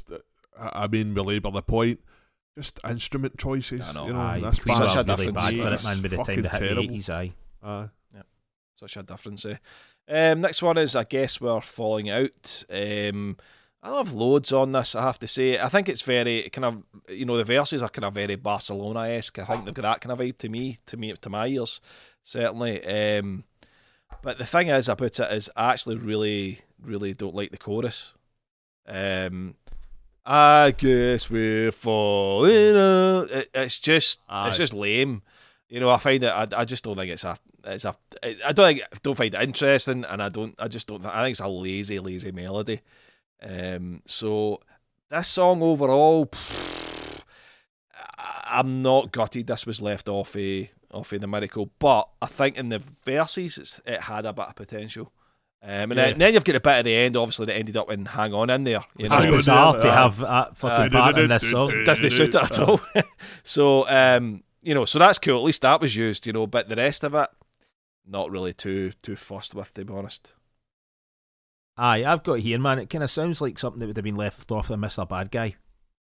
I 0.58 0.84
I 0.84 0.86
mean, 0.86 1.14
belabor 1.14 1.50
the 1.50 1.62
point. 1.62 2.00
Just 2.56 2.78
instrument 2.88 3.38
choices. 3.38 3.88
I 3.88 3.92
know. 4.00 4.06
You 4.06 4.12
know, 4.12 4.18
aye, 4.20 4.40
this 4.40 4.58
Queen 4.58 4.76
such 4.76 4.94
a 4.96 5.02
really 5.02 5.26
difference. 5.32 5.36
bad 5.36 5.56
for 5.56 5.72
it, 5.74 5.84
man. 5.84 6.02
By 6.02 6.08
the 6.08 6.16
time 6.16 6.26
fucking 6.26 6.42
they 6.42 6.48
hit 6.48 6.52
the 6.52 6.58
terrible. 6.58 6.82
eighties, 6.82 7.08
aye. 7.10 7.32
Aye. 7.62 7.88
such 8.76 8.96
a 8.96 9.02
difference. 9.02 9.44
Eh? 9.46 9.56
Um, 10.08 10.40
next 10.40 10.62
one 10.62 10.76
is 10.78 10.96
I 10.96 11.04
guess 11.04 11.40
we're 11.40 11.60
falling 11.60 12.10
out. 12.10 12.64
Um, 12.70 13.36
I 13.82 13.90
love 13.90 14.12
loads 14.12 14.52
on 14.52 14.72
this. 14.72 14.94
I 14.94 15.02
have 15.02 15.18
to 15.20 15.26
say. 15.26 15.58
I 15.58 15.68
think 15.68 15.88
it's 15.88 16.02
very 16.02 16.50
kind 16.50 16.64
of 16.66 16.82
you 17.08 17.24
know 17.24 17.36
the 17.36 17.44
verses 17.44 17.82
are 17.82 17.88
kind 17.88 18.04
of 18.04 18.14
very 18.14 18.34
Barcelona 18.36 19.08
esque. 19.08 19.38
I 19.38 19.44
think 19.44 19.64
they've 19.64 19.74
got 19.74 19.82
that 19.82 20.00
kind 20.00 20.12
of 20.12 20.18
vibe 20.18 20.36
to 20.38 20.48
me, 20.48 20.76
to 20.86 20.96
me, 20.96 21.12
to 21.14 21.30
my 21.30 21.46
ears, 21.46 21.80
certainly. 22.30 22.84
Um, 23.18 23.44
but 24.22 24.38
the 24.38 24.46
thing 24.46 24.68
is 24.68 24.88
about 24.88 25.18
it 25.18 25.32
is 25.32 25.50
I 25.56 25.72
actually 25.72 25.96
really, 25.96 26.60
really 26.80 27.12
don't 27.12 27.34
like 27.34 27.50
the 27.50 27.58
chorus. 27.58 28.14
Um, 28.86 29.54
I 30.24 30.72
guess 30.76 31.28
we're 31.28 31.72
falling 31.72 32.76
out. 32.76 33.30
It, 33.30 33.50
it's 33.54 33.80
just, 33.80 34.20
Aye. 34.28 34.48
it's 34.48 34.58
just 34.58 34.74
lame. 34.74 35.22
You 35.68 35.80
know, 35.80 35.90
I 35.90 35.98
find 35.98 36.22
it. 36.22 36.28
I, 36.28 36.46
I 36.56 36.64
just 36.64 36.84
don't 36.84 36.96
think 36.96 37.10
it's 37.10 37.24
a. 37.24 37.38
It's 37.64 37.84
a. 37.84 37.96
I 38.22 38.52
don't 38.52 38.66
think. 38.66 39.02
Don't 39.02 39.16
find 39.16 39.34
it 39.34 39.42
interesting, 39.42 40.04
and 40.04 40.22
I 40.22 40.28
don't. 40.28 40.54
I 40.58 40.68
just 40.68 40.86
don't. 40.86 41.04
I 41.04 41.24
think 41.24 41.34
it's 41.34 41.40
a 41.40 41.48
lazy, 41.48 41.98
lazy 41.98 42.32
melody. 42.32 42.80
Um. 43.42 44.02
So 44.06 44.60
this 45.10 45.28
song 45.28 45.62
overall, 45.62 46.28
I- 48.18 48.58
I'm 48.58 48.82
not 48.82 49.12
gutted. 49.12 49.46
This 49.46 49.66
was 49.66 49.80
left 49.80 50.08
off 50.08 50.36
a 50.36 50.70
off 50.92 51.12
of 51.12 51.20
the 51.20 51.26
miracle, 51.26 51.70
but 51.78 52.08
I 52.20 52.26
think 52.26 52.56
in 52.56 52.68
the 52.68 52.82
verses 53.04 53.58
it's, 53.58 53.80
it 53.86 54.02
had 54.02 54.26
a 54.26 54.32
bit 54.32 54.46
of 54.46 54.54
potential. 54.56 55.12
Um, 55.62 55.70
and, 55.70 55.96
Yeah. 55.96 56.06
then, 56.10 56.18
then 56.18 56.34
you've 56.34 56.44
got 56.44 56.56
a 56.56 56.60
bit 56.60 56.70
at 56.70 56.84
the 56.86 56.94
end, 56.96 57.16
obviously, 57.16 57.46
that 57.46 57.54
ended 57.56 57.76
up 57.76 57.90
in 57.90 58.06
"Hang 58.06 58.32
On" 58.32 58.48
in 58.48 58.64
there. 58.64 58.82
You 58.96 59.06
It's 59.06 59.14
know, 59.14 59.20
on, 59.22 59.30
bizarre 59.30 59.80
to 59.80 59.92
have 59.92 60.18
that 60.18 60.56
fucking 60.56 60.90
part 60.90 61.18
in 61.18 61.28
this 61.28 61.50
song. 61.50 61.68
doesn't 61.84 62.10
suit 62.10 62.28
it 62.28 62.34
at 62.34 62.58
all. 62.58 62.80
so, 63.42 63.86
um, 63.88 64.42
you 64.62 64.74
know, 64.74 64.84
so 64.86 64.98
that's 64.98 65.18
cool. 65.18 65.36
At 65.38 65.44
least 65.44 65.62
that 65.62 65.80
was 65.80 65.94
used, 65.94 66.26
you 66.26 66.32
know. 66.32 66.46
But 66.46 66.68
the 66.70 66.76
rest 66.76 67.04
of 67.04 67.14
it, 67.14 67.28
not 68.06 68.30
really 68.30 68.54
too 68.54 68.92
too 69.02 69.16
fussed 69.16 69.54
with, 69.54 69.72
to 69.74 69.84
be 69.84 69.92
honest. 69.92 70.32
Aye, 71.76 72.04
I've 72.04 72.22
got 72.22 72.40
here, 72.40 72.58
man. 72.58 72.78
It 72.78 72.90
kind 72.90 73.04
of 73.04 73.10
sounds 73.10 73.40
like 73.40 73.58
something 73.58 73.80
that 73.80 73.86
would 73.86 73.96
have 73.96 74.04
been 74.04 74.16
left 74.16 74.50
off 74.50 74.70
of 74.70 74.78
Mr. 74.80 75.08
Bad 75.08 75.30
Guy. 75.30 75.56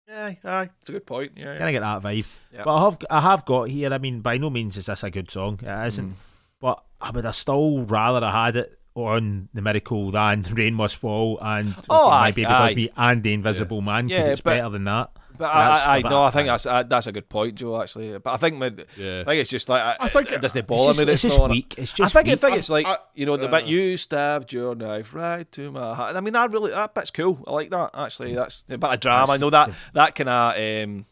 Yeah, 0.08 0.34
aye, 0.44 0.68
it's 0.78 0.88
a 0.88 0.92
good 0.92 1.06
point. 1.06 1.32
Yeah, 1.36 1.56
Kind 1.58 1.62
of 1.62 1.72
get 1.72 1.80
that 1.80 2.02
vibe. 2.02 2.26
Yeah. 2.52 2.62
But 2.64 2.76
I 2.76 2.84
have, 2.84 2.98
I 3.10 3.20
have 3.20 3.44
got 3.44 3.68
here. 3.68 3.92
I 3.92 3.98
mean, 3.98 4.20
by 4.20 4.38
no 4.38 4.50
means 4.50 4.76
is 4.76 4.86
this 4.86 5.02
a 5.02 5.10
good 5.10 5.30
song. 5.30 5.58
It 5.62 5.86
isn't. 5.86 6.10
Mm. 6.10 6.14
But 6.60 6.84
I 7.00 7.10
would 7.10 7.24
have 7.24 7.34
still 7.34 7.84
rather 7.86 8.24
have 8.26 8.54
had 8.54 8.56
it 8.56 8.78
on 8.94 9.48
the 9.54 9.60
miracle 9.62 10.10
than 10.10 10.42
Rain 10.52 10.74
Must 10.74 10.94
Fall 10.96 11.38
and 11.42 11.74
Oh, 11.90 12.08
My 12.08 12.28
aye, 12.28 12.30
Baby 12.30 12.46
aye. 12.46 12.66
Does 12.68 12.76
Me 12.76 12.90
and 12.96 13.22
The 13.22 13.32
Invisible 13.32 13.80
Man 13.80 14.06
because 14.06 14.26
Yeah, 14.26 14.32
it's 14.32 14.40
but- 14.40 14.50
better 14.56 14.68
than 14.70 14.84
that. 14.84 15.10
But 15.36 15.46
I, 15.46 15.96
I, 15.96 15.96
I 15.96 16.00
no, 16.08 16.22
I 16.22 16.30
think 16.30 16.46
that's 16.46 16.64
uh, 16.64 16.84
that's 16.84 17.08
a 17.08 17.12
good 17.12 17.28
point, 17.28 17.56
Joe. 17.56 17.82
Actually, 17.82 18.16
but 18.20 18.30
I 18.30 18.36
think 18.36 18.56
my, 18.56 18.66
Yeah. 18.96 19.22
I 19.22 19.24
think 19.24 19.40
it's 19.40 19.50
just 19.50 19.68
like 19.68 19.82
I, 19.82 19.96
I 20.04 20.08
think 20.08 20.30
it, 20.30 20.40
doesn't 20.40 20.64
bother 20.68 20.90
It's 20.90 20.98
me. 21.00 21.06
just, 21.06 21.06
that 21.06 21.12
it's 21.12 21.24
it's 21.24 21.34
just 21.34 21.38
not 21.40 21.44
on 21.46 21.50
a- 21.50 21.54
weak. 21.54 21.74
It's 21.76 21.92
I 21.92 21.96
just 21.96 22.12
think 22.12 22.28
I 22.28 22.34
think 22.36 22.56
it's 22.56 22.70
like 22.70 22.86
I- 22.86 22.98
you 23.16 23.26
know 23.26 23.36
the 23.36 23.48
uh, 23.48 23.50
bit 23.50 23.64
you 23.66 23.96
stabbed 23.96 24.52
your 24.52 24.76
knife 24.76 25.12
right 25.12 25.50
to 25.50 25.72
my 25.72 25.92
heart. 25.92 26.14
I 26.14 26.20
mean 26.20 26.34
that 26.34 26.52
really 26.52 26.70
that 26.70 26.94
bit's 26.94 27.10
cool. 27.10 27.42
I 27.48 27.50
like 27.52 27.70
that 27.70 27.90
actually. 27.94 28.32
That's 28.36 28.62
a 28.70 28.78
bit 28.78 28.88
of 28.92 29.00
drama. 29.00 29.32
I 29.32 29.36
know 29.38 29.50
that 29.50 29.72
that 29.94 30.14
kind 30.14 30.28
of 30.28 30.54
um. 30.54 31.04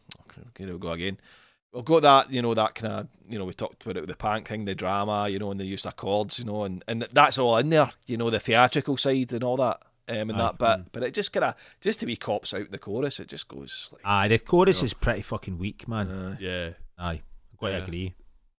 You 0.56 0.66
know, 0.66 0.78
go 0.78 0.92
again. 0.92 1.18
We've 1.72 1.84
got 1.84 2.02
that, 2.02 2.30
you 2.30 2.42
know, 2.42 2.52
that 2.52 2.74
kind 2.74 2.92
of, 2.92 3.08
you 3.30 3.38
know, 3.38 3.46
we 3.46 3.54
talked 3.54 3.82
about 3.82 3.96
it 3.96 4.00
with 4.00 4.10
the 4.10 4.16
punk 4.16 4.48
thing, 4.48 4.66
the 4.66 4.74
drama, 4.74 5.28
you 5.30 5.38
know, 5.38 5.50
and 5.50 5.58
the 5.58 5.64
use 5.64 5.86
of 5.86 5.96
chords, 5.96 6.38
you 6.38 6.44
know, 6.44 6.64
and, 6.64 6.84
and 6.86 7.06
that's 7.12 7.38
all 7.38 7.56
in 7.56 7.70
there, 7.70 7.90
you 8.06 8.18
know, 8.18 8.28
the 8.28 8.38
theatrical 8.40 8.98
side 8.98 9.32
and 9.32 9.42
all 9.42 9.56
that, 9.56 9.80
um, 10.08 10.28
and 10.28 10.32
Aye. 10.32 10.36
that 10.38 10.58
bit. 10.58 10.92
But 10.92 11.02
it 11.04 11.14
just 11.14 11.32
kind 11.32 11.44
of, 11.44 11.54
just 11.80 11.98
to 12.00 12.06
be 12.06 12.14
cops 12.16 12.52
out 12.52 12.70
the 12.70 12.78
chorus, 12.78 13.20
it 13.20 13.28
just 13.28 13.48
goes 13.48 13.88
like, 13.90 14.02
Aye, 14.04 14.28
the 14.28 14.38
chorus 14.38 14.82
No. 14.82 14.84
is 14.86 14.92
pretty 14.92 15.22
fucking 15.22 15.58
weak, 15.58 15.88
man. 15.88 16.08
uh, 16.10 16.36
Yeah. 16.38 16.70
Aye, 16.98 17.22
I 17.52 17.56
quite 17.56 17.70
Yeah. 17.70 17.78
agree. 17.84 18.14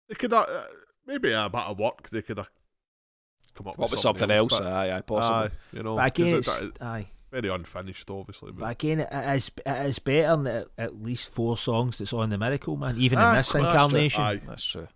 They 0.08 0.14
could 0.14 0.32
have, 0.32 0.48
uh, 0.48 0.62
maybe 1.06 1.32
a 1.32 1.50
bit 1.50 1.60
of 1.60 1.78
work. 1.78 2.08
They 2.08 2.22
could 2.22 2.38
have 2.38 2.50
come 3.54 3.66
up, 3.68 3.76
come 3.76 3.84
up 3.84 3.90
with 3.90 4.00
something 4.00 4.30
else. 4.30 4.58
but- 4.58 4.66
aye, 4.66 4.96
aye, 4.96 5.00
possibly. 5.02 5.36
Aye, 5.36 5.50
you 5.74 5.82
know, 5.82 5.96
But 5.96 6.14
'cause 6.14 6.22
again, 6.24 6.34
it- 6.34 6.38
it's, 6.38 6.62
it's 6.62 6.80
aye. 6.82 7.06
Very 7.32 7.48
unfinished, 7.48 8.08
obviously. 8.10 8.52
But 8.52 8.60
But 8.60 8.70
again, 8.70 9.00
it 9.00 9.08
is, 9.36 9.50
it 9.66 9.86
is 9.86 9.98
better 9.98 10.36
than 10.36 10.46
at, 10.46 10.66
at 10.78 11.02
least 11.02 11.28
four 11.30 11.56
songs 11.56 11.98
that's 11.98 12.12
on 12.12 12.30
the 12.30 12.38
Miracle, 12.38 12.76
man. 12.76 12.96
Even 12.98 13.18
Ah, 13.18 13.30
in 13.30 13.36
this 13.38 13.52
well, 13.54 13.62
that's 13.64 13.72
true. 13.74 13.82
incarnation. 13.82 14.22
Aye. 14.22 14.40
That's 14.46 14.64
true. 14.64 14.88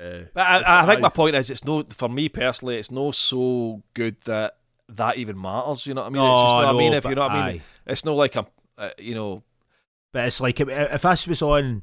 uh, 0.00 0.18
But 0.34 0.40
I, 0.46 0.82
I 0.82 0.86
think 0.86 0.98
aye. 0.98 1.02
my 1.02 1.08
point 1.10 1.36
is, 1.36 1.50
it's 1.50 1.64
no 1.64 1.84
for 1.90 2.08
me 2.08 2.28
personally. 2.28 2.76
It's 2.78 2.90
no 2.90 3.12
so 3.12 3.82
good 3.94 4.20
that 4.22 4.56
that 4.88 5.18
even 5.18 5.40
matters. 5.40 5.86
You 5.86 5.94
know 5.94 6.02
what 6.02 6.06
I 6.08 6.10
mean? 6.10 6.22
it's 6.24 6.42
just 6.42 6.54
No, 6.56 6.68
I 6.68 6.72
mean. 6.72 6.92
If 6.94 7.04
you 7.04 7.14
know 7.14 7.22
what 7.22 7.30
I 7.30 7.52
mean, 7.52 7.62
it's 7.86 8.04
not 8.04 8.12
like 8.16 8.34
I'm, 8.36 8.46
uh, 8.78 8.90
you 8.98 9.14
know, 9.14 9.42
But 10.12 10.26
it's 10.26 10.40
like 10.40 10.58
if, 10.60 10.68
if 10.68 11.02
this 11.02 11.28
was 11.28 11.42
on 11.42 11.82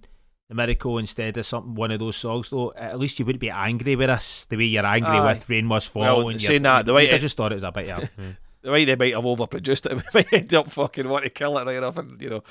the 0.49 0.55
Miracle 0.55 0.97
instead 0.97 1.37
of 1.37 1.45
something, 1.45 1.75
one 1.75 1.91
of 1.91 1.99
those 1.99 2.15
songs, 2.17 2.49
though, 2.49 2.73
at 2.75 2.97
least 2.99 3.19
you 3.19 3.25
wouldn't 3.25 3.41
be 3.41 3.49
angry 3.49 3.95
with 3.95 4.09
us 4.09 4.45
the 4.49 4.57
way 4.57 4.63
you're 4.65 4.85
angry 4.85 5.11
Aye. 5.17 5.33
with 5.33 5.49
Rain 5.49 5.65
Must 5.65 5.89
Fall. 5.89 6.01
Well, 6.17 6.29
and 6.29 6.41
saying 6.41 6.61
you're- 6.61 6.63
that, 6.63 6.85
the 6.85 6.93
way 6.93 7.03
you'd 7.03 7.11
have 7.11 7.19
it- 7.19 7.21
just 7.21 7.37
thought 7.37 7.51
it 7.51 7.55
was 7.55 7.63
a 7.63 7.71
bit. 7.71 7.87
Yeah. 7.87 8.05
the 8.67 8.73
way 8.73 8.83
they 8.83 8.97
might 8.97 9.13
have 9.13 9.23
overproduced 9.23 9.85
it, 9.89 9.95
they 10.13 10.19
might 10.19 10.33
end 10.33 10.53
up 10.53 10.69
fucking 10.69 11.07
want 11.07 11.23
to 11.23 11.29
kill 11.29 11.57
it 11.57 11.65
right 11.65 11.81
off, 11.81 11.97
and 11.97 12.21
you 12.21 12.29
know, 12.29 12.43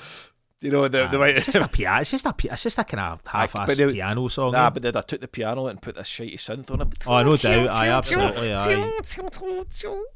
you 0.61 0.71
know, 0.71 0.87
the, 0.87 1.07
the 1.07 1.17
Aye, 1.17 1.21
way. 1.21 1.31
it's 1.35 1.45
just 1.45 1.57
a 1.57 1.67
piano. 1.71 2.01
It's 2.01 2.09
just 2.09 2.25
a. 2.25 2.33
pi- 2.33 2.49
It's 2.51 2.63
just 2.63 2.79
a 2.79 2.83
kind 2.83 3.01
of 3.01 3.21
half-assed 3.27 3.75
they- 3.75 3.91
piano 3.93 4.27
song. 4.27 4.53
Nah, 4.53 4.65
eh? 4.65 4.69
but 4.71 4.81
then 4.81 4.97
I 4.97 5.01
took 5.01 5.21
the 5.21 5.27
piano 5.27 5.67
and 5.67 5.79
put 5.79 5.95
this 5.95 6.09
shitey 6.09 6.33
synth 6.37 6.71
on 6.71 6.81
it. 6.81 6.87
Oh, 7.05 7.21
no 7.21 7.31
doubt. 7.33 7.73
Aye, 7.75 7.89
absolutely. 7.89 8.53
Aye. 8.53 8.91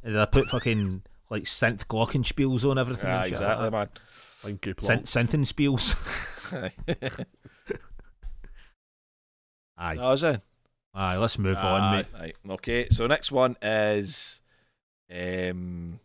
Did 0.04 0.18
I 0.18 0.26
put 0.26 0.48
fucking 0.48 1.04
like 1.30 1.44
synth 1.44 1.86
glockenspiels 1.86 2.68
on 2.70 2.80
everything? 2.80 3.08
Yeah, 3.08 3.26
exactly, 3.26 3.66
Like 3.70 3.72
man. 3.72 3.90
Linky 4.42 4.76
that? 4.76 5.04
Synth, 5.04 5.06
synthen 5.06 5.46
spiels. 5.46 5.96
Aye, 9.78 9.96
That 9.96 10.04
was 10.04 10.24
it. 10.24 10.42
aye. 10.94 11.18
Let's 11.18 11.38
move 11.40 11.58
on, 11.58 11.96
mate. 11.98 12.06
Right. 12.14 12.36
Okay. 12.52 12.88
So 12.90 13.08
next 13.08 13.32
one 13.32 13.56
is, 13.62 14.41
um, 15.12 16.00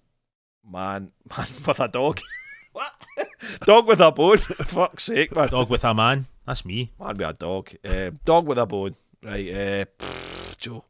man, 0.70 1.12
man 1.36 1.46
with 1.66 1.80
a 1.80 1.88
dog. 1.88 2.20
what? 2.72 2.92
dog 3.64 3.86
with 3.86 4.00
a 4.00 4.10
bone. 4.10 4.38
Fuck's 4.38 5.04
sake, 5.04 5.34
man. 5.34 5.48
Dog 5.48 5.70
with 5.70 5.84
a 5.84 5.94
man. 5.94 6.26
That's 6.46 6.64
me. 6.64 6.92
Man 6.98 7.16
with 7.16 7.28
a 7.28 7.32
dog. 7.32 7.70
Um, 7.84 8.18
dog 8.24 8.46
with 8.46 8.58
a 8.58 8.66
bone. 8.66 8.94
Right. 9.22 9.48
Uh, 9.48 9.84
pff, 9.98 10.56
Joe. 10.58 10.84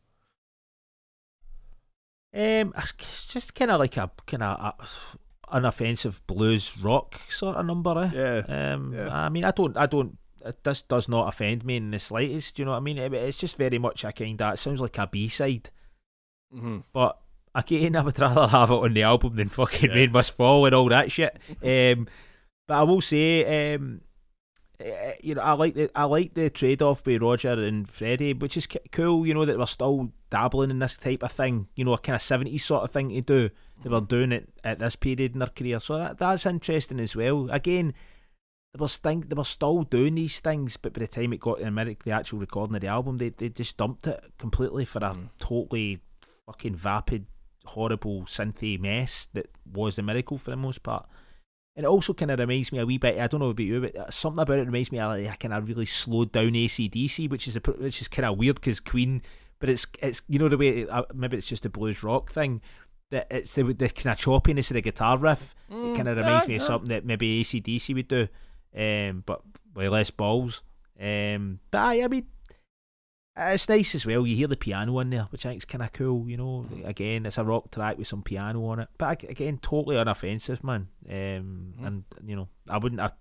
Um, 2.34 2.74
it's 2.76 3.26
just 3.26 3.54
kind 3.54 3.70
of 3.70 3.80
like 3.80 3.96
a 3.96 4.10
kind 4.26 4.42
of 4.42 5.16
an 5.50 5.64
offensive 5.64 6.26
blues 6.26 6.76
rock 6.82 7.18
sort 7.30 7.56
of 7.56 7.64
number. 7.64 8.10
Eh? 8.14 8.42
Yeah. 8.46 8.72
Um, 8.74 8.92
Yeah. 8.94 9.08
I 9.10 9.28
mean, 9.30 9.44
I 9.44 9.52
don't, 9.52 9.76
I 9.76 9.86
don't. 9.86 10.18
it- 10.44 10.62
This 10.62 10.82
does 10.82 11.08
not 11.08 11.28
offend 11.28 11.64
me 11.64 11.76
in 11.76 11.90
the 11.92 11.98
slightest. 11.98 12.56
Do 12.56 12.62
you 12.62 12.64
know 12.66 12.72
what 12.72 12.78
I 12.78 12.80
mean? 12.80 12.98
It- 12.98 13.14
it's 13.14 13.38
just 13.38 13.56
very 13.56 13.78
much 13.78 14.04
a 14.04 14.12
kind 14.12 14.40
of. 14.42 14.54
It 14.54 14.58
sounds 14.58 14.80
like 14.80 14.98
a 14.98 15.06
B 15.06 15.28
side, 15.28 15.70
Mm-hmm. 16.54 16.78
but 16.92 17.18
again, 17.58 17.96
I 17.96 18.02
would 18.02 18.18
rather 18.18 18.46
have 18.46 18.70
it 18.70 18.74
on 18.74 18.94
the 18.94 19.02
album 19.02 19.36
than 19.36 19.48
fucking 19.48 19.90
Yeah. 19.90 19.96
Rain 19.96 20.12
Must 20.12 20.32
Fall 20.34 20.66
and 20.66 20.74
all 20.74 20.88
that 20.88 21.10
shit. 21.12 21.38
Um, 21.62 22.06
but 22.68 22.74
I 22.78 22.82
will 22.82 23.00
say, 23.00 23.74
um, 23.74 24.00
eh, 24.80 25.12
you 25.22 25.34
know, 25.36 25.42
I 25.42 25.52
like 25.52 25.74
the 25.74 25.90
I 25.94 26.04
like 26.04 26.34
the 26.34 26.50
trade 26.50 26.82
off 26.82 27.06
with 27.06 27.22
Roger 27.22 27.52
and 27.52 27.88
Freddie, 27.88 28.34
which 28.34 28.56
is 28.56 28.66
cool. 28.92 29.26
You 29.26 29.34
know 29.34 29.44
that 29.44 29.58
we're 29.58 29.66
still 29.66 30.12
dabbling 30.30 30.70
in 30.70 30.78
this 30.80 30.96
type 30.96 31.22
of 31.22 31.30
thing. 31.32 31.68
You 31.76 31.84
know, 31.84 31.92
a 31.94 31.98
kind 31.98 32.16
of 32.16 32.22
seventies 32.22 32.64
sort 32.64 32.82
of 32.84 32.90
thing 32.90 33.10
to 33.10 33.20
do. 33.20 33.50
They 33.82 33.90
were 33.90 34.00
doing 34.00 34.32
it 34.32 34.48
at 34.64 34.78
this 34.80 34.96
period 34.96 35.34
in 35.34 35.38
their 35.38 35.48
career, 35.48 35.78
so 35.80 35.96
that, 35.98 36.18
that's 36.18 36.46
interesting 36.46 36.98
as 36.98 37.14
well. 37.14 37.48
Again, 37.50 37.94
they 38.74 38.80
were 38.80 38.88
sting, 38.88 39.20
they 39.28 39.34
were 39.36 39.44
still 39.44 39.82
doing 39.82 40.14
these 40.16 40.40
things, 40.40 40.76
but 40.76 40.92
by 40.94 41.00
the 41.00 41.06
time 41.06 41.32
it 41.34 41.40
got 41.40 41.58
to 41.58 41.66
America, 41.66 42.02
the 42.04 42.10
actual 42.10 42.38
recording 42.40 42.74
of 42.74 42.80
the 42.80 42.88
album, 42.88 43.18
they 43.18 43.28
they 43.28 43.48
just 43.50 43.76
dumped 43.76 44.06
it 44.08 44.20
completely 44.38 44.84
for 44.86 44.98
a 44.98 45.12
Mm. 45.12 45.28
totally 45.38 46.00
fucking 46.46 46.74
vapid, 46.74 47.26
horrible 47.66 48.22
synthy 48.22 48.78
mess 48.80 49.28
that 49.34 49.48
was 49.72 49.96
the 49.96 50.02
miracle 50.02 50.38
for 50.38 50.50
the 50.50 50.56
most 50.56 50.82
part. 50.82 51.06
And 51.74 51.84
it 51.84 51.88
also 51.88 52.14
kind 52.14 52.30
of 52.30 52.38
reminds 52.38 52.72
me 52.72 52.78
a 52.78 52.86
wee 52.86 52.96
bit. 52.96 53.18
I 53.18 53.26
don't 53.26 53.40
know 53.40 53.50
about 53.50 53.62
you, 53.62 53.80
but 53.82 54.14
something 54.14 54.40
about 54.40 54.58
it 54.58 54.66
reminds 54.66 54.90
me 54.90 54.98
of 54.98 55.10
like 55.10 55.34
a 55.34 55.36
kind 55.36 55.52
of 55.52 55.68
really 55.68 55.84
slowed 55.84 56.32
down 56.32 56.52
ACDC, 56.52 57.28
which 57.28 57.46
is 57.46 57.56
a, 57.56 57.60
which 57.60 58.00
is 58.00 58.08
kind 58.08 58.24
of 58.24 58.38
weird 58.38 58.56
because 58.56 58.80
Queen, 58.80 59.20
but 59.58 59.68
it's 59.68 59.86
it's 60.00 60.22
you 60.28 60.38
know 60.38 60.48
the 60.48 60.56
way 60.56 60.68
it, 60.68 60.88
uh, 60.90 61.04
maybe 61.14 61.36
it's 61.36 61.46
just 61.46 61.66
a 61.66 61.68
blues 61.68 62.02
rock 62.02 62.32
thing 62.32 62.62
that 63.10 63.26
it's 63.30 63.54
the, 63.54 63.62
the 63.62 63.88
kind 63.90 64.12
of 64.12 64.18
choppiness 64.18 64.70
of 64.70 64.74
the 64.74 64.80
guitar 64.82 65.18
riff. 65.18 65.54
Mm, 65.70 65.92
It 65.92 65.96
kind 65.96 66.08
of 66.08 66.16
reminds 66.16 66.48
me 66.48 66.56
of 66.56 66.62
something 66.62 66.88
that 66.88 67.04
maybe 67.04 67.42
ACDC 67.44 67.94
would 67.94 68.08
do, 68.08 68.26
um, 68.74 69.22
but 69.26 69.42
with 69.74 69.88
less 69.88 70.10
balls. 70.10 70.62
Um, 70.98 71.60
but 71.70 71.78
aye, 71.78 72.02
I 72.02 72.08
mean, 72.08 72.26
it's 73.36 73.68
nice 73.68 73.94
as 73.94 74.06
well. 74.06 74.26
You 74.26 74.34
hear 74.36 74.46
the 74.48 74.56
piano 74.56 74.98
in 75.00 75.10
there, 75.10 75.24
which 75.30 75.44
I 75.44 75.50
think 75.50 75.60
is 75.62 75.64
kind 75.66 75.82
of 75.82 75.92
cool. 75.92 76.28
You 76.28 76.36
know, 76.36 76.66
again, 76.84 77.26
it's 77.26 77.38
a 77.38 77.44
rock 77.44 77.70
track 77.70 77.98
with 77.98 78.06
some 78.08 78.22
piano 78.22 78.64
on 78.66 78.80
it, 78.80 78.88
but 78.98 79.22
again, 79.24 79.58
totally 79.62 79.96
unoffensive, 79.96 80.62
man. 80.64 80.88
Um, 81.08 81.74
Mhm. 81.78 81.86
and 81.86 82.04
you 82.24 82.36
know, 82.36 82.48
I 82.68 82.78
wouldn't 82.78 83.00
have 83.00 83.14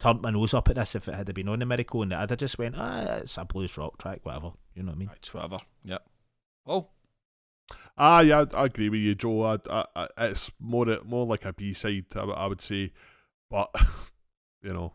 turned 0.00 0.22
my 0.22 0.30
nose 0.30 0.54
up 0.54 0.68
at 0.68 0.76
this 0.76 0.94
if 0.94 1.08
it 1.08 1.14
had 1.14 1.34
been 1.34 1.48
on 1.48 1.58
the 1.58 1.66
miracle, 1.66 2.02
and 2.02 2.14
I'd 2.14 2.30
have 2.30 2.38
just 2.38 2.58
went, 2.58 2.76
ah, 2.78 3.16
it's 3.18 3.36
a 3.36 3.44
blues 3.44 3.76
rock 3.76 3.98
track, 3.98 4.20
whatever. 4.24 4.52
You 4.74 4.82
know 4.84 4.90
what 4.92 4.96
I 4.96 4.98
mean? 4.98 5.08
Right, 5.08 5.34
whatever. 5.34 5.58
Yep. 5.84 6.08
Oh, 6.66 6.88
Ah, 7.98 8.20
yeah, 8.20 8.44
I, 8.54 8.62
I 8.62 8.64
agree 8.66 8.88
with 8.88 9.00
you, 9.00 9.14
Joe. 9.14 9.42
I, 9.44 9.58
I, 9.68 9.84
I, 10.16 10.26
it's 10.28 10.50
more 10.60 10.86
more 11.04 11.26
like 11.26 11.44
a 11.44 11.52
B 11.52 11.72
side, 11.74 12.06
I, 12.16 12.24
would- 12.24 12.32
I 12.36 12.46
would 12.46 12.60
say, 12.60 12.92
but 13.50 13.70
you 14.62 14.72
know, 14.72 14.94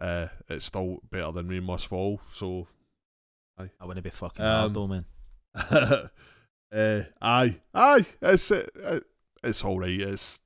uh, 0.00 0.28
it's 0.48 0.64
still 0.66 1.00
better 1.10 1.32
than 1.32 1.48
Rain 1.48 1.64
Must 1.64 1.86
Fall. 1.88 2.20
So, 2.32 2.68
I 3.80 3.84
wouldn't 3.84 4.04
be 4.04 4.10
fucking 4.10 4.44
Um, 4.44 4.50
hard 4.52 4.74
though, 4.74 4.86
man. 4.86 5.04
uh, 5.54 6.08
aye, 7.22 7.60
aye, 7.74 8.06
it's 8.22 8.50
uh, 8.50 9.00
it's 9.42 9.64
all 9.64 9.78
right. 9.80 10.00
It's 10.00 10.40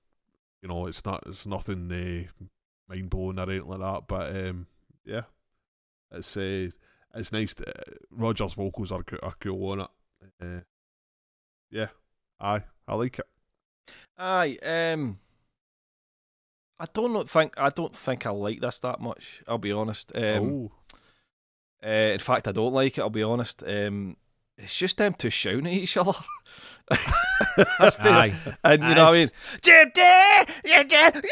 you 0.62 0.68
know, 0.68 0.86
it's 0.86 1.04
not, 1.04 1.22
it's 1.26 1.46
nothing 1.46 1.92
uh, 1.92 2.44
mind 2.88 3.10
blowing 3.10 3.38
or 3.38 3.42
anything 3.42 3.68
like 3.68 3.80
that. 3.80 4.02
But 4.08 4.34
um, 4.36 4.66
yeah, 5.04 5.22
it's 6.10 6.36
uh, 6.36 6.68
it's 7.14 7.32
nice. 7.32 7.54
To, 7.56 7.64
Roger's 8.10 8.54
vocals 8.54 8.90
are 8.92 9.02
co- 9.02 9.18
are 9.22 9.34
cool 9.40 9.70
on 9.72 9.80
it. 9.80 9.88
Uh, 10.42 10.60
yeah, 11.70 11.88
aye, 12.40 12.62
I 12.88 12.94
like 12.94 13.18
it. 13.18 13.26
aye. 14.16 14.56
Um, 14.62 15.18
I 16.78 16.86
don't 16.92 17.12
not 17.12 17.28
think 17.30 17.54
I 17.56 17.70
don't 17.70 17.94
think 17.94 18.26
I 18.26 18.30
like 18.30 18.60
this 18.60 18.78
that 18.80 19.00
much. 19.00 19.42
I'll 19.46 19.58
be 19.58 19.72
honest. 19.72 20.12
Um, 20.16 20.22
oh, 20.22 20.72
uh, 21.84 21.88
in 21.88 22.18
fact, 22.18 22.48
I 22.48 22.52
don't 22.52 22.72
like 22.72 22.98
it. 22.98 23.00
I'll 23.02 23.10
be 23.10 23.22
honest. 23.22 23.62
Um, 23.66 24.16
it's 24.56 24.76
just 24.76 24.96
them 24.98 25.14
two 25.14 25.30
shouting 25.30 25.66
at 25.66 25.72
each 25.72 25.96
other. 25.96 26.12
That's 27.78 27.96
been- 27.96 28.06
Aye. 28.14 28.34
and 28.62 28.82
you 28.82 28.94
know 28.94 29.04
what 29.06 29.14
I 29.14 29.18
mean. 29.18 29.30
Jim 29.62 29.90
Day, 29.94 30.44
yeah, 30.64 30.82
Jim, 30.82 31.22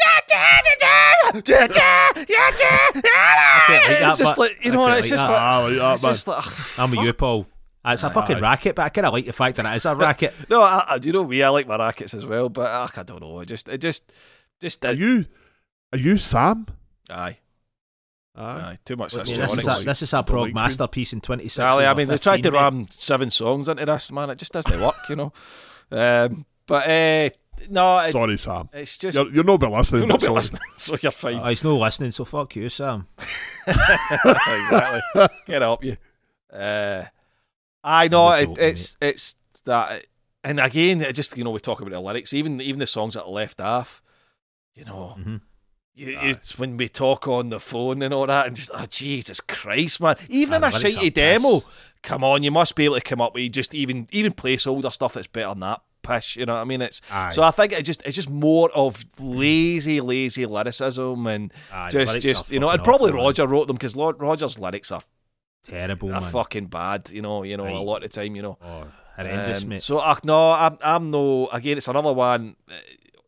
It's 4.05 4.19
just 4.19 4.37
like 4.37 4.63
you 4.63 4.71
know, 4.71 4.83
quite 4.85 4.97
it's 4.99 5.07
just 5.09 5.27
like 5.27 5.71
it's 5.71 6.01
just 6.01 6.27
like 6.27 6.79
I'm 6.79 6.91
with 6.91 7.01
you, 7.01 7.13
Paul. 7.13 7.47
It's 7.85 8.03
a 8.03 8.09
fucking 8.09 8.37
Aye. 8.37 8.41
racket, 8.41 8.75
but 8.75 8.83
I 8.83 8.89
kind 8.89 9.07
of 9.07 9.13
like 9.13 9.25
the 9.25 9.33
fact 9.33 9.57
that 9.57 9.65
it 9.65 9.75
is 9.75 9.85
a 9.85 9.95
racket. 10.07 10.33
no, 10.49 10.61
I, 10.61 10.83
I, 10.89 10.95
you 11.01 11.11
know 11.11 11.25
me. 11.25 11.43
I 11.43 11.49
like 11.49 11.67
my 11.67 11.77
rackets 11.77 12.13
as 12.13 12.25
well, 12.25 12.47
but 12.49 12.67
uh, 12.67 12.87
I 12.95 13.03
don't 13.03 13.21
know. 13.21 13.39
It 13.41 13.47
just, 13.47 13.67
it 13.67 13.79
just, 13.79 14.11
just 14.61 14.85
Are 14.85 14.93
you 14.93 15.25
are 15.91 15.99
you 15.99 16.17
Sam? 16.17 16.65
Aye, 17.09 17.37
aye, 18.35 18.77
too 18.85 18.95
much 18.95 19.13
I 19.13 19.17
mean, 19.17 19.25
this, 19.25 19.31
is 19.33 19.37
histrionics. 19.55 19.81
a, 19.81 19.85
this 19.85 20.01
is 20.01 20.13
a 20.13 20.23
prog 20.23 20.53
masterpiece 20.53 21.13
in 21.13 21.21
26. 21.21 21.53
Sally, 21.53 21.85
I 21.85 21.91
over 21.91 21.97
mean, 21.99 22.07
they 22.07 22.17
tried 22.17 22.37
to 22.43 22.51
15, 22.51 22.53
mate. 22.53 22.59
ram 22.59 22.87
seven 22.89 23.29
songs 23.29 23.67
into 23.69 23.85
this, 23.85 24.11
man. 24.11 24.29
It 24.31 24.37
just 24.37 24.53
doesn't 24.53 24.81
work, 24.81 24.95
you 25.09 25.15
know. 25.15 25.33
Um, 25.91 26.45
but 26.65 26.87
uh, 26.87 27.29
no, 27.69 27.99
it, 27.99 28.11
Sorry, 28.13 28.37
Sam. 28.37 28.69
it's 28.73 28.97
just 28.97 29.15
You're, 29.17 29.31
you're 29.31 29.43
not 29.43 29.59
been 29.59 29.71
listening. 29.71 30.01
you're 30.01 30.07
not 30.07 30.19
but 30.19 30.25
sorry. 30.25 30.35
listening, 30.35 30.61
so 30.77 30.95
you're 31.01 31.11
fine. 31.11 31.39
Oh, 31.39 31.47
he's 31.49 31.63
no 31.63 31.77
listening, 31.77 32.11
so 32.11 32.25
fuck 32.25 32.55
you, 32.55 32.69
Sam. 32.69 33.07
exactly. 33.67 35.01
Can't 35.47 35.61
help 35.61 35.83
you. 35.83 35.97
Uh, 36.51 37.03
I 37.83 38.07
know 38.07 38.29
You're 38.33 38.43
it, 38.43 38.45
joking, 38.47 38.63
it's 38.65 38.95
it's 39.01 39.35
that 39.65 40.05
and 40.43 40.59
again, 40.59 41.01
it 41.01 41.13
just 41.13 41.37
you 41.37 41.43
know 41.43 41.51
we 41.51 41.59
talk 41.59 41.79
about 41.81 41.91
the 41.91 41.99
lyrics, 41.99 42.33
even 42.33 42.59
even 42.61 42.79
the 42.79 42.87
songs 42.87 43.13
that 43.13 43.23
are 43.23 43.29
left 43.29 43.61
off. 43.61 44.01
You 44.73 44.85
know, 44.85 45.15
Mhm. 45.19 45.41
You, 45.95 46.17
it's 46.21 46.57
when 46.57 46.77
we 46.77 46.87
talk 46.89 47.27
on 47.27 47.49
the 47.49 47.59
phone 47.59 48.01
and 48.01 48.13
all 48.13 48.25
that, 48.27 48.47
and 48.47 48.55
just 48.55 48.71
oh 48.73 48.85
Jesus 48.89 49.39
Christ, 49.41 50.01
man! 50.01 50.15
Even 50.29 50.53
Aye, 50.55 50.57
in 50.69 50.73
a 50.73 50.77
shitty 50.77 51.13
demo, 51.13 51.59
piss. 51.59 51.69
come 52.01 52.23
on, 52.23 52.41
you 52.43 52.51
must 52.51 52.75
be 52.75 52.85
able 52.85 52.95
to 52.95 53.01
come 53.01 53.21
up 53.21 53.33
with 53.35 53.51
just 53.51 53.75
even 53.75 54.07
even 54.11 54.33
placeholder 54.33 54.91
stuff 54.91 55.13
that's 55.13 55.27
better 55.27 55.49
than 55.49 55.59
that 55.59 55.81
pish. 56.01 56.35
You 56.35 56.45
know 56.45 56.55
what 56.55 56.61
I 56.61 56.63
mean? 56.65 56.81
It's 56.81 57.01
Aye. 57.11 57.29
so 57.29 57.43
I 57.43 57.51
think 57.51 57.73
it 57.73 57.83
just 57.83 58.01
it's 58.05 58.15
just 58.15 58.29
more 58.29 58.69
of 58.73 59.05
lazy, 59.19 60.01
lazy 60.01 60.45
lyricism 60.45 61.27
and 61.27 61.53
Aye, 61.71 61.89
just 61.89 62.21
just 62.21 62.51
you 62.51 62.59
know, 62.59 62.69
and 62.69 62.83
probably 62.83 63.09
awful, 63.09 63.17
man. 63.17 63.25
Roger 63.25 63.47
wrote 63.47 63.67
them 63.67 63.75
because 63.75 63.95
Roger's 63.95 64.57
lyrics 64.57 64.91
are, 64.91 65.01
terrible, 65.63 66.13
are 66.13 66.21
man. 66.21 66.31
fucking 66.31 66.65
bad. 66.67 67.09
You 67.11 67.21
know, 67.21 67.43
you 67.43 67.55
know, 67.57 67.67
a 67.67 67.79
lot 67.79 67.97
of 68.03 68.03
the 68.03 68.09
time, 68.09 68.35
you 68.35 68.41
know. 68.41 68.57
Oh, 68.61 68.85
horrendous, 69.15 69.63
Um, 69.63 69.69
mate. 69.69 69.81
So 69.81 69.99
uh, 69.99 70.15
no, 70.23 70.51
I'm 70.51 70.77
I'm 70.81 71.11
no. 71.11 71.47
Again, 71.53 71.77
it's 71.77 71.87
another 71.87 72.13
one. 72.13 72.55
uh, 72.69 72.73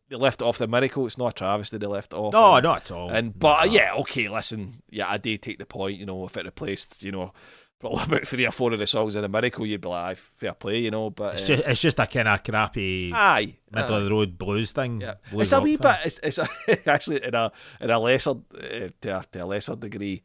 They 0.08 0.16
left 0.16 0.40
off 0.42 0.58
the 0.58 0.68
miracle. 0.68 1.06
It's 1.06 1.18
not 1.18 1.28
a 1.28 1.34
travesty. 1.34 1.78
They 1.78 1.86
left 1.86 2.14
off. 2.14 2.32
no, 2.32 2.54
and, 2.54 2.64
not 2.64 2.76
at 2.82 2.90
all. 2.92 3.10
And 3.10 3.36
but 3.36 3.62
uh, 3.62 3.64
yeah, 3.64 3.94
okay. 3.94 4.28
Listen, 4.28 4.82
yeah, 4.88 5.08
I 5.08 5.18
do 5.18 5.36
take 5.36 5.58
the 5.58 5.66
point. 5.66 5.98
You 5.98 6.06
know, 6.06 6.24
if 6.24 6.36
it 6.36 6.44
replaced, 6.44 7.02
you 7.02 7.10
know, 7.12 7.32
probably 7.80 8.02
about 8.06 8.26
three 8.26 8.46
or 8.46 8.52
four 8.52 8.72
of 8.72 8.78
the 8.78 8.86
songs 8.86 9.16
in 9.16 9.24
a 9.24 9.28
miracle, 9.28 9.66
you'd 9.66 9.80
be 9.80 9.88
like, 9.88 10.16
fair 10.16 10.54
play, 10.54 10.78
you 10.78 10.90
know. 10.90 11.10
But 11.10 11.34
it's 11.34 11.42
uh, 11.44 11.46
just 11.46 11.68
it's 11.68 11.80
just 11.80 11.98
a 12.00 12.06
kind 12.06 12.28
of 12.28 12.44
crappy 12.44 13.12
aye, 13.12 13.56
middle 13.72 13.94
aye. 13.94 13.98
of 13.98 14.04
the 14.04 14.10
road 14.10 14.38
blues 14.38 14.72
thing. 14.72 15.00
Yeah, 15.00 15.14
blues 15.30 15.52
it's 15.52 15.52
a 15.52 15.60
wee 15.60 15.76
thing. 15.76 15.90
bit. 15.90 16.06
It's, 16.06 16.18
it's 16.22 16.38
a, 16.38 16.88
actually 16.90 17.24
in 17.24 17.34
a 17.34 17.50
in 17.80 17.90
a 17.90 17.98
lesser 17.98 18.30
uh, 18.30 18.88
to, 19.00 19.18
a, 19.18 19.24
to 19.32 19.44
a 19.44 19.46
lesser 19.46 19.76
degree 19.76 20.22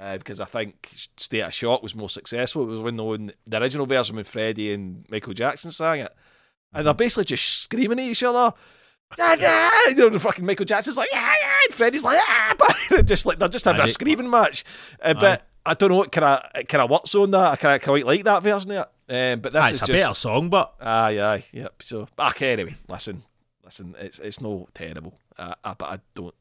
uh, 0.00 0.16
because 0.18 0.40
I 0.40 0.44
think 0.44 0.90
State 1.16 1.40
of 1.40 1.52
Shock 1.52 1.82
was 1.82 1.94
more 1.94 2.08
successful. 2.08 2.62
It 2.62 2.72
was 2.72 2.80
when 2.80 2.96
the, 2.96 3.04
when 3.04 3.32
the 3.46 3.60
original 3.60 3.86
version 3.86 4.16
when 4.16 4.24
Freddie 4.24 4.72
and 4.72 5.06
Michael 5.10 5.34
Jackson 5.34 5.70
sang 5.70 6.00
it, 6.00 6.14
and 6.72 6.86
they're 6.86 6.94
basically 6.94 7.24
just 7.24 7.62
screaming 7.62 7.98
at 7.98 8.04
each 8.04 8.22
other. 8.22 8.54
"Ah, 9.18 9.36
ah," 9.40 9.88
You 9.88 9.94
know, 9.94 10.08
the 10.08 10.20
fucking 10.20 10.44
Michael 10.44 10.66
Jackson's 10.66 10.96
like, 10.96 11.08
yeah, 11.12 11.34
yeah, 11.40 11.58
and 11.66 11.74
Freddie's 11.74 12.04
like, 12.04 12.18
ah, 12.20 12.54
but 12.58 13.06
just 13.06 13.26
like 13.26 13.38
they're 13.38 13.48
just 13.48 13.64
having 13.64 13.80
Aye. 13.80 13.84
a 13.84 13.88
screaming 13.88 14.30
match. 14.30 14.64
Uh, 15.00 15.14
but 15.14 15.46
I 15.64 15.74
don't 15.74 15.90
know 15.90 15.96
what 15.96 16.12
kind 16.12 16.24
of 16.24 16.66
kind 16.66 16.82
of 16.82 16.90
works 16.90 17.14
on 17.14 17.30
that. 17.32 17.52
I 17.52 17.56
kind 17.56 17.76
of 17.76 17.82
quite 17.82 18.06
like 18.06 18.24
that 18.24 18.42
version 18.42 18.72
of 18.72 18.86
it. 19.08 19.14
Um, 19.14 19.40
but 19.40 19.52
this 19.52 19.64
Aye, 19.64 19.70
is 19.70 19.82
a 19.82 19.86
just 19.86 20.02
better 20.02 20.14
song, 20.14 20.50
but 20.50 20.74
Aye, 20.80 21.20
aye, 21.20 21.44
yep. 21.52 21.82
So, 21.82 22.08
okay, 22.18 22.52
anyway, 22.52 22.74
listen, 22.88 23.22
listen, 23.64 23.94
it's 23.98 24.18
it's 24.18 24.40
no 24.40 24.68
terrible, 24.74 25.18
uh, 25.38 25.54
uh, 25.64 25.74
but 25.78 25.86
I 25.86 25.98
don't 26.14 26.34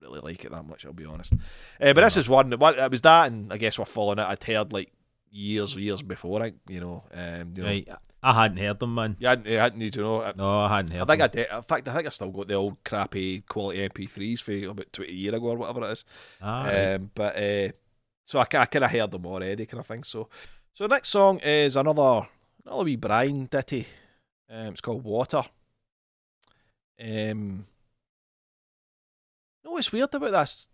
really 0.00 0.20
like 0.20 0.44
it 0.44 0.50
that 0.52 0.66
much. 0.66 0.84
I'll 0.86 0.92
be 0.92 1.04
honest. 1.04 1.34
Uh, 1.80 1.92
but 1.92 1.96
this 1.96 2.16
is 2.16 2.28
one. 2.28 2.50
One 2.58 2.78
it 2.78 2.90
was 2.90 3.02
that, 3.02 3.26
and 3.30 3.52
I 3.52 3.58
guess 3.58 3.78
we're 3.78 3.84
following 3.84 4.18
it. 4.18 4.26
I'd 4.26 4.42
heard 4.44 4.72
like 4.72 4.92
years, 5.30 5.76
years 5.76 6.02
before. 6.02 6.42
I, 6.42 6.52
you 6.68 6.80
know, 6.80 7.02
um, 7.12 7.52
you 7.56 7.62
know, 7.62 7.68
right, 7.68 7.88
I 8.24 8.42
hadn't 8.42 8.56
heard 8.56 8.78
them, 8.78 8.94
man. 8.94 9.16
you 9.18 9.28
hadn't, 9.28 9.46
you 9.46 9.58
hadn't, 9.58 9.80
you 9.80 10.02
know. 10.02 10.22
I, 10.22 10.32
No, 10.34 10.48
I 10.48 10.76
hadn't 10.76 10.92
heard. 10.92 11.02
I 11.02 11.04
think 11.04 11.22
I 11.22 11.26
did. 11.28 11.46
In 11.52 11.62
fact, 11.62 11.86
I 11.88 11.94
think 11.94 12.06
I 12.06 12.10
still 12.10 12.30
got 12.30 12.48
the 12.48 12.54
old 12.54 12.82
crappy 12.82 13.42
quality 13.42 13.86
MP3s 13.86 14.40
for 14.40 14.70
about 14.70 14.92
twenty 14.92 15.12
years 15.12 15.34
ago 15.34 15.46
or 15.48 15.56
whatever 15.58 15.86
it 15.86 15.92
is. 15.92 16.04
Ah, 16.40 16.64
right. 16.64 16.94
Um, 16.94 17.10
but 17.14 17.36
uh, 17.36 17.68
so 18.24 18.38
I, 18.38 18.42
I 18.42 18.64
kind 18.66 18.84
of 18.84 18.90
heard 18.90 19.10
them 19.10 19.26
already, 19.26 19.66
kind 19.66 19.80
of 19.80 19.86
thing. 19.86 20.04
So, 20.04 20.28
so 20.72 20.84
the 20.84 20.94
next 20.94 21.10
song 21.10 21.38
is 21.40 21.76
another 21.76 22.26
another 22.64 22.84
wee 22.84 22.96
Brian 22.96 23.44
ditty. 23.44 23.86
Um, 24.50 24.68
it's 24.68 24.80
called 24.80 25.04
Water. 25.04 25.42
Um, 26.98 27.66
no, 29.64 29.72
what's 29.72 29.92
weird 29.92 30.14
about 30.14 30.32
this? 30.32 30.68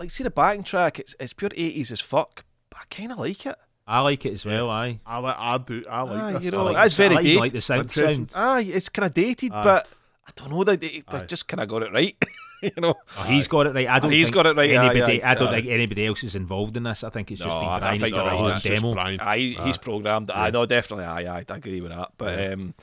Like, 0.00 0.10
see 0.10 0.24
the 0.24 0.30
backing 0.30 0.64
track, 0.64 0.98
it's 0.98 1.14
it's 1.20 1.32
pure 1.32 1.50
eighties 1.54 1.92
as 1.92 2.00
fuck, 2.00 2.44
but 2.70 2.80
I 2.80 2.84
kind 2.90 3.12
of 3.12 3.18
like 3.18 3.46
it. 3.46 3.56
I 3.86 4.00
like 4.00 4.24
it 4.26 4.32
as 4.34 4.44
well. 4.46 4.70
Aye, 4.70 5.00
I 5.04 5.18
like. 5.18 5.36
I 5.38 5.58
do. 5.58 5.84
I 5.90 6.02
like 6.02 6.22
Aye, 6.22 6.32
this. 6.34 6.44
you 6.44 6.50
I 6.52 6.56
know, 6.56 6.64
like 6.64 6.74
that's 6.76 6.96
this. 6.96 7.08
very 7.08 7.16
I 7.16 7.22
dated. 7.22 7.40
like 7.40 7.52
the 7.52 7.60
sound. 7.60 7.80
interesting. 7.82 8.28
sound. 8.28 8.48
Aye, 8.58 8.70
it's 8.72 8.88
kind 8.88 9.06
of 9.06 9.14
dated, 9.14 9.52
Aye. 9.52 9.64
but 9.64 9.88
I 10.26 10.30
don't 10.36 10.50
know 10.50 10.62
that 10.64 10.80
they, 10.80 11.02
they 11.10 11.26
just 11.26 11.48
kind 11.48 11.60
of 11.60 11.68
got 11.68 11.82
it 11.82 11.92
right. 11.92 12.16
you 12.62 12.70
know, 12.78 12.94
Oh, 13.18 13.22
he's 13.24 13.48
got 13.48 13.66
it 13.66 13.74
right. 13.74 13.88
I 13.88 13.98
don't. 13.98 14.12
He's 14.12 14.26
think 14.28 14.34
got 14.36 14.46
it 14.46 14.56
right, 14.56 14.70
aye, 14.70 14.90
Anybody, 14.94 15.22
aye, 15.22 15.30
I 15.32 15.34
don't 15.34 15.48
aye. 15.48 15.54
think 15.60 15.66
anybody 15.66 16.06
else 16.06 16.22
is 16.22 16.36
involved 16.36 16.76
in 16.76 16.84
this. 16.84 17.02
I 17.02 17.10
think 17.10 17.32
it's 17.32 17.40
just 17.40 17.48
No, 17.52 17.58
been 17.60 17.68
I 17.68 17.78
Brian. 17.80 17.92
think 17.94 18.02
He's 18.04 18.12
got 18.12 18.18
you're 18.18 18.24
a 18.24 18.36
right, 18.36 18.40
own 18.44 18.60
just 18.60 18.64
demo. 18.66 18.92
Brian. 18.92 19.20
Aye, 19.20 19.36
he's 19.38 19.58
Aye. 19.78 19.82
programmed. 19.82 20.30
I 20.30 20.50
know, 20.50 20.64
definitely. 20.64 21.04
Aye, 21.06 21.38
aye, 21.38 21.44
I 21.48 21.56
agree 21.56 21.80
with 21.80 21.90
that. 21.90 22.10
But 22.16 22.38
Yeah. 22.38 22.46
um, 22.52 22.74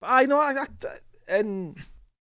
but 0.00 0.06
I 0.06 0.24
know, 0.24 0.38
I, 0.40 0.62
I, 0.62 0.66
and 1.28 1.76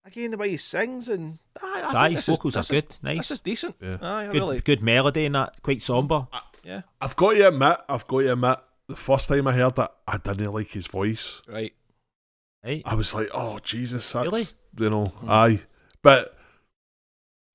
again 0.06 0.32
the 0.32 0.38
way 0.38 0.50
he 0.50 0.58
sings 0.58 1.08
and 1.08 1.40
aye, 1.62 1.82
I 1.86 1.88
aye, 1.88 2.08
think 2.10 2.18
his 2.18 2.26
this 2.26 2.30
is- 2.34 2.38
vocals 2.38 2.56
are 2.58 2.60
this 2.60 2.72
is- 2.72 2.82
good. 2.84 2.96
Nice. 3.02 3.18
This 3.18 3.32
is 3.32 3.40
decent. 3.40 3.76
Yeah. 3.82 3.98
Aye, 4.02 4.26
Good, 4.26 4.34
really. 4.36 4.60
good 4.60 4.82
melody 4.84 5.26
and 5.26 5.36
that. 5.36 5.62
Quite 5.62 5.82
somber. 5.82 6.28
Yeah, 6.70 6.82
I've 7.02 7.16
got 7.16 7.34
to 7.34 7.48
admit. 7.48 7.78
I've 7.90 8.08
got 8.08 8.20
to 8.22 8.32
admit. 8.34 8.60
The 8.88 8.96
first 8.96 9.28
time 9.30 9.48
I 9.48 9.54
heard 9.54 9.78
it, 9.78 9.88
I 10.08 10.18
didn't 10.18 10.52
like 10.54 10.70
his 10.70 10.88
voice. 10.88 11.42
right. 11.48 11.74
Right. 12.64 12.82
I 12.86 12.94
was 12.96 13.14
like, 13.16 13.30
"Oh 13.34 13.58
Jesus, 13.60 14.12
that's 14.12 14.26
Really? 14.26 14.44
you 14.78 14.90
know, 14.90 15.06
Hmm. 15.06 15.30
aye." 15.30 15.60
But 16.02 16.36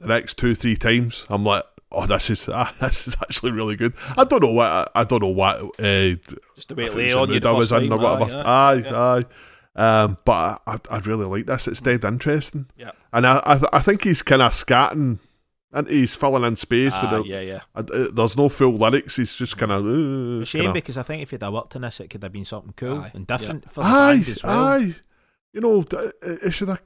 the 0.01 0.09
next 0.09 0.39
two, 0.39 0.55
three 0.55 0.77
times, 0.77 1.27
I'm 1.28 1.45
like, 1.45 1.65
"Oh, 1.93 2.07
this 2.07 2.31
is 2.31 2.49
ah, 2.53 2.74
this 2.81 3.07
is 3.09 3.15
actually 3.23 3.53
really 3.53 3.77
good." 3.77 3.93
I 4.16 4.24
don't 4.24 4.43
know 4.43 4.51
what 4.53 4.66
I, 4.70 4.89
I 4.95 5.05
don't 5.05 5.23
know 5.23 5.28
what 5.28 5.61
uh, 5.78 6.15
Just 6.57 6.69
the 6.69 6.74
way 6.74 6.86
it 6.86 6.95
lay 6.95 7.12
on 7.12 7.28
you 7.31 7.41
I 7.45 7.51
was 7.51 7.70
in 7.73 7.93
or 7.93 7.99
whatever. 7.99 8.43
Aye, 8.47 8.82
Aye, 8.89 8.95
aye. 9.19 9.24
Um, 9.77 10.19
but 10.24 10.62
I, 10.66 10.78
I 10.89 10.99
really 11.01 11.27
like 11.27 11.47
this. 11.47 11.66
It's 11.69 11.81
dead 11.81 12.05
interesting. 12.05 12.66
Yeah. 12.77 12.93
And 13.12 13.27
I, 13.27 13.43
I, 13.45 13.55
th- 13.59 13.70
I 13.73 13.81
think 13.81 14.05
he's 14.05 14.23
kind 14.23 14.41
of 14.41 14.53
scatting, 14.53 15.19
and 15.75 15.89
he's 15.89 16.15
filling 16.15 16.45
in 16.45 16.57
space 16.57 16.93
Ah, 16.97 17.11
with 17.13 17.25
the. 17.25 17.29
yeah, 17.29 17.41
yeah. 17.41 17.61
uh, 17.75 17.83
uh, 17.93 18.07
there's 18.13 18.37
no 18.37 18.49
full 18.49 18.73
lyrics. 18.77 19.17
He's 19.17 19.37
just 19.37 19.59
kind 19.59 19.73
of. 19.73 19.85
Uh, 19.85 20.45
shame 20.45 20.63
kinda, 20.63 20.73
because 20.75 20.97
I 20.97 21.03
think 21.03 21.23
if 21.23 21.33
you'd 21.33 21.43
have 21.43 21.53
worked 21.53 21.77
on 21.77 21.83
this, 21.83 22.01
it 22.01 22.09
could 22.09 22.23
have 22.23 22.33
been 22.33 22.45
something 22.47 22.73
cool 22.77 23.01
Aye, 23.01 23.11
and 23.15 23.27
different 23.27 23.71
for 23.71 23.83
the 23.83 23.87
aye, 23.91 24.15
band 24.17 24.29
as 24.29 24.43
well. 24.43 24.65
aye. 24.67 24.95
You 25.53 25.61
know, 25.61 25.81
it, 25.81 26.15
it 26.23 26.51
should 26.53 26.69
have 26.69 26.83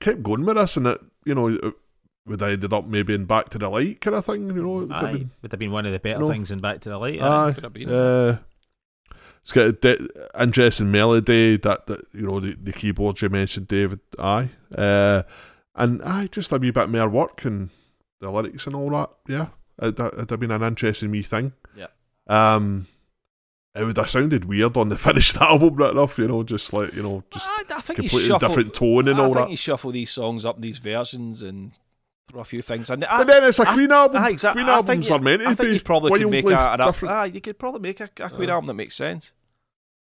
kept 0.00 0.22
going 0.22 0.44
with 0.44 0.56
this, 0.56 0.76
and 0.76 0.86
it, 0.88 1.00
you 1.24 1.34
know, 1.34 1.48
it 1.48 1.74
would 2.26 2.40
have 2.40 2.50
ended 2.50 2.72
up 2.72 2.86
maybe 2.86 3.14
in 3.14 3.24
Back 3.24 3.48
to 3.50 3.58
the 3.58 3.68
Light 3.68 4.00
kind 4.00 4.16
of 4.16 4.24
thing. 4.24 4.46
You 4.48 4.52
know, 4.54 4.78
it 4.78 4.80
would 4.82 4.92
have 4.92 5.04
Aye, 5.04 5.12
been- 5.12 5.30
would 5.42 5.52
have 5.52 5.58
been 5.60 5.72
one 5.72 5.86
of 5.86 5.92
the 5.92 5.98
better 6.00 6.20
No. 6.20 6.28
things 6.28 6.50
in 6.50 6.58
Back 6.60 6.80
to 6.80 6.88
the 6.88 6.98
Light. 6.98 7.20
aye. 7.22 7.48
Aye, 7.48 7.52
Could 7.52 7.64
have 7.64 7.72
been. 7.72 7.88
uh, 7.88 8.38
it's 9.42 9.52
got 9.52 9.66
a 9.66 9.72
de- 9.72 10.08
interesting 10.40 10.90
melody 10.90 11.56
that, 11.58 11.86
that 11.86 12.00
you 12.12 12.22
know 12.26 12.40
the, 12.40 12.56
the 12.60 12.72
keyboards 12.72 13.22
you 13.22 13.28
mentioned, 13.28 13.68
David. 13.68 14.00
Aye, 14.18 14.50
uh, 14.76 15.22
and 15.76 16.02
aye, 16.02 16.28
just 16.32 16.50
a 16.52 16.56
wee 16.58 16.72
bit 16.72 16.88
more 16.88 17.08
work 17.08 17.44
and 17.44 17.70
the 18.20 18.30
lyrics 18.30 18.66
and 18.66 18.76
all 18.76 18.90
that. 18.90 19.10
Yeah, 19.28 19.48
it, 19.80 19.98
it'd 19.98 20.30
have 20.30 20.40
been 20.40 20.50
an 20.50 20.62
interesting 20.62 21.10
wee 21.10 21.22
thing. 21.22 21.52
Yeah. 21.76 21.86
Um, 22.28 22.86
it 23.74 23.84
would 23.84 23.96
have 23.98 24.08
sounded 24.08 24.46
weird 24.46 24.76
on 24.78 24.88
the 24.88 24.96
finished 25.08 25.36
album, 25.36 25.74
right 25.76 25.90
enough. 25.92 26.18
You 26.18 26.28
know, 26.28 26.42
just 26.42 26.72
like 26.72 26.94
you 26.94 27.02
know, 27.02 27.22
just 27.30 27.46
I, 27.46 27.62
I 27.76 27.80
think 27.80 28.00
he 28.00 28.08
completely 28.08 28.28
shuffled. 28.28 28.50
different 28.50 28.74
tone 28.74 29.08
and 29.08 29.18
I 29.20 29.22
all 29.24 29.34
think 29.34 29.46
that. 29.46 29.50
he 29.50 29.56
shuffled 29.56 29.94
these 29.94 30.10
songs 30.10 30.44
up 30.44 30.60
these 30.60 30.78
versions 30.78 31.42
and 31.42 31.72
throw 32.30 32.40
a 32.40 32.44
few 32.44 32.62
things 32.62 32.88
in. 32.90 33.00
But 33.00 33.24
then 33.26 33.44
it's 33.44 33.58
a 33.58 33.68
I- 33.68 33.74
Queen 33.74 33.92
album. 33.92 34.22
Aye, 34.22 34.30
exactly. 34.30 34.62
Queen 34.64 34.70
I 34.72 34.76
think 34.78 34.88
albums 34.88 35.08
you- 35.10 35.14
are 35.14 35.18
meant 35.20 35.42
to 35.42 35.48
I 35.48 35.54
think 35.54 35.68
be 35.68 35.74
you 35.74 35.80
probably 35.80 36.18
could 36.20 36.30
make 36.30 36.46
a, 36.46 36.72
an, 36.72 36.78
different. 36.86 37.12
ah, 37.14 37.24
you 37.24 37.40
could 37.40 37.58
probably 37.58 37.80
make 37.80 38.00
a, 38.00 38.08
a 38.20 38.30
Queen 38.30 38.48
Uh, 38.50 38.54
album 38.54 38.66
that 38.68 38.74
makes 38.74 38.94
sense. 38.96 39.32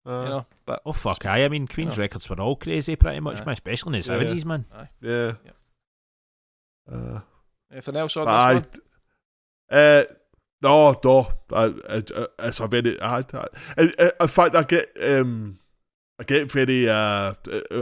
Uh, 0.06 0.22
you 0.22 0.28
know, 0.30 0.46
but 0.64 0.80
Oh 0.86 0.92
fuck! 0.92 1.26
I, 1.26 1.44
I 1.44 1.48
mean 1.50 1.66
Queen's 1.66 1.96
Yeah. 1.98 2.04
records 2.04 2.30
were 2.30 2.40
all 2.40 2.56
crazy, 2.56 2.96
pretty 2.96 3.20
much, 3.20 3.42
Aye. 3.42 3.44
man, 3.44 3.52
especially 3.52 3.88
in 3.88 3.92
the 3.92 3.98
Yeah. 3.98 4.02
seventies, 4.18 4.44
man. 4.46 4.64
yeah. 5.02 5.32
Yep. 5.44 5.56
Uh, 6.90 7.20
anything 7.72 7.96
else 7.96 8.16
on 8.16 8.24
But 8.26 8.54
this 8.54 8.64
I, 9.70 9.76
one? 9.76 9.80
uh, 9.80 10.04
no, 10.60 11.00
no, 11.04 11.32
I, 11.52 11.96
it, 11.96 12.10
it's 12.40 12.60
a 12.60 12.66
very. 12.66 13.00
I, 13.00 13.18
I, 13.18 13.46
I- 13.76 14.12
in 14.20 14.28
fact, 14.28 14.54
I 14.56 14.62
get, 14.64 14.90
um, 15.00 15.58
I 16.18 16.24
get 16.24 16.50
very. 16.50 16.88
Uh, 16.88 17.34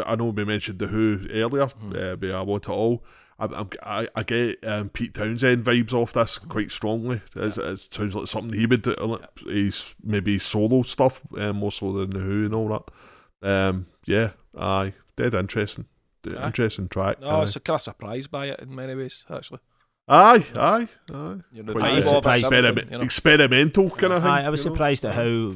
I 0.07 0.15
know 0.17 0.27
we 0.27 0.45
mentioned 0.45 0.79
the 0.79 0.89
Who 0.89 1.21
earlier, 1.33 1.67
Mhm. 1.67 2.13
uh, 2.13 2.17
but 2.17 2.31
I 2.33 2.43
want 2.43 2.65
it 2.65 2.71
all. 2.71 3.05
I, 3.39 3.67
I, 3.83 4.09
I 4.15 4.23
get 4.23 4.67
um, 4.67 4.89
Pete 4.89 5.13
Townshend 5.13 5.63
vibes 5.65 5.93
off 5.93 6.15
this 6.15 6.39
quite 6.39 6.71
strongly. 6.71 7.21
It's, 7.35 7.59
it 7.59 7.93
sounds 7.95 8.15
like 8.15 8.27
something 8.29 8.59
he 8.59 8.65
would 8.67 8.81
do. 8.83 8.95
like, 8.95 9.29
He's 9.41 9.95
maybe 10.03 10.39
solo 10.39 10.81
stuff 10.83 11.21
uh, 11.37 11.53
more 11.53 11.71
so 11.73 11.93
than 11.93 12.11
the 12.11 12.21
Who 12.21 12.47
and 12.47 12.55
all 12.55 12.69
that. 12.69 13.47
Um, 13.47 13.87
yeah, 14.07 14.31
aye, 14.59 14.95
dead 15.17 15.35
interesting. 15.35 15.85
Dead 16.23 16.37
Aye. 16.37 16.47
Interesting 16.47 16.89
track. 16.89 17.21
No, 17.21 17.29
aye. 17.29 17.43
it's 17.43 17.57
a 17.57 17.61
kind 17.61 17.77
of 17.77 17.83
surprised 17.83 18.31
by 18.31 18.47
it 18.47 18.61
in 18.61 18.75
many 18.75 18.95
ways, 18.95 19.25
actually. 19.31 19.61
Aye, 20.09 20.45
aye, 20.57 20.89
aye. 21.13 21.37
You 21.53 21.63
know, 21.63 21.73
the 21.73 21.73
Quite 21.73 21.85
I 21.85 21.91
vibe 21.91 21.97
was 21.97 22.07
of 22.07 22.13
it, 22.13 22.17
surprised. 22.17 22.41
something, 22.43 22.59
Experiment, 22.59 22.91
you 22.93 22.99
know. 22.99 23.05
experimental 23.05 23.91
kind 23.91 24.13
of 24.13 24.23
thing. 24.23 24.31
Aye, 24.31 24.45
I 24.47 24.49
was 24.51 24.65
you 24.65 24.71
know? 24.71 24.75
surprised 24.77 25.05
at 25.05 25.15
how. 25.15 25.53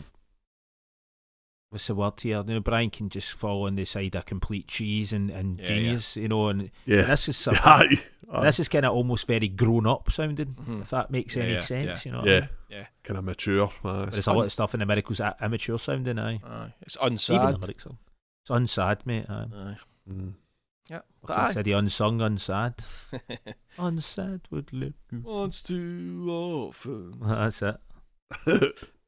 What's 1.70 1.86
the 1.86 1.94
word 1.94 2.18
here? 2.20 2.38
You 2.44 2.54
know, 2.54 2.60
Brian 2.60 2.90
can 2.90 3.08
just 3.08 3.30
fall 3.30 3.66
on 3.66 3.76
the 3.76 3.84
side 3.84 4.16
of 4.16 4.26
complete 4.26 4.66
cheese 4.66 5.12
and, 5.12 5.30
and 5.30 5.60
Yeah, 5.60 5.66
genius, 5.66 6.16
you 6.16 6.26
know, 6.26 6.48
and 6.48 6.70
Yeah. 6.84 7.02
this 7.02 7.28
is 7.28 7.36
something, 7.44 7.62
Aye. 7.64 8.02
aye. 8.32 8.44
this 8.44 8.58
is 8.58 8.68
kind 8.68 8.84
of 8.84 8.92
almost 8.92 9.28
very 9.28 9.46
grown 9.46 9.86
up 9.86 10.10
sounding, 10.10 10.46
Mhm. 10.48 10.82
if 10.82 10.90
that 10.90 11.12
makes 11.12 11.36
any 11.36 11.52
Yeah, 11.52 11.60
sense, 11.60 12.04
you 12.04 12.10
know. 12.10 12.24
yeah. 12.24 12.48
Yeah. 12.68 12.86
Kind 13.04 13.18
of 13.18 13.24
mature. 13.24 13.70
Aye. 13.84 14.06
There's 14.10 14.26
a 14.26 14.32
lot 14.32 14.46
of 14.46 14.52
stuff 14.52 14.74
in 14.74 14.80
the 14.80 14.86
miracles 14.86 15.20
a- 15.20 15.36
amateur 15.40 15.78
sounding, 15.78 16.18
aye. 16.18 16.40
Aye. 16.44 16.74
It's 16.82 16.96
Even 17.00 17.14
unsad. 17.14 17.52
the 17.52 17.58
lyrics. 17.58 17.86
It's 17.86 18.50
unsad, 18.50 19.06
mate. 19.06 19.26
Aye. 19.28 19.46
Aye. 19.54 19.76
Mm. 20.10 20.32
Yeah. 20.90 21.00
I 21.28 21.52
said 21.52 21.64
the 21.66 21.72
unsung, 21.72 22.18
unsad. 22.18 22.78
Unsad 23.78 24.40
would 24.50 24.72
live. 24.72 24.94
Once 25.22 25.62
too 25.62 26.26
often. 26.28 27.14
That's 27.22 27.62
it. 27.62 27.76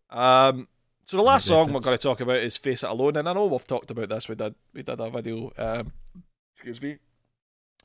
Um, 0.09 0.69
So 1.05 1.17
the 1.17 1.23
last 1.25 1.47
song 1.47 1.73
we're 1.73 1.81
going 1.81 1.97
to 1.99 2.03
talk 2.03 2.21
about 2.21 2.37
is 2.37 2.57
"Face 2.57 2.85
It 2.85 2.89
Alone," 2.89 3.17
and 3.17 3.29
I 3.29 3.33
know 3.33 3.47
we've 3.47 3.67
talked 3.67 3.91
about 3.91 4.09
this. 4.09 4.29
We 4.29 4.37
did 4.37 4.55
we 4.73 4.83
did 4.85 5.01
a 5.01 5.11
video, 5.11 5.51
um, 5.59 5.93
excuse 6.55 6.81
me, 6.81 6.99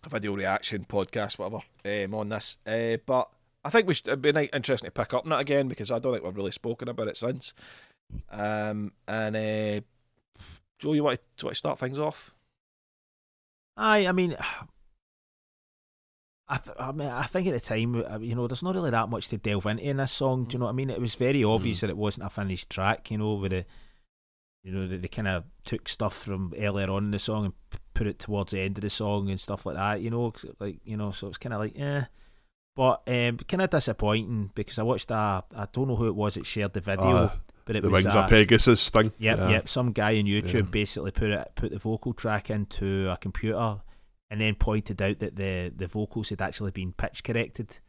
a 0.06 0.10
video 0.10 0.36
reaction 0.36 0.86
podcast, 0.88 1.40
whatever, 1.40 1.64
um, 1.86 2.14
on 2.14 2.30
this. 2.30 2.58
Uh, 2.68 2.98
but 3.04 3.30
I 3.66 3.72
think 3.72 3.88
we 3.88 3.96
should, 3.96 4.08
it'd 4.10 4.22
be 4.22 4.30
interesting 4.54 4.88
to 4.88 4.92
pick 4.92 5.14
up 5.16 5.26
on 5.26 5.32
it 5.32 5.40
again 5.42 5.68
because 5.68 5.90
I 5.90 5.98
don't 5.98 6.14
think 6.14 6.24
we've 6.24 6.38
really 6.38 6.52
spoken 6.52 6.88
about 6.88 7.08
it 7.08 7.18
since. 7.18 7.54
Um, 8.30 8.92
and 9.08 9.36
uh, 9.36 9.82
Joe, 10.78 10.94
you 10.94 11.04
want 11.04 11.18
to, 11.18 11.22
do 11.38 11.44
you 11.44 11.48
want 11.48 11.56
to 11.56 11.56
start 11.56 11.80
things 11.80 11.98
off? 11.98 12.36
Aye, 13.78 14.08
I 14.08 14.12
mean, 14.12 14.36
I, 16.50 16.58
th- 16.58 16.78
I 16.80 16.92
mean, 16.94 17.10
I 17.10 17.24
think 17.24 17.48
at 17.48 17.54
the 17.54 17.60
time, 17.60 17.96
uh, 17.96 18.20
you 18.20 18.34
know, 18.34 18.48
there's 18.48 18.64
not 18.64 18.74
really 18.76 18.92
that 18.92 19.10
much 19.10 19.28
to 19.30 19.38
delve 19.38 19.66
into 19.66 19.84
in 19.84 19.98
this 19.98 20.14
song. 20.14 20.46
Do 20.46 20.54
you 20.54 20.60
know 20.60 20.66
what 20.66 20.72
I 20.72 20.76
mean? 20.76 20.90
It 20.90 21.02
was 21.02 21.16
very 21.16 21.44
obvious 21.44 21.82
that 21.82 21.90
it 21.90 21.98
wasn't 21.98 22.26
a 22.26 22.30
finished 22.30 22.70
track. 22.70 23.12
You 23.12 23.18
know, 23.18 23.34
with 23.34 23.52
the, 23.52 23.66
you 24.64 24.72
know, 24.72 24.88
that 24.88 25.02
they 25.02 25.10
kind 25.10 25.28
of 25.28 25.44
took 25.66 25.90
stuff 25.90 26.16
from 26.16 26.54
earlier 26.58 26.90
on 26.90 27.06
in 27.06 27.12
the 27.12 27.20
song 27.20 27.46
and 27.46 27.54
p- 27.70 27.80
put 27.94 28.08
it 28.08 28.20
towards 28.20 28.52
the 28.54 28.62
end 28.62 28.78
of 28.78 28.82
the 28.82 28.90
song 28.90 29.30
and 29.30 29.40
stuff 29.42 29.66
like 29.66 29.76
that. 29.76 30.00
You 30.00 30.10
know, 30.10 30.32
like 30.60 30.80
you 30.86 30.96
know, 30.96 31.12
so 31.12 31.28
it's 31.28 31.38
kind 31.38 31.54
of 31.54 31.60
like, 31.60 31.78
eh. 31.78 32.04
But 32.78 33.02
um, 33.08 33.38
kind 33.40 33.62
of 33.64 33.70
disappointing 33.72 34.52
because 34.56 34.80
I 34.80 34.84
watched 34.84 35.12
a, 35.12 35.44
I 35.54 35.68
don't 35.74 35.90
know 35.90 35.96
who 35.98 36.08
it 36.08 36.16
was 36.16 36.36
that 36.36 36.46
shared 36.46 36.72
the 36.74 36.80
video, 36.82 37.04
Uh, 37.26 37.32
but 37.68 37.76
it 37.76 37.82
the 37.84 37.90
was 37.90 38.04
Wings 38.06 38.16
a- 38.16 38.20
of 38.22 38.30
Pegasus 38.30 38.90
thing. 38.90 39.12
Yep, 39.20 39.38
Yeah. 39.38 39.50
yep. 39.50 39.70
Some 39.70 39.92
guy 39.92 40.18
on 40.18 40.24
YouTube 40.26 40.54
Yeah. 40.54 40.62
basically 40.62 41.12
put 41.12 41.30
it 41.30 41.52
put 41.56 41.72
the 41.72 41.78
vocal 41.80 42.14
track 42.14 42.50
into 42.50 43.10
a 43.12 43.18
computer 43.18 43.82
and 44.30 44.42
then 44.42 44.56
pointed 44.56 45.02
out 45.02 45.20
that 45.20 45.36
the, 45.38 45.72
the 45.76 45.88
vocals 45.88 46.30
had 46.30 46.42
actually 46.42 46.72
been 46.72 46.92
pitch 46.94 47.24
corrected. 47.24 47.80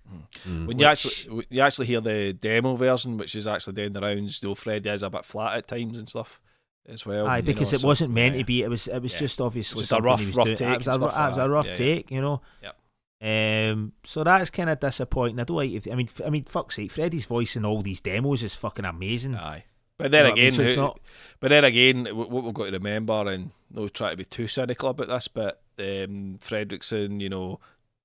Mm. 0.46 0.66
When 0.66 0.78
you 0.78 0.86
actually 0.86 1.46
you 1.50 1.62
actually 1.62 1.86
hear 1.86 2.00
the 2.00 2.32
demo 2.32 2.76
version, 2.76 3.16
which 3.16 3.34
is 3.34 3.46
actually 3.46 3.72
doing 3.72 3.92
the 3.92 4.00
rounds, 4.00 4.38
though 4.40 4.54
Freddie 4.54 4.90
is 4.90 5.02
a 5.02 5.10
bit 5.10 5.24
flat 5.24 5.56
at 5.56 5.66
times 5.68 5.98
and 5.98 6.08
stuff 6.08 6.40
as 6.88 7.04
well. 7.04 7.26
Aye, 7.26 7.40
because 7.42 7.72
know, 7.72 7.76
it 7.76 7.80
so, 7.80 7.86
wasn't 7.88 8.14
meant 8.14 8.34
yeah. 8.36 8.40
to 8.42 8.44
be. 8.46 8.62
It 8.62 8.70
was 8.70 8.86
it 8.88 9.02
was 9.02 9.12
Yeah. 9.12 9.18
just 9.18 9.40
obviously 9.40 9.80
Just 9.80 9.92
a 9.92 10.00
rough- 10.00 10.36
rough 10.36 10.46
doing. 10.46 10.56
take 10.56 10.70
It 10.72 10.78
was 10.78 10.86
a, 10.86 10.92
and 10.92 11.02
it 11.02 11.06
was 11.06 11.36
a 11.38 11.48
rough 11.48 11.66
Yeah, 11.66 11.72
yeah. 11.72 11.76
take, 11.78 12.10
you 12.10 12.20
know. 12.20 12.40
Yep. 12.62 12.76
Um, 13.20 13.92
so 14.04 14.22
that's 14.24 14.50
kind 14.50 14.70
of 14.70 14.78
disappointing. 14.80 15.40
I 15.40 15.44
don't 15.44 15.56
like. 15.56 15.72
If, 15.72 15.90
I 15.90 15.94
mean, 15.96 16.08
I 16.24 16.30
mean, 16.30 16.44
fuck's 16.44 16.76
sake, 16.76 16.92
Freddie's 16.92 17.26
voice 17.26 17.56
in 17.56 17.64
all 17.64 17.82
these 17.82 18.00
demos 18.00 18.42
is 18.42 18.54
fucking 18.54 18.84
amazing. 18.84 19.34
Aye. 19.34 19.64
But 19.98 20.12
then 20.12 20.20
You 20.20 20.24
know 20.26 20.30
what 20.30 20.32
I 20.32 20.34
mean? 20.36 20.44
again, 20.46 20.52
So 20.52 20.62
it's 20.62 20.72
who- 20.72 20.76
not- 20.80 21.00
but 21.40 21.48
then 21.48 21.64
again, 21.64 22.04
what 22.16 22.30
we've 22.30 22.54
got 22.54 22.66
to 22.66 22.70
remember, 22.72 23.26
and 23.28 23.50
no 23.72 23.88
try 23.88 24.10
to 24.10 24.16
be 24.16 24.24
too 24.24 24.46
cynical 24.46 24.90
about 24.90 25.08
this, 25.08 25.26
but 25.26 25.60
um, 25.80 26.38
Fredriksson, 26.40 27.20
you 27.20 27.28
know, 27.28 27.58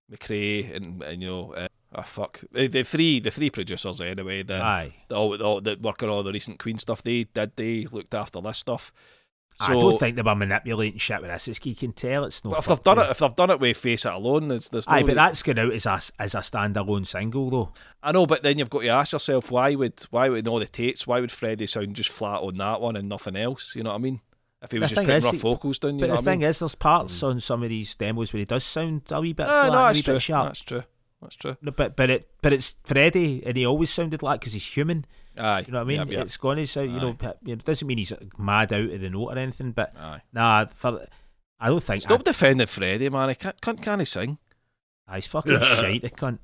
Macrae, 0.09 0.63
and, 0.73 1.01
and 1.03 1.21
you 1.21 1.27
know, 1.29 1.53
uh, 1.53 1.67
oh 1.95 2.01
fuck, 2.01 2.41
the, 2.51 2.65
the 2.67 2.83
three 2.83 3.19
the 3.19 3.29
three 3.31 3.51
producers 3.51 4.01
anyway 4.01 4.41
that 4.43 4.61
Aye. 4.61 4.95
that, 5.09 5.15
all, 5.15 5.29
that, 5.31 5.41
all- 5.41 5.61
that 5.61 5.81
work 5.81 6.01
on 6.01 6.09
all 6.09 6.23
the 6.23 6.31
recent 6.31 6.57
Queen 6.57 6.77
stuff, 6.79 7.03
they 7.03 7.25
did 7.25 7.55
they 7.55 7.85
looked 7.91 8.15
after 8.15 8.41
this 8.41 8.57
stuff. 8.57 8.91
So, 9.55 9.65
I 9.65 9.79
don't 9.79 9.99
think 9.99 10.15
they 10.15 10.21
were 10.23 10.33
manipulating 10.35 10.97
shit 10.97 11.21
with 11.21 11.29
this. 11.29 11.47
It's, 11.47 11.63
you 11.65 11.75
can 11.75 11.93
tell 11.93 12.25
it's 12.25 12.43
no. 12.43 12.51
but 12.51 12.59
if 12.59 12.65
they've 12.65 12.83
done 12.83 12.99
it, 12.99 13.09
if 13.11 13.17
they've 13.19 13.35
done 13.35 13.49
it 13.51 13.59
with 13.59 13.77
Face 13.77 14.05
It 14.05 14.11
Alone, 14.11 14.47
there's 14.47 14.69
there's 14.69 14.87
no, 14.89 14.95
Aye, 14.95 15.03
but 15.03 15.15
that's 15.15 15.43
going 15.43 15.59
out 15.59 15.73
as 15.73 15.85
a 15.85 16.01
as 16.19 16.33
a 16.35 16.39
standalone 16.39 17.05
single 17.05 17.49
though. 17.49 17.71
I 18.01 18.11
know, 18.11 18.25
but 18.25 18.41
then 18.43 18.57
you've 18.57 18.69
got 18.71 18.81
to 18.81 18.87
ask 18.89 19.11
yourself 19.13 19.51
why 19.51 19.75
would 19.75 20.01
why 20.09 20.29
would 20.29 20.39
in 20.39 20.47
all 20.47 20.59
the 20.59 20.67
tapes 20.67 21.05
why 21.05 21.19
would 21.19 21.31
Freddie 21.31 21.67
sound 21.67 21.95
just 21.95 22.09
flat 22.09 22.41
on 22.41 22.57
that 22.57 22.81
one 22.81 22.95
and 22.95 23.07
nothing 23.07 23.35
else? 23.35 23.75
You 23.75 23.83
know 23.83 23.91
what 23.91 23.97
I 23.97 23.99
mean? 23.99 24.21
If 24.63 24.71
he 24.71 24.79
was 24.79 24.89
The 24.91 24.95
just 24.95 25.05
putting 25.07 25.17
is, 25.17 25.23
rough 25.25 25.35
vocals 25.35 25.77
down, 25.79 25.95
you 25.95 25.99
But 25.99 26.07
know 26.07 26.13
the 26.15 26.21
I 26.21 26.23
thing 26.23 26.39
mean? 26.39 26.49
is, 26.49 26.59
there's 26.59 26.73
parts 26.75 27.21
on 27.21 27.39
some 27.41 27.63
of 27.63 27.69
these 27.69 27.93
demos 27.95 28.31
where 28.33 28.39
he 28.39 28.45
does 28.45 28.63
sound 28.63 29.01
a 29.11 29.19
wee 29.21 29.33
bit 29.33 29.45
Ah, 29.45 29.67
flat, 29.67 29.71
no, 29.73 29.77
a 29.85 29.91
wee 29.93 30.01
true. 30.01 30.13
bit 30.15 30.21
sharp. 30.21 30.47
That's 30.47 30.61
true. 30.61 30.83
That's 31.23 31.35
true. 31.35 31.57
No, 31.61 31.71
but 31.71 31.95
but 31.95 32.09
it 32.09 32.29
but 32.41 32.53
it's 32.53 32.75
Freddie, 32.83 33.43
and 33.45 33.57
he 33.57 33.65
always 33.65 33.89
sounded 33.89 34.21
like 34.23 34.39
because 34.41 34.53
he's 34.53 34.65
human. 34.67 35.05
Aye, 35.37 35.63
You 35.65 35.71
know 35.73 35.79
what 35.79 35.85
I 35.85 35.87
mean? 35.87 35.97
Yep, 35.97 36.11
yep. 36.11 36.25
It's 36.25 36.37
going 36.37 36.57
to 36.57 36.67
sound. 36.67 36.91
You 36.93 36.99
know, 36.99 37.15
it 37.47 37.63
doesn't 37.63 37.87
mean 37.87 37.97
he's 37.97 38.13
mad 38.37 38.71
out 38.71 38.89
of 38.91 39.01
the 39.01 39.09
note 39.09 39.29
or 39.29 39.37
anything. 39.37 39.71
But 39.71 39.93
Aye. 39.97 40.21
nah, 40.31 40.65
for, 40.67 41.05
I 41.59 41.69
don't 41.69 41.81
think. 41.83 42.03
Stop 42.03 42.23
defending 42.23 42.67
Freddie, 42.67 43.09
man. 43.09 43.29
He 43.29 43.35
can't, 43.35 43.59
can't, 43.59 43.81
can 43.81 43.99
he 43.99 44.05
sing? 44.05 44.37
I, 45.07 45.15
he's 45.15 45.27
fucking 45.27 45.59
shite. 45.59 46.05
I 46.05 46.09
cunt. 46.09 46.37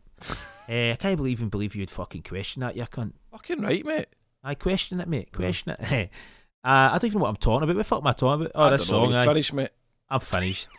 Uh, 0.67 0.91
I 0.93 0.97
can't 0.99 1.17
believe 1.17 1.37
even 1.39 1.49
believe 1.49 1.75
you'd 1.75 1.89
fucking 1.91 2.23
question 2.23 2.61
that. 2.61 2.75
You 2.75 2.83
cunt. 2.85 3.13
Fucking 3.31 3.61
right, 3.61 3.85
mate. 3.85 4.07
I 4.43 4.55
question 4.55 4.99
it, 4.99 5.07
mate. 5.07 5.31
Question 5.31 5.75
it. 5.77 5.91
uh, 5.91 6.07
I 6.63 6.89
don't 6.93 7.05
even 7.05 7.19
know 7.19 7.23
what 7.23 7.29
I'm 7.29 7.35
talking 7.35 7.63
about. 7.63 7.75
What 7.75 7.77
the 7.77 7.83
fuck 7.83 8.01
am 8.01 8.07
I 8.07 8.13
talking 8.13 8.45
about? 8.45 8.51
Oh, 8.55 8.63
I 8.63 8.69
this 8.71 8.87
don't 8.87 9.01
know. 9.01 9.05
song. 9.05 9.11
You 9.13 9.17
Aye. 9.19 9.25
Finish, 9.25 9.53
mate. 9.53 9.69
I'm 10.09 10.19
finished. 10.19 10.69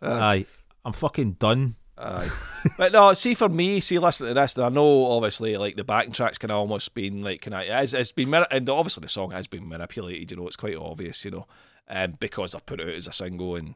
Uh, 0.00 0.10
Aye, 0.10 0.46
I'm 0.84 0.92
fucking 0.92 1.32
done. 1.32 1.74
Aye. 1.98 2.30
but 2.78 2.92
no, 2.92 3.14
see 3.14 3.34
for 3.34 3.48
me, 3.48 3.80
see 3.80 3.98
listening 3.98 4.34
to 4.34 4.40
this, 4.40 4.56
and 4.56 4.66
I 4.66 4.68
know 4.68 5.06
obviously 5.06 5.56
like 5.56 5.76
the 5.76 5.84
backing 5.84 6.12
tracks 6.12 6.38
kind 6.38 6.50
of 6.50 6.58
almost 6.58 6.94
been 6.94 7.22
like 7.22 7.42
kind 7.42 7.54
of 7.54 7.82
it's, 7.82 7.94
it's 7.94 8.12
been 8.12 8.32
and 8.34 8.68
obviously 8.68 9.02
the 9.02 9.08
song 9.08 9.30
has 9.30 9.46
been 9.46 9.68
manipulated. 9.68 10.30
You 10.30 10.36
know, 10.36 10.46
it's 10.46 10.56
quite 10.56 10.76
obvious. 10.76 11.24
You 11.24 11.30
know, 11.30 11.46
um, 11.88 12.16
because 12.18 12.52
they've 12.52 12.66
put 12.66 12.80
it 12.80 12.88
out 12.88 12.94
as 12.94 13.08
a 13.08 13.12
single 13.12 13.56
and 13.56 13.74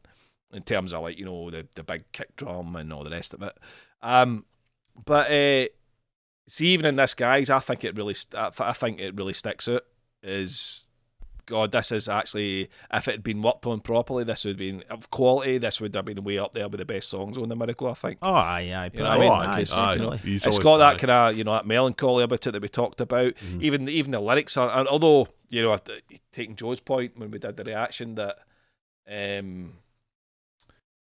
in 0.53 0.63
terms 0.63 0.93
of 0.93 1.03
like 1.03 1.19
you 1.19 1.25
know 1.25 1.51
the 1.51 1.67
the 1.75 1.83
big 1.83 2.11
kick 2.13 2.37
drum 2.37 2.77
and 2.77 2.93
all 2.93 3.05
the 3.05 3.11
rest 3.11 3.33
of 3.33 3.43
it. 3.43 3.57
Um, 4.03 4.45
but 5.05 5.31
uh, 5.31 5.69
see, 6.47 6.69
even 6.69 6.87
in 6.87 6.97
this, 6.97 7.15
guys, 7.15 7.49
I 7.49 7.61
think 7.61 7.85
it 7.85 7.97
really, 7.97 8.17
I, 8.35 8.51
th- 8.51 8.61
I 8.61 8.73
think 8.73 9.01
it 9.01 9.17
really 9.17 9.33
sticks 9.33 9.69
out. 9.69 9.83
Is 10.23 10.90
God, 11.51 11.71
this 11.73 11.93
is 11.93 12.09
actually 12.09 12.71
if 12.93 13.07
it 13.09 13.13
had 13.13 13.23
been 13.23 13.43
worked 13.43 13.67
on 13.67 13.81
properly, 13.81 14.25
this 14.25 14.45
would 14.45 14.53
have 14.53 14.59
been 14.59 14.83
of 14.89 15.11
quality. 15.11 15.59
This 15.59 15.81
would 15.81 15.95
have 15.95 16.05
been 16.07 16.25
way 16.25 16.39
up 16.39 16.53
there 16.53 16.69
with 16.69 16.79
the 16.79 16.85
best 16.87 17.11
songs 17.11 17.37
on 17.37 17.49
the 17.51 17.57
Miracle. 17.57 17.89
I 17.89 17.95
think. 17.95 18.19
Oh, 18.23 18.33
aye, 18.33 18.73
aye. 18.75 18.91
You 18.95 19.01
know 19.01 19.05
what 19.11 19.13
I 19.13 19.19
mean? 19.21 19.29
Oh, 19.29 19.35
aye, 19.35 19.65
aye, 19.73 19.93
you 19.95 19.99
know, 19.99 20.11
definitely. 20.11 20.33
easily, 20.33 20.49
It's 20.49 20.59
got 20.59 20.79
that 20.79 20.95
aye. 20.95 20.99
kind 20.99 21.11
of 21.11 21.37
you 21.37 21.45
know 21.45 21.53
that 21.53 21.67
melancholy 21.67 22.25
about 22.25 22.47
it 22.47 22.51
that 22.53 22.63
we 22.63 22.69
talked 22.69 23.01
about. 23.03 23.35
Mhm. 23.35 23.63
Even 23.63 23.89
even 23.89 24.13
the 24.13 24.21
lyrics 24.21 24.57
are, 24.57 24.71
and 24.71 24.89
although 24.89 25.29
you 25.51 25.61
know 25.63 25.77
taking 26.33 26.57
Joe's 26.57 26.81
point 26.81 27.19
when 27.19 27.31
we 27.31 27.39
did 27.39 27.57
the 27.57 27.65
reaction 27.65 28.15
that 28.15 28.39
um 29.11 29.75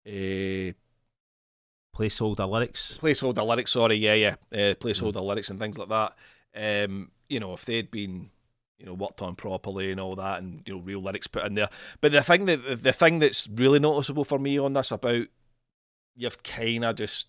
uh, 0.08 0.72
Placeholder 1.96 2.48
lyrics. 2.48 2.98
placeholder 3.02 3.46
lyrics, 3.46 3.72
sorry, 3.72 3.96
yeah, 3.96 4.14
yeah, 4.14 4.36
uh, 4.54 4.76
placeholder 4.76 5.22
lyrics 5.24 5.50
and 5.50 5.60
things 5.60 5.80
like 5.80 5.90
that. 5.90 6.14
Um, 6.56 7.10
you 7.28 7.40
know, 7.40 7.54
if 7.54 7.66
they'd 7.66 7.90
been, 7.90 8.30
you 8.80 8.86
know, 8.86 8.94
worked 8.94 9.22
on 9.22 9.36
properly 9.36 9.91
and 9.91 9.99
all 9.99 10.16
that, 10.16 10.40
and 10.41 10.62
you 10.66 10.76
know, 10.76 10.82
real 10.82 11.02
lyrics 11.02 11.28
put 11.28 11.45
in 11.45 11.56
there. 11.56 11.70
But 12.02 12.12
the 12.12 12.22
thing 12.22 12.45
that 12.45 12.84
the 12.84 12.94
thing 12.94 13.20
that's 13.20 13.48
really 13.48 13.80
noticeable 13.80 14.24
for 14.26 14.38
me 14.40 14.58
on 14.60 14.74
this 14.74 14.91
about 14.91 15.26
you've 16.16 16.41
kind 16.44 16.86
of 16.86 16.95
just 16.95 17.28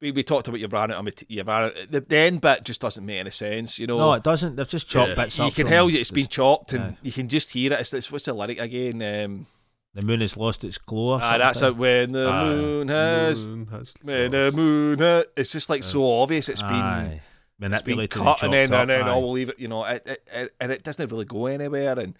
we, 0.00 0.10
we 0.10 0.22
talked 0.22 0.48
about 0.48 0.58
you've 0.60 0.72
ran 0.72 0.90
it. 0.90 0.94
I 0.94 1.12
you've 1.28 1.46
ran. 1.46 1.70
The, 1.88 2.00
the 2.00 2.16
end 2.16 2.40
bit 2.40 2.64
just 2.64 2.80
doesn't 2.80 3.06
make 3.06 3.20
any 3.20 3.30
sense. 3.30 3.78
You 3.78 3.86
know, 3.86 3.98
No, 3.98 4.12
it 4.14 4.22
doesn't. 4.24 4.56
They've 4.56 4.68
just 4.68 4.88
chopped 4.88 5.10
It's- 5.10 5.24
bits 5.24 5.38
you 5.38 5.44
up. 5.44 5.54
can 5.54 5.64
from 5.66 5.70
tell 5.70 5.88
you 5.90 6.00
it's 6.00 6.10
the- 6.10 6.14
been 6.16 6.26
chopped, 6.26 6.72
and 6.72 6.82
Aye. 6.84 6.96
you 7.02 7.12
can 7.12 7.28
just 7.28 7.50
hear 7.50 7.72
it. 7.72 7.80
It's, 7.80 7.92
it's 7.94 8.10
what's 8.10 8.24
the 8.24 8.32
lyric 8.34 8.58
again? 8.58 9.00
Um, 9.00 9.46
The 9.94 10.02
moon 10.02 10.20
has 10.22 10.36
lost 10.36 10.64
its 10.64 10.76
glow. 10.78 11.12
Or 11.14 11.20
ah, 11.22 11.38
that's 11.38 11.62
it. 11.62 11.76
When 11.76 12.12
the 12.12 12.28
Aye. 12.28 12.44
moon 12.48 12.88
has, 12.88 13.46
Moon 13.46 13.66
has 13.66 13.94
when 14.02 14.30
the 14.32 14.50
moon. 14.52 14.98
Has, 14.98 15.24
it's 15.36 15.52
just 15.52 15.70
like 15.70 15.82
so 15.84 16.02
obvious. 16.20 16.48
It's 16.48 16.62
been. 16.62 17.20
Aye. 17.64 17.74
It's 17.74 17.82
been 17.82 17.96
manipulated 17.96 18.10
cut 18.10 18.42
and 18.42 18.54
and, 18.54 18.54
then 18.54 18.68
chopped 18.68 18.80
and 18.82 18.90
then 18.90 19.00
up, 19.02 19.06
aye. 19.06 19.10
I'll 19.10 19.30
leave 19.32 19.48
it, 19.50 19.58
you 19.58 19.68
know, 19.68 19.84
it, 19.84 20.02
it, 20.06 20.28
it, 20.32 20.54
and 20.60 20.72
it 20.72 20.82
doesn't 20.82 21.10
really 21.10 21.24
go 21.24 21.46
anywhere. 21.46 21.98
And 21.98 22.16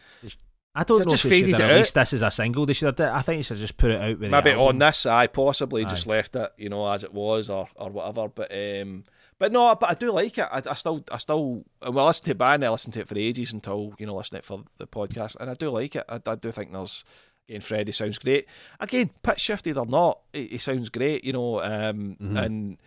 I 0.75 0.85
don't 0.85 0.99
They've 0.99 1.07
know 1.07 1.11
just 1.11 1.25
if 1.27 1.31
they 1.31 1.41
should 1.43 1.61
have 1.61 1.71
released 1.71 1.95
this 1.95 2.13
as 2.15 2.23
a 2.23 2.31
single. 2.31 2.65
They 2.67 2.73
should 2.73 2.87
have. 2.87 2.97
Done, 2.97 3.15
I 3.15 3.23
think 3.23 3.39
they 3.39 3.43
should 3.43 3.59
just 3.59 3.77
put 3.77 3.91
it 3.91 4.01
out 4.01 4.19
with 4.19 4.31
maybe 4.31 4.53
on 4.53 4.79
this, 4.79 5.05
I 5.05 5.27
possibly 5.27 5.85
just 5.85 6.07
left 6.07 6.35
it, 6.35 6.51
you 6.57 6.69
know, 6.71 6.89
as 6.89 7.05
it 7.05 7.13
was 7.13 7.51
or 7.51 7.69
or 7.75 7.91
whatever. 7.91 8.29
But 8.29 8.51
um, 8.53 9.05
but 9.39 9.53
no, 9.53 9.75
but 9.75 9.91
I 9.91 9.95
do 9.95 10.11
like 10.13 10.39
it. 10.39 10.49
I, 10.51 10.63
I 10.71 10.75
still, 10.75 11.05
I 11.11 11.19
still, 11.19 11.65
well, 11.83 11.99
I 11.99 12.07
listened 12.07 12.25
to 12.27 12.31
it 12.31 12.39
back 12.39 12.55
and 12.55 12.65
I 12.65 12.71
listened 12.71 12.95
to 12.95 13.01
it 13.01 13.09
for 13.09 13.19
ages 13.19 13.53
until 13.53 13.93
you 13.99 14.07
know 14.07 14.15
listening 14.15 14.41
to 14.41 14.45
it 14.45 14.47
for 14.47 14.65
the 14.79 14.87
podcast, 14.87 15.37
and 15.41 15.51
I 15.51 15.55
do 15.55 15.69
like 15.69 15.95
it. 15.97 16.05
I, 16.09 16.21
I 16.27 16.35
do 16.37 16.51
think 16.53 16.73
there's. 16.73 17.05
Again, 17.49 17.61
Freddie 17.61 17.91
sounds 17.93 18.19
great. 18.19 18.47
Again, 18.79 19.11
pitch 19.25 19.41
shifted 19.41 19.77
or 19.77 19.85
not, 19.85 20.21
he, 20.33 20.47
he 20.47 20.59
sounds 20.59 20.89
great, 20.91 21.25
you 21.25 21.33
know. 21.33 21.61
Um, 21.61 22.17
Mhm. 22.23 22.39
and 22.45 22.79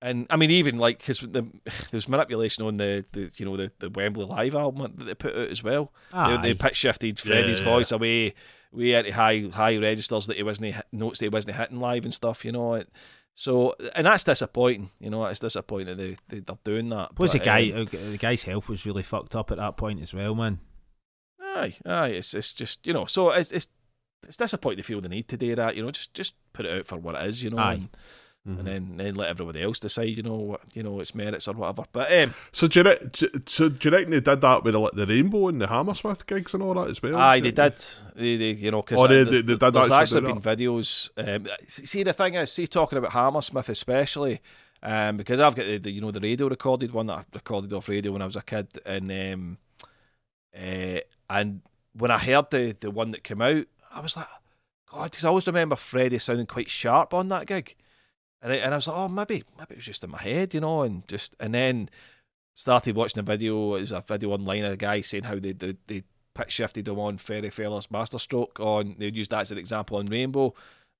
and 0.00 0.26
I 0.30 0.36
mean, 0.36 0.50
even 0.50 0.78
like 0.78 0.98
because 0.98 1.20
the, 1.20 1.46
there's 1.90 2.08
manipulation 2.08 2.64
on 2.64 2.76
the, 2.76 3.04
the 3.12 3.30
you 3.36 3.44
know 3.44 3.56
the, 3.56 3.72
the 3.78 3.90
Wembley 3.90 4.24
live 4.24 4.54
album 4.54 4.92
that 4.96 5.04
they 5.04 5.14
put 5.14 5.34
out 5.36 5.48
as 5.48 5.62
well. 5.62 5.92
They, 6.12 6.18
Aye. 6.18 6.36
they 6.42 6.54
pitch 6.54 6.76
shifted 6.76 7.18
Freddie's 7.18 7.58
Yeah. 7.60 7.64
voice 7.64 7.92
away, 7.92 8.34
way 8.72 8.92
into 8.94 9.12
high 9.12 9.48
high 9.52 9.76
registers 9.76 10.26
that 10.26 10.36
he 10.36 10.42
wasn't 10.42 10.74
notes 10.92 11.18
that 11.18 11.24
he 11.26 11.30
wasn't 11.30 11.56
hitting 11.56 11.80
live 11.80 12.04
and 12.04 12.14
stuff. 12.14 12.44
You 12.44 12.52
know, 12.52 12.82
so 13.34 13.74
and 13.96 14.06
that's 14.06 14.24
disappointing. 14.24 14.90
You 15.00 15.10
know, 15.10 15.24
it's 15.26 15.40
disappointing 15.40 15.88
that 15.88 15.96
they, 15.96 16.16
they 16.28 16.40
they're 16.40 16.56
doing 16.64 16.88
that. 16.90 17.14
Plus, 17.14 17.32
the 17.32 17.38
guy, 17.40 17.70
um, 17.70 17.82
uh, 17.82 18.10
the 18.10 18.18
guy's 18.18 18.44
health 18.44 18.68
was 18.68 18.86
really 18.86 19.02
fucked 19.02 19.34
up 19.36 19.50
at 19.50 19.58
that 19.58 19.76
point 19.76 20.00
as 20.02 20.12
well, 20.14 20.34
man. 20.34 20.60
aye, 21.40 21.74
aye. 21.86 22.08
It's 22.08 22.34
it's 22.34 22.52
just 22.52 22.86
you 22.86 22.92
know, 22.92 23.04
so 23.06 23.30
it's 23.30 23.52
it's 23.52 23.68
it's 24.26 24.36
disappointing 24.36 24.78
to 24.78 24.82
feel 24.82 25.00
the 25.00 25.08
need 25.08 25.28
to 25.28 25.36
do 25.36 25.54
that. 25.54 25.76
You 25.76 25.84
know, 25.84 25.90
just 25.90 26.14
just 26.14 26.34
put 26.52 26.66
it 26.66 26.72
out 26.80 26.86
for 26.86 26.96
what 26.98 27.14
it 27.14 27.26
is. 27.28 27.42
You 27.42 27.50
know. 27.50 27.58
Aye. 27.58 27.74
And, 27.74 27.88
Mhm. 28.48 28.58
and 28.60 28.66
then, 28.66 28.96
then 28.96 29.14
let 29.14 29.28
everybody 29.28 29.62
else 29.62 29.78
decide, 29.80 30.16
you 30.16 30.22
know, 30.22 30.36
what 30.36 30.60
you 30.72 30.82
know, 30.82 30.98
its 31.00 31.14
merits 31.14 31.46
or 31.48 31.52
whatever. 31.54 31.84
But 31.92 32.10
um, 32.24 32.34
So 32.52 32.66
do 32.66 32.80
you, 32.80 32.84
re- 32.86 33.10
so 33.46 33.68
do 33.68 33.88
you 33.90 33.94
reckon 33.94 34.10
they 34.12 34.20
did 34.20 34.40
that 34.40 34.64
with 34.64 34.72
the, 34.72 34.90
the 34.94 35.06
Rainbow 35.06 35.48
and 35.48 35.60
the 35.60 35.66
Hammersmith 35.66 36.26
gigs 36.26 36.54
and 36.54 36.62
all 36.62 36.74
that 36.74 36.88
as 36.88 37.02
well? 37.02 37.16
Aye, 37.16 37.40
they 37.40 37.50
did. 37.50 37.76
They, 38.16 38.36
they 38.36 38.50
you 38.52 38.70
know, 38.70 38.80
because 38.82 39.00
Oh, 39.00 39.06
they- 39.06 39.24
they- 39.24 39.42
they 39.42 39.56
did 39.56 39.60
there's 39.74 39.90
actually 39.90 40.22
been 40.22 40.40
videos. 40.40 41.10
Um, 41.16 41.46
see, 41.66 42.02
the 42.02 42.12
thing 42.14 42.34
is, 42.34 42.50
see, 42.52 42.66
talking 42.66 42.96
about 42.98 43.12
Hammersmith 43.12 43.68
especially, 43.68 44.40
um, 44.82 45.16
because 45.18 45.40
I've 45.40 45.54
got 45.56 45.66
the, 45.66 45.78
the 45.78 45.90
you 45.90 46.00
know 46.00 46.10
the 46.10 46.20
radio 46.20 46.48
recorded 46.48 46.92
one 46.92 47.06
that 47.08 47.18
I 47.18 47.24
recorded 47.34 47.72
off 47.72 47.88
radio 47.88 48.12
when 48.12 48.22
I 48.22 48.26
was 48.26 48.36
a 48.36 48.42
kid, 48.42 48.68
and 48.86 49.10
um, 49.10 49.58
Uh, 50.56 51.00
and 51.30 51.60
when 51.92 52.10
I 52.10 52.18
heard 52.18 52.50
the 52.50 52.74
the 52.80 52.90
one 52.90 53.10
that 53.10 53.22
came 53.24 53.42
out, 53.42 53.66
I 53.92 54.00
was 54.00 54.16
like, 54.16 54.26
God, 54.90 55.10
because 55.10 55.24
I 55.24 55.28
always 55.28 55.46
remember 55.46 55.76
Freddie 55.76 56.18
sounding 56.18 56.46
quite 56.46 56.70
sharp 56.70 57.12
on 57.12 57.28
that 57.28 57.46
gig, 57.46 57.76
and 58.42 58.52
I, 58.52 58.56
and 58.56 58.74
I 58.74 58.76
was 58.76 58.86
like, 58.86 58.96
oh, 58.96 59.08
maybe 59.08 59.44
maybe 59.58 59.72
it 59.72 59.76
was 59.76 59.84
just 59.84 60.04
in 60.04 60.10
my 60.10 60.22
head, 60.22 60.54
you 60.54 60.60
know, 60.60 60.82
and 60.82 61.06
just 61.08 61.34
and 61.40 61.54
then 61.54 61.90
started 62.54 62.96
watching 62.96 63.20
a 63.20 63.22
video. 63.22 63.74
It 63.76 63.82
was 63.82 63.92
a 63.92 64.00
video 64.00 64.30
online 64.30 64.64
of 64.64 64.72
a 64.72 64.76
guy 64.76 65.00
saying 65.00 65.24
how 65.24 65.36
they 65.36 65.52
they, 65.52 65.76
they 65.86 66.02
pitch 66.34 66.52
shifted 66.52 66.88
him 66.88 66.98
on 66.98 67.18
Fairy 67.18 67.50
Feller's 67.50 67.90
Master-Stroke 67.90 68.60
on. 68.60 68.96
They 68.98 69.08
used 69.10 69.30
that 69.30 69.40
as 69.40 69.50
an 69.50 69.58
example 69.58 69.98
on 69.98 70.06
Rainbow. 70.06 70.54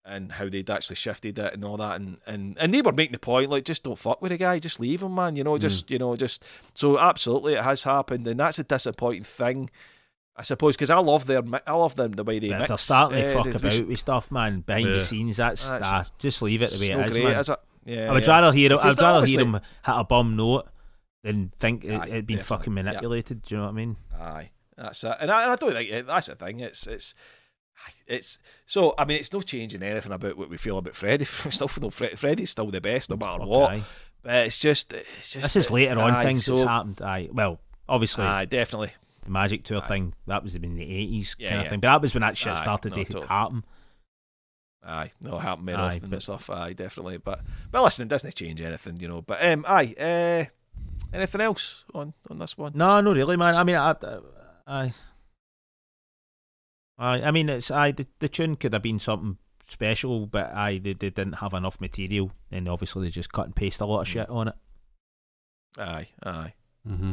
And 0.04 0.32
how 0.32 0.48
they'd 0.48 0.70
actually 0.70 0.96
shifted 0.96 1.38
it 1.38 1.52
and 1.52 1.62
all 1.62 1.76
that, 1.76 2.00
and, 2.00 2.16
and, 2.26 2.56
and 2.58 2.72
they 2.72 2.80
were 2.80 2.92
making 2.92 3.12
the 3.12 3.18
point 3.18 3.50
like, 3.50 3.64
just 3.64 3.82
don't 3.82 3.98
fuck 3.98 4.22
with 4.22 4.30
the 4.30 4.38
guy, 4.38 4.58
just 4.58 4.80
leave 4.80 5.02
him, 5.02 5.14
man. 5.14 5.36
You 5.36 5.44
know, 5.44 5.56
hmm. 5.56 5.60
just 5.60 5.90
you 5.90 5.98
know, 5.98 6.16
just 6.16 6.46
so 6.72 6.98
absolutely 6.98 7.54
it 7.54 7.64
has 7.64 7.82
happened, 7.82 8.26
and 8.26 8.40
that's 8.40 8.58
a 8.58 8.64
disappointing 8.64 9.24
thing. 9.24 9.68
I 10.38 10.42
suppose 10.42 10.76
because 10.76 10.90
I 10.90 11.00
love 11.00 11.26
their 11.26 11.42
I 11.66 11.72
love 11.72 11.96
them 11.96 12.12
the 12.12 12.22
way 12.24 12.38
they 12.38 12.48
But 12.50 12.58
mix. 12.60 12.62
if 12.62 12.68
they're 12.68 12.78
starting 12.78 13.22
to 13.22 13.28
uh, 13.30 13.32
fuck 13.34 13.44
they- 13.44 13.50
about 13.68 13.88
with 13.88 13.98
stuff, 13.98 14.30
man, 14.30 14.60
behind 14.60 14.86
Yeah. 14.86 14.92
the 14.92 15.00
scenes, 15.04 15.36
that's, 15.38 15.68
That's- 15.68 15.90
nah, 15.92 16.04
just 16.18 16.40
leave 16.42 16.62
it 16.62 16.70
the 16.70 16.78
way 16.78 16.86
it's 16.86 16.94
it 16.94 16.96
no 16.96 17.04
is, 17.06 17.12
great, 17.12 17.24
man. 17.24 17.36
is 17.40 17.48
it? 17.48 17.58
Yeah, 17.84 18.10
I 18.10 18.12
would 18.12 18.26
yeah. 18.26 18.30
rather 18.32 18.52
hear 18.56 18.68
Because 18.70 18.98
I'd 18.98 19.02
rather 19.02 19.18
obviously- 19.18 19.44
hear 19.44 19.46
him 19.46 19.52
hit 19.54 19.62
a 19.86 20.04
bum 20.04 20.36
note 20.36 20.68
than 21.24 21.48
think 21.58 21.84
it, 21.84 21.90
Aye, 21.92 22.06
it'd 22.08 22.26
been 22.26 22.36
definitely. 22.38 22.44
fucking 22.44 22.76
Yeah. 22.76 22.82
manipulated. 22.84 23.42
Do 23.42 23.54
you 23.54 23.58
know 23.60 23.64
what 23.66 23.70
I 23.70 23.74
mean? 23.74 23.96
Aye, 24.18 24.50
that's 24.76 25.02
it. 25.04 25.16
And 25.20 25.30
I, 25.30 25.42
and 25.42 25.52
I 25.52 25.56
don't 25.56 25.72
think 25.72 25.90
it, 25.90 26.06
that's 26.06 26.26
the 26.28 26.34
thing. 26.36 26.60
It's 26.60 26.86
it's 26.86 27.14
it's 28.06 28.38
so. 28.66 28.94
I 28.98 29.04
mean, 29.04 29.18
it's 29.18 29.32
no 29.32 29.40
changing 29.40 29.82
anything 29.82 30.12
about 30.12 30.36
what 30.36 30.50
we 30.50 30.56
feel 30.56 30.78
about 30.78 30.94
Freddie. 30.94 31.26
We 31.44 31.50
still 31.50 31.68
feel 31.68 31.90
Fre- 31.90 32.16
Freddie's 32.16 32.50
still 32.50 32.66
the 32.66 32.80
best, 32.80 33.10
no 33.10 33.16
matter 33.16 33.44
what. 33.44 33.80
But 34.22 34.46
it's 34.46 34.58
just, 34.58 34.92
it's 34.92 35.32
just. 35.32 35.42
This 35.42 35.56
is 35.56 35.70
later 35.70 35.98
on 35.98 36.12
aye, 36.12 36.24
things 36.24 36.44
so, 36.44 36.56
that's 36.56 36.68
happened. 36.68 37.00
Aye, 37.02 37.28
well, 37.32 37.60
obviously 37.88 38.24
Aye, 38.24 38.46
definitely. 38.46 38.90
The 39.24 39.30
Magic 39.30 39.64
Tour 39.64 39.82
Aye. 39.82 39.88
thing 39.88 40.14
that 40.26 40.42
was 40.42 40.54
in 40.56 40.74
the 40.76 40.82
eighties 40.82 41.36
Yeah, 41.38 41.48
kind 41.48 41.60
of 41.60 41.64
yeah. 41.66 41.70
thing, 41.70 41.80
but 41.80 41.88
that 41.88 42.02
was 42.02 42.14
when 42.14 42.20
that 42.22 42.36
shit 42.36 42.52
Aye, 42.52 42.56
started 42.56 42.90
no, 42.90 42.96
to 42.96 43.04
totally. 43.04 43.26
happen. 43.26 43.64
Aye, 44.84 45.10
no, 45.20 45.38
happen 45.38 45.64
very 45.66 45.76
Aye, 45.76 45.86
often 45.88 46.02
and 46.04 46.10
but- 46.12 46.22
stuff. 46.22 46.48
Aye, 46.50 46.72
definitely. 46.72 47.18
But 47.18 47.40
but 47.70 47.82
listen, 47.82 48.04
it 48.06 48.08
doesn't 48.08 48.34
change 48.34 48.60
anything, 48.60 48.96
you 49.00 49.08
know. 49.08 49.22
But 49.22 49.44
um, 49.44 49.64
aye. 49.68 49.94
Uh, 49.98 50.44
anything 51.12 51.40
else 51.40 51.84
on 51.94 52.14
on 52.30 52.38
this 52.38 52.56
one? 52.56 52.72
No, 52.74 53.00
no, 53.00 53.12
really, 53.12 53.36
man. 53.36 53.54
I 53.56 53.64
mean, 53.64 53.76
I, 53.76 53.94
I, 54.66 54.92
I, 56.98 57.22
I 57.22 57.30
mean, 57.30 57.48
it's 57.48 57.70
I 57.70 57.92
the, 57.92 58.06
the 58.18 58.28
tune 58.28 58.56
could 58.56 58.72
have 58.72 58.82
been 58.82 58.98
something 58.98 59.38
special, 59.68 60.26
but 60.26 60.52
I 60.54 60.78
they, 60.78 60.94
they 60.94 61.10
didn't 61.10 61.34
have 61.34 61.54
enough 61.54 61.80
material, 61.80 62.32
and 62.50 62.68
obviously 62.68 63.04
they 63.06 63.10
just 63.10 63.32
cut 63.32 63.46
and 63.46 63.54
paste 63.56 63.80
a 63.80 63.86
lot 63.86 64.00
of 64.00 64.06
Mm. 64.06 64.10
shit 64.10 64.28
on 64.30 64.48
it. 64.48 64.54
Aye, 65.78 66.06
aye. 66.24 66.54
Mm-hmm. 66.88 67.12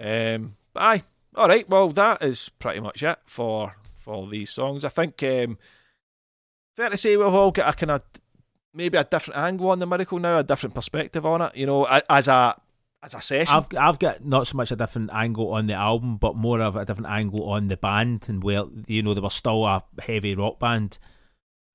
Um, 0.00 0.52
but 0.72 0.80
aye. 0.82 1.02
All 1.34 1.48
right. 1.48 1.68
Well, 1.68 1.90
that 1.90 2.22
is 2.22 2.48
pretty 2.48 2.80
much 2.80 3.02
it 3.02 3.18
for 3.26 3.76
for 3.96 4.28
these 4.28 4.50
songs. 4.50 4.84
I 4.84 4.88
think 4.88 5.22
um, 5.22 5.58
fair 6.76 6.90
to 6.90 6.96
say 6.96 7.16
we've 7.16 7.26
all 7.26 7.50
got 7.50 7.72
a 7.74 7.76
kind 7.76 7.90
of 7.92 8.02
maybe 8.74 8.96
a 8.98 9.04
different 9.04 9.38
angle 9.38 9.70
on 9.70 9.78
the 9.78 9.86
miracle 9.86 10.18
now, 10.18 10.38
a 10.38 10.44
different 10.44 10.74
perspective 10.74 11.24
on 11.26 11.42
it. 11.42 11.56
You 11.56 11.66
know, 11.66 11.84
as 11.84 12.28
a 12.28 12.54
as 13.02 13.14
a 13.14 13.20
session. 13.20 13.54
I've 13.54 13.68
I've 13.76 13.98
got 13.98 14.24
not 14.24 14.46
so 14.46 14.56
much 14.56 14.72
a 14.72 14.76
different 14.76 15.10
angle 15.12 15.52
on 15.52 15.66
the 15.66 15.74
album, 15.74 16.16
but 16.16 16.34
more 16.36 16.60
of 16.60 16.76
a 16.76 16.84
different 16.84 17.10
angle 17.10 17.48
on 17.48 17.68
the 17.68 17.76
band 17.76 18.24
and 18.28 18.42
where 18.42 18.64
you 18.86 19.02
know 19.02 19.14
they 19.14 19.20
were 19.20 19.30
still 19.30 19.64
a 19.66 19.84
heavy 20.00 20.34
rock 20.34 20.58
band 20.58 20.98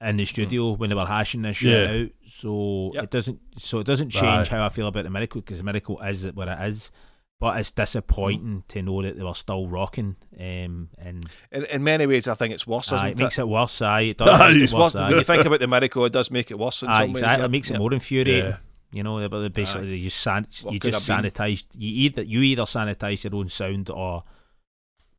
in 0.01 0.17
the 0.17 0.25
studio 0.25 0.71
when 0.73 0.89
they 0.89 0.95
were 0.97 1.05
hashing 1.05 1.43
this 1.43 1.55
shit 1.57 1.89
Yeah. 1.89 2.01
out. 2.03 2.09
So 2.27 2.91
Yep. 2.95 3.03
it 3.05 3.09
doesn't 3.11 3.39
so 3.57 3.79
it 3.79 3.85
doesn't 3.85 4.09
change 4.09 4.23
Right. 4.23 4.47
how 4.49 4.65
I 4.65 4.69
feel 4.69 4.87
about 4.87 5.03
the 5.05 5.09
miracle 5.09 5.39
because 5.39 5.59
the 5.59 5.63
miracle 5.63 5.97
is 6.01 6.25
what 6.33 6.49
it 6.49 6.59
is. 6.63 6.91
But 7.39 7.59
it's 7.59 7.71
disappointing 7.71 8.63
to 8.69 8.81
know 8.81 9.01
that 9.01 9.17
they 9.17 9.23
were 9.23 9.33
still 9.33 9.67
rocking, 9.67 10.15
um, 10.39 10.87
and 10.97 11.25
in, 11.51 11.65
in 11.65 11.83
many 11.83 12.05
ways, 12.05 12.27
I 12.29 12.35
think 12.35 12.53
it's 12.53 12.65
worse. 12.65 12.89
aye, 12.93 12.95
Isn't 12.95 13.09
it 13.09 13.19
makes 13.19 13.37
it? 13.37 13.41
it 13.41 13.47
worse. 13.49 13.81
Aye, 13.81 14.01
it 14.01 14.17
does 14.17 14.39
make 14.53 14.61
It's 14.63 14.71
it 14.71 14.75
worse. 14.77 14.93
worse. 14.93 15.03
Aye. 15.03 15.09
you 15.09 15.23
think 15.23 15.45
about 15.45 15.59
the 15.59 15.67
miracle, 15.67 16.05
it 16.05 16.13
does 16.13 16.31
make 16.31 16.51
it 16.51 16.57
worse 16.57 16.83
in 16.83 16.87
Aye, 16.89 16.99
some 16.99 17.07
ways. 17.13 17.17
exactly. 17.23 17.39
yeah. 17.41 17.45
It 17.45 17.51
makes 17.51 17.69
it 17.69 17.73
Yeah. 17.73 17.79
more 17.79 17.93
infuriating. 17.93 18.45
Yeah. 18.51 18.57
You 18.93 19.03
know, 19.03 19.27
but 19.27 19.41
they 19.41 19.49
basically 19.49 19.87
Aye. 19.89 19.95
you 19.95 20.03
just 20.05 20.19
san- 20.19 20.47
What 20.61 20.73
you 20.73 20.79
just 20.79 21.09
sanitized. 21.09 21.65
You 21.75 22.05
either 22.05 22.21
you 22.21 22.41
either 22.43 22.61
sanitize 22.63 23.23
your 23.25 23.35
own 23.35 23.49
sound 23.49 23.89
or 23.89 24.23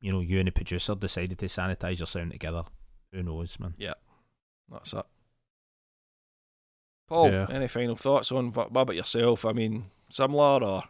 you 0.00 0.10
know 0.12 0.20
you 0.20 0.38
and 0.38 0.48
the 0.48 0.52
producer 0.52 0.94
decided 0.94 1.38
to 1.40 1.46
sanitize 1.46 1.98
your 1.98 2.06
sound 2.06 2.30
together. 2.32 2.62
Who 3.12 3.22
knows, 3.22 3.58
man? 3.60 3.74
Yeah, 3.76 3.94
that's 4.70 4.94
it. 4.94 5.04
Paul, 7.08 7.30
Yeah. 7.32 7.46
any 7.50 7.68
final 7.68 7.96
thoughts 7.96 8.32
on 8.32 8.52
what, 8.52 8.72
what 8.72 8.82
about 8.82 8.96
yourself? 8.96 9.44
I 9.44 9.52
mean, 9.52 9.90
similar 10.08 10.64
or 10.64 10.84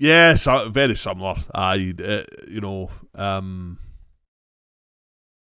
Yeah, 0.00 0.34
so 0.36 0.70
very 0.70 0.96
similar. 0.96 1.34
I, 1.54 1.92
uh, 2.02 2.22
you 2.48 2.60
know, 2.62 2.90
um, 3.14 3.78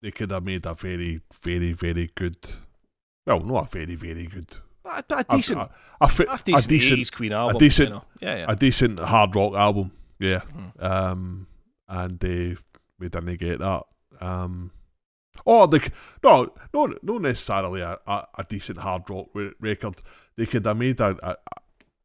they 0.02 0.10
could 0.10 0.30
have 0.32 0.42
made 0.44 0.66
a 0.66 0.74
very, 0.74 1.20
very, 1.42 1.72
very 1.72 2.10
good. 2.14 2.36
Well, 3.24 3.40
not 3.40 3.66
a 3.66 3.68
very, 3.70 3.94
very 3.94 4.26
good. 4.26 4.50
a, 4.84 5.04
a 5.10 5.18
a- 5.18 5.24
decent, 5.36 5.58
a, 5.60 5.62
a, 5.62 5.68
a, 6.00 6.06
a 6.06 6.38
decent, 6.42 6.68
decent, 6.68 7.00
80s 7.00 7.12
Queen 7.12 7.32
album. 7.32 7.56
a 7.56 7.58
decent- 7.58 7.88
you 7.88 7.94
know. 7.94 8.04
yeah, 8.20 8.36
yeah. 8.38 8.46
a 8.48 8.56
decent 8.56 8.98
hard 8.98 9.36
rock 9.36 9.54
album. 9.54 9.92
Yeah, 10.18 10.40
Mhm. 10.40 10.82
um, 10.84 11.46
and 11.88 12.18
they 12.18 12.56
we 12.98 13.08
didn't 13.08 13.36
get 13.38 13.60
that. 13.60 13.82
Um, 14.20 14.72
or 15.44 15.68
the 15.68 15.88
no, 16.24 16.52
no, 16.74 16.92
not 17.02 17.22
necessarily 17.22 17.82
a, 17.82 17.96
a, 18.06 18.26
a 18.38 18.44
decent 18.48 18.78
hard 18.80 19.08
rock 19.08 19.28
re- 19.34 19.52
record. 19.60 19.94
They 20.36 20.46
could 20.46 20.66
have 20.66 20.76
made 20.76 21.00
a 21.00 21.16
a, 21.22 21.36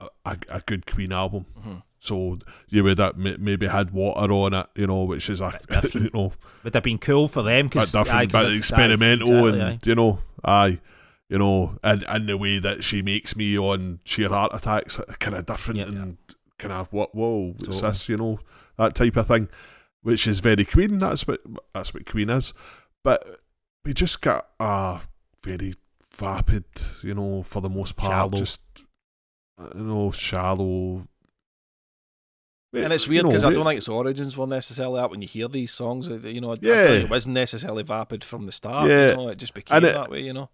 a, 0.02 0.10
a, 0.26 0.38
a 0.50 0.62
good 0.62 0.86
Queen 0.86 1.12
album. 1.14 1.46
Mhm. 1.58 1.82
So 2.04 2.38
you 2.68 2.84
would 2.84 2.98
have 3.00 3.16
maybe 3.18 3.66
had 3.68 3.92
water 3.92 4.30
on 4.34 4.54
it, 4.54 4.68
you 4.76 4.88
know, 4.88 5.06
which 5.06 5.30
is 5.30 5.40
a 5.40 5.58
you 5.94 6.10
know 6.14 6.34
Would 6.66 6.74
have 6.74 6.84
been 6.84 6.98
cool 6.98 7.30
for 7.30 7.44
them 7.44 7.68
because 7.68 7.94
different, 7.94 8.32
bit 8.34 8.58
experimental, 8.58 9.48
and 9.48 9.86
you 9.88 9.96
know, 9.96 10.20
aye, 10.44 10.82
you 11.30 11.38
know, 11.38 11.78
and 11.82 12.04
and 12.10 12.28
the 12.28 12.38
way 12.38 12.60
that 12.60 12.84
she 12.84 13.02
makes 13.02 13.38
me 13.38 13.58
on 13.58 14.00
sheer 14.04 14.28
heart 14.28 14.52
attacks, 14.54 15.00
uh, 15.00 15.06
kind 15.20 15.38
of 15.38 15.46
different 15.46 15.80
Yeah. 15.80 15.86
and 15.86 16.18
kind 16.60 16.74
of 16.74 16.92
what 16.92 17.16
whoa, 17.16 17.54
what's 17.54 17.64
Totally. 17.80 17.92
this, 17.92 18.10
you 18.10 18.18
know, 18.18 18.40
that 18.78 18.96
type 18.96 19.16
of 19.16 19.28
thing, 19.28 19.48
which 20.02 20.28
is 20.28 20.42
very 20.42 20.66
Queen. 20.66 21.00
That's 21.00 21.26
what 21.26 21.40
that's 21.74 21.94
what 21.94 22.06
Queen 22.06 22.30
is, 22.30 22.54
but 23.02 23.40
we 23.86 23.94
just 23.94 24.22
got 24.22 24.50
a 24.60 25.00
very 25.42 25.74
vapid, 26.12 26.66
you 27.02 27.14
know, 27.14 27.44
for 27.44 27.62
the 27.62 27.70
most 27.70 27.96
part, 27.96 28.12
Shallow. 28.12 28.30
just 28.32 28.62
uh, 29.58 29.70
you 29.74 29.84
know, 29.84 30.12
shallow. 30.12 31.08
And 32.74 32.92
it's 32.92 33.06
You 33.06 33.12
weird 33.12 33.24
know, 33.26 33.30
because 33.30 33.44
I 33.44 33.54
don't 33.54 33.66
think 33.66 33.78
its 33.78 33.88
origins 33.88 34.36
were 34.36 34.48
necessarily 34.48 35.00
that 35.00 35.12
when 35.12 35.22
you 35.22 35.28
hear 35.28 35.48
these 35.48 35.72
songs. 35.72 36.08
You 36.08 36.42
know, 36.42 36.56
Yeah. 36.62 36.86
it 36.90 37.10
wasn't 37.10 37.36
necessarily 37.36 37.84
vapid 37.84 38.24
from 38.24 38.46
the 38.48 38.52
start. 38.52 38.90
Yeah. 38.90 39.12
You 39.12 39.16
know, 39.18 39.28
it 39.30 39.38
just 39.38 39.54
became 39.54 39.84
it- 39.86 39.94
that 39.94 40.10
way. 40.10 40.22
You 40.24 40.34
know, 40.34 40.50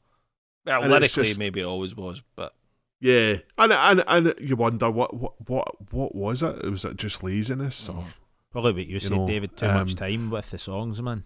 well, 0.65 0.81
lyrically 0.81 1.27
just- 1.27 1.39
maybe 1.39 1.61
it 1.61 1.65
always 1.65 1.95
was, 1.95 2.21
but 2.35 2.53
Yeah, 2.99 3.37
and 3.57 3.71
and 3.71 4.03
and 4.07 4.33
you 4.41 4.57
wonder 4.57 4.89
what 4.91 5.13
what 5.15 5.49
what 5.49 5.93
what 5.93 6.13
was 6.15 6.43
it? 6.43 6.65
Was 6.69 6.83
it 6.83 6.97
just 6.97 7.23
laziness 7.23 7.87
or? 7.87 7.95
Mhm. 8.03 8.13
Probably 8.51 8.73
what 8.73 8.87
you, 8.87 8.99
said, 8.99 9.11
know, 9.11 9.27
David. 9.27 9.55
Too 9.55 9.67
um, 9.67 9.75
much 9.75 9.95
time 9.95 10.29
with 10.31 10.49
the 10.51 10.57
songs, 10.57 11.01
man. 11.01 11.23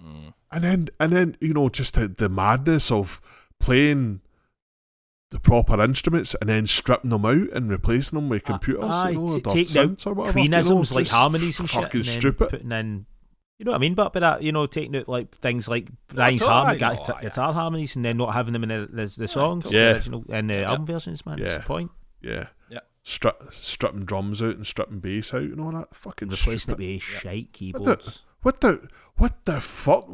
mm, 0.00 0.32
And 0.52 0.62
then 0.64 0.88
and 1.00 1.12
then 1.12 1.36
you 1.40 1.52
know 1.54 1.68
just 1.68 1.94
the, 1.94 2.06
the 2.08 2.28
madness 2.28 2.90
of 2.92 3.20
playing 3.58 4.20
the 5.36 5.40
proper 5.40 5.82
instruments 5.82 6.34
and 6.40 6.48
then 6.50 6.66
stripping 6.66 7.10
them 7.10 7.24
out 7.24 7.50
and 7.52 7.70
replacing 7.70 8.18
them 8.18 8.28
with 8.28 8.42
Uh, 8.44 8.52
computers, 8.52 8.84
aye, 8.94 9.10
you 9.10 9.18
know, 9.18 9.26
t- 9.28 9.34
or 9.34 9.52
taking 9.54 9.78
out 9.78 10.06
or 10.06 10.14
whatever. 10.14 10.38
you 10.40 10.48
know, 10.48 10.58
Queenisms 10.60 10.94
like 10.94 11.08
harmonies 11.08 11.60
and 11.60 11.68
shit, 11.68 11.82
and 11.94 12.04
then 12.04 12.20
stupid. 12.20 12.48
putting 12.50 12.72
in. 12.72 13.06
You 13.58 13.64
know 13.64 13.70
what 13.70 13.76
I 13.78 13.80
mean? 13.80 13.94
But 13.94 14.12
but 14.12 14.20
that 14.20 14.42
you 14.42 14.52
know, 14.52 14.66
taking 14.66 14.96
out 14.96 15.08
like 15.08 15.30
things 15.34 15.66
like 15.68 15.88
Brian's 16.08 16.40
totally, 16.42 16.54
harmony, 16.54 16.82
I 16.82 16.88
know, 16.92 16.96
guitar, 16.98 17.16
aye, 17.18 17.22
guitar 17.22 17.52
harmonies, 17.54 17.96
and 17.96 18.04
then 18.04 18.16
not 18.18 18.34
having 18.34 18.52
them 18.52 18.62
in 18.64 18.68
the, 18.68 18.86
the, 18.90 19.14
the 19.16 19.28
songs, 19.28 19.64
totally. 19.64 19.80
Yeah. 19.82 19.88
the 19.92 19.94
original 19.96 20.24
and 20.30 20.50
the 20.50 20.54
Yeah. 20.54 20.68
album 20.70 20.86
versions, 20.86 21.24
man. 21.24 21.38
That's 21.38 21.52
Yeah. 21.52 21.58
the 21.58 21.64
point. 21.64 21.90
Yeah, 22.20 22.46
Yeah. 22.68 22.80
Strip, 23.02 23.52
stripping 23.52 24.04
drums 24.04 24.42
out 24.42 24.56
and 24.56 24.66
stripping 24.66 25.00
bass 25.00 25.32
out 25.32 25.40
and 25.42 25.60
all 25.60 25.72
that 25.72 25.94
fucking 25.94 26.28
Replacing 26.28 26.54
it 26.54 26.60
stupid. 26.60 26.78
with 26.78 27.02
shite 27.02 27.56
What 27.72 27.84
the, 27.84 28.18
what 28.42 28.60
the 28.60 28.88
what 29.16 29.44
the 29.46 29.60
fuck? 29.62 30.06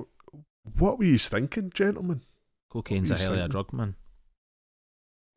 What 0.79 0.99
were 0.99 1.05
you 1.05 1.19
thinking, 1.19 1.73
gentlemen? 1.75 2.23
Cocaine's 2.71 3.11
what 3.11 3.21
a 3.21 3.23
hell 3.25 3.35
of 3.35 3.41
a 3.41 3.49
drug, 3.49 3.73
man. 3.73 3.97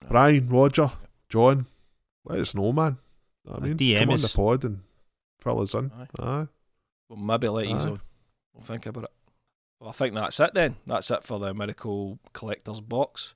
Brian, 0.10 0.48
Roger, 0.48 0.92
John, 1.30 1.66
let 2.26 2.40
us 2.40 2.56
know, 2.56 2.72
man. 2.72 2.98
I 3.52 3.60
mean, 3.60 3.78
DM 3.78 4.00
come 4.00 4.10
on 4.12 4.22
the 4.22 4.30
pod 4.30 4.66
and 4.66 4.82
fill 5.40 5.62
us 5.62 5.74
in. 5.74 5.92
Aye. 5.96 6.08
Aye. 6.24 6.48
well, 7.10 7.20
maybe 7.20 7.48
let 7.50 7.68
you 7.68 7.76
Aye. 7.76 7.80
on. 7.80 8.02
We'll 8.54 8.64
think 8.64 8.86
about 8.86 9.06
it. 9.06 9.12
Well, 9.80 9.90
I 9.90 9.94
think 9.94 10.14
that's 10.16 10.40
it 10.40 10.54
then. 10.54 10.78
That's 10.86 11.12
it 11.12 11.24
for 11.24 11.40
the 11.40 11.54
Miracle 11.54 12.20
Collector's 12.34 12.82
Box. 12.82 13.36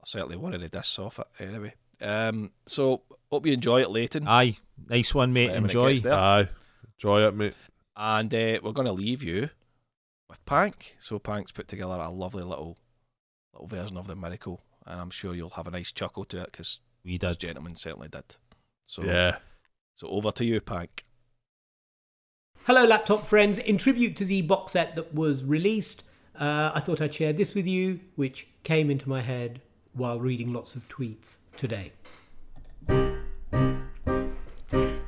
I 0.00 0.04
certainly 0.06 0.36
wanted 0.36 0.62
a 0.62 0.68
disc 0.68 0.98
off 0.98 1.18
it 1.18 1.26
anyway. 1.40 1.74
Um, 2.00 2.52
so 2.66 3.02
hope 3.30 3.46
you 3.46 3.52
enjoy 3.52 3.82
it, 3.82 3.90
Leighton. 3.90 4.28
Aye, 4.28 4.58
nice 4.88 5.14
one, 5.14 5.32
mate. 5.32 5.48
When 5.50 5.64
it 5.64 5.74
Enjoy. 5.74 5.96
Aye. 6.10 6.48
Enjoy 6.98 7.26
it, 7.26 7.34
mate. 7.34 7.54
And 7.96 8.32
uh, 8.32 8.60
we're 8.62 8.72
going 8.72 8.86
to 8.86 8.92
leave 8.92 9.22
you 9.22 9.50
with 10.28 10.44
Pank. 10.46 10.96
So 11.00 11.18
Pank's 11.18 11.52
put 11.52 11.68
together 11.68 11.94
a 11.94 12.10
lovely 12.10 12.44
little 12.44 12.78
little 13.52 13.66
version 13.66 13.96
of 13.96 14.06
the 14.06 14.14
Miracle, 14.14 14.60
and 14.86 15.00
I'm 15.00 15.10
sure 15.10 15.34
you'll 15.34 15.50
have 15.50 15.66
a 15.66 15.70
nice 15.70 15.92
chuckle 15.92 16.24
to 16.26 16.42
it 16.42 16.52
because 16.52 16.80
We 17.04 17.18
those 17.18 17.36
did. 17.36 17.48
gentlemen 17.48 17.76
certainly 17.76 18.08
did. 18.08 18.36
So 18.84 19.02
yeah. 19.04 19.36
so 19.94 20.08
over 20.08 20.30
to 20.32 20.44
you, 20.44 20.60
Pank. 20.60 21.04
Hello, 22.64 22.84
laptop 22.84 23.26
friends. 23.26 23.58
In 23.58 23.78
tribute 23.78 24.16
to 24.16 24.24
the 24.24 24.42
box 24.42 24.72
set 24.72 24.96
that 24.96 25.14
was 25.14 25.44
released, 25.44 26.02
uh, 26.38 26.72
I 26.74 26.80
thought 26.80 27.00
I'd 27.00 27.14
share 27.14 27.32
this 27.32 27.54
with 27.54 27.66
you, 27.66 28.00
which 28.16 28.48
came 28.64 28.90
into 28.90 29.08
my 29.08 29.22
head 29.22 29.60
while 29.92 30.18
reading 30.18 30.52
lots 30.52 30.74
of 30.74 30.88
tweets 30.88 31.38
today. 31.56 31.92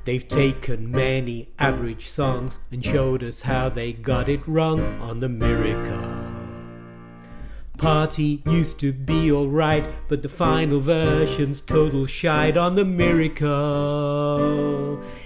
They've 0.05 0.27
taken 0.27 0.91
many 0.91 1.51
average 1.59 2.07
songs 2.07 2.61
and 2.73 2.83
showed 2.83 3.23
us 3.23 3.43
how 3.43 3.69
they 3.69 3.93
got 3.93 4.29
it 4.29 4.47
wrong 4.49 4.81
on 5.01 5.21
the 5.21 5.29
Miracle. 5.29 6.28
Party 7.79 8.43
used 8.45 8.81
to 8.81 8.93
be 8.93 9.31
alright, 9.31 9.85
but 10.09 10.25
the 10.25 10.29
final 10.29 10.81
version's 10.81 11.61
total 11.61 12.07
shite 12.07 12.57
on 12.57 12.75
the 12.75 12.85
Miracle. 12.85 13.49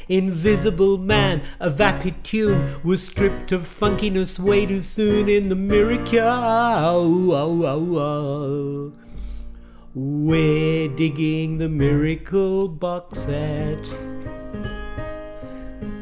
Invisible 0.07 0.99
Man, 0.99 1.41
a 1.59 1.70
vapid 1.70 2.23
tune, 2.23 2.69
was 2.85 3.03
stripped 3.07 3.53
of 3.53 3.62
funkiness 3.62 4.39
way 4.39 4.66
too 4.66 4.83
soon 4.83 5.31
in 5.31 5.49
the 5.49 5.57
Miracle. 5.57 6.19
Oh, 6.20 7.31
oh, 7.33 7.97
oh. 7.97 8.93
We're 9.95 10.89
digging 10.89 11.57
the 11.57 11.70
Miracle 11.70 12.69
box 12.69 13.20
set. 13.20 13.85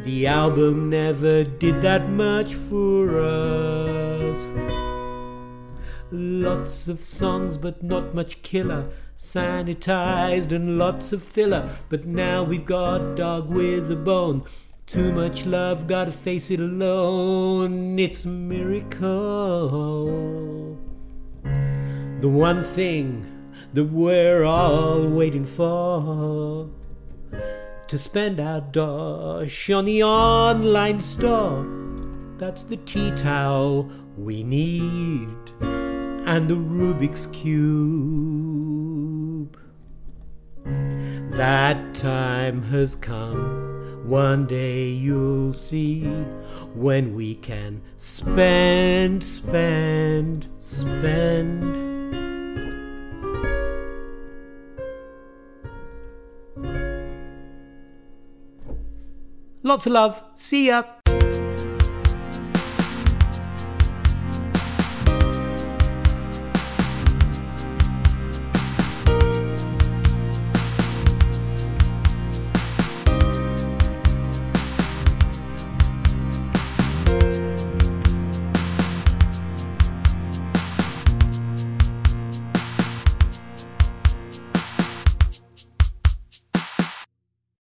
The 0.03 0.27
album 0.27 0.91
never 0.91 1.45
did 1.45 1.81
that 1.83 2.09
much 2.09 2.55
for 2.55 3.21
us. 3.21 4.80
Lots 6.13 6.89
of 6.89 7.05
songs, 7.05 7.57
but 7.57 7.85
not 7.85 8.15
much 8.17 8.43
killer. 8.43 8.91
Sanitized 9.17 10.51
and 10.51 10.77
lots 10.77 11.13
of 11.13 11.23
filler. 11.23 11.71
But 11.89 12.05
now 12.05 12.43
we've 12.43 12.65
got 12.65 13.15
Dog 13.15 13.49
with 13.49 13.93
a 13.93 13.97
Bone. 13.97 14.43
Too 14.87 15.13
much 15.13 15.47
love, 15.47 15.87
gotta 15.87 16.11
face 16.11 16.51
it 16.51 16.59
alone. 16.59 17.97
It's 17.97 18.25
a 18.25 18.29
miracle. 18.29 19.07
The 22.21 22.29
one 22.29 22.65
thing 22.65 23.25
that 23.73 23.85
we're 23.85 24.43
all 24.43 25.07
waiting 25.07 25.45
for 25.45 26.69
to 27.87 27.99
spend 27.99 28.41
our 28.41 28.61
dosh 28.61 29.71
on 29.71 29.85
the 29.85 30.03
online 30.03 31.01
store. 31.01 31.65
That's 32.37 32.65
the 32.65 32.79
tea 32.79 33.13
towel 33.13 33.91
we 34.17 34.43
need 34.43 35.40
and 36.27 36.49
the 36.49 36.55
Rubik's 36.57 37.27
Cube. 37.29 37.91
That 41.33 41.95
time 41.95 42.63
has 42.65 42.95
come. 42.95 43.69
One 44.07 44.47
day 44.47 44.89
you'll 44.89 45.55
see 45.55 46.05
when 46.75 47.15
we 47.15 47.35
can 47.37 47.83
spend, 47.97 49.23
spend, 49.23 50.49
spend. 50.59 51.81
Lots 59.63 59.87
of 59.87 59.93
love. 59.93 60.23
See 60.35 60.67
ya. 60.69 61.00